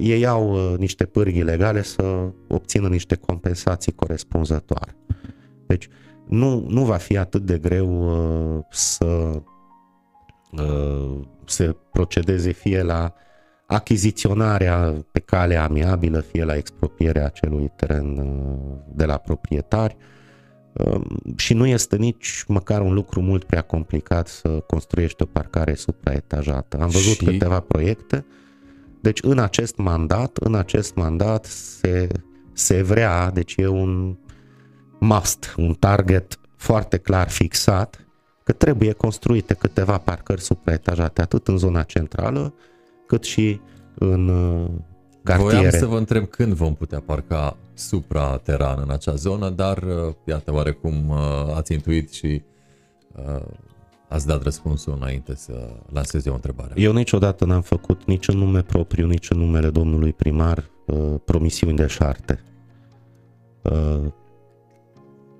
ei 0.00 0.26
au 0.26 0.52
uh, 0.52 0.78
niște 0.78 1.04
pârghii 1.04 1.42
legale 1.42 1.82
să 1.82 2.32
obțină 2.48 2.88
niște 2.88 3.14
compensații 3.14 3.92
corespunzătoare. 3.92 4.96
Deci 5.66 5.88
nu, 6.28 6.66
nu 6.68 6.84
va 6.84 6.96
fi 6.96 7.16
atât 7.16 7.42
de 7.42 7.58
greu 7.58 8.00
uh, 8.56 8.64
să 8.70 9.40
uh, 10.52 11.20
se 11.44 11.76
procedeze 11.92 12.52
fie 12.52 12.82
la 12.82 13.14
achiziționarea 13.66 15.04
pe 15.12 15.18
cale 15.20 15.56
amiabilă, 15.56 16.20
fie 16.20 16.44
la 16.44 16.56
expropierea 16.56 17.24
acelui 17.24 17.72
teren 17.76 18.16
uh, 18.16 18.78
de 18.94 19.04
la 19.04 19.16
proprietari, 19.16 19.96
uh, 20.72 21.00
și 21.36 21.54
nu 21.54 21.66
este 21.66 21.96
nici 21.96 22.44
măcar 22.46 22.80
un 22.80 22.94
lucru 22.94 23.20
mult 23.20 23.44
prea 23.44 23.62
complicat 23.62 24.28
să 24.28 24.48
construiești 24.48 25.22
o 25.22 25.26
parcare 25.26 25.74
supraetajată. 25.74 26.76
Am 26.80 26.88
văzut 26.88 27.16
și... 27.16 27.24
câteva 27.24 27.60
proiecte. 27.60 28.26
Deci 29.00 29.22
în 29.22 29.38
acest 29.38 29.76
mandat, 29.76 30.36
în 30.36 30.54
acest 30.54 30.94
mandat 30.94 31.44
se, 31.44 32.08
se 32.52 32.82
vrea, 32.82 33.30
deci 33.30 33.54
e 33.56 33.66
un 33.66 34.16
must, 35.00 35.54
un 35.56 35.74
target 35.74 36.38
foarte 36.56 36.96
clar 36.96 37.28
fixat 37.28 38.06
că 38.44 38.52
trebuie 38.52 38.92
construite 38.92 39.54
câteva 39.54 39.98
parcări 39.98 40.40
supraetajate 40.40 41.20
atât 41.20 41.48
în 41.48 41.56
zona 41.56 41.82
centrală 41.82 42.54
cât 43.06 43.24
și 43.24 43.60
în 43.94 44.28
uh, 44.28 44.70
cartiere. 45.22 45.56
Voiam 45.56 45.70
să 45.70 45.86
vă 45.86 45.96
întreb 45.96 46.26
când 46.26 46.52
vom 46.52 46.74
putea 46.74 47.00
parca 47.00 47.56
suprateran 47.74 48.78
în 48.82 48.90
acea 48.90 49.14
zonă, 49.14 49.50
dar 49.50 49.82
uh, 49.82 50.14
iată 50.24 50.52
oarecum 50.52 51.08
uh, 51.08 51.16
ați 51.54 51.72
intuit 51.72 52.10
și 52.10 52.42
uh, 53.16 53.42
ați 54.08 54.26
dat 54.26 54.42
răspunsul 54.42 54.94
înainte 55.00 55.34
să 55.34 55.70
lansez 55.92 56.26
eu 56.26 56.32
o 56.32 56.34
întrebare. 56.34 56.72
Eu 56.76 56.92
niciodată 56.92 57.44
n-am 57.44 57.60
făcut 57.60 58.04
nici 58.04 58.28
în 58.28 58.38
nume 58.38 58.62
propriu, 58.62 59.06
nici 59.06 59.30
în 59.30 59.38
numele 59.38 59.70
domnului 59.70 60.12
primar 60.12 60.70
promisiuni 61.24 61.76
de 61.76 61.86
șarte. 61.86 62.42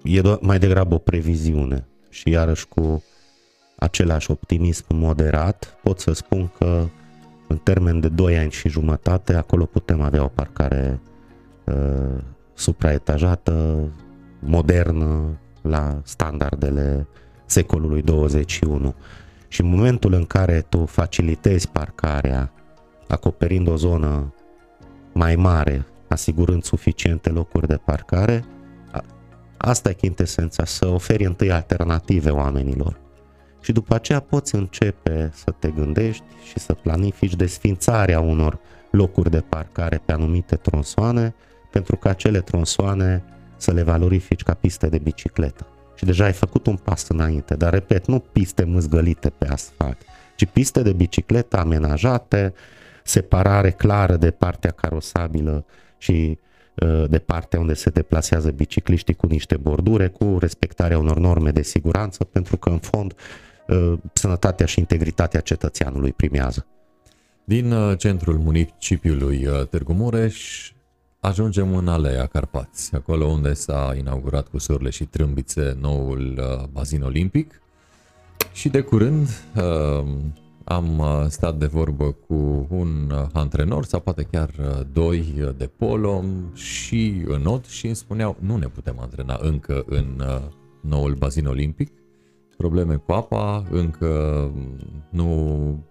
E 0.03 0.21
mai 0.41 0.59
degrabă 0.59 0.95
o 0.95 0.99
previziune 0.99 1.87
și 2.11 2.31
iarăși 2.31 2.69
cu 2.69 3.03
același 3.77 4.31
optimism 4.31 4.85
moderat 4.89 5.79
pot 5.83 6.01
să 6.01 6.13
spun 6.13 6.53
că 6.59 6.87
în 7.49 7.57
termen 7.57 8.01
de 8.01 8.09
2 8.09 8.39
ani 8.39 8.51
și 8.51 8.69
jumătate 8.69 9.35
acolo 9.35 9.65
putem 9.65 10.01
avea 10.01 10.25
o 10.25 10.29
parcare 10.29 11.01
Uh, 11.69 12.21
supraetajată, 12.55 13.79
modernă, 14.41 15.39
la 15.63 16.01
standardele 16.05 17.07
secolului 17.51 18.03
21. 18.03 18.95
Și 19.49 19.61
în 19.61 19.69
momentul 19.69 20.13
în 20.13 20.25
care 20.25 20.61
tu 20.69 20.85
facilitezi 20.85 21.69
parcarea, 21.69 22.53
acoperind 23.09 23.69
o 23.69 23.77
zonă 23.77 24.35
mai 25.13 25.37
mare, 25.37 25.87
asigurând 26.09 26.63
suficiente 26.63 27.31
locuri 27.31 27.67
de 27.67 27.77
parcare, 27.85 28.45
asta 29.57 29.91
e 29.91 29.93
chintesența, 29.93 30.65
să 30.65 30.87
oferi 30.87 31.25
întâi 31.25 31.53
alternative 31.53 32.31
oamenilor. 32.31 33.01
Și 33.61 33.73
după 33.73 33.95
aceea 33.95 34.21
poți 34.21 34.55
începe 34.55 35.31
să 35.35 35.55
te 35.59 35.71
gândești 35.71 36.25
și 36.45 36.59
să 36.59 36.73
planifici 36.73 37.35
desfințarea 37.35 38.21
unor 38.21 38.59
locuri 38.91 39.31
de 39.31 39.41
parcare 39.41 40.03
pe 40.05 40.13
anumite 40.13 40.57
tronsoane, 40.57 41.35
pentru 41.71 41.97
că 41.97 42.09
acele 42.09 42.41
tronsoane 42.41 43.25
să 43.57 43.73
le 43.73 43.83
valorifici 43.83 44.43
ca 44.43 44.55
piste 44.55 44.89
de 44.89 44.99
bicicletă. 44.99 45.67
Și 45.99 46.05
deja 46.05 46.25
ai 46.25 46.33
făcut 46.33 46.67
un 46.67 46.77
pas 46.77 47.09
înainte, 47.09 47.55
dar 47.55 47.73
repet, 47.73 48.07
nu 48.07 48.19
piste 48.19 48.65
mâzgălite 48.65 49.31
pe 49.31 49.49
asfalt, 49.49 49.99
ci 50.37 50.47
piste 50.47 50.83
de 50.83 50.93
bicicletă 50.93 51.59
amenajate, 51.59 52.55
separare 53.05 53.71
clară 53.71 54.17
de 54.17 54.31
partea 54.31 54.71
carosabilă 54.71 55.65
și 55.99 56.39
de 57.09 57.19
partea 57.19 57.61
unde 57.61 57.75
se 57.75 57.91
deplasează 57.91 58.51
bicicliștii 58.51 59.15
cu 59.15 59.27
niște 59.27 59.57
bordure, 59.57 60.09
cu 60.09 60.37
respectarea 60.41 60.99
unor 60.99 61.19
norme 61.19 61.51
de 61.51 61.63
siguranță, 61.63 62.25
pentru 62.25 62.57
că 62.57 62.69
în 62.69 62.79
fond 62.79 63.15
sănătatea 64.13 64.67
și 64.67 64.79
integritatea 64.79 65.41
cetățeanului 65.41 66.13
primează. 66.13 66.67
Din 67.45 67.75
centrul 67.97 68.39
municipiului 68.39 69.47
Târgu 69.71 69.93
Mureș 69.93 70.71
ajungem 71.21 71.77
în 71.77 71.89
Alea 71.89 72.27
Carpați, 72.27 72.95
acolo 72.95 73.27
unde 73.27 73.55
s-a 73.55 73.95
inaugurat 73.99 74.49
cu 74.49 74.59
surle 74.59 74.91
și 74.91 75.05
trâmbițe 75.05 75.77
noul 75.81 76.41
bazin 76.73 77.03
olimpic 77.03 77.61
și 78.53 78.69
de 78.69 78.81
curând 78.81 79.29
am 80.69 80.99
uh, 80.99 81.25
stat 81.29 81.57
de 81.57 81.67
vorbă 81.67 82.13
cu 82.27 82.67
un 82.71 83.11
uh, 83.11 83.27
antrenor 83.33 83.85
sau 83.85 84.01
poate 84.01 84.23
chiar 84.23 84.51
uh, 84.59 84.81
doi 84.93 85.53
de 85.57 85.67
polo 85.67 86.25
și 86.55 87.23
în 87.27 87.43
not 87.43 87.65
și 87.65 87.87
îmi 87.87 87.97
spuneau 87.97 88.37
nu 88.41 88.57
ne 88.57 88.67
putem 88.67 88.99
antrena 89.01 89.39
încă 89.41 89.85
în 89.87 90.23
noul 90.81 91.15
bazin 91.15 91.47
olimpic, 91.47 91.93
probleme 92.57 92.95
cu 92.95 93.13
apa, 93.13 93.65
încă 93.71 94.53
nu 95.11 95.85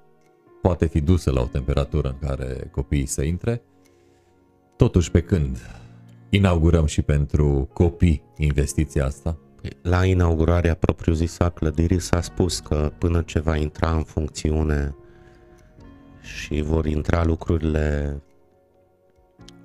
poate 0.62 0.86
fi 0.86 1.02
dusă 1.02 1.32
la 1.32 1.42
o 1.42 1.46
temperatură 1.46 2.08
în 2.08 2.28
care 2.28 2.70
copiii 2.72 3.06
să 3.06 3.22
intre. 3.22 3.62
Totuși, 4.78 5.12
pe 5.12 5.22
când 5.22 5.58
inaugurăm 6.30 6.86
și 6.86 7.02
pentru 7.02 7.70
copii 7.74 8.24
investiția 8.38 9.06
asta? 9.06 9.38
La 9.82 10.06
inaugurarea 10.06 10.76
propriu-zisă 10.76 11.44
a 11.44 11.50
clădirii 11.50 12.00
s-a 12.00 12.22
spus 12.22 12.60
că 12.60 12.92
până 12.98 13.22
ce 13.22 13.40
va 13.40 13.56
intra 13.56 13.92
în 13.92 14.04
funcțiune 14.04 14.96
și 16.22 16.62
vor 16.62 16.86
intra 16.86 17.24
lucrurile 17.24 18.22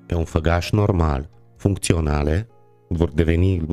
pe 0.06 0.14
un 0.14 0.24
făgaș 0.24 0.70
normal, 0.70 1.28
funcționale, 1.56 2.48
vor 2.89 3.10
deveni, 3.10 3.66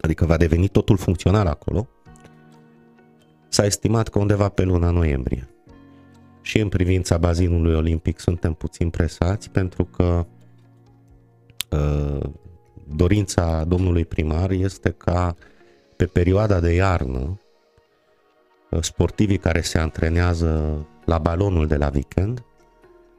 adică 0.00 0.24
va 0.24 0.36
deveni 0.36 0.68
totul 0.68 0.96
funcțional 0.96 1.46
acolo, 1.46 1.88
s-a 3.48 3.64
estimat 3.64 4.08
că 4.08 4.18
undeva 4.18 4.48
pe 4.48 4.62
luna 4.62 4.90
noiembrie. 4.90 5.48
Și 6.42 6.58
în 6.58 6.68
privința 6.68 7.18
bazinului 7.18 7.74
olimpic 7.74 8.18
suntem 8.18 8.52
puțin 8.52 8.90
presați 8.90 9.50
pentru 9.50 9.84
că 9.84 10.26
uh, 11.70 12.30
dorința 12.96 13.64
domnului 13.64 14.04
primar 14.04 14.50
este 14.50 14.90
ca 14.90 15.36
pe 15.96 16.06
perioada 16.06 16.60
de 16.60 16.72
iarnă 16.72 17.40
sportivii 18.80 19.38
care 19.38 19.60
se 19.60 19.78
antrenează 19.78 20.86
la 21.04 21.18
balonul 21.18 21.66
de 21.66 21.76
la 21.76 21.90
weekend 21.94 22.44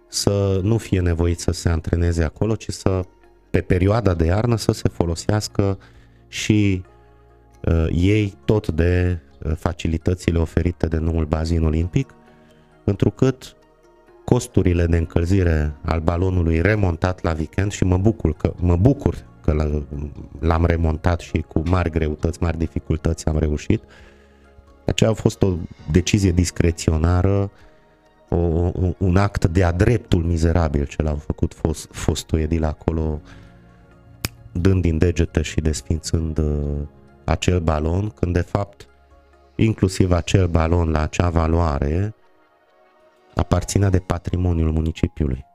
să 0.07 0.59
nu 0.63 0.77
fie 0.77 0.99
nevoiți 0.99 1.43
să 1.43 1.51
se 1.51 1.69
antreneze 1.69 2.23
acolo, 2.23 2.55
ci 2.55 2.69
să 2.69 3.01
pe 3.49 3.61
perioada 3.61 4.13
de 4.13 4.25
iarnă 4.25 4.55
să 4.55 4.71
se 4.71 4.89
folosească 4.89 5.77
și 6.27 6.83
uh, 7.65 7.87
ei 7.91 8.33
tot 8.45 8.67
de 8.67 9.19
uh, 9.43 9.51
facilitățile 9.55 10.39
oferite 10.39 10.87
de 10.87 10.97
noul 10.97 11.25
bazin 11.25 11.63
olimpic, 11.63 12.13
întrucât 12.83 13.55
costurile 14.25 14.85
de 14.85 14.97
încălzire 14.97 15.75
al 15.81 15.99
balonului 15.99 16.61
remontat 16.61 17.21
la 17.21 17.33
weekend 17.37 17.71
și 17.71 17.83
mă 17.83 17.97
bucur 17.97 18.33
că 18.33 18.53
mă 18.59 18.75
bucur 18.75 19.15
că 19.41 19.73
l-am 20.39 20.65
remontat 20.65 21.19
și 21.19 21.45
cu 21.47 21.61
mari 21.65 21.89
greutăți, 21.89 22.43
mari 22.43 22.57
dificultăți 22.57 23.27
am 23.27 23.37
reușit. 23.37 23.81
Aceea 24.85 25.09
a 25.09 25.13
fost 25.13 25.41
o 25.41 25.53
decizie 25.91 26.31
discreționară, 26.31 27.51
o, 28.29 28.35
un 28.97 29.17
act 29.17 29.45
de-a 29.45 29.71
dreptul 29.71 30.23
mizerabil 30.23 30.85
ce 30.85 31.01
l-au 31.01 31.15
făcut 31.15 31.53
fost, 31.53 31.87
fostul 31.91 32.39
edil 32.39 32.63
acolo, 32.63 33.21
dând 34.51 34.81
din 34.81 34.97
degete 34.97 35.41
și 35.41 35.61
desfințând 35.61 36.37
uh, 36.37 36.87
acel 37.23 37.59
balon, 37.59 38.09
când 38.09 38.33
de 38.33 38.41
fapt 38.41 38.87
inclusiv 39.55 40.11
acel 40.11 40.47
balon 40.47 40.89
la 40.89 41.01
acea 41.01 41.29
valoare 41.29 42.15
aparținea 43.35 43.89
de 43.89 43.99
patrimoniul 43.99 44.71
municipiului. 44.71 45.45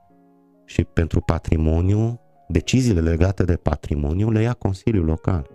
Și 0.65 0.83
pentru 0.83 1.21
patrimoniu 1.21 2.19
deciziile 2.47 3.01
legate 3.01 3.43
de 3.43 3.55
patrimoniu 3.55 4.31
le 4.31 4.41
ia 4.41 4.53
Consiliul 4.53 5.05
Local 5.05 5.49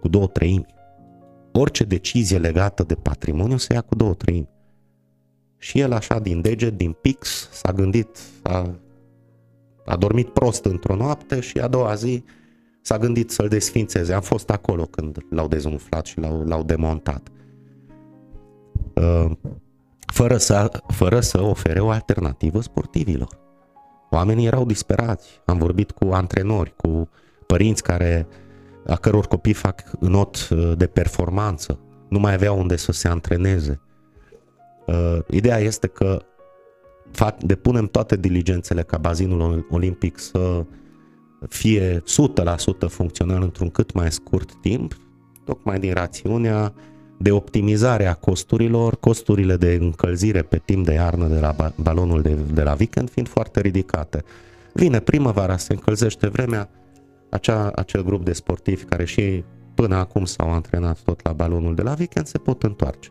cu 0.00 0.08
două 0.08 0.26
treimi. 0.26 0.66
Orice 1.52 1.84
decizie 1.84 2.38
legată 2.38 2.82
de 2.82 2.94
patrimoniu 2.94 3.56
se 3.56 3.72
ia 3.72 3.80
cu 3.80 3.94
două 3.94 4.14
treimi. 4.14 4.48
Și 5.58 5.80
el 5.80 5.92
așa 5.92 6.18
din 6.18 6.40
deget, 6.40 6.76
din 6.76 6.92
pix, 6.92 7.48
s-a 7.52 7.72
gândit, 7.72 8.18
a, 8.42 8.78
a 9.84 9.96
dormit 9.96 10.28
prost 10.28 10.64
într-o 10.64 10.94
noapte 10.94 11.40
și 11.40 11.58
a 11.58 11.68
doua 11.68 11.94
zi 11.94 12.24
s-a 12.82 12.98
gândit 12.98 13.30
să-l 13.30 13.48
desfințeze. 13.48 14.12
Am 14.12 14.20
fost 14.20 14.50
acolo 14.50 14.84
când 14.84 15.18
l-au 15.30 15.48
dezumflat 15.48 16.06
și 16.06 16.18
l-au, 16.18 16.44
l-au 16.44 16.62
demontat. 16.62 17.28
Uh, 18.94 19.30
fără 20.16 20.36
să, 20.36 20.70
fără 20.86 21.20
să 21.20 21.42
ofere 21.42 21.80
o 21.80 21.90
alternativă 21.90 22.60
sportivilor. 22.60 23.38
Oamenii 24.10 24.46
erau 24.46 24.64
disperați. 24.66 25.40
Am 25.44 25.58
vorbit 25.58 25.90
cu 25.90 26.08
antrenori, 26.12 26.74
cu 26.76 27.08
părinți 27.46 27.82
care, 27.82 28.26
a 28.86 28.94
căror 28.94 29.26
copii 29.26 29.52
fac 29.52 29.82
not 30.00 30.48
uh, 30.50 30.72
de 30.76 30.86
performanță. 30.86 31.78
Nu 32.08 32.18
mai 32.18 32.32
aveau 32.32 32.58
unde 32.58 32.76
să 32.76 32.92
se 32.92 33.08
antreneze. 33.08 33.80
Uh, 34.86 35.18
ideea 35.30 35.58
este 35.58 35.86
că 35.86 36.22
depunem 37.40 37.86
toate 37.86 38.16
diligențele 38.16 38.82
ca 38.82 38.98
bazinul 38.98 39.66
olimpic 39.70 40.18
să 40.18 40.64
fie 41.48 41.98
100% 41.98 42.02
funcțional 42.88 43.42
într-un 43.42 43.70
cât 43.70 43.92
mai 43.92 44.12
scurt 44.12 44.60
timp, 44.60 44.96
tocmai 45.44 45.78
din 45.78 45.92
rațiunea 45.92 46.74
de 47.18 47.30
optimizare 47.30 48.06
a 48.06 48.14
costurilor, 48.14 48.96
costurile 49.00 49.56
de 49.56 49.78
încălzire 49.80 50.42
pe 50.42 50.62
timp 50.64 50.84
de 50.84 50.92
iarnă 50.92 51.26
de 51.26 51.40
la 51.40 51.54
balonul 51.76 52.22
de, 52.22 52.36
de 52.52 52.62
la 52.62 52.74
weekend 52.78 53.10
fiind 53.10 53.28
foarte 53.28 53.60
ridicate. 53.60 54.24
Vine 54.72 55.00
primăvara, 55.00 55.56
se 55.56 55.72
încălzește 55.72 56.28
vremea, 56.28 56.68
acea, 57.30 57.70
acel 57.74 58.04
grup 58.04 58.24
de 58.24 58.32
sportivi 58.32 58.84
care 58.84 59.04
și 59.04 59.44
până 59.74 59.96
acum 59.96 60.24
s-au 60.24 60.52
antrenat 60.52 60.98
tot 60.98 61.20
la 61.24 61.32
balonul 61.32 61.74
de 61.74 61.82
la 61.82 61.94
weekend 61.98 62.26
se 62.26 62.38
pot 62.38 62.62
întoarce. 62.62 63.10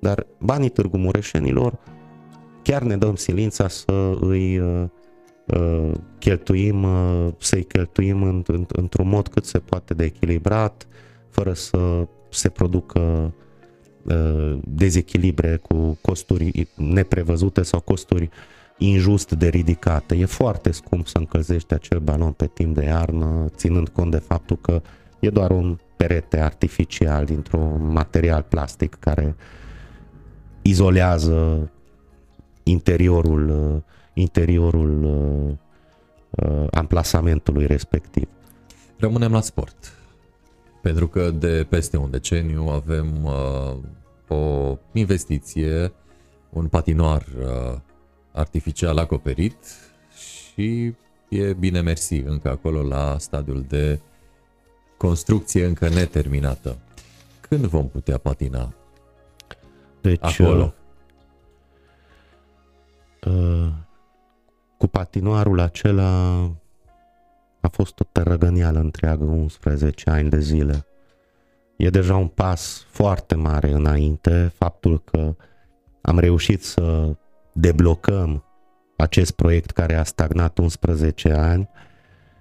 Dar 0.00 0.26
banii 0.38 0.68
Târgu 0.68 0.96
Mureșenilor 0.96 1.78
chiar 2.62 2.82
ne 2.82 2.96
dăm 2.96 3.14
silința 3.14 3.68
să 3.68 4.16
îi 4.20 4.58
uh, 4.58 4.84
uh, 5.46 5.90
cheltuim, 6.18 6.82
uh, 6.82 7.28
să-i 7.38 7.64
cheltuim 7.64 8.22
în, 8.22 8.42
în, 8.46 8.66
într-un 8.68 9.08
mod 9.08 9.28
cât 9.28 9.44
se 9.44 9.58
poate 9.58 9.94
de 9.94 10.04
echilibrat, 10.04 10.86
fără 11.28 11.52
să 11.52 12.06
se 12.30 12.48
producă 12.48 13.32
uh, 14.02 14.58
dezechilibre 14.64 15.56
cu 15.56 15.98
costuri 16.00 16.68
neprevăzute 16.74 17.62
sau 17.62 17.80
costuri 17.80 18.30
injust 18.78 19.32
de 19.32 19.48
ridicate. 19.48 20.16
E 20.16 20.24
foarte 20.24 20.70
scump 20.70 21.06
să 21.06 21.18
încălzești 21.18 21.74
acel 21.74 21.98
balon 21.98 22.32
pe 22.32 22.46
timp 22.46 22.74
de 22.74 22.84
iarnă, 22.84 23.46
ținând 23.56 23.88
cont 23.88 24.10
de 24.10 24.18
faptul 24.18 24.56
că 24.56 24.82
e 25.18 25.30
doar 25.30 25.50
un 25.50 25.78
perete 25.96 26.40
artificial 26.40 27.24
dintr-un 27.24 27.92
material 27.92 28.42
plastic 28.42 28.96
care 29.00 29.36
izolează 30.62 31.70
interiorul, 32.62 33.48
uh, 33.48 33.82
interiorul 34.14 35.02
uh, 35.02 36.66
amplasamentului 36.70 37.66
respectiv. 37.66 38.28
Rămânem 38.96 39.32
la 39.32 39.40
sport. 39.40 39.97
Pentru 40.88 41.08
că 41.08 41.30
de 41.30 41.66
peste 41.68 41.96
un 41.96 42.10
deceniu 42.10 42.62
avem 42.62 43.24
uh, 43.24 43.76
o 44.28 44.76
investiție, 44.92 45.92
un 46.50 46.68
patinoar 46.68 47.24
uh, 47.38 47.78
artificial 48.32 48.98
acoperit 48.98 49.56
și 50.16 50.94
e 51.28 51.52
bine 51.52 51.80
mersi 51.80 52.14
încă 52.14 52.50
acolo 52.50 52.82
la 52.82 53.16
stadiul 53.18 53.64
de 53.68 54.00
construcție 54.96 55.64
încă 55.64 55.88
neterminată. 55.88 56.78
Când 57.40 57.64
vom 57.64 57.88
putea 57.88 58.18
patina 58.18 58.74
deci, 60.00 60.18
acolo? 60.20 60.74
Uh, 63.26 63.32
uh 63.32 63.68
cu 64.76 64.86
patinoarul 64.86 65.60
acela 65.60 66.40
a 67.60 67.68
fost 67.68 68.00
o 68.00 68.04
tărăgănială 68.12 68.78
întreagă, 68.78 69.24
11 69.24 70.10
ani 70.10 70.28
de 70.28 70.38
zile. 70.38 70.86
E 71.76 71.90
deja 71.90 72.16
un 72.16 72.26
pas 72.26 72.86
foarte 72.88 73.34
mare 73.34 73.70
înainte 73.70 74.52
faptul 74.56 75.00
că 75.00 75.36
am 76.00 76.18
reușit 76.18 76.64
să 76.64 77.16
deblocăm 77.52 78.44
acest 78.96 79.30
proiect 79.30 79.70
care 79.70 79.94
a 79.94 80.04
stagnat 80.04 80.58
11 80.58 81.32
ani 81.32 81.68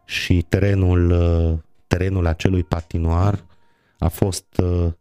și 0.05 0.45
terenul, 0.49 1.13
terenul 1.87 2.27
acelui 2.27 2.63
patinoar 2.63 3.45
a 3.99 4.07
fost 4.07 4.57
uh, 4.63 4.91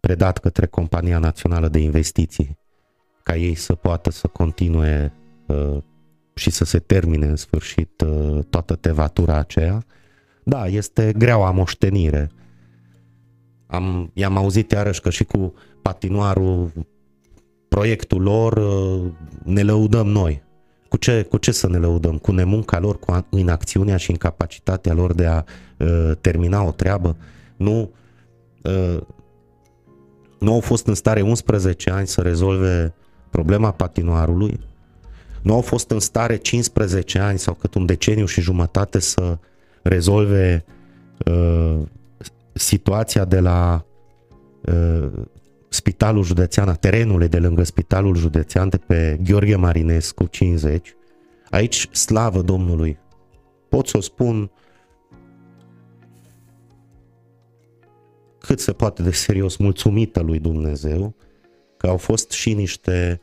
predat 0.00 0.38
către 0.38 0.66
Compania 0.66 1.18
Națională 1.18 1.68
de 1.68 1.78
Investiții 1.78 2.58
ca 3.22 3.36
ei 3.36 3.54
să 3.54 3.74
poată 3.74 4.10
să 4.10 4.26
continue 4.26 5.12
uh, 5.46 5.76
și 6.34 6.50
să 6.50 6.64
se 6.64 6.78
termine 6.78 7.26
în 7.26 7.36
sfârșit 7.36 8.00
uh, 8.06 8.38
toată 8.50 8.74
tevatura 8.74 9.36
aceea. 9.38 9.84
Da, 10.44 10.66
este 10.66 11.12
greaua 11.16 11.50
moștenire. 11.50 12.30
Am, 13.66 14.10
i-am 14.14 14.36
auzit 14.36 14.70
iarăși 14.70 15.00
că 15.00 15.10
și 15.10 15.24
cu 15.24 15.54
patinoarul, 15.82 16.72
proiectul 17.68 18.22
lor, 18.22 18.52
uh, 18.52 19.12
ne 19.44 19.62
lăudăm 19.62 20.06
noi. 20.06 20.42
Cu 20.88 20.96
ce, 20.96 21.22
cu 21.22 21.36
ce 21.36 21.52
să 21.52 21.68
ne 21.68 21.78
lăudăm? 21.78 22.18
Cu 22.18 22.32
nemunca 22.32 22.78
lor, 22.78 22.98
cu 22.98 23.26
inacțiunea 23.30 23.96
și 23.96 24.10
incapacitatea 24.10 24.92
lor 24.92 25.12
de 25.14 25.26
a 25.26 25.42
uh, 25.78 26.10
termina 26.20 26.62
o 26.62 26.70
treabă? 26.70 27.16
Nu, 27.56 27.90
uh, 28.62 29.00
nu 30.38 30.52
au 30.52 30.60
fost 30.60 30.86
în 30.86 30.94
stare 30.94 31.20
11 31.20 31.90
ani 31.90 32.06
să 32.06 32.20
rezolve 32.20 32.94
problema 33.30 33.70
patinoarului, 33.70 34.60
nu 35.42 35.54
au 35.54 35.60
fost 35.60 35.90
în 35.90 36.00
stare 36.00 36.36
15 36.36 37.18
ani 37.18 37.38
sau 37.38 37.54
cât 37.54 37.74
un 37.74 37.86
deceniu 37.86 38.26
și 38.26 38.40
jumătate 38.40 38.98
să 38.98 39.38
rezolve 39.82 40.64
uh, 41.26 41.78
situația 42.52 43.24
de 43.24 43.40
la 43.40 43.84
uh, 44.60 45.08
Spitalul 45.68 46.22
Județean, 46.22 46.76
terenurile 46.80 47.28
de 47.28 47.38
lângă 47.38 47.62
Spitalul 47.62 48.16
Județean 48.16 48.68
de 48.68 48.76
pe 48.76 49.18
Gheorghe 49.24 49.56
Marinescu 49.56 50.26
50. 50.26 50.94
Aici, 51.50 51.88
slavă 51.90 52.42
Domnului, 52.42 52.98
pot 53.68 53.86
să 53.88 53.96
o 53.96 54.00
spun 54.00 54.50
cât 58.38 58.60
se 58.60 58.72
poate 58.72 59.02
de 59.02 59.10
serios, 59.10 59.56
mulțumită 59.56 60.20
lui 60.20 60.38
Dumnezeu, 60.38 61.14
că 61.76 61.86
au 61.86 61.96
fost 61.96 62.30
și 62.30 62.54
niște 62.54 63.20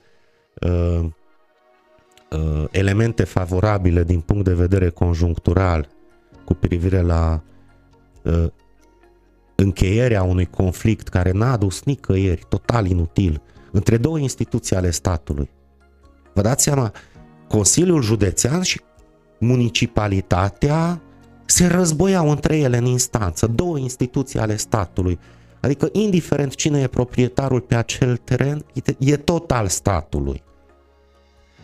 uh, 0.61 1.05
uh, 2.29 2.63
elemente 2.71 3.23
favorabile 3.23 4.03
din 4.03 4.19
punct 4.19 4.43
de 4.43 4.53
vedere 4.53 4.89
conjunctural 4.89 5.87
cu 6.45 6.53
privire 6.53 7.01
la 7.01 7.41
uh, 8.23 8.47
încheierea 9.55 10.23
unui 10.23 10.45
conflict 10.45 11.07
care 11.07 11.31
n-a 11.31 11.51
adus 11.51 11.83
nicăieri, 11.83 12.45
total 12.49 12.85
inutil, 12.85 13.41
între 13.71 13.97
două 13.97 14.19
instituții 14.19 14.75
ale 14.75 14.91
statului. 14.91 15.49
Vă 16.33 16.41
dați 16.41 16.63
seama, 16.63 16.91
Consiliul 17.47 18.01
Județean 18.01 18.61
și 18.61 18.81
municipalitatea 19.39 21.01
se 21.45 21.67
războiau 21.67 22.29
între 22.29 22.57
ele 22.57 22.77
în 22.77 22.85
instanță, 22.85 23.47
două 23.47 23.77
instituții 23.77 24.39
ale 24.39 24.55
statului. 24.55 25.19
Adică, 25.61 25.89
indiferent 25.91 26.55
cine 26.55 26.79
e 26.79 26.87
proprietarul 26.87 27.59
pe 27.59 27.75
acel 27.75 28.17
teren, 28.17 28.65
e 28.97 29.17
tot 29.17 29.51
al 29.51 29.67
statului. 29.67 30.43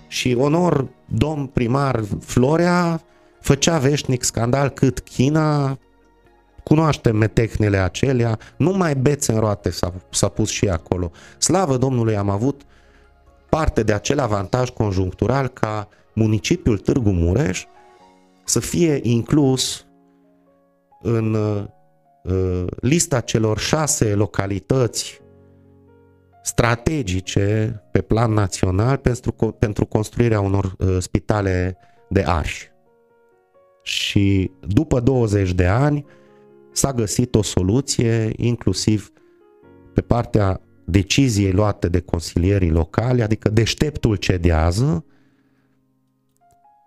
Și 0.07 0.36
onor, 0.40 0.88
domn 1.06 1.45
primar 1.45 2.03
Florea 2.19 3.02
făcea 3.41 3.77
veșnic 3.77 4.23
scandal 4.23 4.69
cât 4.69 4.99
China, 4.99 5.77
cunoaștem 6.64 7.15
metehnele 7.15 7.77
acelea, 7.77 8.40
numai 8.57 8.95
bețe 8.95 9.32
în 9.32 9.40
roate 9.40 9.69
s-a, 9.69 9.94
s-a 10.10 10.27
pus 10.27 10.49
și 10.49 10.69
acolo. 10.69 11.11
Slavă 11.38 11.77
Domnului, 11.77 12.15
am 12.15 12.30
avut 12.30 12.61
parte 13.49 13.84
de 13.84 13.94
acel 13.94 14.19
avantaj 14.19 14.69
conjunctural 14.69 15.48
ca 15.48 15.88
municipiul 16.14 16.77
Târgu 16.77 17.10
Mureș 17.10 17.65
să 18.44 18.60
fie 18.60 18.99
inclus 19.02 19.86
în 21.02 21.34
uh, 21.34 22.65
lista 22.82 23.19
celor 23.19 23.60
șase 23.60 24.14
localități 24.14 25.22
strategice 26.46 27.82
pe 27.92 28.02
plan 28.02 28.34
național 28.34 28.98
pentru, 28.98 29.32
pentru 29.60 29.86
construirea 29.86 30.40
unor 30.40 30.76
uh, 30.78 30.98
spitale 31.00 31.78
de 32.10 32.24
arși. 32.26 32.72
Și 33.84 34.52
după 34.68 35.00
20 35.00 35.54
de 35.54 35.66
ani 35.66 36.06
s-a 36.72 36.94
găsit 36.94 37.36
o 37.36 37.42
soluție, 37.42 38.32
inclusiv 38.36 39.12
pe 39.94 40.02
partea 40.02 40.62
deciziei 40.84 41.52
luate 41.52 41.88
de 41.88 42.00
consilierii 42.00 42.72
locali, 42.72 43.22
adică 43.22 43.50
deșteptul 43.50 44.16
cedează 44.16 45.06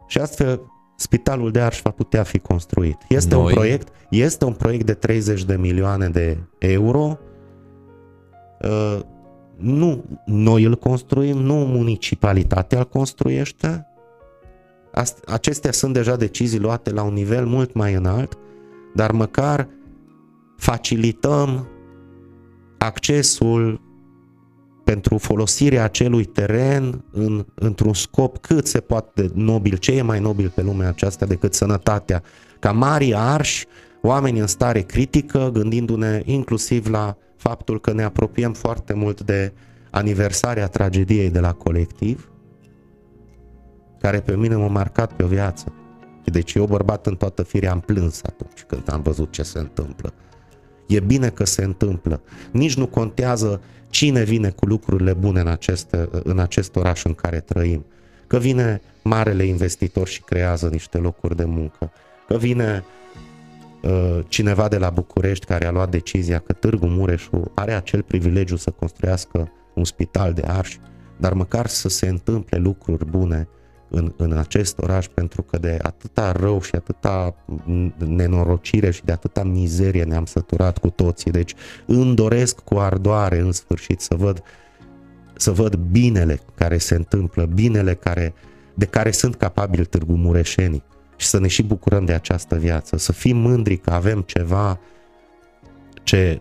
și 0.06 0.18
astfel 0.18 0.60
spitalul 0.96 1.50
de 1.50 1.60
Arș 1.60 1.80
va 1.82 1.90
putea 1.90 2.22
fi 2.22 2.38
construit. 2.38 2.96
Este 3.08 3.34
Noi... 3.34 3.44
un 3.44 3.52
proiect, 3.52 3.88
este 4.10 4.44
un 4.44 4.52
proiect 4.52 4.86
de 4.86 4.94
30 4.94 5.44
de 5.44 5.56
milioane 5.56 6.08
de 6.08 6.38
euro. 6.58 7.18
Uh, 8.62 9.00
nu 9.58 10.04
noi 10.26 10.62
îl 10.62 10.76
construim, 10.76 11.36
nu 11.36 11.54
municipalitatea 11.54 12.78
îl 12.78 12.88
construiește. 12.88 13.86
Acestea 15.26 15.72
sunt 15.72 15.92
deja 15.92 16.16
decizii 16.16 16.58
luate 16.58 16.90
la 16.90 17.02
un 17.02 17.12
nivel 17.12 17.46
mult 17.46 17.72
mai 17.72 17.94
înalt, 17.94 18.38
dar 18.94 19.12
măcar 19.12 19.68
facilităm 20.56 21.68
accesul 22.78 23.80
pentru 24.84 25.18
folosirea 25.18 25.84
acelui 25.84 26.24
teren 26.24 27.04
în, 27.10 27.46
într-un 27.54 27.94
scop 27.94 28.38
cât 28.38 28.66
se 28.66 28.80
poate 28.80 29.22
de 29.22 29.30
nobil, 29.34 29.76
ce 29.76 29.92
e 29.92 30.02
mai 30.02 30.20
nobil 30.20 30.52
pe 30.54 30.62
lumea 30.62 30.88
aceasta 30.88 31.26
decât 31.26 31.54
sănătatea, 31.54 32.22
ca 32.58 32.72
mari 32.72 33.14
arși, 33.14 33.66
oameni 34.02 34.38
în 34.38 34.46
stare 34.46 34.80
critică, 34.80 35.50
gândindu-ne 35.52 36.22
inclusiv 36.24 36.86
la 36.86 37.16
faptul 37.38 37.80
că 37.80 37.92
ne 37.92 38.02
apropiem 38.02 38.52
foarte 38.52 38.92
mult 38.92 39.20
de 39.20 39.52
aniversarea 39.90 40.66
tragediei 40.66 41.30
de 41.30 41.40
la 41.40 41.52
colectiv, 41.52 42.30
care 44.00 44.20
pe 44.20 44.36
mine 44.36 44.54
m-a 44.54 44.66
marcat 44.66 45.12
pe 45.12 45.22
o 45.22 45.26
viață. 45.26 45.72
Deci 46.24 46.54
eu, 46.54 46.66
bărbat 46.66 47.06
în 47.06 47.16
toată 47.16 47.42
firea, 47.42 47.70
am 47.70 47.80
plâns 47.80 48.22
atunci 48.22 48.62
când 48.66 48.92
am 48.92 49.02
văzut 49.02 49.32
ce 49.32 49.42
se 49.42 49.58
întâmplă. 49.58 50.12
E 50.86 51.00
bine 51.00 51.28
că 51.28 51.44
se 51.44 51.64
întâmplă. 51.64 52.20
Nici 52.50 52.76
nu 52.76 52.86
contează 52.86 53.60
cine 53.88 54.22
vine 54.22 54.50
cu 54.50 54.66
lucrurile 54.66 55.12
bune 55.12 55.40
în 55.40 55.46
acest, 55.46 55.96
în 56.22 56.38
acest 56.38 56.76
oraș 56.76 57.04
în 57.04 57.14
care 57.14 57.40
trăim. 57.40 57.84
Că 58.26 58.38
vine 58.38 58.80
marele 59.02 59.44
investitor 59.44 60.06
și 60.06 60.22
creează 60.22 60.68
niște 60.68 60.98
locuri 60.98 61.36
de 61.36 61.44
muncă. 61.44 61.92
Că 62.26 62.36
vine 62.36 62.84
uh, 62.84 62.97
cineva 64.28 64.68
de 64.68 64.78
la 64.78 64.90
București 64.90 65.46
care 65.46 65.66
a 65.66 65.70
luat 65.70 65.90
decizia 65.90 66.38
că 66.38 66.52
Târgu 66.52 66.86
Mureșu 66.86 67.50
are 67.54 67.72
acel 67.72 68.02
privilegiu 68.02 68.56
să 68.56 68.70
construiască 68.70 69.52
un 69.74 69.84
spital 69.84 70.32
de 70.32 70.42
arși, 70.46 70.80
dar 71.16 71.32
măcar 71.32 71.66
să 71.66 71.88
se 71.88 72.08
întâmple 72.08 72.58
lucruri 72.58 73.04
bune 73.04 73.48
în, 73.90 74.12
în 74.16 74.32
acest 74.32 74.78
oraș 74.78 75.06
pentru 75.06 75.42
că 75.42 75.58
de 75.58 75.78
atâta 75.82 76.32
rău 76.32 76.60
și 76.60 76.74
atâta 76.74 77.34
nenorocire 77.96 78.90
și 78.90 79.04
de 79.04 79.12
atâta 79.12 79.44
mizerie 79.44 80.04
ne-am 80.04 80.24
săturat 80.24 80.78
cu 80.78 80.90
toții. 80.90 81.30
Deci 81.30 81.54
îmi 81.86 82.14
doresc 82.14 82.60
cu 82.60 82.78
ardoare 82.78 83.38
în 83.38 83.52
sfârșit 83.52 84.00
să 84.00 84.14
văd 84.14 84.42
să 85.36 85.50
văd 85.50 85.74
binele 85.74 86.40
care 86.54 86.78
se 86.78 86.94
întâmplă, 86.94 87.44
binele 87.44 87.94
care, 87.94 88.34
de 88.74 88.84
care 88.84 89.10
sunt 89.10 89.34
capabili 89.34 89.84
Târgu 89.84 90.12
Mureșenii 90.12 90.82
și 91.18 91.26
să 91.26 91.38
ne 91.40 91.48
și 91.48 91.62
bucurăm 91.62 92.04
de 92.04 92.12
această 92.12 92.56
viață, 92.56 92.96
să 92.96 93.12
fim 93.12 93.36
mândri 93.36 93.76
că 93.76 93.90
avem 93.90 94.20
ceva 94.20 94.80
ce 96.02 96.40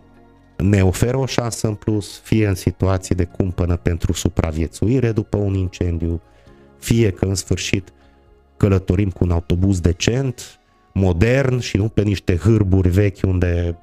ne 0.56 0.84
oferă 0.84 1.16
o 1.16 1.26
șansă 1.26 1.66
în 1.66 1.74
plus, 1.74 2.18
fie 2.18 2.46
în 2.46 2.54
situații 2.54 3.14
de 3.14 3.24
cumpănă 3.24 3.76
pentru 3.76 4.12
supraviețuire 4.12 5.12
după 5.12 5.36
un 5.36 5.54
incendiu, 5.54 6.20
fie 6.78 7.10
că 7.10 7.24
în 7.24 7.34
sfârșit 7.34 7.92
călătorim 8.56 9.10
cu 9.10 9.24
un 9.24 9.30
autobuz 9.30 9.80
decent, 9.80 10.60
modern 10.92 11.58
și 11.58 11.76
nu 11.76 11.88
pe 11.88 12.02
niște 12.02 12.36
hârburi 12.36 12.88
vechi 12.88 13.22
unde 13.22 13.78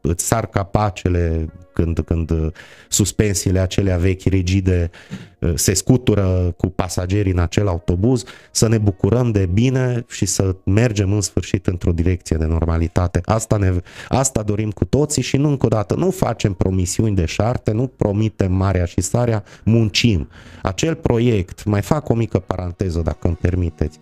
îți 0.00 0.26
sar 0.26 0.46
capacele 0.46 1.48
când, 1.72 1.98
când 1.98 2.52
suspensiile 2.88 3.58
acelea 3.58 3.96
vechi 3.96 4.22
rigide 4.22 4.90
uh, 5.38 5.52
se 5.54 5.74
scutură 5.74 6.54
cu 6.56 6.66
pasagerii 6.66 7.32
în 7.32 7.38
acel 7.38 7.68
autobuz, 7.68 8.24
să 8.50 8.68
ne 8.68 8.78
bucurăm 8.78 9.30
de 9.30 9.46
bine 9.46 10.04
și 10.08 10.26
să 10.26 10.56
mergem 10.64 11.12
în 11.12 11.20
sfârșit 11.20 11.66
într-o 11.66 11.92
direcție 11.92 12.36
de 12.36 12.44
normalitate. 12.44 13.20
Asta, 13.24 13.56
ne, 13.56 13.72
asta 14.08 14.42
dorim 14.42 14.70
cu 14.70 14.84
toții 14.84 15.22
și 15.22 15.36
nu 15.36 15.48
încă 15.48 15.66
o 15.66 15.68
dată, 15.68 15.94
nu 15.94 16.10
facem 16.10 16.52
promisiuni 16.52 17.14
de 17.14 17.24
șarte, 17.24 17.72
nu 17.72 17.86
promitem 17.86 18.52
marea 18.52 18.84
și 18.84 19.00
sarea, 19.00 19.44
muncim. 19.64 20.28
Acel 20.62 20.94
proiect, 20.94 21.64
mai 21.64 21.82
fac 21.82 22.08
o 22.08 22.14
mică 22.14 22.38
paranteză 22.38 23.00
dacă 23.00 23.26
îmi 23.26 23.36
permiteți, 23.40 23.98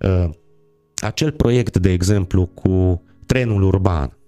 uh, 0.00 0.30
acel 0.96 1.32
proiect, 1.32 1.78
de 1.78 1.90
exemplu, 1.90 2.46
cu 2.46 3.02
trenul 3.26 3.62
urban, 3.62 4.04
uh, 4.04 4.19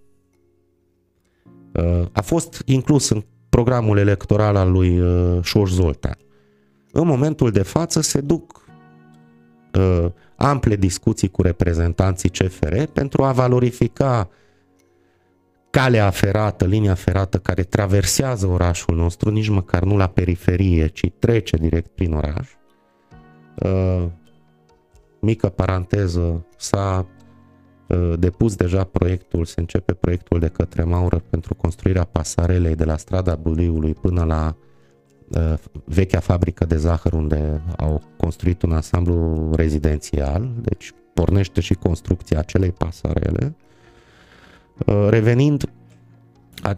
a 2.12 2.20
fost 2.20 2.62
inclus 2.65 3.09
în 3.09 3.24
programul 3.49 3.99
electoral 3.99 4.57
al 4.57 4.70
lui 4.70 5.01
uh, 5.01 5.39
Șoș 5.43 5.70
Zoltan. 5.70 6.16
În 6.93 7.07
momentul 7.07 7.51
de 7.51 7.62
față 7.62 8.01
se 8.01 8.20
duc 8.20 8.65
uh, 9.78 10.07
ample 10.36 10.77
discuții 10.77 11.28
cu 11.28 11.43
reprezentanții 11.43 12.31
CFR 12.31 12.82
pentru 12.82 13.23
a 13.23 13.32
valorifica 13.32 14.28
calea 15.70 16.11
ferată, 16.11 16.65
linia 16.65 16.94
ferată 16.94 17.39
care 17.39 17.62
traversează 17.62 18.47
orașul 18.47 18.97
nostru, 18.97 19.31
nici 19.31 19.49
măcar 19.49 19.82
nu 19.82 19.97
la 19.97 20.07
periferie, 20.07 20.86
ci 20.86 21.11
trece 21.19 21.57
direct 21.57 21.90
prin 21.94 22.12
oraș, 22.12 22.49
Uh, 23.55 24.05
mică 25.20 25.49
paranteză, 25.49 26.47
s-a 26.57 27.07
uh, 27.09 27.22
depus 28.18 28.56
deja 28.56 28.84
proiectul, 28.84 29.44
se 29.44 29.60
începe 29.60 29.92
proiectul 29.92 30.38
de 30.38 30.48
către 30.48 30.82
Maură 30.82 31.22
pentru 31.30 31.54
construirea 31.54 32.04
pasarelei 32.04 32.74
de 32.74 32.84
la 32.84 32.96
strada 32.96 33.34
Buliului 33.34 33.94
până 33.94 34.24
la 34.24 34.56
uh, 35.28 35.54
vechea 35.84 36.20
fabrică 36.20 36.64
de 36.64 36.76
zahăr 36.76 37.12
unde 37.12 37.62
au 37.76 38.02
construit 38.16 38.62
un 38.62 38.72
ansamblu 38.72 39.50
rezidențial, 39.54 40.50
deci 40.60 40.92
pornește 41.14 41.60
și 41.60 41.74
construcția 41.74 42.38
acelei 42.38 42.72
pasarele. 42.72 43.54
Uh, 44.86 45.06
revenind, 45.10 45.70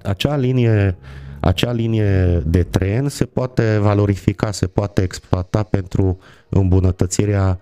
acea 0.02 0.36
linie, 0.36 0.96
acea 1.40 1.72
linie 1.72 2.42
de 2.46 2.62
tren 2.62 3.08
se 3.08 3.24
poate 3.24 3.78
valorifica, 3.78 4.50
se 4.50 4.66
poate 4.66 5.02
exploata 5.02 5.62
pentru 5.62 6.18
îmbunătățirea 6.48 7.60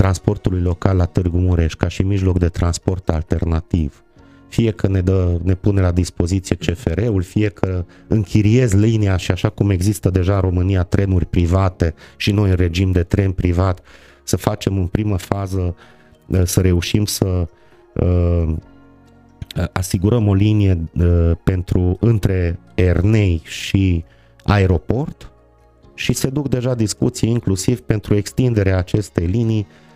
transportului 0.00 0.60
local 0.60 0.96
la 0.96 1.04
Târgu 1.04 1.38
Mureș 1.38 1.74
ca 1.74 1.88
și 1.88 2.02
mijloc 2.02 2.38
de 2.38 2.48
transport 2.48 3.08
alternativ. 3.08 4.02
Fie 4.48 4.70
că 4.70 4.88
ne, 4.88 5.00
dă, 5.00 5.38
ne 5.42 5.54
pune 5.54 5.80
la 5.80 5.92
dispoziție 5.92 6.56
CFR-ul, 6.56 7.22
fie 7.22 7.48
că 7.48 7.84
închiriez 8.06 8.72
linia 8.72 9.16
și 9.16 9.30
așa 9.30 9.48
cum 9.48 9.70
există 9.70 10.10
deja 10.10 10.34
în 10.34 10.40
România 10.40 10.82
trenuri 10.82 11.26
private 11.26 11.94
și 12.16 12.32
noi 12.32 12.50
în 12.50 12.56
regim 12.56 12.92
de 12.92 13.02
tren 13.02 13.32
privat, 13.32 13.80
să 14.24 14.36
facem 14.36 14.76
în 14.76 14.86
primă 14.86 15.16
fază, 15.16 15.76
uh, 16.26 16.42
să 16.44 16.60
reușim 16.60 17.04
să 17.04 17.48
uh, 17.94 18.54
asigurăm 19.72 20.28
o 20.28 20.34
linie 20.34 20.90
uh, 20.94 21.30
pentru 21.44 21.96
între 22.00 22.58
Ernei 22.74 23.42
și 23.44 24.04
aeroport 24.44 25.32
și 25.94 26.12
se 26.12 26.28
duc 26.28 26.48
deja 26.48 26.74
discuții 26.74 27.30
inclusiv 27.30 27.80
pentru 27.80 28.14
extinderea 28.14 28.76
acestei 28.78 29.26
linii 29.26 29.66
uh, 29.68 29.86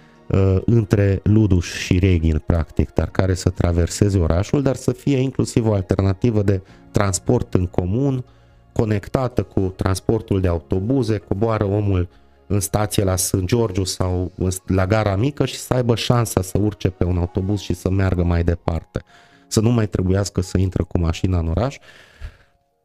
între 0.64 1.20
Luduș 1.22 1.74
și 1.74 1.98
Reghin, 1.98 2.42
practic, 2.46 2.92
dar 2.92 3.10
care 3.10 3.34
să 3.34 3.50
traverseze 3.50 4.18
orașul, 4.18 4.62
dar 4.62 4.76
să 4.76 4.92
fie 4.92 5.16
inclusiv 5.16 5.66
o 5.66 5.72
alternativă 5.72 6.42
de 6.42 6.62
transport 6.90 7.54
în 7.54 7.66
comun, 7.66 8.24
conectată 8.72 9.42
cu 9.42 9.60
transportul 9.60 10.40
de 10.40 10.48
autobuze, 10.48 11.18
coboară 11.18 11.64
omul 11.64 12.08
în 12.46 12.60
stație 12.60 13.04
la 13.04 13.16
St. 13.16 13.44
Georgiu 13.44 13.84
sau 13.84 14.32
la 14.66 14.86
gara 14.86 15.16
mică 15.16 15.44
și 15.44 15.56
să 15.56 15.74
aibă 15.74 15.94
șansa 15.94 16.42
să 16.42 16.58
urce 16.58 16.90
pe 16.90 17.04
un 17.04 17.18
autobuz 17.18 17.60
și 17.60 17.74
să 17.74 17.90
meargă 17.90 18.24
mai 18.24 18.44
departe. 18.44 19.02
Să 19.48 19.60
nu 19.60 19.70
mai 19.70 19.86
trebuiască 19.86 20.40
să 20.40 20.58
intre 20.58 20.82
cu 20.82 20.98
mașina 20.98 21.38
în 21.38 21.48
oraș. 21.48 21.78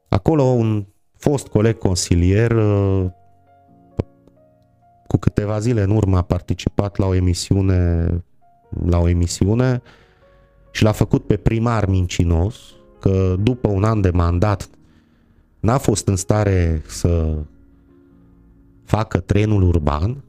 Acolo 0.10 0.44
un 0.44 0.86
fost 1.18 1.48
coleg 1.48 1.78
consilier 1.78 2.52
uh, 2.52 3.06
cu 5.18 5.24
câteva 5.30 5.60
zile 5.60 5.82
în 5.82 5.90
urmă 5.90 6.18
a 6.18 6.22
participat 6.22 6.98
la 6.98 7.06
o 7.06 7.14
emisiune 7.14 8.10
la 8.86 8.98
o 8.98 9.08
emisiune 9.08 9.82
și 10.72 10.84
l-a 10.84 10.92
făcut 10.92 11.28
pe 11.28 11.38
primar 11.38 11.88
mincinos 11.88 12.56
că 13.00 13.36
după 13.40 13.70
un 13.70 13.84
an 13.84 14.02
de 14.02 14.10
mandat 14.10 14.70
n-a 15.60 15.78
fost 15.78 16.08
în 16.08 16.16
stare 16.16 16.82
să 16.88 17.38
facă 18.84 19.20
trenul 19.20 19.62
urban 19.62 20.24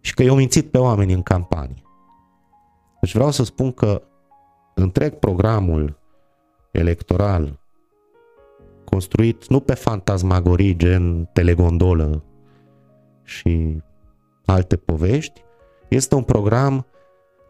și 0.00 0.14
că 0.14 0.22
i-au 0.22 0.36
mințit 0.36 0.70
pe 0.70 0.78
oameni 0.78 1.12
în 1.12 1.22
campanie. 1.22 1.82
Deci 3.00 3.14
vreau 3.14 3.30
să 3.30 3.44
spun 3.44 3.72
că 3.72 4.02
întreg 4.74 5.14
programul 5.14 5.98
electoral 6.72 7.60
construit 8.84 9.48
nu 9.48 9.60
pe 9.60 9.74
fantasmagorii 9.74 10.76
gen 10.76 11.28
telegondolă 11.32 12.24
și 13.24 13.82
alte 14.44 14.76
povești, 14.76 15.44
este 15.88 16.14
un 16.14 16.22
program 16.22 16.86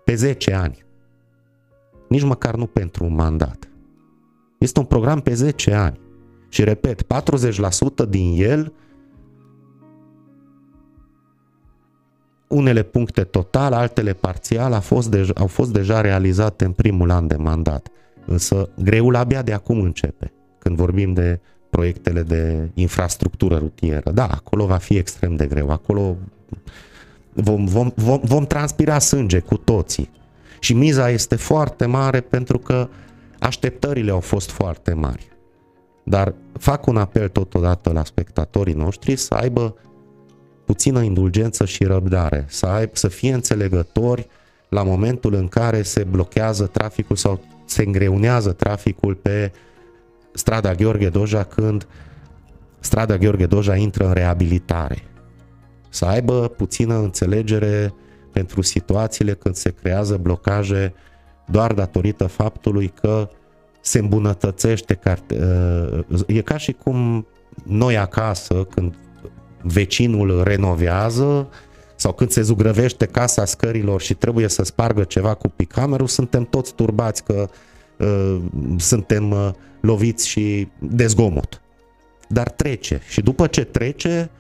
pe 0.05 0.15
10 0.15 0.55
ani. 0.55 0.85
Nici 2.09 2.23
măcar 2.23 2.55
nu 2.55 2.67
pentru 2.67 3.05
un 3.05 3.15
mandat. 3.15 3.69
Este 4.59 4.79
un 4.79 4.85
program 4.85 5.21
pe 5.21 5.35
10 5.35 5.73
ani. 5.73 6.01
Și 6.49 6.65
repet, 6.65 7.03
40% 7.03 8.09
din 8.09 8.35
el 8.37 8.73
unele 12.53 12.83
puncte 12.83 13.23
total, 13.25 13.73
altele 13.73 14.13
parțial, 14.13 14.73
a 14.73 14.81
fost 14.81 15.11
deja, 15.11 15.33
au 15.37 15.47
fost 15.47 15.73
deja 15.73 16.01
realizate 16.01 16.65
în 16.65 16.73
primul 16.73 17.11
an 17.11 17.27
de 17.27 17.37
mandat. 17.37 17.89
Însă 18.27 18.71
greul 18.83 19.17
abia 19.17 19.43
de 19.43 19.53
acum 19.53 19.81
începe, 19.81 20.33
când 20.59 20.77
vorbim 20.77 21.13
de 21.13 21.41
proiectele 21.73 22.23
de 22.23 22.69
infrastructură 22.75 23.57
rutieră. 23.57 24.11
Da, 24.11 24.27
acolo 24.27 24.67
va 24.67 24.77
fi 24.77 24.97
extrem 24.97 25.35
de 25.35 25.47
greu. 25.47 25.71
Acolo 25.71 26.17
vom, 27.33 27.65
vom, 27.65 27.93
vom, 27.95 28.21
vom 28.23 28.47
transpira 28.47 28.99
sânge 28.99 29.39
cu 29.39 29.57
toții. 29.57 30.11
Și 30.61 30.75
miza 30.75 31.11
este 31.11 31.37
foarte 31.37 31.87
mare 31.87 32.21
pentru 32.21 32.59
că 32.59 32.89
așteptările 33.39 34.11
au 34.11 34.21
fost 34.21 34.51
foarte 34.51 34.93
mari. 34.93 35.29
Dar 36.05 36.35
fac 36.59 36.87
un 36.87 36.97
apel 36.97 37.29
totodată 37.29 37.93
la 37.93 38.05
spectatorii 38.05 38.75
noștri 38.75 39.17
să 39.17 39.35
aibă 39.35 39.77
puțină 40.65 41.03
indulgență 41.03 41.65
și 41.65 41.85
răbdare, 41.85 42.45
să, 42.49 42.67
aibă, 42.67 42.93
să 42.95 43.09
fie 43.09 43.33
înțelegători 43.35 44.29
la 44.69 44.83
momentul 44.83 45.35
în 45.35 45.49
care 45.49 45.83
se 45.83 46.05
blochează 46.05 46.67
traficul 46.67 47.17
sau 47.17 47.41
se 47.65 47.83
îngreunează 47.83 48.53
traficul 48.53 49.15
pe 49.15 49.53
strada 50.33 50.75
Gheorghe 50.75 51.09
Doja 51.09 51.45
când 51.45 51.87
strada 52.81 53.17
Gheorghe 53.17 53.47
Doja 53.47 53.77
intră 53.77 54.07
în 54.07 54.13
reabilitare. 54.13 55.03
Să 55.89 56.05
aibă 56.05 56.49
puțină 56.49 56.95
înțelegere 56.95 57.95
pentru 58.33 58.63
situațiile 58.63 59.33
când 59.33 59.55
se 59.55 59.71
creează 59.71 60.17
blocaje 60.17 60.95
doar 61.47 61.73
datorită 61.73 62.27
faptului 62.27 62.93
că 63.01 63.29
se 63.81 63.99
îmbunătățește. 63.99 64.99
Uh, 65.31 66.21
e 66.27 66.41
ca 66.41 66.57
și 66.57 66.73
cum 66.73 67.27
noi 67.65 67.97
acasă, 67.99 68.67
când 68.75 68.95
vecinul 69.63 70.43
renovează 70.43 71.49
sau 71.97 72.13
când 72.13 72.31
se 72.31 72.43
zugrăvește 72.43 73.07
casa 73.07 73.45
scărilor 73.45 74.01
și 74.01 74.15
trebuie 74.15 74.49
să 74.49 74.65
spargă 74.65 75.03
ceva 75.05 75.35
cu 75.35 75.49
picamerul, 75.49 76.07
suntem 76.07 76.45
toți 76.45 76.75
turbați 76.75 77.25
că 77.25 77.49
uh, 77.99 78.41
suntem 78.77 79.31
uh, 79.31 79.51
loviți 79.83 80.29
și 80.29 80.69
de 80.79 81.07
zgomot. 81.07 81.61
Dar 82.29 82.51
trece 82.51 83.01
și 83.09 83.21
după 83.21 83.47
ce 83.47 83.65
trece 83.65 84.31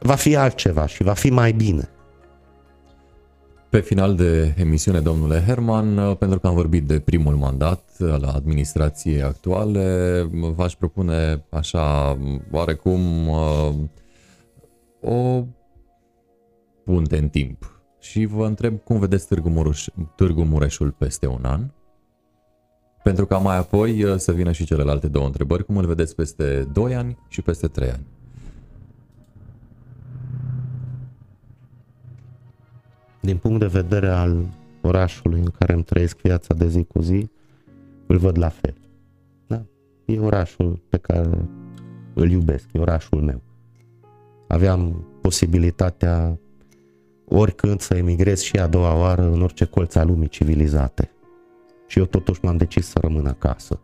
va 0.00 0.14
fi 0.14 0.36
altceva 0.36 0.86
și 0.86 1.02
va 1.02 1.12
fi 1.12 1.30
mai 1.30 1.52
bine. 1.52 1.88
Pe 3.68 3.80
final 3.80 4.14
de 4.14 4.54
emisiune, 4.56 5.00
domnule 5.00 5.42
Herman, 5.46 5.98
uh, 5.98 6.16
pentru 6.16 6.38
că 6.38 6.46
am 6.46 6.54
vorbit 6.54 6.86
de 6.86 7.00
primul 7.00 7.34
mandat 7.34 7.90
uh, 7.98 8.16
la 8.20 8.32
administrație 8.32 9.22
actuale, 9.22 10.22
v-aș 10.30 10.74
propune 10.74 11.44
așa, 11.50 12.18
oarecum, 12.50 13.28
uh, 13.28 13.74
o 15.00 15.44
punte 16.84 17.18
în 17.18 17.28
timp 17.28 17.82
și 18.00 18.24
vă 18.24 18.46
întreb 18.46 18.78
cum 18.84 18.98
vedeți 18.98 19.26
Târgu, 19.26 19.48
Mureș, 19.48 19.86
Târgu 20.16 20.42
Mureșul 20.42 20.90
peste 20.90 21.26
un 21.26 21.44
an, 21.44 21.70
pentru 23.02 23.26
ca 23.26 23.36
mai 23.36 23.56
apoi 23.56 24.04
uh, 24.04 24.16
să 24.16 24.32
vină 24.32 24.52
și 24.52 24.64
celelalte 24.64 25.08
două 25.08 25.26
întrebări, 25.26 25.64
cum 25.64 25.76
îl 25.76 25.86
vedeți 25.86 26.14
peste 26.14 26.68
2 26.72 26.94
ani 26.94 27.18
și 27.28 27.42
peste 27.42 27.66
3 27.66 27.90
ani. 27.90 28.06
Din 33.20 33.36
punct 33.36 33.60
de 33.60 33.66
vedere 33.66 34.08
al 34.08 34.46
orașului 34.80 35.40
în 35.40 35.50
care 35.58 35.72
îmi 35.72 35.84
trăiesc 35.84 36.20
viața 36.20 36.54
de 36.54 36.68
zi 36.68 36.84
cu 36.84 37.00
zi, 37.00 37.30
îl 38.06 38.18
văd 38.18 38.38
la 38.38 38.48
fel. 38.48 38.74
Da? 39.46 39.62
E 40.04 40.18
orașul 40.18 40.80
pe 40.88 40.96
care 40.96 41.48
îl 42.14 42.30
iubesc, 42.30 42.66
e 42.72 42.78
orașul 42.78 43.20
meu 43.20 43.42
aveam 44.48 45.06
posibilitatea 45.20 46.38
oricând 47.24 47.80
să 47.80 47.94
emigrez 47.94 48.40
și 48.40 48.56
a 48.56 48.66
doua 48.66 48.98
oară 48.98 49.22
în 49.22 49.42
orice 49.42 49.64
colț 49.64 49.94
al 49.94 50.06
lumii 50.06 50.28
civilizate. 50.28 51.10
Și 51.88 51.98
eu 51.98 52.04
totuși 52.04 52.40
m-am 52.42 52.56
decis 52.56 52.86
să 52.86 52.98
rămân 53.00 53.26
acasă. 53.26 53.80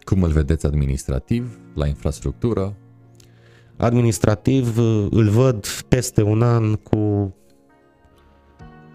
Cum 0.00 0.22
îl 0.22 0.30
vedeți 0.30 0.66
administrativ, 0.66 1.58
la 1.74 1.86
infrastructură? 1.86 2.76
Administrativ 3.76 4.78
îl 5.10 5.28
văd 5.28 5.66
peste 5.88 6.22
un 6.22 6.42
an 6.42 6.74
cu 6.74 6.96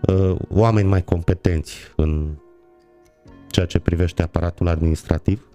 uh, 0.07 0.35
oameni 0.49 0.87
mai 0.87 1.03
competenți 1.03 1.77
în 1.95 2.37
ceea 3.47 3.65
ce 3.65 3.79
privește 3.79 4.23
aparatul 4.23 4.67
administrativ. 4.67 5.47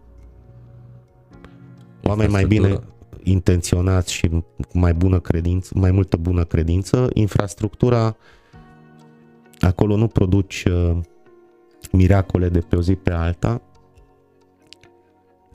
Oameni 2.03 2.31
mai 2.31 2.45
bine, 2.45 2.79
intenționați 3.23 4.13
și 4.13 4.29
cu 4.69 4.79
mai 4.79 4.95
bună 4.95 5.21
credință, 5.21 5.73
mai 5.75 5.91
multă 5.91 6.17
bună 6.17 6.45
credință. 6.45 7.09
Infrastructura, 7.13 8.17
acolo 9.61 9.97
nu 9.97 10.07
produci 10.07 10.65
uh, 10.65 10.99
miracole 11.97 12.49
de 12.49 12.59
pe 12.59 12.77
o 12.77 12.83
zi 12.83 12.95
pe 12.95 13.13
alta. 13.13 13.63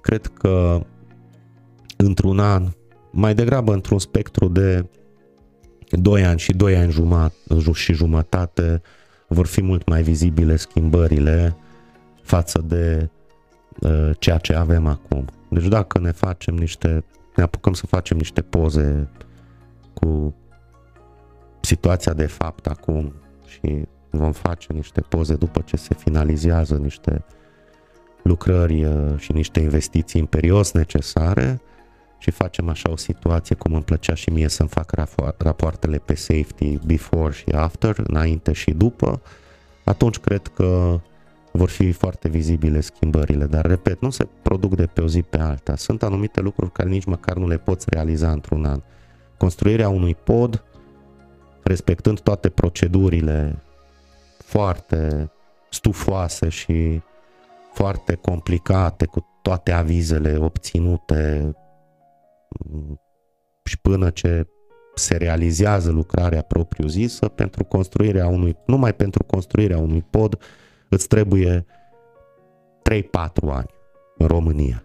Cred 0.02 0.26
că 0.26 0.82
într-un 1.98 2.40
an, 2.40 2.68
mai 3.12 3.36
degrabă 3.36 3.74
într-un 3.74 4.00
spectru 4.00 4.48
de 4.48 4.86
2 5.90 6.26
ani 6.26 6.40
și 6.40 6.54
2 6.54 6.76
ani 6.76 6.92
jumătate, 6.92 7.72
și 7.74 7.94
jumătate 7.94 8.82
vor 9.28 9.46
fi 9.46 9.62
mult 9.62 9.88
mai 9.88 10.02
vizibile 10.02 10.56
schimbările 10.56 11.56
față 12.22 12.64
de 12.68 13.10
uh, 13.80 14.10
ceea 14.20 14.38
ce 14.38 14.54
avem 14.54 14.86
acum. 14.88 15.26
Deci 15.50 15.68
dacă 15.68 16.00
ne 16.00 16.12
facem 16.12 16.56
niște, 16.56 17.04
ne 17.36 17.44
apucăm 17.44 17.74
să 17.74 17.86
facem 17.86 18.18
niște 18.18 18.42
poze 18.42 19.10
cu 19.94 20.36
situația 21.62 22.14
de 22.14 22.26
fapt 22.26 22.68
acum 22.68 23.14
și 23.46 23.88
vom 24.10 24.32
face 24.32 24.74
niște 24.74 25.02
poze 25.02 25.36
după 25.36 25.62
ce 25.66 25.78
se 25.78 25.94
finalizează 25.94 26.76
niște 26.76 27.24
lucrări 28.24 28.84
uh, 28.84 29.18
și 29.18 29.32
niște 29.32 29.60
investiții 29.60 30.20
imperios 30.20 30.72
necesare 30.72 31.62
și 32.18 32.32
facem 32.32 32.70
așa 32.70 32.92
o 32.92 32.96
situație 32.96 33.56
cum 33.56 33.74
îmi 33.74 33.84
plăcea 33.84 34.14
și 34.14 34.30
mie 34.30 34.48
să-mi 34.48 34.70
fac 34.70 34.92
rapoartele 35.38 35.98
pe 35.98 36.16
safety 36.16 36.78
before 36.86 37.34
și 37.34 37.50
after, 37.50 38.04
înainte 38.08 38.52
și 38.52 38.72
după, 38.72 39.22
atunci 39.84 40.18
cred 40.18 40.48
că 40.48 41.00
vor 41.52 41.70
fi 41.70 41.92
foarte 41.92 42.28
vizibile 42.28 42.80
schimbările, 42.80 43.46
dar 43.46 43.66
repet, 43.66 44.02
nu 44.02 44.10
se 44.10 44.28
produc 44.42 44.76
de 44.76 44.86
pe 44.86 45.02
o 45.02 45.08
zi 45.08 45.22
pe 45.22 45.38
alta. 45.38 45.76
Sunt 45.76 46.04
anumite 46.04 46.42
lucruri 46.42 46.72
care 46.72 46.90
nici 46.90 47.06
măcar 47.06 47.36
nu 47.36 47.48
le 47.48 47.58
poți 47.58 47.86
realiza 47.90 48.32
într-un 48.32 48.66
an. 48.66 48.82
Construirea 49.38 49.90
unui 49.90 50.16
pod, 50.16 50.64
respectând 51.64 52.20
toate 52.20 52.50
procedurile 52.50 53.64
foarte 54.50 55.32
stufoase 55.70 56.50
și 56.50 57.02
foarte 57.74 58.16
complicate, 58.16 59.06
cu 59.06 59.26
toate 59.42 59.72
avizele 59.72 60.38
obținute 60.38 61.52
și 63.64 63.80
până 63.80 64.10
ce 64.10 64.48
se 64.96 65.18
realizează 65.18 65.92
lucrarea 65.92 66.42
propriu-zisă, 66.42 67.28
pentru 67.28 67.64
construirea 67.64 68.28
unui, 68.28 68.58
numai 68.66 68.94
pentru 68.94 69.24
construirea 69.24 69.78
unui 69.78 70.02
pod, 70.10 70.42
îți 70.90 71.08
trebuie 71.08 71.66
3-4 72.92 73.06
ani 73.50 73.70
în 74.18 74.28
România. 74.28 74.84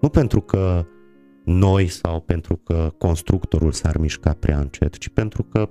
Nu 0.00 0.08
pentru 0.08 0.40
că 0.40 0.84
noi 1.44 1.88
sau 1.88 2.20
pentru 2.20 2.56
că 2.56 2.92
constructorul 2.98 3.72
s-ar 3.72 3.96
mișca 3.96 4.32
prea 4.32 4.58
încet, 4.58 4.98
ci 4.98 5.08
pentru 5.08 5.42
că 5.42 5.68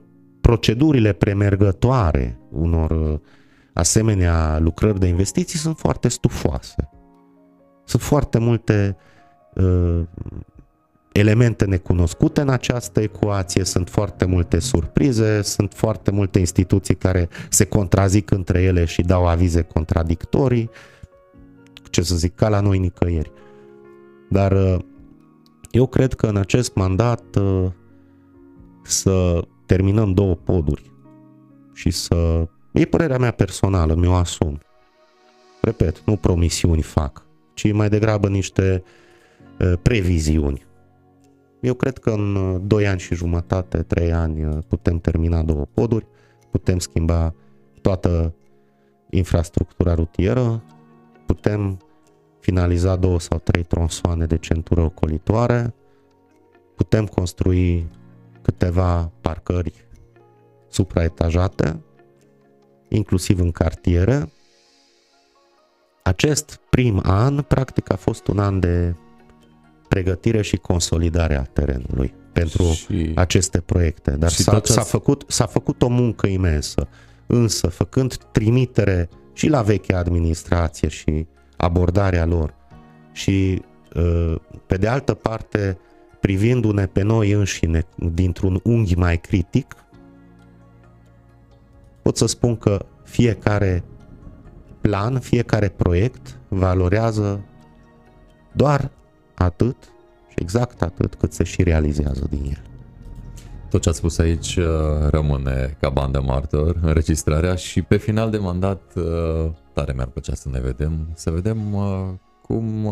procedurile 0.49 1.13
premergătoare 1.13 2.39
unor 2.51 2.91
uh, 2.91 3.19
asemenea 3.73 4.59
lucrări 4.59 4.99
de 4.99 5.07
investiții 5.07 5.59
sunt 5.59 5.77
foarte 5.77 6.07
stufoase. 6.07 6.89
Sunt 7.85 8.01
foarte 8.01 8.39
multe 8.39 8.97
uh, 9.55 10.01
elemente 11.11 11.65
necunoscute 11.65 12.41
în 12.41 12.49
această 12.49 13.01
ecuație, 13.01 13.63
sunt 13.63 13.89
foarte 13.89 14.25
multe 14.25 14.59
surprize, 14.59 15.41
sunt 15.41 15.73
foarte 15.73 16.11
multe 16.11 16.39
instituții 16.39 16.95
care 16.95 17.29
se 17.49 17.65
contrazic 17.65 18.31
între 18.31 18.61
ele 18.61 18.85
și 18.85 19.01
dau 19.01 19.27
avize 19.27 19.61
contradictorii, 19.61 20.69
ce 21.89 22.01
să 22.01 22.15
zic, 22.15 22.35
ca 22.35 22.49
la 22.49 22.59
noi 22.59 22.79
nicăieri. 22.79 23.31
Dar 24.29 24.51
uh, 24.51 24.77
eu 25.71 25.87
cred 25.87 26.13
că 26.13 26.27
în 26.27 26.37
acest 26.37 26.75
mandat 26.75 27.35
uh, 27.35 27.65
să 28.83 29.41
terminăm 29.69 30.13
două 30.13 30.35
poduri 30.35 30.91
și 31.73 31.89
să... 31.89 32.47
E 32.71 32.85
părerea 32.85 33.17
mea 33.17 33.31
personală, 33.31 33.95
mi-o 33.95 34.13
asum. 34.13 34.59
Repet, 35.61 36.01
nu 36.05 36.15
promisiuni 36.15 36.81
fac, 36.81 37.25
ci 37.53 37.71
mai 37.71 37.89
degrabă 37.89 38.27
niște 38.27 38.83
uh, 39.59 39.73
previziuni 39.81 40.67
eu 41.59 41.73
cred 41.73 41.97
că 41.97 42.09
în 42.09 42.61
2 42.67 42.83
uh, 42.83 42.89
ani 42.89 42.99
și 42.99 43.15
jumătate, 43.15 43.77
3 43.83 44.13
ani 44.13 44.45
uh, 44.45 44.57
putem 44.67 44.99
termina 44.99 45.43
două 45.43 45.65
poduri, 45.73 46.07
putem 46.51 46.79
schimba 46.79 47.33
toată 47.81 48.33
infrastructura 49.09 49.93
rutieră, 49.93 50.63
putem 51.25 51.77
finaliza 52.39 52.95
două 52.95 53.19
sau 53.19 53.39
trei 53.39 53.63
tronsoane 53.63 54.25
de 54.25 54.37
centură 54.37 54.81
ocolitoare, 54.81 55.73
putem 56.75 57.05
construi 57.05 57.87
câteva 58.41 59.11
parcări 59.21 59.87
supraetajate, 60.69 61.83
inclusiv 62.87 63.39
în 63.39 63.51
cartiere. 63.51 64.31
Acest 66.03 66.59
prim 66.69 67.01
an, 67.03 67.41
practic, 67.41 67.91
a 67.91 67.95
fost 67.95 68.27
un 68.27 68.39
an 68.39 68.59
de 68.59 68.95
pregătire 69.87 70.41
și 70.41 70.57
consolidare 70.57 71.35
a 71.35 71.43
terenului 71.43 72.13
pentru 72.31 72.63
și, 72.63 73.11
aceste 73.15 73.59
proiecte. 73.59 74.11
Dar 74.11 74.29
s-a, 74.29 74.61
s-a, 74.63 74.81
făcut, 74.81 75.23
s-a 75.27 75.45
făcut 75.45 75.81
o 75.81 75.87
muncă 75.87 76.27
imensă. 76.27 76.87
Însă, 77.27 77.67
făcând 77.67 78.15
trimitere 78.15 79.09
și 79.33 79.47
la 79.47 79.61
vechea 79.61 79.97
administrație 79.97 80.87
și 80.87 81.27
abordarea 81.57 82.25
lor 82.25 82.53
și, 83.11 83.61
uh, 83.95 84.35
pe 84.65 84.77
de 84.77 84.87
altă 84.87 85.13
parte, 85.13 85.77
privindu-ne 86.29 86.85
pe 86.85 87.01
noi 87.01 87.31
înșine 87.31 87.85
dintr-un 87.95 88.59
unghi 88.63 88.95
mai 88.95 89.17
critic, 89.17 89.75
pot 92.01 92.17
să 92.17 92.25
spun 92.25 92.57
că 92.57 92.85
fiecare 93.03 93.83
plan, 94.81 95.19
fiecare 95.19 95.69
proiect 95.69 96.39
valorează 96.47 97.45
doar 98.51 98.91
atât 99.35 99.75
și 100.27 100.35
exact 100.35 100.81
atât 100.81 101.15
cât 101.15 101.33
se 101.33 101.43
și 101.43 101.63
realizează 101.63 102.27
din 102.29 102.43
el. 102.43 102.63
Tot 103.69 103.81
ce 103.81 103.89
ați 103.89 103.97
spus 103.97 104.17
aici 104.17 104.55
uh, 104.55 104.65
rămâne 105.09 105.77
ca 105.79 105.89
bandă 105.89 106.21
martor, 106.21 106.79
înregistrarea 106.81 107.55
și 107.55 107.81
pe 107.81 107.97
final 107.97 108.29
de 108.29 108.37
mandat 108.37 108.81
uh, 108.95 109.51
tare 109.73 109.93
mi-ar 109.93 110.07
plăcea 110.07 110.33
să 110.33 110.49
ne 110.49 110.59
vedem, 110.59 111.07
să 111.13 111.31
vedem 111.31 111.73
uh, 111.73 112.07
cum 112.41 112.85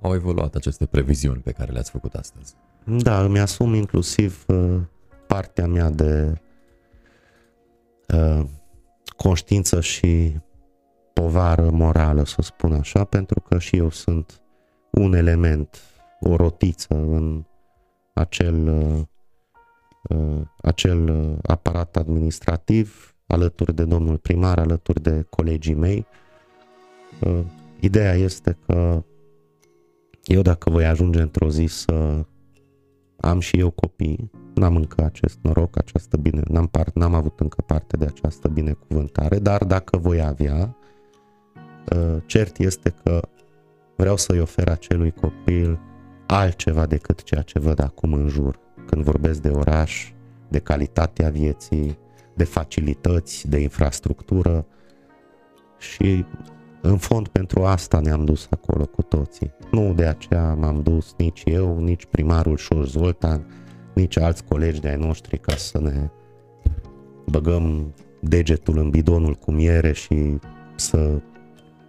au 0.00 0.14
evoluat 0.14 0.54
aceste 0.54 0.86
previziuni 0.86 1.40
pe 1.40 1.52
care 1.52 1.72
le-ați 1.72 1.90
făcut 1.90 2.14
astăzi. 2.14 2.54
Da, 2.84 3.24
îmi 3.24 3.40
asum 3.40 3.74
inclusiv 3.74 4.46
partea 5.26 5.66
mea 5.66 5.90
de 5.90 6.40
conștiință 9.16 9.80
și 9.80 10.36
povară 11.12 11.70
morală, 11.70 12.24
să 12.24 12.42
spun 12.42 12.72
așa, 12.72 13.04
pentru 13.04 13.40
că 13.40 13.58
și 13.58 13.76
eu 13.76 13.90
sunt 13.90 14.40
un 14.90 15.14
element, 15.14 15.80
o 16.20 16.36
rotiță 16.36 16.94
în 16.94 17.44
acel, 18.12 18.68
uh, 18.68 19.00
uh, 20.16 20.42
acel 20.62 21.08
uh, 21.08 21.38
aparat 21.42 21.96
administrativ, 21.96 23.14
alături 23.26 23.74
de 23.74 23.84
domnul 23.84 24.16
primar, 24.16 24.58
alături 24.58 25.02
de 25.02 25.26
colegii 25.30 25.74
mei. 25.74 26.06
Ideea 27.80 28.14
este 28.14 28.58
că 28.66 29.04
eu 30.24 30.42
dacă 30.42 30.70
voi 30.70 30.84
ajunge 30.84 31.20
într-o 31.20 31.50
zi 31.50 31.66
să 31.66 32.24
am 33.16 33.40
și 33.40 33.58
eu 33.58 33.70
copii, 33.70 34.30
n-am 34.54 34.76
încă 34.76 35.04
acest 35.04 35.38
noroc, 35.42 35.78
această 35.78 36.16
bine, 36.16 36.40
n-am, 36.48 36.66
part, 36.66 36.94
n-am 36.94 37.14
avut 37.14 37.40
încă 37.40 37.62
parte 37.66 37.96
de 37.96 38.04
această 38.04 38.48
binecuvântare, 38.48 39.38
dar 39.38 39.64
dacă 39.64 39.96
voi 39.96 40.20
avea, 40.22 40.76
cert 42.26 42.58
este 42.58 42.94
că 43.04 43.20
Vreau 44.00 44.16
să-i 44.16 44.40
ofer 44.40 44.68
acelui 44.68 45.10
copil 45.10 45.78
altceva 46.26 46.86
decât 46.86 47.22
ceea 47.22 47.42
ce 47.42 47.58
văd 47.58 47.82
acum 47.82 48.12
în 48.12 48.28
jur. 48.28 48.58
Când 48.86 49.04
vorbesc 49.04 49.40
de 49.40 49.48
oraș, 49.48 50.12
de 50.48 50.58
calitatea 50.58 51.30
vieții, 51.30 51.98
de 52.34 52.44
facilități, 52.44 53.48
de 53.48 53.58
infrastructură 53.58 54.66
și 55.78 56.24
în 56.82 56.96
fond 56.96 57.28
pentru 57.28 57.64
asta 57.64 58.00
ne-am 58.00 58.24
dus 58.24 58.46
acolo 58.50 58.86
cu 58.86 59.02
toții. 59.02 59.50
Nu 59.70 59.92
de 59.94 60.06
aceea 60.06 60.54
m-am 60.54 60.82
dus 60.82 61.14
nici 61.16 61.42
eu, 61.44 61.78
nici 61.78 62.04
primarul 62.04 62.56
Șor 62.56 62.86
Zoltan, 62.86 63.46
nici 63.94 64.18
alți 64.18 64.44
colegi 64.44 64.80
de-ai 64.80 64.96
noștri 64.96 65.38
ca 65.38 65.56
să 65.56 65.80
ne 65.80 66.10
băgăm 67.26 67.94
degetul 68.20 68.78
în 68.78 68.90
bidonul 68.90 69.34
cu 69.34 69.50
miere 69.50 69.92
și 69.92 70.38
să 70.76 71.20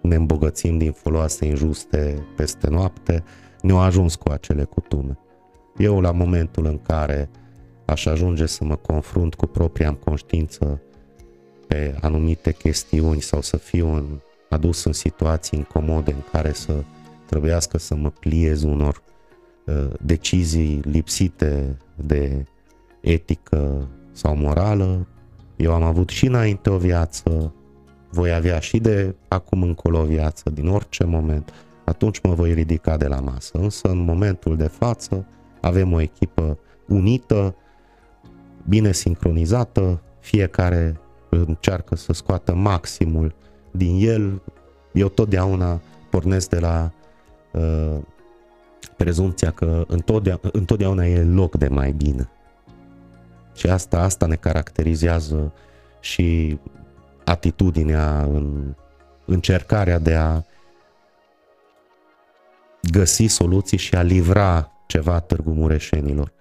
ne 0.01 0.15
îmbogățim 0.15 0.77
din 0.77 0.91
foloase 0.91 1.45
injuste 1.45 2.27
peste 2.35 2.69
noapte, 2.69 3.23
ne-au 3.61 3.79
ajuns 3.79 4.15
cu 4.15 4.31
acele 4.31 4.63
cutume. 4.63 5.17
Eu, 5.77 5.99
la 5.99 6.11
momentul 6.11 6.65
în 6.65 6.77
care 6.81 7.29
aș 7.85 8.05
ajunge 8.05 8.45
să 8.45 8.63
mă 8.63 8.75
confrunt 8.75 9.35
cu 9.35 9.45
propria 9.45 9.93
conștiință 9.93 10.81
pe 11.67 11.95
anumite 12.01 12.51
chestiuni 12.51 13.21
sau 13.21 13.41
să 13.41 13.57
fiu 13.57 13.93
în, 13.93 14.21
adus 14.51 14.83
în 14.83 14.93
situații 14.93 15.57
incomode 15.57 16.11
în 16.11 16.23
care 16.31 16.53
să 16.53 16.83
trebuiască 17.25 17.77
să 17.77 17.95
mă 17.95 18.09
pliez 18.09 18.63
unor 18.63 19.01
uh, 19.65 19.87
decizii 20.01 20.79
lipsite 20.83 21.77
de 21.95 22.45
etică 23.01 23.87
sau 24.11 24.35
morală, 24.35 25.07
eu 25.55 25.73
am 25.73 25.83
avut 25.83 26.09
și 26.09 26.25
înainte 26.25 26.69
o 26.69 26.77
viață 26.77 27.53
voi 28.09 28.33
avea 28.33 28.59
și 28.59 28.77
de 28.77 29.15
acum 29.27 29.61
încolo 29.61 29.99
o 29.99 30.05
viață, 30.05 30.49
din 30.49 30.67
orice 30.67 31.03
moment, 31.03 31.53
atunci 31.85 32.21
mă 32.21 32.33
voi 32.33 32.53
ridica 32.53 32.97
de 32.97 33.07
la 33.07 33.19
masă. 33.19 33.57
Însă 33.57 33.87
în 33.87 33.97
momentul 33.97 34.57
de 34.57 34.67
față 34.67 35.25
avem 35.61 35.93
o 35.93 36.01
echipă 36.01 36.57
unită, 36.87 37.55
bine 38.67 38.91
sincronizată, 38.91 40.01
fiecare 40.19 40.99
încearcă 41.29 41.95
să 41.95 42.13
scoată 42.13 42.55
maximul 42.55 43.35
din 43.71 44.07
el. 44.07 44.41
Eu 44.91 45.07
totdeauna 45.07 45.81
pornesc 46.09 46.49
de 46.49 46.59
la 46.59 46.91
uh, 47.51 47.97
prezumția 48.97 49.51
că 49.51 49.83
întotdeauna, 49.87 50.49
întotdeauna 50.51 51.05
e 51.05 51.23
loc 51.23 51.55
de 51.55 51.67
mai 51.67 51.91
bine. 51.91 52.29
Și 53.53 53.67
asta, 53.67 53.99
asta 53.99 54.25
ne 54.25 54.35
caracterizează 54.35 55.53
și 55.99 56.59
atitudinea 57.23 58.21
în 58.21 58.75
încercarea 59.25 59.99
de 59.99 60.13
a 60.13 60.41
găsi 62.91 63.25
soluții 63.25 63.77
și 63.77 63.95
a 63.95 64.01
livra 64.01 64.71
ceva 64.85 65.19
Târgu 65.19 65.51
Mureșenilor. 65.51 66.31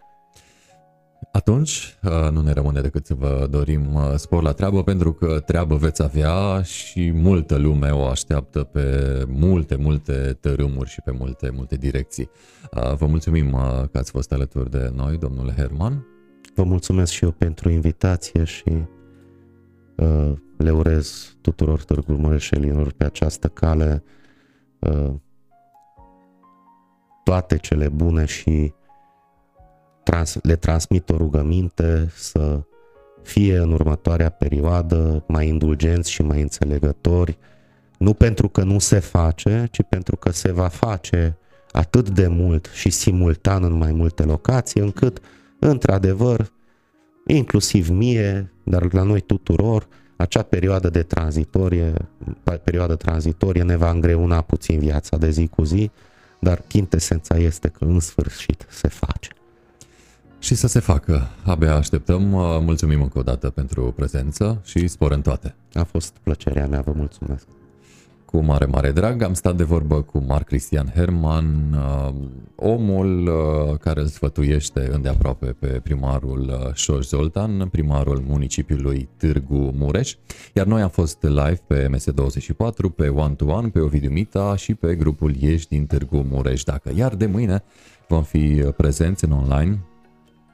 Atunci 1.32 1.98
uh, 2.02 2.30
nu 2.30 2.40
ne 2.40 2.52
rămâne 2.52 2.80
decât 2.80 3.06
să 3.06 3.14
vă 3.14 3.46
dorim 3.50 3.94
uh, 3.94 4.12
spor 4.16 4.42
la 4.42 4.52
treabă 4.52 4.82
pentru 4.82 5.12
că 5.12 5.40
treabă 5.40 5.76
veți 5.76 6.02
avea 6.02 6.62
și 6.62 7.10
multă 7.10 7.56
lume 7.56 7.90
o 7.90 8.06
așteaptă 8.06 8.62
pe 8.62 9.24
multe, 9.28 9.76
multe 9.76 10.36
tărâmuri 10.40 10.88
și 10.88 11.00
pe 11.00 11.10
multe, 11.10 11.50
multe 11.54 11.76
direcții. 11.76 12.30
Uh, 12.72 12.94
vă 12.94 13.06
mulțumim 13.06 13.50
că 13.92 13.98
ați 13.98 14.10
fost 14.10 14.32
alături 14.32 14.70
de 14.70 14.92
noi, 14.94 15.18
domnule 15.18 15.52
Herman. 15.56 16.06
Vă 16.54 16.62
mulțumesc 16.62 17.12
și 17.12 17.24
eu 17.24 17.30
pentru 17.30 17.70
invitație 17.70 18.44
și 18.44 18.84
le 20.56 20.70
urez 20.70 21.36
tuturor 21.40 21.82
Târgul 21.82 22.16
Mureșenilor 22.16 22.92
pe 22.92 23.04
această 23.04 23.48
cale 23.48 24.02
toate 27.24 27.56
cele 27.56 27.88
bune 27.88 28.24
și 28.24 28.72
trans, 30.10 30.38
le 30.42 30.56
transmit 30.56 31.10
o 31.10 31.16
rugăminte 31.16 32.10
să 32.14 32.60
fie 33.22 33.56
în 33.58 33.72
următoarea 33.72 34.28
perioadă 34.28 35.24
mai 35.26 35.48
indulgenți 35.48 36.10
și 36.10 36.22
mai 36.22 36.40
înțelegători, 36.40 37.38
nu 37.98 38.14
pentru 38.14 38.48
că 38.48 38.62
nu 38.62 38.78
se 38.78 38.98
face, 38.98 39.68
ci 39.70 39.80
pentru 39.88 40.16
că 40.16 40.30
se 40.30 40.52
va 40.52 40.68
face 40.68 41.38
atât 41.72 42.08
de 42.08 42.26
mult 42.26 42.70
și 42.72 42.90
simultan 42.90 43.64
în 43.64 43.72
mai 43.72 43.92
multe 43.92 44.22
locații, 44.22 44.80
încât, 44.80 45.20
într-adevăr, 45.58 46.52
inclusiv 47.26 47.88
mie, 47.88 48.52
dar 48.64 48.92
la 48.92 49.02
noi 49.02 49.20
tuturor, 49.20 49.88
acea 50.16 50.42
perioadă 50.42 50.90
de 50.90 51.02
tranzitorie, 51.02 51.92
perioadă 52.64 52.96
tranzitorie 52.96 53.62
ne 53.62 53.76
va 53.76 53.90
îngreuna 53.90 54.40
puțin 54.40 54.78
viața 54.78 55.16
de 55.16 55.30
zi 55.30 55.46
cu 55.46 55.62
zi, 55.62 55.90
dar 56.40 56.62
chintesența 56.68 57.36
este 57.36 57.68
că 57.68 57.84
în 57.84 58.00
sfârșit 58.00 58.66
se 58.68 58.88
face. 58.88 59.30
Și 60.40 60.54
să 60.54 60.66
se 60.66 60.80
facă. 60.80 61.28
Abia 61.44 61.74
așteptăm. 61.74 62.22
Mulțumim 62.64 63.02
încă 63.02 63.18
o 63.18 63.22
dată 63.22 63.50
pentru 63.50 63.92
prezență 63.96 64.60
și 64.64 64.88
spor 64.88 65.12
în 65.12 65.20
toate. 65.20 65.54
A 65.74 65.82
fost 65.84 66.16
plăcerea 66.22 66.66
mea, 66.66 66.80
vă 66.80 66.92
mulțumesc. 66.96 67.46
Cu 68.24 68.40
mare, 68.40 68.64
mare 68.64 68.90
drag 68.90 69.22
am 69.22 69.34
stat 69.34 69.56
de 69.56 69.64
vorbă 69.64 70.02
cu 70.02 70.24
Marc 70.26 70.46
Cristian 70.46 70.92
Herman, 70.94 71.74
uh, 71.74 72.14
omul 72.56 73.26
uh, 73.26 73.78
care 73.78 74.00
îl 74.00 74.06
sfătuiește 74.06 74.88
îndeaproape 74.92 75.46
pe 75.46 75.66
primarul 75.66 76.40
uh, 76.40 76.74
Șoș 76.74 77.06
Zoltan, 77.06 77.68
primarul 77.68 78.24
municipiului 78.26 79.08
Târgu 79.16 79.72
Mureș, 79.76 80.14
iar 80.52 80.66
noi 80.66 80.82
am 80.82 80.88
fost 80.88 81.22
live 81.22 81.60
pe 81.66 81.90
MS24, 81.90 82.94
pe 82.96 83.08
One 83.08 83.34
to 83.34 83.44
One, 83.44 83.68
pe 83.68 83.80
Ovidiu 83.80 84.10
Mita 84.10 84.56
și 84.56 84.74
pe 84.74 84.94
grupul 84.94 85.34
Ieși 85.36 85.68
din 85.68 85.86
Târgu 85.86 86.26
Mureș. 86.30 86.62
Dacă 86.62 86.92
iar 86.96 87.14
de 87.14 87.26
mâine 87.26 87.62
vom 88.08 88.22
fi 88.22 88.64
prezenți 88.76 89.24
în 89.24 89.32
online 89.32 89.78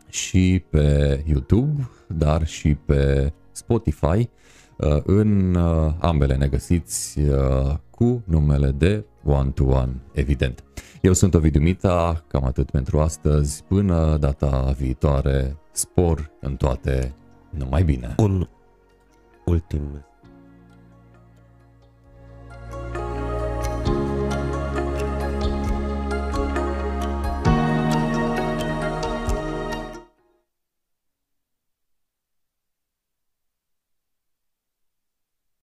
și 0.09 0.63
pe 0.71 1.23
YouTube, 1.27 1.91
dar 2.09 2.47
și 2.47 2.75
pe 2.75 3.33
Spotify. 3.53 4.29
Uh, 4.77 5.03
în 5.05 5.55
uh, 5.55 5.93
ambele 5.99 6.37
ne 6.37 6.47
găsiți 6.47 7.21
uh, 7.21 7.75
cu 7.91 8.23
numele 8.25 8.71
de 8.71 9.05
One 9.25 9.51
to 9.51 9.65
One, 9.65 9.93
evident. 10.13 10.65
Eu 11.01 11.13
sunt 11.13 11.35
Ovidiu 11.35 11.61
Mita, 11.61 12.25
cam 12.29 12.45
atât 12.45 12.71
pentru 12.71 13.01
astăzi. 13.01 13.65
Până 13.65 14.17
data 14.21 14.75
viitoare, 14.79 15.57
spor 15.73 16.31
în 16.41 16.57
toate, 16.57 17.15
numai 17.51 17.83
bine. 17.83 18.15
Un 18.17 18.49
ultim 19.45 20.05